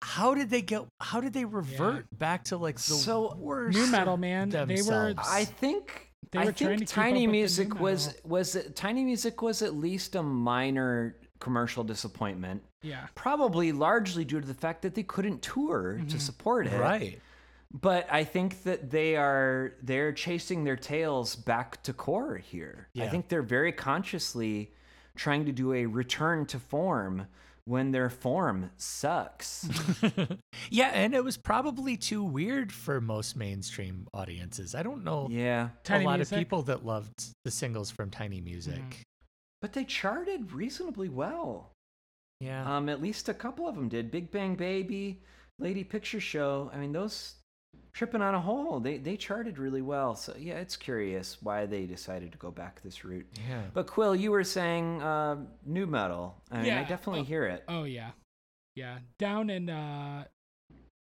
How 0.00 0.34
did 0.34 0.50
they 0.50 0.62
get 0.62 0.82
how 1.00 1.20
did 1.20 1.32
they 1.32 1.44
revert 1.44 2.06
back 2.16 2.44
to 2.44 2.56
like 2.56 2.76
the 2.76 2.82
So, 2.82 3.34
worst 3.36 3.76
Nu 3.76 3.86
metal, 3.88 4.16
man. 4.16 4.48
They 4.50 4.82
were. 4.82 5.14
I 5.18 5.44
think. 5.44 6.04
They 6.30 6.40
I 6.40 6.44
were 6.46 6.52
trying 6.52 6.78
think 6.78 6.90
Tiny 6.90 7.08
up 7.08 7.14
with 7.14 7.14
the 7.14 7.26
new 7.26 7.32
Music 7.32 7.80
was 7.80 8.14
was 8.24 8.54
it, 8.56 8.76
Tiny 8.76 9.04
Music 9.04 9.40
was 9.42 9.62
at 9.62 9.74
least 9.74 10.14
a 10.14 10.22
minor 10.22 11.16
commercial 11.40 11.82
disappointment. 11.84 12.62
Yeah. 12.82 13.06
Probably 13.14 13.72
largely 13.72 14.24
due 14.24 14.40
to 14.40 14.46
the 14.46 14.54
fact 14.54 14.82
that 14.82 14.94
they 14.94 15.02
couldn't 15.04 15.40
tour 15.42 16.00
to 16.08 16.16
Mhm. 16.16 16.20
support 16.20 16.66
it. 16.66 16.78
right. 16.78 17.20
But 17.72 18.06
I 18.12 18.24
think 18.24 18.62
that 18.64 18.90
they 18.90 19.16
are 19.16 19.72
they're 19.82 20.12
chasing 20.12 20.64
their 20.64 20.76
tails 20.76 21.34
back 21.34 21.82
to 21.84 21.92
core 21.92 22.36
here. 22.36 22.88
Yeah. 22.92 23.04
I 23.04 23.08
think 23.08 23.28
they're 23.28 23.42
very 23.42 23.72
consciously 23.72 24.72
trying 25.16 25.44
to 25.46 25.52
do 25.52 25.72
a 25.72 25.86
return 25.86 26.46
to 26.46 26.58
form 26.60 27.26
when 27.68 27.92
their 27.92 28.08
form 28.08 28.70
sucks. 28.78 29.68
yeah, 30.70 30.88
and 30.94 31.14
it 31.14 31.22
was 31.22 31.36
probably 31.36 31.98
too 31.98 32.24
weird 32.24 32.72
for 32.72 32.98
most 33.00 33.36
mainstream 33.36 34.08
audiences. 34.14 34.74
I 34.74 34.82
don't 34.82 35.04
know 35.04 35.28
yeah. 35.30 35.68
Tiny 35.84 36.04
a 36.04 36.06
lot 36.06 36.16
Music? 36.18 36.32
of 36.32 36.38
people 36.38 36.62
that 36.62 36.86
loved 36.86 37.26
the 37.44 37.50
singles 37.50 37.90
from 37.90 38.10
Tiny 38.10 38.40
Music. 38.40 38.80
Mhm. 38.80 39.02
But 39.60 39.74
they 39.74 39.84
charted 39.84 40.52
reasonably 40.52 41.08
well. 41.10 41.72
Yeah. 42.40 42.76
Um, 42.76 42.88
at 42.88 43.02
least 43.02 43.28
a 43.28 43.34
couple 43.34 43.68
of 43.68 43.74
them 43.74 43.88
did. 43.88 44.10
Big 44.10 44.30
Bang 44.30 44.54
Baby, 44.54 45.20
Lady 45.58 45.84
Picture 45.84 46.20
Show. 46.20 46.70
I 46.72 46.78
mean, 46.78 46.92
those 46.92 47.34
tripping 47.98 48.22
on 48.22 48.32
a 48.32 48.40
hole. 48.40 48.78
They 48.78 48.98
they 48.98 49.16
charted 49.16 49.58
really 49.58 49.82
well. 49.82 50.14
So 50.14 50.32
yeah, 50.38 50.54
it's 50.54 50.76
curious 50.76 51.38
why 51.42 51.66
they 51.66 51.84
decided 51.84 52.30
to 52.30 52.38
go 52.38 52.52
back 52.52 52.80
this 52.82 53.04
route. 53.04 53.26
yeah. 53.48 53.62
But 53.74 53.88
Quill, 53.88 54.14
you 54.14 54.30
were 54.30 54.44
saying 54.44 55.02
uh, 55.02 55.36
nu 55.66 55.84
metal. 55.84 56.36
I 56.50 56.62
mean, 56.62 56.72
I 56.72 56.84
definitely 56.84 57.22
uh, 57.22 57.24
hear 57.24 57.44
it. 57.46 57.64
Oh 57.66 57.82
yeah, 57.82 58.10
yeah. 58.76 58.98
Down 59.18 59.50
and 59.50 59.68
uh, 59.68 60.24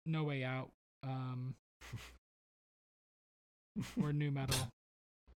No 0.07 0.23
Way 0.23 0.45
Out. 0.45 0.71
Um, 1.03 1.57
or 4.03 4.13
nu 4.13 4.31
metal. 4.31 4.69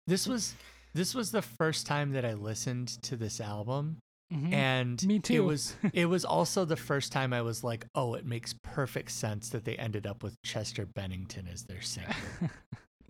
This 0.07 0.27
was 0.27 0.55
this 0.93 1.15
was 1.15 1.31
the 1.31 1.41
first 1.41 1.87
time 1.87 2.11
that 2.11 2.25
I 2.25 2.33
listened 2.33 3.01
to 3.03 3.15
this 3.15 3.39
album 3.39 3.99
Mhm. 4.31 4.53
and 4.53 5.03
Me 5.07 5.19
too. 5.19 5.33
it 5.33 5.39
was 5.39 5.75
it 5.93 6.05
was 6.05 6.23
also 6.25 6.63
the 6.65 6.75
first 6.75 7.11
time 7.11 7.33
I 7.33 7.41
was 7.41 7.63
like, 7.63 7.85
"Oh, 7.95 8.13
it 8.13 8.25
makes 8.25 8.53
perfect 8.61 9.11
sense 9.11 9.49
that 9.49 9.65
they 9.65 9.75
ended 9.75 10.05
up 10.05 10.21
with 10.23 10.35
Chester 10.43 10.85
Bennington 10.85 11.47
as 11.51 11.63
their 11.65 11.81
singer." 11.81 12.15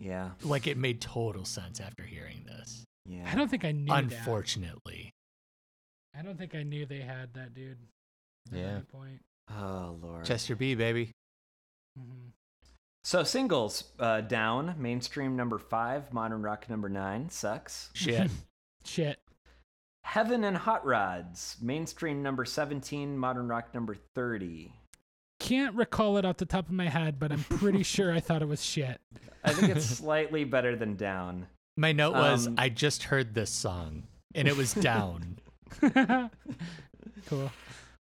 Yeah, 0.02 0.30
like 0.42 0.66
it 0.66 0.78
made 0.78 1.02
total 1.02 1.44
sense 1.44 1.78
after 1.78 2.04
hearing 2.04 2.44
this. 2.46 2.84
yeah. 3.04 3.28
I 3.30 3.34
don't 3.34 3.50
think 3.50 3.66
I 3.66 3.72
knew. 3.72 3.92
that. 3.92 4.04
Unfortunately. 4.04 5.12
I 6.18 6.22
don't 6.22 6.38
think 6.38 6.54
I 6.54 6.62
knew 6.62 6.86
they 6.86 7.02
had 7.02 7.34
that 7.34 7.52
dude. 7.52 7.76
At 8.50 8.58
Yeah. 8.58 8.64
any 8.76 8.80
point. 8.80 9.20
Oh 9.54 9.98
lord. 10.00 10.24
Chester 10.24 10.56
B, 10.56 10.74
baby. 10.74 11.10
Mm-hmm. 11.98 12.28
So 13.04 13.22
singles 13.24 13.84
uh, 13.98 14.22
down. 14.22 14.74
Mainstream 14.78 15.36
number 15.36 15.58
five. 15.58 16.14
Modern 16.14 16.40
rock 16.40 16.70
number 16.70 16.88
nine. 16.88 17.28
Sucks. 17.28 17.90
Shit. 17.92 18.30
Shit. 18.86 19.18
Heaven 20.04 20.44
and 20.44 20.56
Hot 20.56 20.84
Rods. 20.84 21.56
Mainstream 21.60 22.22
number 22.22 22.44
seventeen. 22.44 23.16
Modern 23.18 23.48
rock 23.48 23.74
number 23.74 23.94
thirty. 24.14 24.72
Can't 25.38 25.74
recall 25.74 26.18
it 26.18 26.24
off 26.24 26.36
the 26.36 26.44
top 26.44 26.66
of 26.66 26.72
my 26.72 26.88
head, 26.88 27.18
but 27.18 27.32
I'm 27.32 27.44
pretty 27.44 27.82
sure 27.84 28.12
I 28.12 28.20
thought 28.20 28.42
it 28.42 28.48
was 28.48 28.62
shit. 28.64 29.00
I 29.44 29.52
think 29.52 29.74
it's 29.74 29.86
slightly 29.98 30.44
better 30.44 30.76
than 30.76 30.96
down. 30.96 31.46
My 31.76 31.92
note 31.92 32.12
was 32.12 32.46
Um, 32.46 32.56
I 32.58 32.68
just 32.68 33.04
heard 33.04 33.34
this 33.34 33.50
song 33.50 34.02
and 34.34 34.46
it 34.46 34.56
was 34.56 34.74
down. 34.74 35.38
cool. 37.26 37.50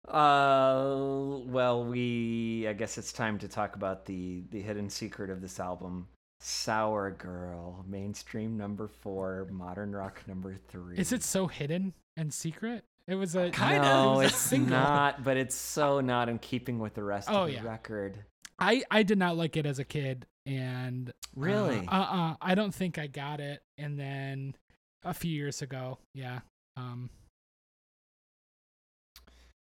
Uh, 0.08 1.44
well, 1.46 1.84
we. 1.86 2.66
I 2.68 2.74
guess 2.74 2.98
it's 2.98 3.12
time 3.12 3.38
to 3.40 3.48
talk 3.48 3.76
about 3.76 4.06
the 4.06 4.44
the 4.52 4.62
hidden 4.62 4.90
secret 4.90 5.30
of 5.30 5.42
this 5.42 5.60
album. 5.60 6.08
Sour 6.40 7.12
Girl, 7.12 7.84
mainstream 7.88 8.58
number 8.58 8.88
four, 8.88 9.48
modern 9.52 9.92
rock 9.96 10.22
number 10.28 10.56
three. 10.68 10.98
Is 10.98 11.12
it 11.12 11.24
so 11.24 11.48
hidden 11.48 11.94
and 12.16 12.34
secret? 12.34 12.84
It 13.08 13.16
was 13.16 13.36
a 13.36 13.50
Kinda. 13.52 13.82
No, 13.82 14.14
it 14.14 14.18
was 14.18 14.24
a 14.24 14.28
it's 14.28 14.36
single. 14.36 14.72
not. 14.78 15.24
But 15.24 15.38
it's 15.38 15.56
so 15.56 16.00
not 16.02 16.30
in 16.30 16.40
keeping 16.40 16.78
with 16.80 16.94
the 16.94 17.04
rest 17.04 17.30
Oh, 17.32 17.44
of 17.44 17.48
the 17.48 17.54
yeah. 17.56 17.64
record. 17.64 18.20
I 18.60 18.84
I 18.92 19.04
did 19.04 19.18
not 19.18 19.36
like 19.38 19.56
it 19.58 19.66
as 19.66 19.80
a 19.80 19.86
kid, 19.86 20.26
and 20.46 21.12
Really? 21.36 21.88
uh 21.88 21.92
uh 21.92 22.36
I 22.42 22.54
don't 22.56 22.74
think 22.74 22.98
I 22.98 23.08
got 23.08 23.40
it. 23.40 23.62
And 23.78 23.98
then 24.00 24.56
a 25.04 25.14
few 25.14 25.32
years 25.32 25.62
ago, 25.62 26.00
yeah, 26.14 26.40
um, 26.76 27.10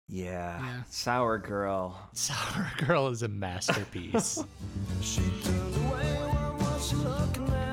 Yeah. 0.08 0.60
Yeah. 0.60 0.82
Sour 0.88 1.38
Girl. 1.38 2.10
Sour 2.14 2.68
Girl 2.78 3.08
is 3.08 3.22
a 3.22 3.28
masterpiece. 3.28 4.42
She 6.90 6.96
turned 6.96 7.69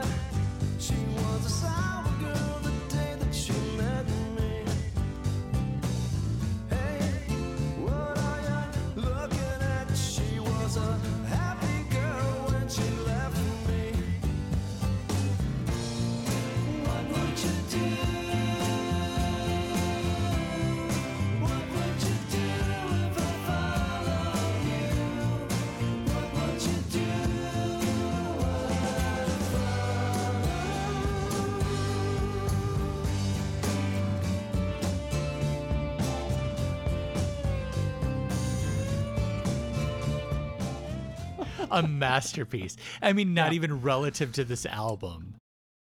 a 41.78 41.88
masterpiece. 41.88 42.76
I 43.02 43.14
mean, 43.14 43.34
not 43.34 43.54
even 43.54 43.82
relative 43.82 44.32
to 44.34 44.44
this 44.44 44.66
album. 44.66 45.36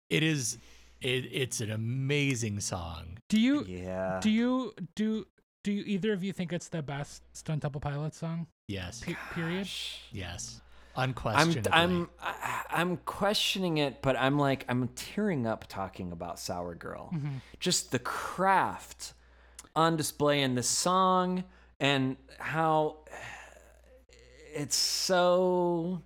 It 0.10 0.24
is. 0.24 0.58
It, 1.02 1.28
it's 1.32 1.60
an 1.62 1.72
amazing 1.72 2.60
song. 2.62 3.18
Do 3.30 3.40
you 3.40 3.64
Yeah. 3.68 4.20
do 4.22 4.30
you 4.30 4.74
do 4.96 5.28
do 5.64 5.72
you, 5.72 5.84
either 5.86 6.14
of 6.14 6.24
you 6.24 6.32
think 6.32 6.54
it's 6.54 6.70
the 6.70 6.82
best 6.82 7.24
Stunt 7.34 7.62
Double 7.64 7.80
Pilot 7.82 8.14
song? 8.16 8.48
Yes. 8.68 9.02
Pe- 9.02 9.16
period. 9.34 9.68
Yes. 10.12 10.62
Unquestionably. 10.96 11.72
I'm 11.74 11.92
I'm 11.92 12.10
I- 12.22 12.62
I'm 12.70 12.98
questioning 12.98 13.78
it, 13.80 14.02
but 14.02 14.16
I'm 14.18 14.40
like 14.40 14.66
I'm 14.70 14.88
tearing 14.96 15.46
up 15.46 15.66
talking 15.68 16.12
about 16.12 16.40
Sour 16.40 16.76
Girl. 16.76 17.10
Mm-hmm. 17.14 17.28
Just 17.60 17.92
the 17.92 18.00
craft 18.00 19.14
on 19.76 19.98
display 19.98 20.42
in 20.42 20.56
the 20.56 20.64
song 20.64 21.44
and 21.80 22.16
how 22.40 22.98
it's 24.56 24.76
so 24.76 26.02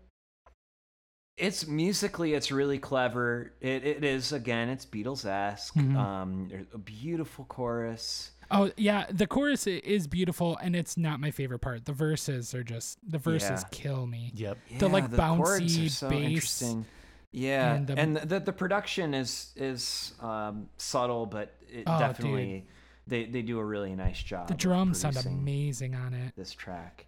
it's 1.37 1.67
musically 1.67 2.33
it's 2.33 2.51
really 2.51 2.77
clever. 2.79 3.53
It 3.61 3.85
it 3.85 4.03
is 4.03 4.33
again 4.33 4.69
it's 4.69 4.85
Beatles 4.85 5.25
esque. 5.25 5.77
Um, 5.77 6.47
there's 6.49 6.67
a 6.73 6.77
beautiful 6.77 7.45
chorus. 7.45 8.31
Oh 8.51 8.71
yeah, 8.77 9.05
the 9.11 9.27
chorus 9.27 9.67
is 9.67 10.07
beautiful, 10.07 10.57
and 10.57 10.75
it's 10.75 10.97
not 10.97 11.19
my 11.19 11.31
favorite 11.31 11.59
part. 11.59 11.85
The 11.85 11.93
verses 11.93 12.53
are 12.55 12.63
just 12.63 12.97
the 13.07 13.19
verses 13.19 13.61
Yeah. 13.61 13.67
kill 13.71 14.07
me. 14.07 14.31
Yep. 14.35 14.57
The, 14.79 14.89
like, 14.89 15.03
chords 15.03 15.19
are 15.19 15.21
bouncy 15.21 15.89
so 15.91 16.09
bass 16.09 16.23
interesting. 16.29 16.85
Yeah, 17.31 17.75
and 17.75 17.89
and, 17.91 18.15
the- 18.17 18.25
the, 18.25 18.39
the 18.39 18.53
production 18.53 19.13
is 19.13 19.51
is 19.55 20.13
um, 20.19 20.67
subtle, 20.77 21.27
but 21.27 21.53
it 21.69 21.83
Oh, 21.85 21.99
definitely 21.99 22.65
they 23.05 23.25
they 23.25 23.43
do 23.43 23.59
a 23.59 23.63
really 23.65 23.95
nice 23.95 24.21
job. 24.21 24.47
The 24.47 24.55
drums 24.55 24.99
sound 24.99 25.17
amazing 25.25 25.93
on 25.93 26.15
it. 26.15 26.33
This 26.35 26.51
track, 26.53 27.05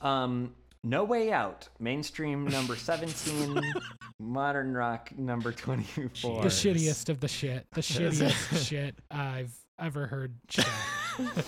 um, 0.00 0.54
no 0.84 1.04
way 1.04 1.32
out, 1.32 1.68
mainstream 1.78 2.46
number 2.46 2.76
seventeen, 2.76 3.60
modern 4.20 4.74
rock 4.74 5.10
number 5.18 5.52
twenty 5.52 5.84
four. 6.20 6.42
The 6.42 6.48
shittiest 6.48 7.08
of 7.08 7.20
the 7.20 7.28
shit. 7.28 7.66
The 7.72 7.80
shittiest 7.82 8.66
shit 8.68 8.94
I've 9.10 9.54
ever 9.78 10.06
heard. 10.06 10.34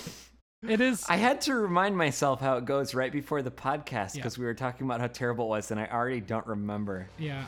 It 0.69 0.83
is. 0.83 1.07
I 1.09 1.17
had 1.17 1.41
to 1.43 1.55
remind 1.55 1.97
myself 1.97 2.39
how 2.43 2.59
it 2.59 2.67
goes 2.67 2.95
right 2.95 3.11
before 3.11 3.41
the 3.41 3.51
podcast 3.51 4.15
Yeah. 4.15 4.17
because 4.17 4.37
we 4.37 4.45
were 4.45 4.53
talking 4.53 4.87
about 4.87 5.01
how 5.01 5.07
terrible 5.07 5.47
it 5.47 5.49
was, 5.49 5.71
and 5.71 5.81
I 5.81 5.87
already 5.87 6.21
don't 6.21 6.47
remember. 6.47 7.09
yeah. 7.19 7.47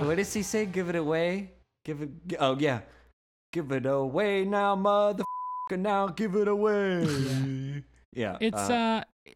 What, 0.00 0.08
what 0.08 0.16
does 0.16 0.32
he 0.32 0.42
say? 0.42 0.64
Give 0.64 0.88
it 0.88 0.96
away. 0.96 1.52
Give 1.84 2.00
it. 2.00 2.10
Oh 2.38 2.56
yeah. 2.58 2.80
Give 3.52 3.70
it 3.72 3.84
away 3.84 4.44
now, 4.44 4.74
motherfucker. 4.74 5.78
Now 5.78 6.06
give 6.08 6.36
it 6.36 6.48
away. 6.48 7.84
Yeah. 8.12 8.38
It's 8.40 8.56
uh, 8.56 9.02
uh, 9.26 9.30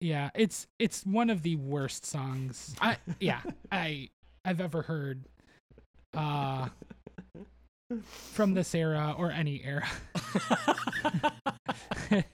yeah, 0.00 0.30
it's 0.34 0.66
it's 0.78 1.04
one 1.04 1.28
of 1.28 1.42
the 1.42 1.56
worst 1.56 2.06
songs. 2.06 2.74
I 2.80 2.96
yeah, 3.20 3.40
I 3.72 4.08
I've 4.44 4.60
ever 4.60 4.82
heard 4.82 5.26
uh 6.14 6.68
from 8.02 8.54
this 8.54 8.74
era 8.74 9.14
or 9.16 9.30
any 9.30 9.62
era. 9.62 9.86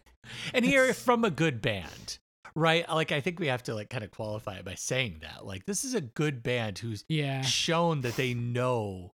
and 0.54 0.64
here 0.64 0.94
from 0.94 1.24
a 1.24 1.30
good 1.30 1.60
band 1.60 2.19
right 2.54 2.88
like 2.88 3.12
i 3.12 3.20
think 3.20 3.38
we 3.38 3.46
have 3.46 3.62
to 3.62 3.74
like 3.74 3.88
kind 3.90 4.02
of 4.04 4.10
qualify 4.10 4.56
it 4.56 4.64
by 4.64 4.74
saying 4.74 5.18
that 5.22 5.44
like 5.46 5.64
this 5.66 5.84
is 5.84 5.94
a 5.94 6.00
good 6.00 6.42
band 6.42 6.78
who's 6.78 7.04
Yeah. 7.08 7.42
shown 7.42 8.00
that 8.02 8.16
they 8.16 8.34
know 8.34 9.12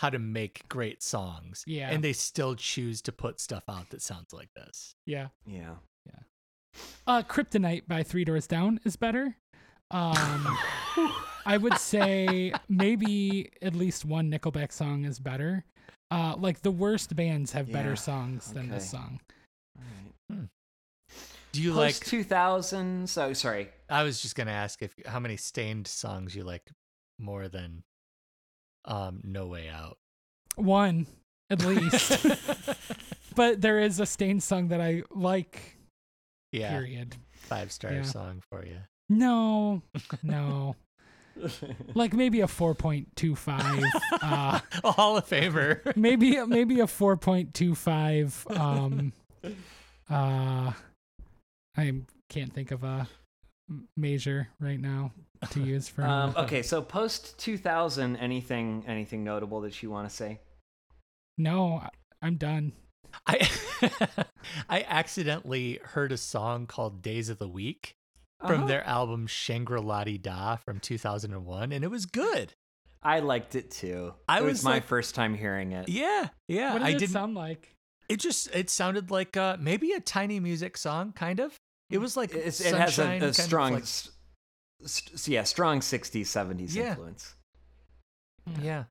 how 0.00 0.10
to 0.10 0.18
make 0.18 0.68
great 0.68 1.02
songs 1.02 1.62
Yeah. 1.66 1.90
and 1.90 2.02
they 2.04 2.12
still 2.12 2.54
choose 2.56 3.00
to 3.02 3.12
put 3.12 3.40
stuff 3.40 3.64
out 3.68 3.90
that 3.90 4.02
sounds 4.02 4.32
like 4.32 4.48
this 4.54 4.94
Yeah. 5.06 5.28
yeah. 5.46 5.76
Yeah. 6.06 6.80
Uh 7.06 7.22
Kryptonite 7.22 7.86
by 7.88 8.02
Three 8.02 8.24
Doors 8.24 8.46
Down 8.46 8.80
is 8.84 8.96
better. 8.96 9.36
Um 9.90 10.58
I 11.46 11.56
would 11.58 11.78
say 11.78 12.52
maybe 12.68 13.50
at 13.62 13.74
least 13.74 14.04
one 14.04 14.30
Nickelback 14.30 14.72
song 14.72 15.04
is 15.04 15.18
better. 15.20 15.64
Uh 16.10 16.34
like 16.36 16.60
the 16.62 16.70
worst 16.72 17.14
bands 17.14 17.52
have 17.52 17.70
better 17.72 17.90
Yeah, 17.90 17.94
songs 17.94 18.52
than 18.52 18.68
this 18.68 18.92
okay. 18.92 18.98
song. 19.02 19.20
Do 21.54 21.62
you 21.62 21.70
Post 21.72 21.78
like 22.02 22.10
two 22.10 22.24
thousands. 22.24 23.16
Oh, 23.16 23.32
sorry. 23.32 23.68
i 23.88 24.02
was 24.02 24.20
just 24.20 24.34
gonna 24.34 24.50
ask 24.50 24.82
if 24.82 24.92
how 25.06 25.20
many 25.20 25.36
Staind 25.36 25.86
songs 25.86 26.34
you 26.34 26.42
like 26.44 26.68
more 27.18 27.48
than 27.48 27.82
um 28.84 29.20
no 29.24 29.46
way 29.46 29.68
out 29.68 29.96
One 30.56 31.06
at 31.50 31.64
least. 31.64 32.26
but 33.36 33.60
there 33.60 33.78
is 33.78 34.00
a 34.00 34.06
Staind 34.06 34.42
song 34.42 34.68
that 34.68 34.80
I 34.80 35.02
like. 35.10 35.78
yeah 36.52 36.70
Period. 36.70 37.16
five 37.32 37.70
star 37.72 37.92
Yeah. 37.92 38.02
song 38.02 38.42
for 38.50 38.64
you 38.64 38.78
No. 39.08 39.82
No. 40.22 40.74
like 41.94 42.12
maybe 42.14 42.40
a 42.42 42.46
4.25 42.46 43.84
uh 44.22 44.60
a 44.84 44.92
hall 44.92 45.16
of 45.16 45.26
famer 45.28 45.94
maybe 45.96 46.38
maybe 46.46 46.78
a 46.80 46.86
4.25 46.86 48.56
um 48.58 49.12
uh 50.08 50.72
i 51.76 51.92
can't 52.28 52.52
think 52.52 52.70
of 52.70 52.84
a 52.84 53.08
major 53.96 54.48
right 54.60 54.80
now 54.80 55.12
to 55.50 55.60
use 55.74 55.88
for 55.88 56.02
um, 56.04 56.34
okay, 56.36 56.62
so 56.62 56.82
post 56.82 57.38
two 57.38 57.56
thousand. 57.56 58.16
Anything? 58.16 58.84
Anything 58.86 59.24
notable 59.24 59.60
that 59.62 59.82
you 59.82 59.90
want 59.90 60.08
to 60.08 60.14
say? 60.14 60.40
no 61.38 61.76
I- 61.82 61.88
i'm 62.22 62.36
done 62.36 62.72
I 63.26 63.48
I 64.68 64.84
accidentally 64.88 65.78
heard 65.82 66.10
a 66.12 66.16
song 66.16 66.66
called 66.66 67.00
Days 67.02 67.28
of 67.28 67.38
the 67.38 67.48
Week 67.48 67.94
from 68.40 68.60
Uh-huh. 68.60 68.66
their 68.66 68.84
album 68.84 69.26
Shangri-La 69.28 70.04
Dee 70.04 70.18
Da 70.18 70.56
from 70.56 70.80
2001, 70.80 71.70
and 71.72 71.84
it 71.84 71.88
was 71.92 72.06
good. 72.06 72.52
I 73.02 73.20
liked 73.20 73.54
it 73.54 73.70
too. 73.70 74.14
I 74.28 74.38
it 74.40 74.42
was, 74.42 74.52
was 74.54 74.64
my 74.64 74.70
like- 74.74 74.84
first 74.84 75.14
time 75.14 75.34
hearing 75.34 75.70
it. 75.72 75.88
Yeah, 75.88 76.28
yeah. 76.48 76.72
what 76.72 76.80
did 76.80 76.88
I 76.88 76.90
it 76.90 76.98
didn't. 76.98 77.12
sound 77.12 77.34
like 77.36 77.70
it 78.08 78.16
just 78.18 78.52
it 78.54 78.68
sounded 78.68 79.10
like 79.12 79.36
uh, 79.36 79.56
maybe 79.60 79.92
a 79.92 80.00
tiny 80.00 80.40
music 80.40 80.76
song, 80.76 81.12
kind 81.12 81.38
of. 81.40 81.54
It 81.94 81.98
was 81.98 82.16
like 82.16 82.34
It's, 82.34 82.60
it 82.60 82.74
has 82.74 82.98
a, 82.98 83.02
a 83.04 83.18
kind 83.20 83.34
strong, 83.36 83.72
like- 83.74 83.82
s- 83.84 84.10
s- 84.82 85.28
yeah, 85.28 85.44
strong 85.44 85.78
'60s, 85.80 86.26
'70s 86.26 86.74
Yeah. 86.74 86.90
influence. 86.90 87.34
yeah. 88.60 88.84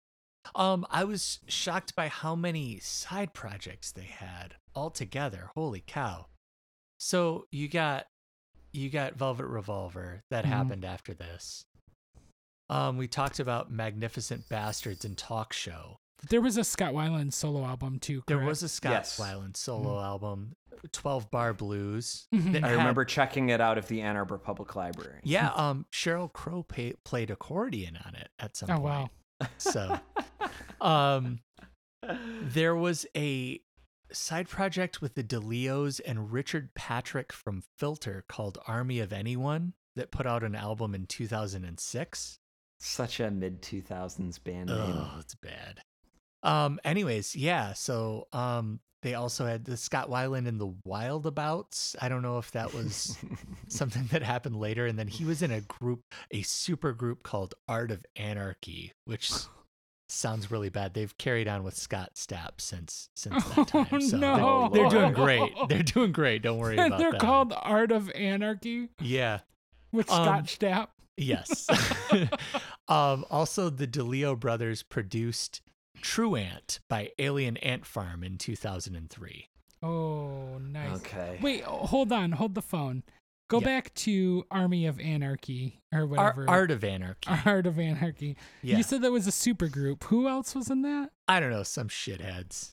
Um, 0.55 0.85
I 0.89 1.03
was 1.03 1.39
shocked 1.47 1.95
by 1.95 2.07
how 2.07 2.35
many 2.35 2.79
side 2.79 3.33
projects 3.33 3.91
they 3.91 4.03
had 4.05 4.55
all 4.73 4.89
together. 4.89 5.49
Holy 5.55 5.83
cow! 5.85 6.27
So 6.99 7.45
you 7.51 7.67
got 7.67 8.07
you 8.71 8.89
got 8.89 9.15
Velvet 9.15 9.45
Revolver 9.47 10.21
that 10.31 10.45
Mhm. 10.45 10.49
happened 10.49 10.85
after 10.85 11.13
this. 11.13 11.63
Um, 12.69 12.97
we 12.97 13.07
talked 13.07 13.39
about 13.39 13.69
Magnificent 13.69 14.47
Bastards 14.49 15.03
and 15.05 15.17
Talk 15.17 15.53
Show. 15.53 15.97
There 16.29 16.41
was 16.41 16.57
a 16.57 16.63
scott 16.63 16.93
weiland 16.93 17.33
solo 17.33 17.65
album 17.65 17.99
too 17.99 18.23
There 18.27 18.39
was 18.39 18.63
a 18.63 18.69
Scott 18.69 18.91
Yes. 18.91 19.19
Weiland 19.19 19.57
solo 19.57 20.01
album. 20.01 20.55
12 20.91 21.31
Bar 21.31 21.53
Blues. 21.53 22.27
Mhm. 22.33 22.63
I 22.63 22.67
had- 22.67 22.77
remember 22.77 23.05
checking 23.05 23.49
it 23.49 23.61
out 23.61 23.77
of 23.77 23.87
the 23.87 24.01
Ann 24.01 24.15
Arbor 24.17 24.37
Public 24.37 24.75
Library. 24.75 25.21
Yeah, 25.23 25.49
um, 25.53 25.85
Sheryl 25.93 26.31
Crow 26.31 26.63
pay, 26.63 26.93
played 27.05 27.29
accordion 27.31 27.97
on 28.05 28.15
it 28.15 28.29
at 28.39 28.57
some 28.57 28.69
Oh 28.69 28.73
point. 28.75 28.83
wow. 28.83 29.09
So, 29.57 29.99
um, 30.81 31.39
there 32.41 32.75
was 32.75 33.05
a 33.15 33.61
side 34.11 34.49
project 34.49 35.01
with 35.01 35.15
the 35.15 35.23
DeLeos 35.23 36.01
and 36.05 36.31
Richard 36.31 36.73
Patrick 36.75 37.31
from 37.31 37.63
Filter 37.77 38.25
called 38.27 38.57
Army 38.67 38.99
of 38.99 39.13
Anyone 39.13 39.73
that 39.95 40.11
put 40.11 40.25
out 40.25 40.43
an 40.43 40.55
album 40.55 40.93
in 40.93 41.05
2006. 41.05 42.39
Such 42.79 43.19
a 43.21 43.31
mid 43.31 43.61
2000s 43.61 44.37
band 44.43 44.67
name. 44.69 44.77
Oh, 44.79 45.17
it's 45.19 45.35
bad. 45.35 45.79
Um, 46.43 46.79
anyways, 46.83 47.35
yeah. 47.35 47.73
So, 47.73 48.27
um, 48.33 48.79
they 49.01 49.15
also 49.15 49.45
had 49.45 49.65
the 49.65 49.75
Scott 49.75 50.09
Weiland 50.09 50.47
and 50.47 50.61
the 50.61 50.73
Wildabouts. 50.87 51.95
I 52.01 52.07
don't 52.07 52.21
know 52.21 52.37
if 52.37 52.51
that 52.51 52.73
was 52.73 53.17
something 53.67 54.05
that 54.11 54.23
happened 54.23 54.55
later. 54.55 54.85
And 54.85 54.97
then 54.97 55.07
he 55.09 55.25
was 55.25 55.41
in 55.41 55.51
a 55.51 55.59
group, 55.61 56.01
a 56.31 56.41
super 56.43 56.93
group 56.93 57.21
called 57.23 57.53
Art 57.67 57.91
of 57.91 58.05
Anarchy, 58.15 58.93
which 59.03 59.29
sounds 60.07 60.51
really 60.51 60.69
bad. 60.69 60.93
They've 60.93 61.17
carried 61.17 61.49
on 61.49 61.63
with 61.63 61.75
Scott 61.75 62.11
Stapp 62.15 62.59
since 62.61 63.09
since 63.13 63.43
that 63.43 63.67
time. 63.67 63.87
Oh, 63.91 63.99
so 63.99 64.17
no. 64.17 64.69
they're, 64.71 64.89
they're 64.89 64.99
doing 65.01 65.13
great. 65.13 65.51
They're 65.69 65.83
doing 65.83 66.11
great. 66.13 66.41
Don't 66.43 66.57
worry 66.59 66.75
about 66.75 66.91
that. 66.91 66.97
They're 66.99 67.19
called 67.19 67.53
Art 67.57 67.91
of 67.91 68.09
Anarchy 68.11 68.87
Yeah. 69.01 69.39
with 69.91 70.09
Um, 70.09 70.23
Scott 70.23 70.45
Stapp. 70.45 70.87
Yes. 71.17 71.67
um, 72.87 73.25
also, 73.29 73.69
the 73.69 73.87
DeLeo 73.87 74.39
brothers 74.39 74.81
produced 74.81 75.61
True 76.01 76.35
Ant 76.35 76.79
by 76.89 77.11
Alien 77.19 77.57
Ant 77.57 77.85
Farm 77.85 78.23
in 78.23 78.37
2003. 78.37 79.47
Oh, 79.81 80.57
nice. 80.59 80.97
Okay. 80.97 81.39
Wait, 81.41 81.63
oh, 81.67 81.85
hold 81.85 82.11
on, 82.11 82.31
hold 82.33 82.55
the 82.55 82.61
phone. 82.61 83.03
Go 83.49 83.59
Yeah. 83.59 83.65
back 83.65 83.93
to 83.95 84.45
Army 84.49 84.85
of 84.85 84.99
Anarchy 84.99 85.81
or 85.91 85.99
Ar- 85.99 86.05
whatever. 86.07 86.49
Art 86.49 86.71
of 86.71 86.83
Anarchy. 86.83 87.29
Art 87.45 87.67
of 87.67 87.77
Anarchy. 87.77 88.37
Yeah. 88.61 88.77
You 88.77 88.83
said 88.83 89.01
that 89.01 89.11
was 89.11 89.27
a 89.27 89.31
super 89.31 89.67
group. 89.67 90.05
Who 90.05 90.27
else 90.27 90.55
was 90.55 90.69
in 90.69 90.81
that? 90.83 91.09
I 91.27 91.39
don't 91.39 91.51
know, 91.51 91.63
some 91.63 91.89
shitheads. 91.89 92.71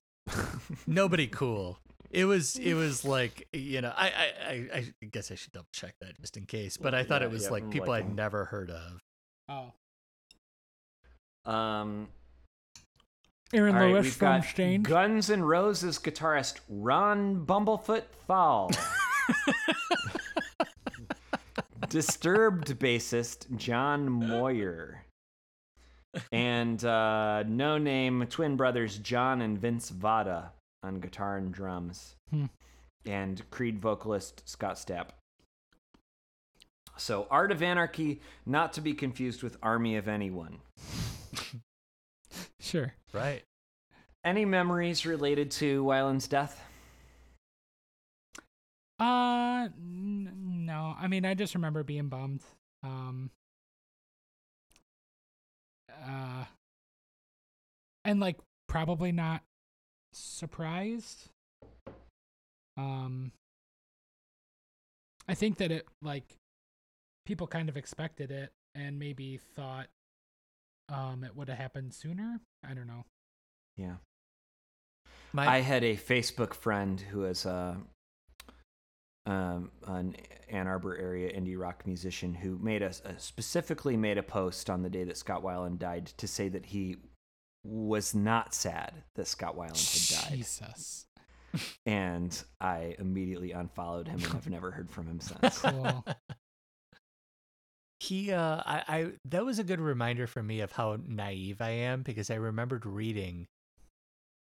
Nobody 0.86 1.26
cool. 1.26 1.78
It 2.10 2.24
was 2.24 2.56
it 2.56 2.74
was 2.74 3.05
like 3.05 3.47
you 3.52 3.80
know 3.80 3.92
I 3.97 4.06
I 4.09 4.44
I, 4.48 4.92
I 5.02 5.06
guess 5.06 5.30
I 5.30 5.34
should 5.36 5.52
double 5.52 5.68
check 5.72 5.94
that 6.01 6.20
just 6.20 6.36
in 6.36 6.44
case. 6.47 6.76
But 6.76 6.94
I 6.94 7.02
thought 7.05 7.20
Yeah, 7.22 7.28
it 7.28 7.30
was 7.32 7.44
yeah, 7.44 7.51
like 7.51 7.70
people 7.70 7.88
like, 7.88 8.05
I'd 8.05 8.14
never 8.14 8.44
heard 8.47 8.70
of. 8.70 9.01
Oh. 9.48 9.72
Um, 11.51 12.09
Aaron 13.52 13.74
all 13.74 13.82
right, 13.82 13.94
Lewis 13.94 14.14
from. 14.14 14.43
Guns 14.82 15.28
N' 15.28 15.43
Roses 15.43 15.98
guitarist 15.98 16.60
Ron 16.68 17.44
Bumblefoot 17.44 18.05
Thal. 18.28 18.70
Disturbed 21.89 22.78
bassist 22.78 23.56
John 23.56 24.09
Moyer. 24.09 25.05
And 26.31 26.85
uh, 26.85 27.43
no 27.44 27.78
name 27.78 28.27
twin 28.28 28.56
brothers 28.56 28.98
John 28.98 29.43
and 29.43 29.59
Vince 29.59 29.90
Vada 29.90 30.52
on 30.85 31.01
guitar 31.01 31.36
and 31.36 31.52
drums. 31.52 32.14
Hmm. 32.31 32.47
And 33.05 33.48
Creed 33.51 33.81
vocalist 33.81 34.48
Scott 34.48 34.77
Stapp. 34.77 35.09
So, 36.97 37.27
Art 37.31 37.51
of 37.51 37.62
Anarchy, 37.62 38.20
not 38.44 38.72
to 38.74 38.81
be 38.81 38.93
confused 38.93 39.43
with 39.43 39.56
Army 39.62 39.97
of 39.97 40.06
Anyone. 40.06 40.59
Sure. 42.61 42.93
Right. 43.12 43.43
Any 44.24 44.44
memories 44.44 45.07
related 45.07 45.51
to 45.52 45.82
Wyland's 45.82 46.28
death? 46.28 46.62
Uh, 48.98 49.69
n- 49.78 50.31
no. 50.66 50.94
I 51.01 51.09
mean, 51.09 51.24
I 51.24 51.35
just 51.35 51.55
remember 51.55 51.82
being 51.82 52.09
bummed. 52.09 52.43
Um, 52.82 53.31
uh, 55.90 56.44
and 58.05 58.20
like 58.20 58.36
probably 58.69 59.11
not 59.11 59.43
surprised. 60.12 61.31
Um, 62.77 63.32
I 65.28 65.35
think 65.35 65.59
that 65.59 65.70
it 65.70 65.86
like 66.02 66.36
people 67.24 67.47
kind 67.47 67.69
of 67.69 67.77
expected 67.77 68.31
it 68.31 68.52
and 68.74 68.98
maybe 68.98 69.39
thought 69.55 69.86
um 70.90 71.24
it 71.24 71.34
would 71.36 71.48
have 71.48 71.58
happened 71.58 71.94
sooner. 71.94 72.40
I 72.68 72.74
don't 72.74 72.86
know. 72.86 73.04
Yeah. 73.76 73.96
My 75.32 75.46
I 75.46 75.58
had 75.60 75.84
a 75.84 75.96
Facebook 75.96 76.54
friend 76.54 77.00
who 77.00 77.24
is 77.24 77.46
a 77.46 77.76
um, 79.26 79.70
an 79.86 80.16
Ann 80.48 80.66
Arbor 80.66 80.96
area 80.96 81.32
indie 81.32 81.58
rock 81.58 81.86
musician 81.86 82.34
who 82.34 82.58
made 82.58 82.82
a, 82.82 82.92
a 83.04 83.18
specifically 83.18 83.96
made 83.96 84.18
a 84.18 84.22
post 84.22 84.68
on 84.68 84.82
the 84.82 84.90
day 84.90 85.04
that 85.04 85.16
Scott 85.16 85.42
Weiland 85.42 85.78
died 85.78 86.06
to 86.06 86.26
say 86.26 86.48
that 86.48 86.66
he 86.66 86.96
was 87.62 88.14
not 88.14 88.54
sad 88.54 88.92
that 89.14 89.26
Scott 89.26 89.56
Weiland 89.56 90.18
had 90.18 90.28
died, 90.28 90.38
Jesus. 90.38 91.06
and 91.86 92.42
I 92.60 92.96
immediately 92.98 93.52
unfollowed 93.52 94.08
him 94.08 94.20
and 94.22 94.34
I've 94.34 94.48
never 94.48 94.70
heard 94.70 94.90
from 94.90 95.06
him 95.06 95.20
since. 95.20 95.58
Cool. 95.58 96.04
he 98.01 98.32
uh 98.32 98.62
I, 98.64 98.82
I 98.89 99.12
that 99.27 99.44
was 99.44 99.59
a 99.59 99.64
good 99.64 99.81
reminder 99.81 100.27
for 100.27 100.43
me 100.43 100.60
of 100.60 100.72
how 100.72 100.97
naive 101.06 101.60
I 101.60 101.70
am 101.70 102.02
because 102.02 102.31
I 102.31 102.35
remembered 102.36 102.85
reading 102.86 103.47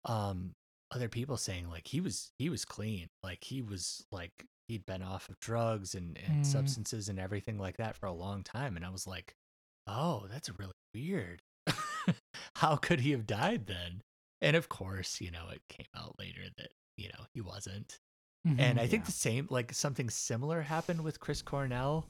um 0.06 0.52
other 0.92 1.10
people 1.10 1.38
saying 1.38 1.70
like 1.70 1.88
he 1.88 2.02
was 2.02 2.32
he 2.40 2.50
was 2.50 2.66
clean. 2.66 3.08
Like 3.24 3.44
he 3.44 3.62
was 3.62 4.06
like 4.12 4.32
he'd 4.68 4.86
been 4.86 5.02
off 5.04 5.30
of 5.30 5.40
drugs 5.40 5.94
and, 5.96 6.18
and 6.18 6.42
Mm. 6.42 6.46
substances 6.46 7.10
and 7.10 7.20
everything 7.20 7.58
like 7.60 7.78
that 7.78 7.96
for 7.96 8.06
a 8.06 8.14
long 8.14 8.44
time. 8.44 8.76
And 8.76 8.86
I 8.86 8.90
was 8.90 9.06
like, 9.08 9.34
Oh, 9.88 10.26
that's 10.32 10.50
really 10.60 10.74
weird. 10.94 11.42
how 12.56 12.76
could 12.76 13.00
he 13.02 13.12
have 13.12 13.26
died 13.28 13.66
then? 13.68 14.02
And 14.42 14.56
of 14.56 14.70
course, 14.70 15.20
you 15.22 15.32
know, 15.32 15.46
it 15.52 15.62
came 15.70 15.88
out 15.96 16.16
later 16.20 16.44
that, 16.58 16.70
you 16.98 17.10
know, 17.10 17.26
he 17.34 17.42
wasn't. 17.42 17.98
And 18.58 18.78
Mhm. 18.78 18.82
I 18.84 18.88
think 18.88 19.06
the 19.06 19.12
same, 19.12 19.48
like 19.50 19.74
something 19.74 20.10
similar 20.10 20.62
happened 20.62 21.04
with 21.04 21.20
Chris 21.20 21.42
Cornell, 21.42 22.06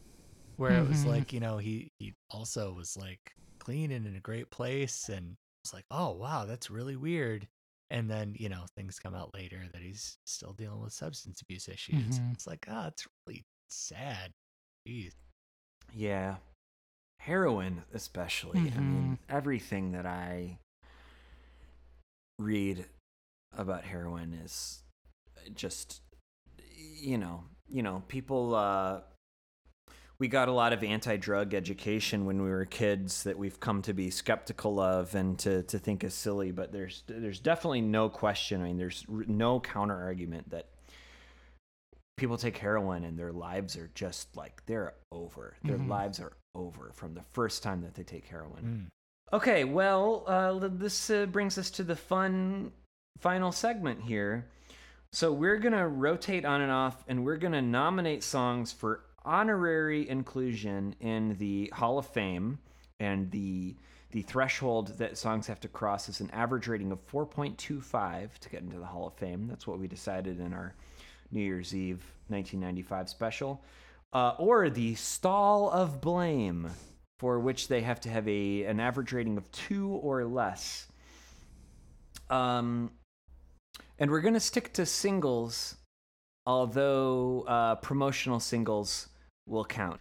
where 0.60 0.78
it 0.78 0.88
was 0.88 1.04
Mhm. 1.04 1.08
like, 1.08 1.34
you 1.34 1.40
know, 1.40 1.58
he 1.58 1.92
he 2.00 2.14
also 2.30 2.74
was 2.74 2.96
like 2.98 3.34
clean 3.60 3.92
and 3.92 4.06
in 4.06 4.16
a 4.16 4.20
great 4.20 4.50
place, 4.52 5.10
and 5.10 5.38
it's 5.64 5.74
like, 5.74 5.86
oh 5.90 6.12
wow, 6.12 6.46
that's 6.46 6.70
really 6.70 6.96
weird. 6.96 7.48
And 7.90 8.10
then 8.10 8.36
you 8.38 8.50
know 8.50 8.66
things 8.76 9.00
come 9.00 9.16
out 9.16 9.34
later 9.34 9.68
that 9.74 9.82
he's 9.82 10.18
still 10.26 10.54
dealing 10.54 10.82
with 10.82 10.94
substance 10.94 11.42
abuse 11.42 11.68
issues. 11.68 12.20
Mhm. 12.20 12.34
It's 12.34 12.46
like, 12.48 12.66
ah, 12.70 12.88
it's 12.88 13.08
really 13.26 13.46
sad. 13.70 14.32
Jeez. 14.88 15.14
Yeah. 15.94 16.38
Heroin, 17.20 17.84
especially. 17.94 18.72
I 18.76 18.80
mean, 18.80 19.20
everything 19.28 19.92
that 19.94 20.06
I 20.06 20.60
read 22.38 22.86
about 23.52 23.84
heroin 23.84 24.34
is 24.34 24.84
just, 25.54 26.02
you 26.68 27.18
know, 27.18 27.44
you 27.68 27.84
know, 27.84 28.04
people. 28.08 28.56
Uh, 28.56 29.02
we 30.20 30.28
got 30.28 30.50
a 30.50 30.52
lot 30.52 30.74
of 30.74 30.84
anti-drug 30.84 31.54
education 31.54 32.26
when 32.26 32.42
we 32.42 32.50
were 32.50 32.66
kids 32.66 33.24
that 33.24 33.38
we've 33.38 33.60
come 33.60 33.82
to 33.84 33.94
be 33.94 34.10
skeptical 34.10 34.80
of 34.80 35.16
and 35.16 35.40
to, 35.40 35.64
to 35.64 35.80
think 35.80 36.04
is 36.04 36.14
silly. 36.14 36.52
But 36.52 36.72
there's 36.74 37.04
there's 37.08 37.40
definitely 37.40 37.82
no 37.82 38.10
question. 38.10 38.62
I 38.62 38.66
mean, 38.66 38.78
there's 38.78 39.06
no 39.08 39.60
counter 39.62 39.96
argument 39.96 40.50
that 40.50 40.68
people 42.18 42.38
take 42.38 42.58
heroin 42.58 43.06
and 43.06 43.18
their 43.18 43.32
lives 43.32 43.78
are 43.78 43.90
just 43.96 44.36
like 44.36 44.62
they're 44.66 44.94
over. 45.12 45.56
Their 45.64 45.78
Mhm. 45.78 45.88
lives 45.88 46.20
are 46.20 46.34
over 46.54 46.92
from 46.94 47.14
the 47.14 47.24
first 47.32 47.64
time 47.64 47.82
that 47.82 47.96
they 47.96 48.04
take 48.04 48.26
heroin. 48.28 48.90
Mm. 49.32 49.36
Okay, 49.38 49.64
well, 49.64 50.24
uh, 50.28 50.68
this 50.68 51.10
uh, 51.10 51.28
brings 51.28 51.58
us 51.58 51.70
to 51.72 51.84
the 51.84 51.96
fun 51.96 52.74
final 53.20 53.54
segment 53.54 54.02
here. 54.02 54.48
So 55.14 55.32
we're 55.32 55.58
gonna 55.60 55.88
rotate 55.88 56.44
on 56.44 56.60
and 56.62 56.72
off, 56.72 57.06
and 57.08 57.24
we're 57.24 57.38
gonna 57.38 57.62
nominate 57.62 58.24
songs 58.24 58.74
for 58.74 59.06
honorary 59.26 60.08
inclusion 60.10 60.96
in 61.00 61.36
the 61.38 61.72
Hall 61.74 61.98
of 61.98 62.08
Fame, 62.08 62.60
and 63.00 63.30
the 63.32 63.76
the 64.12 64.22
threshold 64.24 64.98
that 64.98 65.18
songs 65.18 65.46
have 65.48 65.60
to 65.60 65.68
cross 65.68 66.10
is 66.10 66.20
an 66.20 66.32
average 66.32 66.68
rating 66.68 66.92
of 66.92 67.06
4.25 67.06 68.40
to 68.40 68.50
get 68.50 68.64
into 68.64 68.80
the 68.80 68.86
Hall 68.86 69.06
of 69.06 69.14
Fame. 69.14 69.48
That's 69.48 69.68
what 69.68 69.78
we 69.78 69.88
decided 69.88 70.40
in 70.40 70.52
our 70.52 70.74
New 71.32 71.42
Year's 71.42 71.76
Eve 71.76 72.04
1995 72.28 73.08
special, 73.08 73.64
uh, 74.14 74.34
or 74.40 74.70
the 74.70 74.96
Stall 74.96 75.70
of 75.70 76.02
Blame, 76.02 76.72
for 77.20 77.40
which 77.40 77.68
they 77.68 77.82
have 77.82 78.00
to 78.02 78.10
have 78.10 78.28
a 78.28 78.64
an 78.64 78.80
average 78.80 79.14
rating 79.14 79.38
of 79.38 79.52
two 79.52 79.90
or 79.90 80.26
less. 80.26 80.88
Um, 82.32 82.92
and 84.00 84.10
we're 84.10 84.22
gonna 84.22 84.40
stick 84.40 84.74
to 84.74 84.88
singles, 84.88 85.76
although 86.48 87.44
uh, 87.48 87.76
promotional 87.76 88.40
singles 88.40 89.09
will 89.50 89.66
count. 89.66 90.00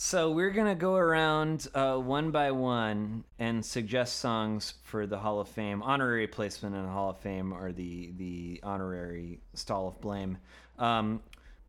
So 0.00 0.30
we're 0.30 0.50
gonna 0.50 0.76
go 0.76 0.94
around 0.94 1.66
uh, 1.74 1.96
one 1.96 2.30
by 2.30 2.52
one 2.52 3.24
and 3.40 3.64
suggest 3.64 4.20
songs 4.20 4.74
for 4.84 5.08
the 5.08 5.18
Hall 5.18 5.40
of 5.40 5.48
Fame. 5.48 5.82
Honorary 5.82 6.28
placement 6.28 6.76
in 6.76 6.84
the 6.84 6.88
Hall 6.88 7.10
of 7.10 7.18
Fame 7.18 7.52
or 7.52 7.72
the 7.72 8.12
the 8.16 8.60
honorary 8.62 9.40
stall 9.54 9.88
of 9.88 10.00
blame. 10.00 10.38
Um, 10.78 11.20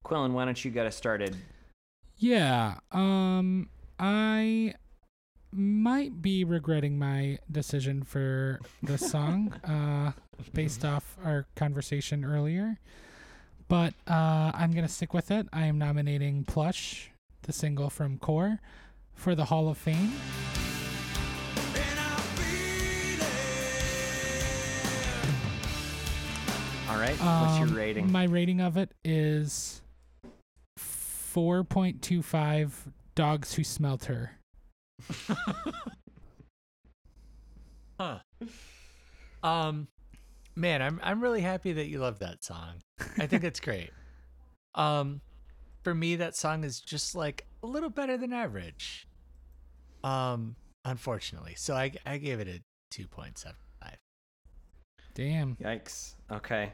Quillen, 0.05 0.33
why 0.33 0.45
don't 0.45 0.63
you 0.63 0.69
get 0.69 0.85
us 0.85 0.95
started? 0.95 1.35
Yeah. 2.17 2.75
Um 2.91 3.69
I 3.97 4.75
might 5.51 6.21
be 6.21 6.43
regretting 6.43 6.99
my 6.99 7.39
decision 7.51 8.03
for 8.03 8.59
this 8.83 9.09
song 9.09 9.53
uh 9.63 10.11
based 10.53 10.85
off 10.85 11.17
our 11.25 11.47
conversation 11.55 12.23
earlier. 12.23 12.79
But 13.69 13.93
uh 14.07 14.51
I'm 14.53 14.71
going 14.71 14.85
to 14.85 14.91
stick 14.91 15.13
with 15.13 15.31
it. 15.31 15.47
I 15.53 15.65
am 15.67 15.77
nominating 15.77 16.43
Plush, 16.43 17.11
the 17.43 17.53
single 17.53 17.89
from 17.89 18.17
Core, 18.17 18.59
for 19.15 19.35
the 19.35 19.45
Hall 19.45 19.69
of 19.69 19.77
Fame. 19.77 20.11
And 21.75 21.99
I 21.99 22.17
feel 22.35 23.21
it. 23.21 23.25
All 26.89 26.97
right, 26.99 27.17
what's 27.45 27.59
your 27.59 27.67
Um, 27.69 27.75
rating? 27.75 28.11
My 28.11 28.23
rating 28.25 28.59
of 28.59 28.75
it 28.75 28.91
is 29.05 29.81
4.25 30.79 32.71
dogs 33.15 33.53
who 33.53 33.63
smelt 33.63 34.05
her. 34.05 34.31
Huh. 38.01 38.19
Um, 39.43 39.89
man, 40.59 40.81
I'm 40.81 40.99
I'm 41.01 41.21
really 41.21 41.41
happy 41.41 41.73
that 41.73 41.87
you 41.87 41.99
love 41.99 42.19
that 42.19 42.43
song. 42.43 42.81
I 43.17 43.25
think 43.25 43.43
it's 43.43 43.59
great. 43.69 43.91
Um, 44.75 45.21
for 45.83 45.95
me, 45.95 46.17
that 46.17 46.35
song 46.35 46.63
is 46.63 46.81
just 46.81 47.15
like 47.15 47.45
a 47.63 47.67
little 47.67 47.89
better 47.89 48.17
than 48.17 48.33
average. 48.33 49.07
Um, 50.03 50.55
unfortunately, 50.85 51.55
so 51.55 51.73
I 51.73 51.91
I 52.05 52.17
gave 52.17 52.39
it 52.39 52.47
a 52.47 52.61
two 52.91 53.07
point 53.07 53.37
seven 53.37 53.57
five. 53.81 53.97
Damn. 55.15 55.55
Yikes. 55.55 56.15
Okay. 56.31 56.73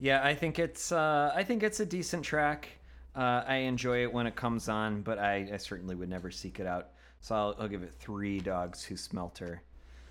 Yeah, 0.00 0.24
I 0.24 0.34
think 0.34 0.58
it's 0.58 0.92
uh, 0.92 1.32
I 1.34 1.44
think 1.44 1.62
it's 1.62 1.80
a 1.80 1.86
decent 1.86 2.24
track. 2.24 2.68
Uh, 3.14 3.42
I 3.46 3.56
enjoy 3.56 4.02
it 4.02 4.12
when 4.12 4.26
it 4.26 4.36
comes 4.36 4.68
on, 4.68 5.02
but 5.02 5.18
I, 5.18 5.48
I 5.52 5.56
certainly 5.56 5.96
would 5.96 6.08
never 6.08 6.30
seek 6.30 6.60
it 6.60 6.66
out. 6.66 6.90
So 7.20 7.34
I'll, 7.34 7.56
I'll 7.58 7.68
give 7.68 7.82
it 7.82 7.92
three 7.92 8.38
dogs 8.38 8.84
who 8.84 8.96
smelt 8.96 9.38
her. 9.38 9.62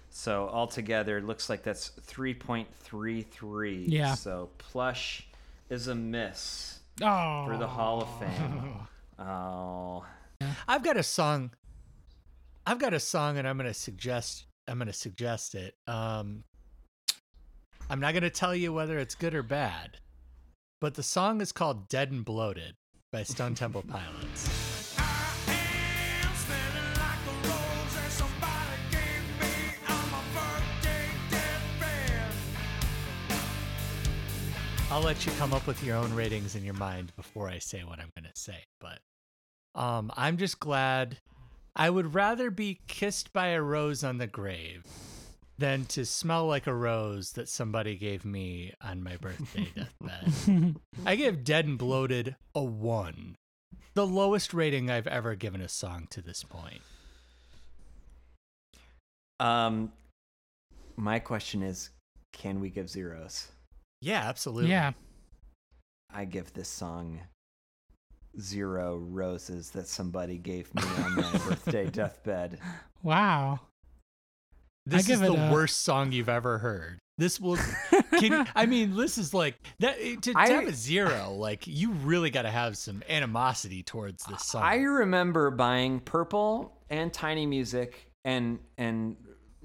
So 0.10 0.50
altogether, 0.50 1.18
it 1.18 1.26
looks 1.26 1.50
like 1.50 1.64
that's 1.64 1.90
three 1.90 2.34
point 2.34 2.68
three 2.82 3.22
three. 3.24 3.86
Yeah. 3.88 4.16
So 4.16 4.50
plush 4.58 5.28
is 5.70 5.88
a 5.88 5.96
miss 5.96 6.80
Oh. 7.02 7.46
for 7.46 7.58
the 7.58 7.68
Hall 7.68 8.02
of 8.02 8.20
Fame. 8.20 8.74
Oh. 9.20 10.06
I've 10.68 10.84
got 10.84 10.96
a 10.96 11.02
song. 11.02 11.50
I've 12.68 12.78
got 12.78 12.94
a 12.94 13.00
song, 13.00 13.40
and 13.40 13.48
I'm 13.48 13.58
gonna 13.58 13.74
suggest. 13.74 14.46
I'm 14.68 14.78
gonna 14.78 14.94
suggest 14.94 15.56
it. 15.56 15.74
Um, 15.88 16.44
I'm 17.90 18.00
not 18.00 18.14
gonna 18.14 18.30
tell 18.30 18.54
you 18.56 18.72
whether 18.72 19.00
it's 19.00 19.16
good 19.16 19.34
or 19.34 19.42
bad, 19.42 19.98
but 20.82 20.94
the 20.94 21.02
song 21.02 21.42
is 21.42 21.52
called 21.52 21.90
"Dead 21.90 22.12
and 22.12 22.24
Bloated" 22.24 22.76
by 23.12 23.24
Stone 23.24 23.56
Temple 23.56 23.82
Pilots. 23.88 24.67
I'll 34.98 35.04
let 35.04 35.28
you 35.28 35.32
come 35.34 35.54
up 35.54 35.68
with 35.68 35.84
your 35.84 35.96
own 35.96 36.12
ratings 36.16 36.56
in 36.56 36.66
your 36.66 36.74
mind 36.74 37.16
before 37.16 37.48
I 37.48 37.60
say 37.60 37.84
what 37.84 38.00
I'm 38.00 38.10
gonna 38.18 38.32
say, 38.34 38.64
but 38.82 38.98
um, 39.76 40.12
I'm 40.18 40.38
just 40.38 40.60
glad. 40.60 41.20
I 41.76 41.92
would 41.92 42.16
rather 42.16 42.50
be 42.50 42.80
kissed 42.88 43.32
by 43.32 43.50
a 43.50 43.62
rose 43.62 44.04
on 44.04 44.18
the 44.18 44.26
grave 44.26 44.84
than 45.56 45.86
to 45.86 46.04
smell 46.04 46.48
like 46.48 46.66
a 46.66 46.74
rose 46.74 47.34
that 47.34 47.48
somebody 47.48 47.96
gave 47.96 48.26
me 48.26 48.74
on 48.82 49.04
my 49.04 49.18
birthday 49.18 49.68
deathbed. 49.76 50.78
I 51.06 51.16
give 51.16 51.44
Dead 51.44 51.68
and 51.68 51.78
Bloated 51.78 52.36
a 52.56 52.64
one. 52.64 53.36
The 53.94 54.08
lowest 54.08 54.52
rating 54.52 54.90
I've 54.90 55.06
ever 55.06 55.36
given 55.36 55.62
a 55.62 55.70
song 55.70 56.08
to 56.10 56.24
this 56.24 56.44
point. 56.44 56.82
Um, 59.40 59.92
my 60.96 61.20
question 61.20 61.62
is, 61.62 61.92
can 62.34 62.60
we 62.60 62.72
give 62.72 62.90
zeros? 62.90 63.50
Yeah, 64.02 64.22
absolutely. 64.28 64.70
Yeah. 64.70 64.92
I 66.14 66.26
give 66.26 66.54
this 66.54 66.70
song 66.70 67.20
zero 68.40 68.98
roses 68.98 69.72
that 69.72 69.88
somebody 69.88 70.38
gave 70.38 70.74
me 70.76 70.84
on 71.04 71.16
my 71.16 71.32
birthday 71.48 71.90
deathbed. 71.90 72.60
Wow. 73.04 73.60
This 74.86 75.10
is 75.10 75.20
the 75.20 75.34
a- 75.34 75.52
worst 75.52 75.84
song 75.84 76.12
you've 76.12 76.30
ever 76.30 76.60
heard. 76.60 77.00
This 77.18 77.40
will 77.40 77.58
Can 78.20 78.32
you, 78.32 78.46
I 78.56 78.68
mean, 78.68 78.96
this 78.96 79.18
is 79.18 79.34
like 79.34 79.56
that 79.80 79.98
eh, 80.00 80.16
to, 80.22 80.34
to 80.34 80.38
I- 80.38 80.50
have 80.50 80.68
a 80.68 80.74
zero. 80.74 81.34
Like 81.34 81.66
you 81.68 81.92
really 81.92 82.30
got 82.30 82.44
to 82.44 82.52
have 82.52 82.78
some 82.78 83.04
animosity 83.10 83.84
towards 83.84 84.24
this 84.26 84.44
song. 84.44 84.62
I 84.64 84.78
remember 84.78 85.50
buying 85.52 86.00
Purple 86.00 86.78
and 86.90 87.12
Tiny 87.12 87.46
Music 87.46 88.12
and 88.24 88.60
and 88.78 89.18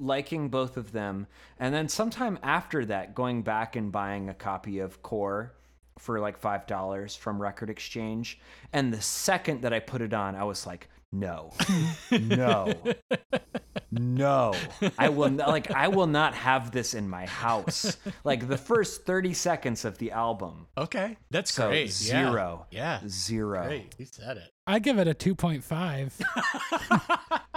liking 0.02 0.48
both 0.48 0.76
of 0.76 0.92
them, 0.92 1.26
and 1.58 1.72
then 1.74 1.88
sometime 1.88 2.38
after 2.42 2.84
that, 2.86 3.14
going 3.14 3.42
back 3.42 3.76
and 3.76 3.90
buying 3.92 4.28
a 4.28 4.34
copy 4.34 4.78
of 4.80 5.02
Core 5.02 5.54
for 5.98 6.18
like 6.20 6.38
five 6.38 6.66
dollars 6.66 7.14
from 7.14 7.40
Record 7.40 7.70
Exchange. 7.70 8.40
And 8.72 8.92
the 8.92 9.00
second 9.00 9.62
that 9.62 9.72
I 9.72 9.78
put 9.80 10.00
it 10.02 10.12
on, 10.14 10.34
I 10.34 10.44
was 10.44 10.66
like, 10.66 10.88
no, 11.12 11.52
no, 12.10 12.72
no. 13.90 14.54
I 14.98 15.10
will 15.10 15.28
not, 15.30 15.48
like 15.48 15.70
I 15.70 15.88
will 15.88 16.06
not 16.06 16.34
have 16.34 16.70
this 16.72 16.94
in 16.94 17.08
my 17.08 17.26
house. 17.26 17.98
Like 18.24 18.48
the 18.48 18.56
first 18.56 19.04
thirty 19.04 19.34
seconds 19.34 19.84
of 19.84 19.98
the 19.98 20.10
album. 20.12 20.66
okay, 20.78 21.18
that's 21.30 21.52
So 21.52 21.68
great. 21.68 21.90
zero. 21.90 22.66
Yeah, 22.70 23.00
yeah. 23.02 23.08
Zero. 23.08 23.66
great. 23.66 23.94
You 23.98 24.06
said 24.06 24.38
it. 24.38 24.50
I 24.66 24.78
give 24.78 24.98
it 24.98 25.08
a 25.08 25.14
2.5. 25.14 26.22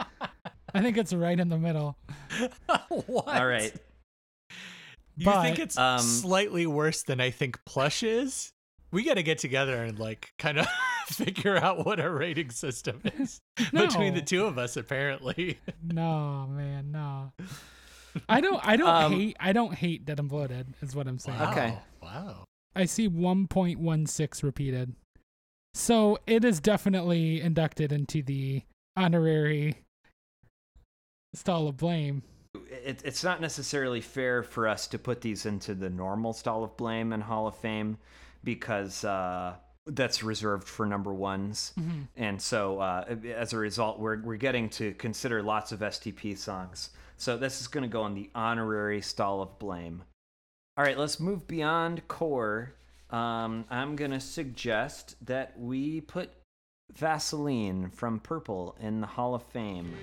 I 0.76 0.82
think 0.82 0.98
it's 0.98 1.14
right 1.14 1.40
in 1.40 1.50
the 1.50 1.58
middle. 1.58 1.98
what? 2.90 3.28
All 3.28 3.48
right. 3.48 3.74
You 5.18 5.32
think 5.42 5.60
it's 5.60 5.78
um, 5.78 6.00
slightly 6.00 6.68
worse 6.68 7.04
than 7.04 7.22
I 7.22 7.30
think 7.32 7.64
Plush 7.66 8.04
is? 8.04 8.52
We 8.92 9.04
got 9.06 9.14
to 9.16 9.24
get 9.24 9.38
together 9.38 9.82
and 9.84 9.98
like 9.98 10.34
kind 10.38 10.60
of 10.60 10.68
figure 11.08 11.56
out 11.58 11.86
what 11.86 12.00
our 12.00 12.12
rating 12.12 12.50
system 12.50 13.02
is 13.20 13.40
between 13.72 14.14
the 14.14 14.22
two 14.22 14.46
of 14.46 14.58
us. 14.58 14.76
Apparently, 14.76 15.58
No, 15.82 16.48
man, 16.50 16.92
no. 16.92 17.32
I 18.30 18.42
don't 18.42 18.66
I 18.66 18.76
don't 18.78 18.88
Um, 18.90 19.12
hate 19.14 19.38
I 19.40 19.54
don't 19.54 19.74
hate 19.74 20.06
Dead 20.06 20.20
and 20.20 20.30
Bloated 20.30 20.74
is 20.82 20.96
what 20.96 21.08
I'm 21.08 21.20
saying. 21.20 21.40
wow. 21.40 21.52
Okay. 21.52 21.78
Wow. 22.02 22.44
I 22.76 22.86
see 22.86 23.08
1.16 23.10 24.44
repeated. 24.44 24.94
So 25.74 26.18
it 26.28 26.44
is 26.44 26.60
definitely 26.60 27.40
inducted 27.42 27.92
into 27.94 28.22
the 28.22 28.64
honorary 28.98 29.76
stall 31.36 31.68
of 31.68 31.78
blame. 31.78 32.24
it, 32.70 33.02
it's 33.04 33.24
not 33.24 33.42
necessarily 33.42 34.02
fair 34.02 34.44
for 34.44 34.68
us 34.68 34.88
to 34.88 35.00
put 35.00 35.22
these 35.22 35.46
into 35.46 35.76
the 35.76 35.90
normal 35.90 36.34
stall 36.34 36.64
of 36.64 36.76
blame 36.78 37.14
and 37.14 37.24
Hall 37.24 37.48
of 37.48 37.56
Fame 37.56 37.98
because 38.44 39.04
uh, 39.04 39.56
that's 39.88 40.24
reserved 40.24 40.68
for 40.68 40.86
number 40.86 41.14
ones. 41.14 41.74
And 42.16 42.42
so 42.42 42.80
uh, 42.80 43.16
as 43.34 43.54
a 43.54 43.58
result, 43.58 44.00
we're, 44.00 44.22
we're 44.22 44.38
getting 44.38 44.70
to 44.72 44.94
consider 44.94 45.42
lots 45.44 45.72
of 45.72 45.80
STP 45.80 46.38
songs. 46.38 46.92
So 47.18 47.38
this 47.38 47.62
is 47.62 47.68
going 47.68 47.84
to 47.84 47.90
go 47.90 48.02
on 48.02 48.14
the 48.14 48.30
honorary 48.36 49.02
stall 49.02 49.42
of 49.42 49.58
blame. 49.60 50.04
All 50.78 50.84
right, 50.84 50.98
let's 50.98 51.20
move 51.20 51.48
beyond 51.48 52.08
core. 52.08 52.74
Um, 53.10 53.66
I'm 53.70 53.96
going 53.96 54.12
to 54.12 54.20
suggest 54.20 55.16
that 55.26 55.58
we 55.58 56.02
put 56.02 56.32
Vaseline 56.94 57.90
from 57.90 58.20
Purple 58.20 58.76
in 58.80 59.02
the 59.02 59.08
Hall 59.08 59.36
of 59.36 59.44
Fame. 59.44 59.94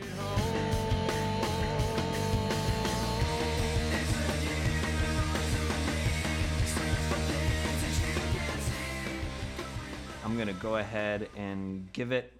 I'm 10.33 10.39
gonna 10.39 10.55
go 10.55 10.77
ahead 10.77 11.29
and 11.37 11.93
give 11.93 12.11
it 12.11 12.33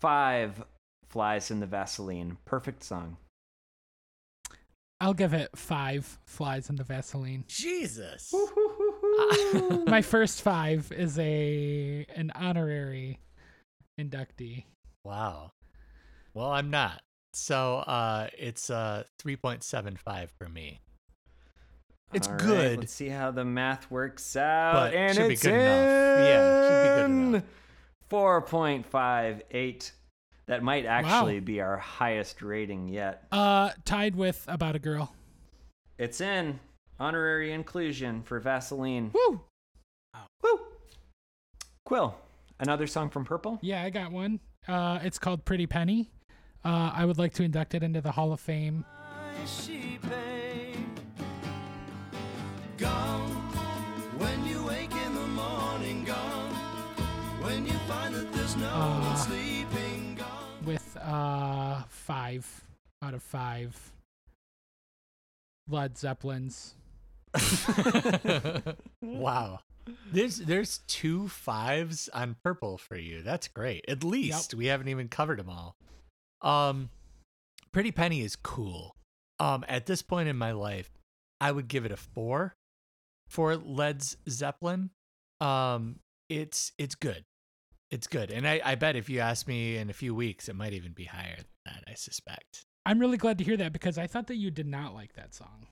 five 0.00 0.60
flies 1.06 1.52
in 1.52 1.60
the 1.60 1.66
Vaseline. 1.66 2.38
Perfect 2.44 2.82
song. 2.82 3.18
I'll 5.00 5.14
give 5.14 5.32
it 5.32 5.50
5 5.54 6.18
flies 6.26 6.68
in 6.70 6.74
the 6.74 6.82
Vaseline. 6.82 7.44
Jesus. 7.46 8.34
My 9.86 10.02
first 10.02 10.42
5 10.42 10.90
is 10.90 11.16
a 11.20 12.04
an 12.16 12.32
honorary 12.34 13.20
inductee. 14.00 14.64
Wow. 15.04 15.52
Well, 16.34 16.50
I'm 16.50 16.70
not. 16.70 17.00
So 17.32 17.76
uh, 17.76 18.26
it's 18.36 18.70
uh 18.70 19.04
3.75 19.22 20.30
for 20.36 20.48
me. 20.48 20.80
It's 22.14 22.28
All 22.28 22.34
right, 22.34 22.42
good. 22.42 22.78
let's 22.78 22.92
see 22.92 23.08
how 23.08 23.30
the 23.32 23.44
math 23.44 23.90
works 23.90 24.36
out. 24.36 24.74
But 24.74 24.94
and 24.94 25.14
should 25.16 25.28
be 25.28 25.34
it's 25.34 25.42
good 25.42 25.54
enough. 25.54 26.18
Yeah, 26.20 26.68
should 26.68 26.82
be 26.82 27.02
good 27.02 27.34
enough. 27.34 27.42
4.58 28.10 29.90
That 30.46 30.62
might 30.62 30.86
actually 30.86 31.40
be 31.40 31.60
our 31.60 31.76
highest 31.76 32.40
rating 32.42 32.88
yet. 32.88 33.24
Uh, 33.32 33.70
tied 33.84 34.14
with 34.14 34.44
About 34.46 34.76
a 34.76 34.78
Girl. 34.78 35.12
It's 35.98 36.20
in 36.20 36.60
honorary 37.00 37.52
inclusion 37.52 38.22
for 38.22 38.38
Vaseline. 38.38 39.10
Woo! 39.12 39.40
Woo! 40.42 40.60
Quill, 41.84 42.14
another 42.60 42.86
song 42.86 43.10
from 43.10 43.24
Purple? 43.24 43.58
Yeah, 43.62 43.82
I 43.82 43.90
got 43.90 44.12
one. 44.12 44.38
Uh, 44.68 45.00
it's 45.02 45.18
called 45.18 45.44
Pretty 45.44 45.66
Penny. 45.66 46.10
Uh, 46.64 46.92
I 46.94 47.04
would 47.04 47.18
like 47.18 47.34
to 47.34 47.42
induct 47.42 47.74
it 47.74 47.82
into 47.82 48.00
the 48.00 48.12
Hall 48.12 48.32
of 48.32 48.40
Fame. 48.40 48.84
Uh 61.04 61.82
five 61.88 62.64
out 63.02 63.14
of 63.14 63.22
five 63.22 63.92
Led 65.68 65.96
Zeppelins. 65.96 66.74
wow. 69.02 69.60
There's 70.12 70.38
there's 70.38 70.78
two 70.86 71.28
fives 71.28 72.08
on 72.08 72.36
purple 72.42 72.78
for 72.78 72.96
you. 72.96 73.22
That's 73.22 73.48
great. 73.48 73.84
At 73.88 74.04
least 74.04 74.54
we 74.54 74.66
haven't 74.66 74.88
even 74.88 75.08
covered 75.08 75.38
them 75.38 75.50
all. 75.50 75.76
Um 76.42 76.90
Pretty 77.72 77.92
Penny 77.92 78.22
is 78.22 78.36
cool. 78.36 78.96
Um 79.38 79.64
at 79.68 79.86
this 79.86 80.02
point 80.02 80.28
in 80.28 80.36
my 80.36 80.52
life, 80.52 80.90
I 81.40 81.52
would 81.52 81.68
give 81.68 81.84
it 81.84 81.92
a 81.92 81.96
4 81.96 82.54
for 83.28 83.56
Led's 83.56 84.16
Zeppelin. 84.28 84.90
Um 85.40 85.96
it's 86.28 86.72
it's 86.78 86.94
good. 86.94 87.24
It's 87.94 88.08
good. 88.08 88.32
And 88.32 88.44
I, 88.48 88.60
I 88.64 88.74
bet 88.74 88.96
if 88.96 89.08
you 89.08 89.20
ask 89.20 89.46
me 89.46 89.76
in 89.76 89.88
a 89.88 89.92
few 89.92 90.16
weeks, 90.16 90.48
it 90.48 90.56
might 90.56 90.72
even 90.72 90.90
be 90.90 91.04
higher 91.04 91.36
than 91.36 91.46
that, 91.66 91.84
I 91.86 91.94
suspect. 91.94 92.64
I'm 92.84 92.98
really 92.98 93.16
glad 93.16 93.38
to 93.38 93.44
hear 93.44 93.56
that 93.58 93.72
because 93.72 93.98
I 93.98 94.08
thought 94.08 94.26
that 94.26 94.34
you 94.34 94.50
did 94.50 94.66
not 94.66 94.94
like 94.94 95.12
that 95.14 95.32
song. 95.32 95.68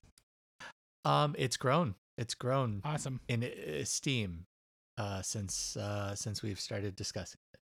Um 1.04 1.34
it's 1.36 1.56
grown. 1.56 1.96
It's 2.16 2.34
grown 2.34 2.80
Awesome. 2.84 3.18
in 3.26 3.42
esteem 3.42 4.44
uh, 4.96 5.20
since 5.22 5.76
uh, 5.76 6.14
since 6.14 6.44
we've 6.44 6.60
started 6.60 6.94
discussing 6.94 7.40
it. 7.54 7.60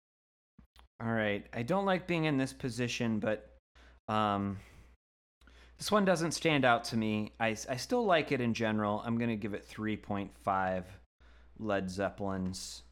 All 1.02 1.14
right. 1.14 1.46
I 1.54 1.62
don't 1.62 1.86
like 1.86 2.06
being 2.06 2.26
in 2.26 2.36
this 2.36 2.52
position, 2.52 3.20
but 3.20 3.56
um, 4.08 4.58
this 5.78 5.90
one 5.90 6.04
doesn't 6.04 6.32
stand 6.32 6.66
out 6.66 6.84
to 6.84 6.98
me. 6.98 7.32
I, 7.40 7.56
I 7.70 7.76
still 7.76 8.04
like 8.04 8.32
it 8.32 8.42
in 8.42 8.52
general. 8.52 9.02
I'm 9.06 9.16
going 9.16 9.30
to 9.30 9.36
give 9.36 9.54
it 9.54 9.66
3.5 9.66 10.84
Led 11.58 11.90
Zeppelins. 11.90 12.82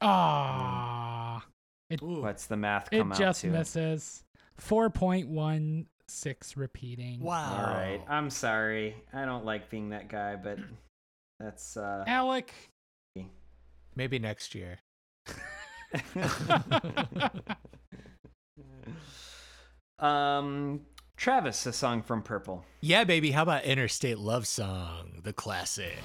Ah, 0.00 1.44
it 1.90 2.02
What's 2.02 2.46
the 2.46 2.56
math 2.56 2.88
it 2.92 2.98
come 2.98 3.12
out 3.12 3.18
just 3.18 3.42
to? 3.42 3.48
misses. 3.48 4.24
Four 4.56 4.90
point 4.90 5.28
one 5.28 5.86
six 6.08 6.56
repeating. 6.56 7.20
Wow! 7.20 7.56
All 7.56 7.74
right. 7.74 8.00
I'm 8.08 8.30
sorry. 8.30 8.96
I 9.12 9.24
don't 9.24 9.44
like 9.44 9.70
being 9.70 9.90
that 9.90 10.08
guy, 10.08 10.36
but 10.36 10.58
that's 11.40 11.76
uh 11.76 12.04
Alec. 12.06 12.52
Maybe 13.94 14.18
next 14.18 14.54
year. 14.54 14.78
um 19.98 20.80
Travis, 21.16 21.64
a 21.64 21.72
song 21.72 22.02
from 22.02 22.22
Purple. 22.22 22.64
Yeah, 22.82 23.04
baby. 23.04 23.30
How 23.30 23.42
about 23.42 23.64
Interstate 23.64 24.18
Love 24.18 24.46
Song, 24.46 25.20
the 25.22 25.32
classic? 25.32 25.96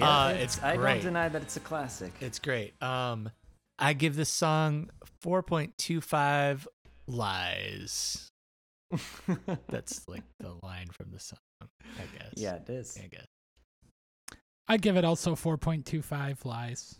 Uh, 0.00 0.34
it's 0.36 0.62
I 0.62 0.76
great. 0.76 0.94
don't 0.94 1.04
deny 1.04 1.28
that 1.28 1.42
it's 1.42 1.56
a 1.56 1.60
classic. 1.60 2.12
It's 2.20 2.38
great. 2.38 2.80
Um, 2.82 3.30
I 3.78 3.92
give 3.92 4.16
this 4.16 4.28
song 4.32 4.90
4.25 5.24 6.66
lies. 7.06 8.28
That's 9.68 10.06
like 10.08 10.22
the 10.38 10.54
line 10.62 10.88
from 10.92 11.10
the 11.12 11.18
song, 11.18 11.38
I 11.62 12.18
guess. 12.18 12.32
yeah, 12.36 12.54
it 12.56 12.68
is. 12.70 12.98
I 13.02 13.06
guess. 13.08 13.26
I'd 14.68 14.82
give 14.82 14.96
it 14.96 15.04
also 15.04 15.34
four 15.34 15.56
point 15.58 15.86
two 15.86 16.02
five 16.02 16.44
lies. 16.44 16.98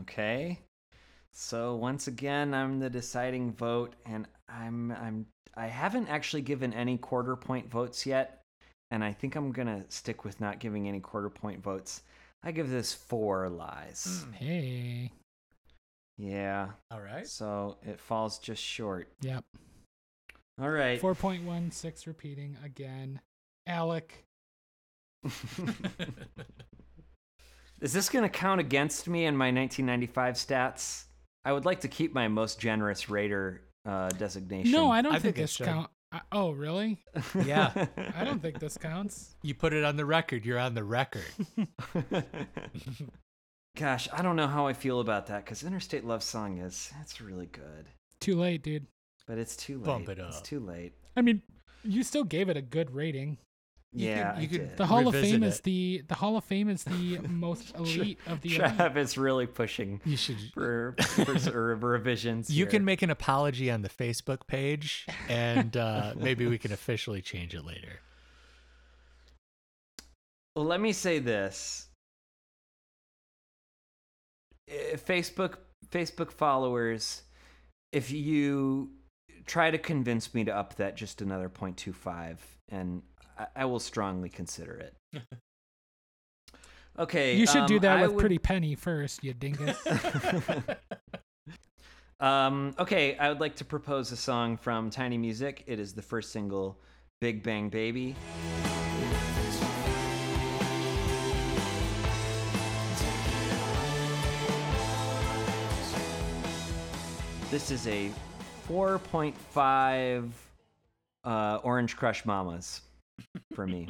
Okay. 0.00 0.60
So 1.32 1.76
once 1.76 2.06
again, 2.06 2.54
I'm 2.54 2.78
the 2.78 2.90
deciding 2.90 3.52
vote, 3.52 3.94
and 4.06 4.26
I'm 4.48 4.92
I'm 4.92 5.26
I 5.56 5.66
haven't 5.66 6.08
actually 6.08 6.42
given 6.42 6.72
any 6.72 6.96
quarter 6.98 7.36
point 7.36 7.70
votes 7.70 8.04
yet, 8.06 8.40
and 8.90 9.04
I 9.04 9.12
think 9.12 9.36
I'm 9.36 9.52
gonna 9.52 9.84
stick 9.88 10.24
with 10.24 10.40
not 10.40 10.60
giving 10.60 10.88
any 10.88 11.00
quarter 11.00 11.30
point 11.30 11.62
votes. 11.62 12.02
I 12.42 12.52
give 12.52 12.70
this 12.70 12.92
four 12.92 13.48
lies. 13.48 14.24
Hey. 14.32 15.10
Yeah. 16.18 16.68
All 16.90 17.00
right. 17.00 17.26
So 17.26 17.78
it 17.82 17.98
falls 17.98 18.38
just 18.38 18.62
short. 18.62 19.08
Yep. 19.22 19.44
All 20.60 20.70
right. 20.70 21.00
Four 21.00 21.14
point 21.14 21.44
one 21.44 21.70
six 21.70 22.06
repeating 22.06 22.56
again. 22.64 23.20
Alec. 23.66 24.24
Is 27.80 27.92
this 27.92 28.08
gonna 28.08 28.28
count 28.28 28.60
against 28.60 29.08
me 29.08 29.26
in 29.26 29.36
my 29.36 29.46
1995 29.46 30.34
stats? 30.34 31.04
I 31.44 31.52
would 31.52 31.64
like 31.64 31.80
to 31.80 31.88
keep 31.88 32.14
my 32.14 32.28
most 32.28 32.58
generous 32.58 33.10
raider 33.10 33.62
uh, 33.86 34.08
designation. 34.10 34.72
No, 34.72 34.90
I 34.90 35.02
don't 35.02 35.12
I 35.12 35.18
think, 35.18 35.36
think 35.36 35.36
it 35.36 35.40
this 35.42 35.56
count. 35.58 35.90
I, 36.14 36.20
oh, 36.30 36.52
really? 36.52 37.02
Yeah. 37.44 37.72
I 38.16 38.22
don't 38.22 38.40
think 38.40 38.60
this 38.60 38.78
counts. 38.78 39.34
You 39.42 39.52
put 39.52 39.72
it 39.72 39.82
on 39.82 39.96
the 39.96 40.04
record. 40.04 40.44
You're 40.46 40.60
on 40.60 40.74
the 40.74 40.84
record. 40.84 41.24
Gosh, 43.76 44.08
I 44.12 44.22
don't 44.22 44.36
know 44.36 44.46
how 44.46 44.68
I 44.68 44.74
feel 44.74 45.00
about 45.00 45.26
that 45.26 45.44
because 45.44 45.64
Interstate 45.64 46.04
Love 46.04 46.22
Song 46.22 46.58
is 46.58 46.92
it's 47.00 47.20
really 47.20 47.46
good, 47.46 47.86
Too 48.20 48.36
late, 48.36 48.62
dude. 48.62 48.86
but 49.26 49.38
it's 49.38 49.56
too 49.56 49.78
late. 49.78 49.86
Bump 49.86 50.08
it 50.08 50.20
It's 50.20 50.40
too 50.40 50.60
late. 50.60 50.92
I 51.16 51.22
mean, 51.22 51.42
you 51.82 52.04
still 52.04 52.22
gave 52.22 52.48
it 52.48 52.56
a 52.56 52.62
good 52.62 52.94
rating. 52.94 53.38
You 53.96 54.08
yeah, 54.08 54.32
could- 54.32 54.38
I 54.38 54.40
you 54.42 54.48
could- 54.48 54.68
did. 54.70 54.76
The 54.76 54.86
Hall 54.86 55.06
of 55.06 55.14
Fame 55.14 55.42
is 55.44 55.60
the 55.60 56.02
the 56.08 56.14
Hall 56.16 56.36
of 56.36 56.44
Fame 56.44 56.68
is 56.68 56.82
the 56.84 57.18
most 57.28 57.74
elite 57.76 58.18
of 58.26 58.40
the 58.40 58.56
elite. 58.56 58.60
Trav 58.60 58.96
is 58.96 59.16
really 59.16 59.46
pushing 59.46 60.00
You 60.04 60.16
should. 60.16 60.36
for, 60.54 60.96
for, 60.98 61.38
for 61.38 61.78
revisions. 61.88 62.50
You 62.50 62.64
here. 62.64 62.70
can 62.72 62.84
make 62.84 63.02
an 63.02 63.10
apology 63.10 63.70
on 63.70 63.82
the 63.82 63.88
Facebook 63.88 64.46
page, 64.48 65.06
and 65.28 65.76
uh, 65.76 66.14
maybe 66.16 66.46
we 66.46 66.58
can 66.58 66.72
officially 66.72 67.22
change 67.22 67.54
it 67.54 67.64
later. 67.64 68.00
Well, 70.56 70.64
let 70.64 70.80
me 70.80 70.92
say 70.92 71.18
this. 71.20 71.88
Eh, 74.68 74.96
Facebook 74.96 75.54
Facebook 75.90 76.32
followers, 76.32 77.22
if 77.92 78.10
you 78.10 78.90
try 79.46 79.70
to 79.70 79.78
convince 79.78 80.32
me 80.34 80.42
to 80.44 80.54
up 80.56 80.76
that 80.76 80.96
just 80.96 81.20
another 81.20 81.48
0.25 81.48 82.38
and 82.70 83.02
I, 83.38 83.46
I 83.56 83.64
will 83.64 83.80
strongly 83.80 84.28
consider 84.28 84.74
it. 84.74 85.22
Okay. 86.96 87.36
You 87.36 87.46
should 87.46 87.66
do 87.66 87.76
um, 87.76 87.80
that 87.80 87.98
I 87.98 88.02
with 88.02 88.12
would- 88.12 88.20
Pretty 88.20 88.38
Penny 88.38 88.76
first, 88.76 89.24
you 89.24 89.34
dingus. 89.34 89.76
um, 92.20 92.72
okay, 92.78 93.16
I 93.18 93.28
would 93.28 93.40
like 93.40 93.56
to 93.56 93.64
propose 93.64 94.12
a 94.12 94.16
song 94.16 94.56
from 94.56 94.90
Tiny 94.90 95.18
Music. 95.18 95.64
It 95.66 95.80
is 95.80 95.92
the 95.92 96.02
first 96.02 96.30
single, 96.30 96.78
Big 97.20 97.42
Bang 97.42 97.68
Baby. 97.68 98.14
This 107.50 107.70
is 107.70 107.86
a 107.88 108.10
4.5 108.68 110.30
uh, 111.24 111.58
Orange 111.62 111.96
Crush 111.96 112.24
Mamas 112.24 112.82
for 113.54 113.66
me. 113.66 113.88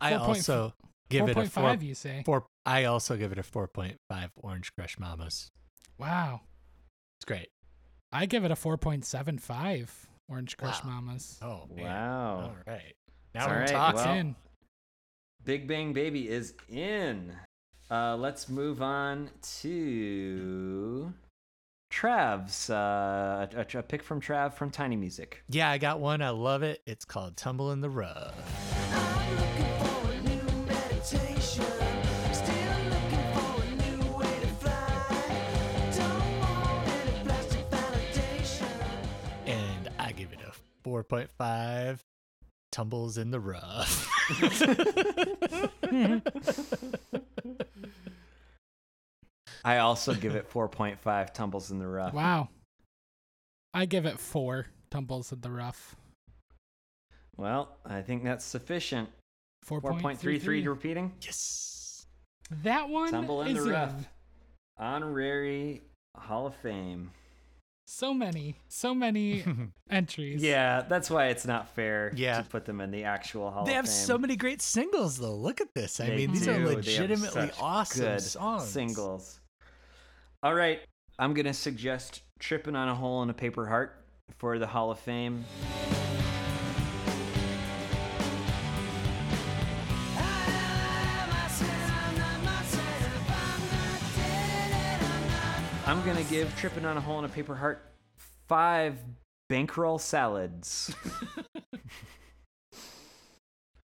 I 0.00 0.12
4.5 0.12 0.20
also 0.20 0.72
give 1.10 1.28
it 1.28 1.36
a 1.36 1.46
four, 1.48 1.62
4.5, 1.64 1.82
you 1.82 1.94
say? 1.94 2.22
four. 2.24 2.44
I 2.66 2.84
also 2.84 3.16
give 3.16 3.32
it 3.32 3.38
a 3.38 3.42
four 3.42 3.68
point 3.68 3.96
five 4.08 4.30
Orange 4.42 4.72
Crush 4.74 4.98
Mamas. 4.98 5.48
Wow. 5.98 6.40
It's 7.18 7.24
great. 7.26 7.48
I 8.12 8.26
give 8.26 8.44
it 8.44 8.50
a 8.50 8.54
4.75 8.56 9.88
Orange 10.28 10.56
Crush 10.56 10.82
Wow. 10.84 10.90
Mamas. 10.90 11.38
Oh 11.42 11.68
man. 11.74 11.84
Wow. 11.86 12.40
All 12.42 12.56
right. 12.72 12.94
Now 13.34 13.44
All 13.44 13.50
we're 13.50 13.60
right, 13.60 13.68
talking. 13.68 13.96
Well- 14.04 14.14
in. 14.16 14.36
Big 15.44 15.66
Bang 15.66 15.92
Baby 15.92 16.28
is 16.28 16.54
in. 16.68 17.34
Uh, 17.90 18.16
let's 18.16 18.48
move 18.48 18.80
on 18.80 19.28
to 19.60 21.12
Trav's. 21.92 22.70
Uh, 22.70 23.46
a, 23.54 23.78
a 23.78 23.82
pick 23.82 24.02
from 24.02 24.20
Trav 24.20 24.54
from 24.54 24.70
Tiny 24.70 24.96
Music. 24.96 25.44
Yeah, 25.48 25.70
I 25.70 25.78
got 25.78 26.00
one. 26.00 26.22
I 26.22 26.30
love 26.30 26.62
it. 26.62 26.80
It's 26.86 27.04
called 27.04 27.36
Tumble 27.36 27.70
in 27.72 27.80
the 27.80 27.90
Rug. 27.90 28.32
I'm 28.92 29.36
looking 29.36 29.66
for 29.78 30.10
a 30.10 30.22
new 30.22 30.42
meditation. 30.66 31.64
Still 32.32 32.78
looking 32.88 33.26
for 33.34 33.62
a 33.62 33.70
new 33.76 34.16
way 34.16 34.40
to 34.40 34.48
fly. 34.58 34.90
Don't 35.94 36.40
want 36.40 36.88
any 36.88 37.24
plastic 37.24 37.70
validation. 37.70 38.72
And 39.46 39.90
I 39.98 40.12
give 40.12 40.32
it 40.32 40.40
a 40.40 40.88
4.5 40.88 41.98
tumbles 42.72 43.18
in 43.18 43.30
the 43.30 43.40
rough. 43.40 44.08
I 49.64 49.78
also 49.78 50.14
give 50.14 50.34
it 50.34 50.50
4.5 50.50 51.32
tumbles 51.34 51.70
in 51.70 51.78
the 51.78 51.86
rough. 51.86 52.12
Wow. 52.14 52.48
I 53.74 53.86
give 53.86 54.06
it 54.06 54.18
four 54.18 54.66
tumbles 54.90 55.32
in 55.32 55.40
the 55.40 55.50
rough. 55.50 55.96
Well, 57.36 57.76
I 57.84 58.02
think 58.02 58.24
that's 58.24 58.44
sufficient. 58.44 59.08
4.33 59.66 60.00
4.33. 60.40 60.66
repeating. 60.66 61.12
yes. 61.20 62.06
That 62.64 62.88
one 62.90 63.10
Tumble 63.12 63.42
in 63.42 63.56
is 63.56 63.64
the 63.64 63.70
rough. 63.70 63.90
in. 63.96 64.06
Honorary 64.76 65.82
Hall 66.16 66.46
of 66.46 66.54
Fame. 66.56 67.12
So 67.86 68.12
many, 68.12 68.56
so 68.68 68.94
many 68.94 69.44
entries. 69.90 70.42
Yeah, 70.42 70.82
that's 70.82 71.08
why 71.10 71.26
it's 71.28 71.46
not 71.46 71.68
fair 71.74 72.12
Yeah. 72.14 72.42
to 72.42 72.48
put 72.48 72.64
them 72.66 72.80
in 72.80 72.90
the 72.90 73.04
actual 73.04 73.50
Hall 73.50 73.62
of 73.62 73.66
Fame. 73.68 73.72
They 73.72 73.76
have 73.76 73.88
so 73.88 74.18
many 74.18 74.36
great 74.36 74.60
singles, 74.60 75.16
though. 75.18 75.34
Look 75.36 75.60
at 75.60 75.72
this. 75.74 76.00
I 76.00 76.06
They 76.08 76.16
mean, 76.16 76.32
these 76.32 76.48
are 76.48 76.52
do. 76.54 76.64
They 76.64 76.68
have 76.68 76.76
legitimately 76.76 77.28
such 77.48 77.60
awesome 77.60 78.04
good 78.04 78.20
songs. 78.22 78.68
singles. 78.68 79.40
All 80.44 80.54
right, 80.54 80.80
I'm 81.20 81.34
gonna 81.34 81.54
suggest 81.54 82.22
"Tripping 82.40 82.74
on 82.74 82.88
a 82.88 82.94
Hole 82.96 83.22
in 83.22 83.30
a 83.30 83.34
Paper 83.34 83.64
Heart" 83.66 83.94
for 84.38 84.58
the 84.58 84.66
Hall 84.66 84.90
of 84.90 84.98
Fame. 84.98 85.44
I'm 95.86 96.04
gonna 96.04 96.24
give 96.24 96.52
"Tripping 96.56 96.86
on 96.86 96.96
a 96.96 97.00
Hole 97.00 97.20
in 97.20 97.24
a 97.24 97.28
Paper 97.28 97.54
Heart" 97.54 97.80
five 98.48 98.98
bankroll 99.48 100.00
salads. 100.00 100.92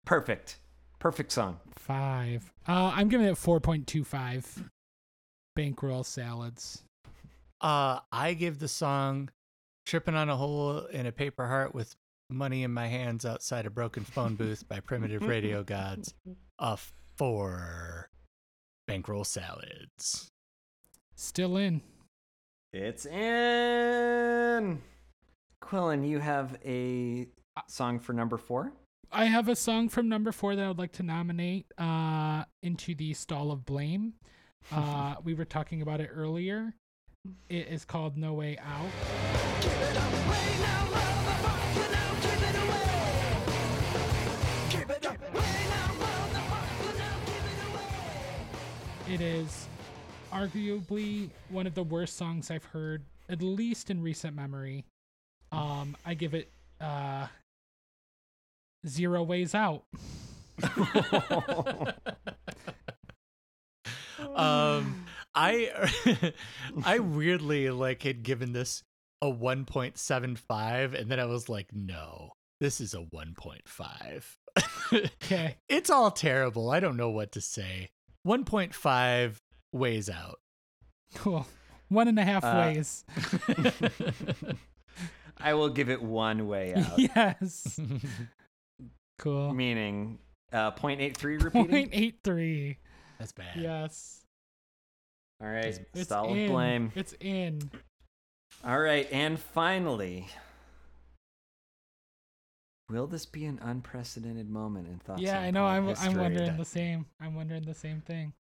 Perfect, 0.05 0.57
perfect 0.99 1.31
song. 1.31 1.61
Five. 1.77 2.51
Uh, 2.67 2.91
I'm 2.93 3.09
giving 3.09 3.29
it 3.29 3.37
4.25. 3.37 4.69
Bankroll 5.55 6.05
salads. 6.05 6.83
Uh, 7.61 8.01
I 8.13 8.35
give 8.35 8.59
the 8.59 8.69
song 8.69 9.31
"Tripping 9.87 10.15
on 10.15 10.29
a 10.29 10.37
Hole 10.37 10.87
in 10.87 11.07
a 11.07 11.13
Paper 11.13 11.47
Heart" 11.47 11.75
with 11.75 11.95
money 12.31 12.63
in 12.63 12.73
my 12.73 12.87
hands 12.87 13.25
outside 13.27 13.67
a 13.67 13.71
broken 13.71 14.05
phone 14.05 14.37
booth 14.37 14.67
by 14.69 14.81
Primitive 14.81 15.23
Radio 15.23 15.63
Gods 15.65 16.15
a 16.61 16.79
four 17.17 18.11
bankroll 18.87 19.25
salads. 19.25 20.29
Still 21.17 21.57
in. 21.57 21.83
It's 22.73 23.07
in. 23.07 24.81
Quillen, 25.61 26.09
you 26.09 26.19
have 26.19 26.57
a 26.65 27.27
song 27.67 27.99
for 27.99 28.13
number 28.13 28.37
four. 28.37 28.73
I 29.13 29.25
have 29.25 29.49
a 29.49 29.57
song 29.57 29.89
from 29.89 30.09
number 30.09 30.31
four 30.31 30.55
that 30.55 30.65
I 30.65 30.69
would 30.69 30.79
like 30.79 30.93
to 30.93 31.03
nominate 31.03 31.67
uh, 31.79 32.45
into 32.63 32.95
the 32.95 33.13
Stall 33.15 33.51
of 33.51 33.65
Blame. 33.65 34.15
Uh, 34.73 35.17
we 35.25 35.35
were 35.35 35.45
talking 35.45 35.83
about 35.83 36.01
it 36.01 36.11
earlier. 36.15 36.73
It 37.49 37.67
is 37.69 37.85
called 37.85 38.17
No 38.17 38.35
Way 38.35 38.57
Out. 38.59 38.87
It 49.09 49.21
is 49.21 49.67
arguably 50.33 51.31
one 51.49 51.67
of 51.67 51.75
the 51.75 51.83
worst 51.83 52.17
songs 52.17 52.49
I've 52.49 52.65
heard, 52.65 53.03
at 53.29 53.43
least 53.43 53.91
in 53.91 54.01
recent 54.01 54.37
memory. 54.37 54.85
Um, 55.51 55.97
I 56.07 56.15
give 56.15 56.33
it 56.33 56.53
uh, 56.81 57.27
zero 58.87 59.25
ways 59.25 59.53
out. 59.53 59.83
um 64.35 65.05
i 65.35 66.33
i 66.85 66.99
weirdly 66.99 67.71
like 67.71 68.03
had 68.03 68.23
given 68.23 68.53
this 68.53 68.83
a 69.23 69.27
1.75 69.27 70.99
and 70.99 71.11
then 71.11 71.21
i 71.21 71.25
was 71.27 71.49
like 71.49 71.69
no 71.73 72.33
this 72.61 72.81
is 72.81 72.95
a 72.95 72.99
1.5 73.15 74.25
Okay. 74.93 75.57
it's 75.69 75.91
all 75.91 76.11
terrible 76.11 76.71
i 76.71 76.81
don't 76.81 76.97
know 76.97 77.11
what 77.11 77.33
to 77.33 77.41
say 77.41 77.91
1.5 78.27 79.37
ways 79.73 80.09
out 80.11 80.39
Cool. 81.17 81.45
One 81.89 82.07
and 82.07 82.19
a 82.21 82.25
half 82.25 82.45
Uh, 82.45 82.73
ways. 82.73 83.05
I 85.39 85.55
will 85.55 85.71
give 85.71 85.89
it 85.91 86.01
one 86.01 86.47
way 86.47 86.73
out, 86.75 86.99
yes. 86.99 87.81
Cool. 89.19 89.53
meaning 89.53 90.19
uh, 90.53 90.71
0.83 90.71 91.43
repeating. 91.43 91.67
Point 91.69 91.91
eight 91.93 92.19
three. 92.23 92.79
That's 93.21 93.31
bad 93.33 93.55
Yes. 93.57 94.25
All 95.41 95.49
right, 95.49 95.79
It's 95.95 96.03
stall 96.03 96.31
of 96.33 96.37
in. 96.37 96.51
blame. 96.51 96.93
It's 96.97 97.15
in. 97.21 97.71
All 98.65 98.79
right, 98.81 99.09
and 99.13 99.39
finally, 99.39 100.27
will 102.89 103.07
this 103.07 103.25
be 103.27 103.45
an 103.47 103.59
unprecedented 103.63 104.51
moment 104.51 104.89
in 104.89 104.99
thoughts? 104.99 105.23
yeah, 105.23 105.41
I 105.41 105.51
know. 105.51 105.65
I'm. 105.65 105.89
I'm 105.99 106.17
wondering 106.17 106.57
the 106.57 106.65
same. 106.65 107.07
I'm 107.21 107.35
wondering 107.35 107.63
the 107.63 107.75
same 107.75 108.01
thing. 108.03 108.33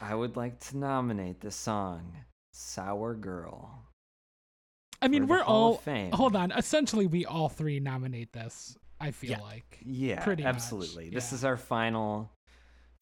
I 0.00 0.14
would 0.14 0.36
like 0.36 0.58
to 0.70 0.76
nominate 0.76 1.40
the 1.40 1.50
song 1.50 2.12
"Sour 2.52 3.14
Girl." 3.14 3.78
I 5.02 5.08
mean, 5.08 5.26
we're 5.26 5.42
all. 5.42 5.74
Fame. 5.76 6.12
Hold 6.12 6.34
on. 6.34 6.50
Essentially, 6.52 7.06
we 7.06 7.24
all 7.26 7.48
three 7.48 7.78
nominate 7.80 8.32
this. 8.32 8.76
I 9.00 9.10
feel 9.10 9.32
Yeah. 9.32 9.40
like. 9.42 9.78
Yeah, 9.84 10.24
Pretty 10.24 10.42
much, 10.44 10.54
absolutely. 10.54 11.10
This 11.10 11.30
yeah. 11.30 11.36
is 11.36 11.44
our 11.44 11.56
final, 11.56 12.30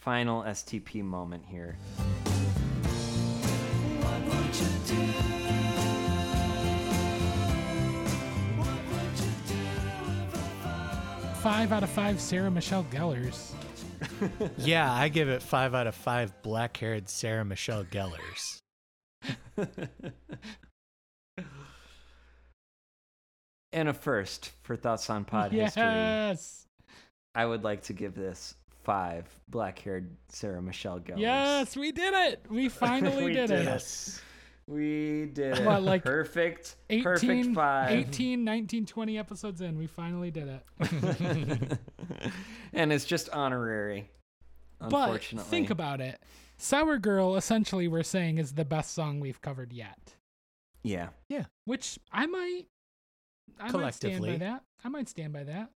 final 0.02 0.42
STP 0.42 1.02
moment 1.04 1.44
here. 1.46 1.76
Five 11.40 11.72
out 11.72 11.84
of 11.84 11.90
five. 11.90 12.20
Sarah 12.20 12.50
Michelle 12.50 12.84
Gellers. 12.84 13.52
yeah 14.58 14.92
i 14.92 15.08
give 15.08 15.28
it 15.28 15.40
five 15.40 15.76
out 15.76 15.86
of 15.86 15.94
five 15.94 16.42
black-haired 16.42 17.08
sarah 17.08 17.44
michelle 17.44 17.84
gellers 17.84 18.58
and 23.72 23.88
a 23.88 23.94
first 23.94 24.50
for 24.62 24.74
thoughts 24.74 25.08
on 25.08 25.24
pod 25.24 25.52
yes. 25.52 25.76
history. 25.76 26.68
I 27.34 27.46
would 27.46 27.62
like 27.62 27.84
to 27.84 27.92
give 27.92 28.14
this 28.16 28.56
five 28.82 29.26
black-haired 29.48 30.16
Sarah 30.28 30.62
Michelle 30.62 31.00
Gellar. 31.00 31.18
Yes, 31.18 31.76
we 31.76 31.92
did 31.92 32.14
it. 32.14 32.44
We 32.48 32.68
finally 32.68 33.24
We 33.24 33.32
did, 33.32 33.48
did 33.48 33.60
it. 33.60 33.64
yes 33.64 34.20
we 34.66 35.26
did 35.32 35.58
it. 35.58 35.64
What, 35.66 35.82
like 35.82 36.04
perfect, 36.04 36.76
18, 36.90 37.02
perfect 37.02 37.54
five. 37.54 37.90
18, 37.90 38.44
19, 38.44 38.86
20 38.86 39.18
episodes 39.18 39.60
in, 39.60 39.76
we 39.78 39.86
finally 39.86 40.30
did 40.30 40.48
it. 40.48 41.78
and 42.72 42.92
it's 42.92 43.04
just 43.04 43.28
honorary. 43.30 44.08
But 44.80 45.22
think 45.22 45.70
about 45.70 46.00
it. 46.00 46.20
Sour 46.58 46.98
Girl, 46.98 47.36
essentially, 47.36 47.88
we're 47.88 48.02
saying 48.02 48.38
is 48.38 48.52
the 48.52 48.64
best 48.64 48.94
song 48.94 49.20
we've 49.20 49.40
covered 49.40 49.72
yet. 49.72 50.14
yeah. 50.82 51.08
Yeah. 51.28 51.44
Which 51.64 51.98
I 52.12 52.26
might, 52.26 52.66
I 53.58 53.70
might 53.70 53.94
stand 53.94 54.16
Collectively. 54.16 54.32
by 54.32 54.36
that. 54.38 54.62
I 54.84 54.88
might 54.88 55.08
stand 55.08 55.32
by 55.32 55.44
that. 55.44 55.70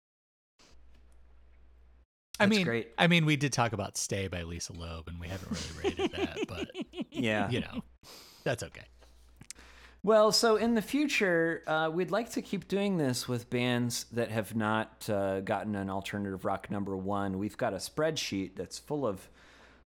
I 2.41 2.47
mean 2.47 2.65
great. 2.65 2.89
i 2.99 3.07
mean 3.07 3.25
we 3.27 3.37
did 3.37 3.53
talk 3.53 3.73
about 3.73 3.97
stay 3.97 4.27
by 4.29 4.43
lisa 4.43 4.73
loeb 4.73 5.07
and 5.09 5.19
we 5.21 5.29
haven't 5.29 5.51
really 5.83 5.97
rated 5.97 6.13
that 6.13 6.39
but 6.49 6.71
Yeah. 7.11 7.49
you 7.51 7.61
know 7.61 7.83
that's 8.45 8.63
okay 8.63 8.83
Well, 10.03 10.33
so 10.33 10.57
in 10.57 10.75
the 10.75 10.83
future, 10.83 11.63
uh, 11.67 11.89
we'd 11.91 12.11
like 12.11 12.29
to 12.33 12.43
keep 12.43 12.69
doing 12.69 12.99
this 12.99 13.27
with 13.27 13.49
bands 13.49 14.05
that 14.13 14.31
have 14.31 14.55
not 14.55 15.09
uh, 15.09 15.41
gotten 15.41 15.75
an 15.77 15.89
alternative 15.89 16.45
rock 16.45 16.71
number 16.71 16.95
one. 16.95 17.39
We've 17.39 17.57
got 17.57 17.73
a 17.73 17.79
spreadsheet 17.79 18.55
that's 18.55 18.79
full 18.79 19.07
of 19.07 19.27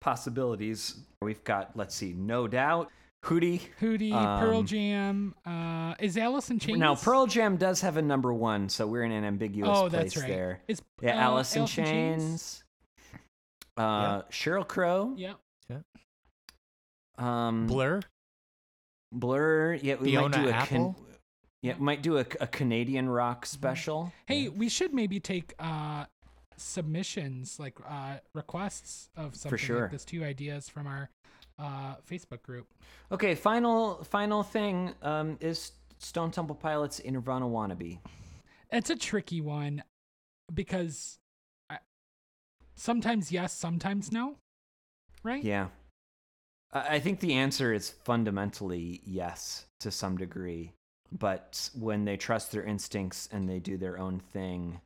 possibilities. 0.00 1.00
We've 1.22 1.42
got, 1.42 1.76
let's 1.76 1.96
see, 1.96 2.12
No 2.12 2.46
Doubt, 2.46 2.90
Hootie. 3.24 3.60
Hootie, 3.80 4.10
Pearl 4.40 4.58
Um, 4.58 4.66
Jam. 4.66 5.34
Uh, 5.46 5.94
is 5.98 6.16
Alice 6.18 6.50
in 6.50 6.58
Chains? 6.58 6.78
Now, 6.78 6.94
Pearl 6.94 7.26
Jam 7.26 7.56
does 7.56 7.80
have 7.80 7.96
a 7.96 8.02
number 8.02 8.32
one, 8.32 8.68
so 8.68 8.86
we're 8.86 9.02
in 9.04 9.12
an 9.12 9.24
ambiguous 9.24 9.70
Oh, 9.72 9.88
place 9.88 9.92
that's 10.14 10.16
right. 10.18 10.28
there. 10.28 10.60
Is 10.68 10.82
Yeah, 11.00 11.16
uh, 11.16 11.20
Alice 11.22 11.56
in 11.56 11.66
Chains. 11.66 12.64
Uh, 13.76 14.22
Cheryl 14.24 14.66
Crow. 14.66 15.14
Yeah. 15.16 15.34
Um, 17.16 17.66
blur 17.68 18.00
Blur. 19.12 19.74
Yeah, 19.74 19.94
we 20.00 20.10
Fiona 20.10 20.36
might 20.36 20.42
do 20.44 20.48
a 20.48 20.52
Apple? 20.52 20.96
yeah, 21.62 21.74
might 21.78 22.02
do 22.02 22.18
a, 22.18 22.26
a 22.40 22.46
Canadian 22.48 23.08
rock 23.08 23.46
special. 23.46 24.12
Hey, 24.26 24.48
we 24.48 24.68
should 24.68 24.92
maybe 24.92 25.20
take 25.20 25.54
uh, 25.60 26.06
submissions, 26.56 27.60
like 27.60 27.78
uh, 27.88 28.16
requests 28.32 29.10
of 29.16 29.36
something 29.36 29.50
For 29.50 29.58
sure. 29.58 29.82
like 29.82 29.92
this, 29.92 30.04
two 30.04 30.24
ideas 30.24 30.68
from 30.68 30.88
our 30.88 31.08
uh, 31.58 31.96
Facebook 32.08 32.42
group. 32.42 32.66
Okay, 33.12 33.34
final 33.34 34.02
final 34.04 34.42
thing 34.42 34.94
um, 35.02 35.36
is 35.40 35.72
Stone 35.98 36.30
Temple 36.32 36.56
Pilots 36.56 37.00
Nirvana 37.04 37.46
wannabe. 37.46 37.98
It's 38.70 38.90
a 38.90 38.96
tricky 38.96 39.40
one. 39.40 39.82
because 40.52 41.18
I, 41.70 41.78
sometimes 42.74 43.32
yes, 43.32 43.52
sometimes 43.52 44.12
no. 44.12 44.36
Right? 45.22 45.42
Yeah. 45.42 45.68
I 46.72 46.96
I 46.96 47.00
think 47.00 47.20
the 47.20 47.34
answer 47.34 47.72
is 47.72 47.90
fundamentally 48.04 49.00
yes 49.04 49.66
to 49.80 49.90
some 49.90 50.16
degree. 50.16 50.72
But 51.16 51.70
when 51.78 52.04
they 52.04 52.16
trust 52.16 52.50
their 52.50 52.64
instincts 52.64 53.28
and 53.30 53.48
they 53.48 53.60
do 53.60 53.76
their 53.76 53.98
own 53.98 54.18
thing, 54.18 54.80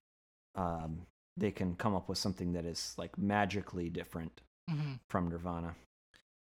um, 0.54 1.06
they 1.38 1.50
can 1.50 1.74
come 1.76 1.94
up 1.94 2.08
with 2.08 2.18
something 2.18 2.52
that 2.52 2.66
is 2.66 2.94
like 2.98 3.16
magically 3.16 3.88
different 3.88 4.42
hmm 4.68 4.94
from 5.08 5.30
Nirvana. 5.30 5.74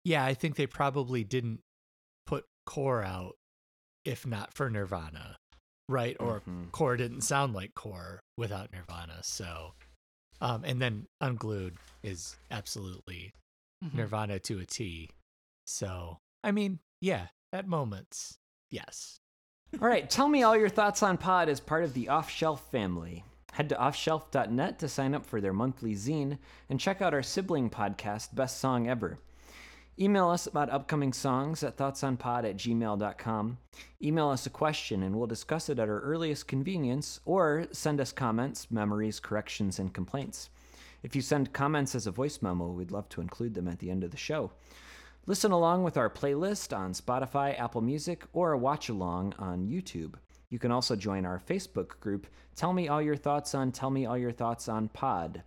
Yeah, 0.04 0.24
I 0.24 0.34
think 0.34 0.56
they 0.56 0.66
probably 0.66 1.24
didn't 1.24 1.60
put 2.26 2.44
Core 2.66 3.02
out 3.02 3.36
if 4.04 4.26
not 4.26 4.52
for 4.52 4.68
Nirvana, 4.68 5.36
right? 5.88 6.16
Or 6.18 6.40
Mhm. 6.40 6.72
Core 6.72 6.96
didn't 6.96 7.20
sound 7.20 7.54
like 7.54 7.74
Core 7.74 8.20
without 8.36 8.72
Nirvana. 8.72 9.22
So, 9.22 9.74
um, 10.40 10.64
and 10.64 10.82
then 10.82 11.06
Unglued 11.20 11.76
is 12.02 12.36
absolutely 12.50 13.32
Mhm. 13.84 13.94
Nirvana 13.94 14.40
to 14.40 14.58
a 14.58 14.66
T. 14.66 15.10
So, 15.66 16.18
I 16.42 16.50
mean, 16.50 16.80
yeah, 17.00 17.28
at 17.52 17.68
moments, 17.68 18.38
yes. 18.70 19.18
All 19.80 19.86
right, 19.86 20.10
tell 20.10 20.28
me 20.28 20.42
all 20.42 20.56
your 20.56 20.68
thoughts 20.68 21.02
on 21.02 21.16
Pod 21.16 21.48
as 21.48 21.60
part 21.60 21.84
of 21.84 21.94
the 21.94 22.08
Off 22.08 22.28
Shelf 22.28 22.68
family. 22.70 23.24
Head 23.52 23.68
to 23.68 23.76
offshelf.net 23.76 24.78
to 24.80 24.88
sign 24.88 25.14
up 25.14 25.24
for 25.24 25.40
their 25.40 25.52
monthly 25.52 25.94
zine 25.94 26.38
and 26.68 26.80
check 26.80 27.00
out 27.00 27.14
our 27.14 27.22
sibling 27.22 27.70
podcast, 27.70 28.34
Best 28.34 28.58
Song 28.58 28.88
Ever. 28.88 29.18
Email 29.98 30.30
us 30.30 30.46
about 30.46 30.70
upcoming 30.70 31.12
songs 31.12 31.62
at 31.62 31.76
thoughtsonpod 31.76 32.44
at 32.44 32.56
gmail.com. 32.56 33.58
Email 34.02 34.30
us 34.30 34.46
a 34.46 34.50
question 34.50 35.02
and 35.02 35.14
we'll 35.14 35.26
discuss 35.26 35.68
it 35.68 35.78
at 35.78 35.88
our 35.88 36.00
earliest 36.00 36.48
convenience, 36.48 37.20
or 37.26 37.66
send 37.72 38.00
us 38.00 38.10
comments, 38.10 38.70
memories, 38.70 39.20
corrections, 39.20 39.78
and 39.78 39.92
complaints. 39.92 40.48
If 41.02 41.14
you 41.14 41.20
send 41.20 41.52
comments 41.52 41.94
as 41.94 42.06
a 42.06 42.10
voice 42.10 42.40
memo, 42.40 42.68
we'd 42.68 42.90
love 42.90 43.08
to 43.10 43.20
include 43.20 43.54
them 43.54 43.68
at 43.68 43.80
the 43.80 43.90
end 43.90 44.02
of 44.02 44.12
the 44.12 44.16
show. 44.16 44.52
Listen 45.26 45.52
along 45.52 45.82
with 45.84 45.96
our 45.96 46.08
playlist 46.08 46.76
on 46.76 46.94
Spotify, 46.94 47.58
Apple 47.60 47.80
Music, 47.82 48.24
or 48.32 48.56
watch 48.56 48.88
along 48.88 49.34
on 49.38 49.68
YouTube. 49.68 50.14
You 50.48 50.58
can 50.58 50.70
also 50.70 50.96
join 50.96 51.26
our 51.26 51.38
Facebook 51.38 52.00
group, 52.00 52.26
Tell 52.56 52.72
Me 52.72 52.88
All 52.88 53.02
Your 53.02 53.16
Thoughts 53.16 53.54
on 53.54 53.72
Tell 53.72 53.90
Me 53.90 54.06
All 54.06 54.18
Your 54.18 54.32
Thoughts 54.32 54.68
on 54.68 54.88
Pod. 54.88 55.42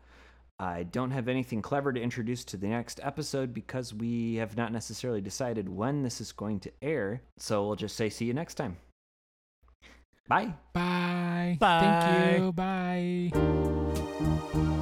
I 0.58 0.84
don't 0.84 1.12
have 1.12 1.28
anything 1.28 1.62
clever 1.62 1.92
to 1.92 2.02
introduce 2.02 2.46
to 2.46 2.58
the 2.58 2.68
next 2.68 3.00
episode 3.04 3.54
because 3.54 3.94
we 3.94 4.36
have 4.36 4.56
not 4.56 4.72
necessarily 4.72 5.22
decided 5.22 5.68
when 5.68 6.02
this 6.02 6.22
is 6.22 6.32
going 6.32 6.62
to 6.62 6.72
air, 6.82 7.22
so 7.38 7.68
we'll 7.68 7.76
just 7.76 7.98
say 7.98 8.10
see 8.10 8.26
you 8.26 8.34
next 8.34 8.56
time. 8.56 8.78
Bye. 10.28 10.54
Bye. 10.74 11.58
Bye. 11.60 11.80
Thank 11.82 12.42
you. 12.42 12.52
Bye. 12.54 14.76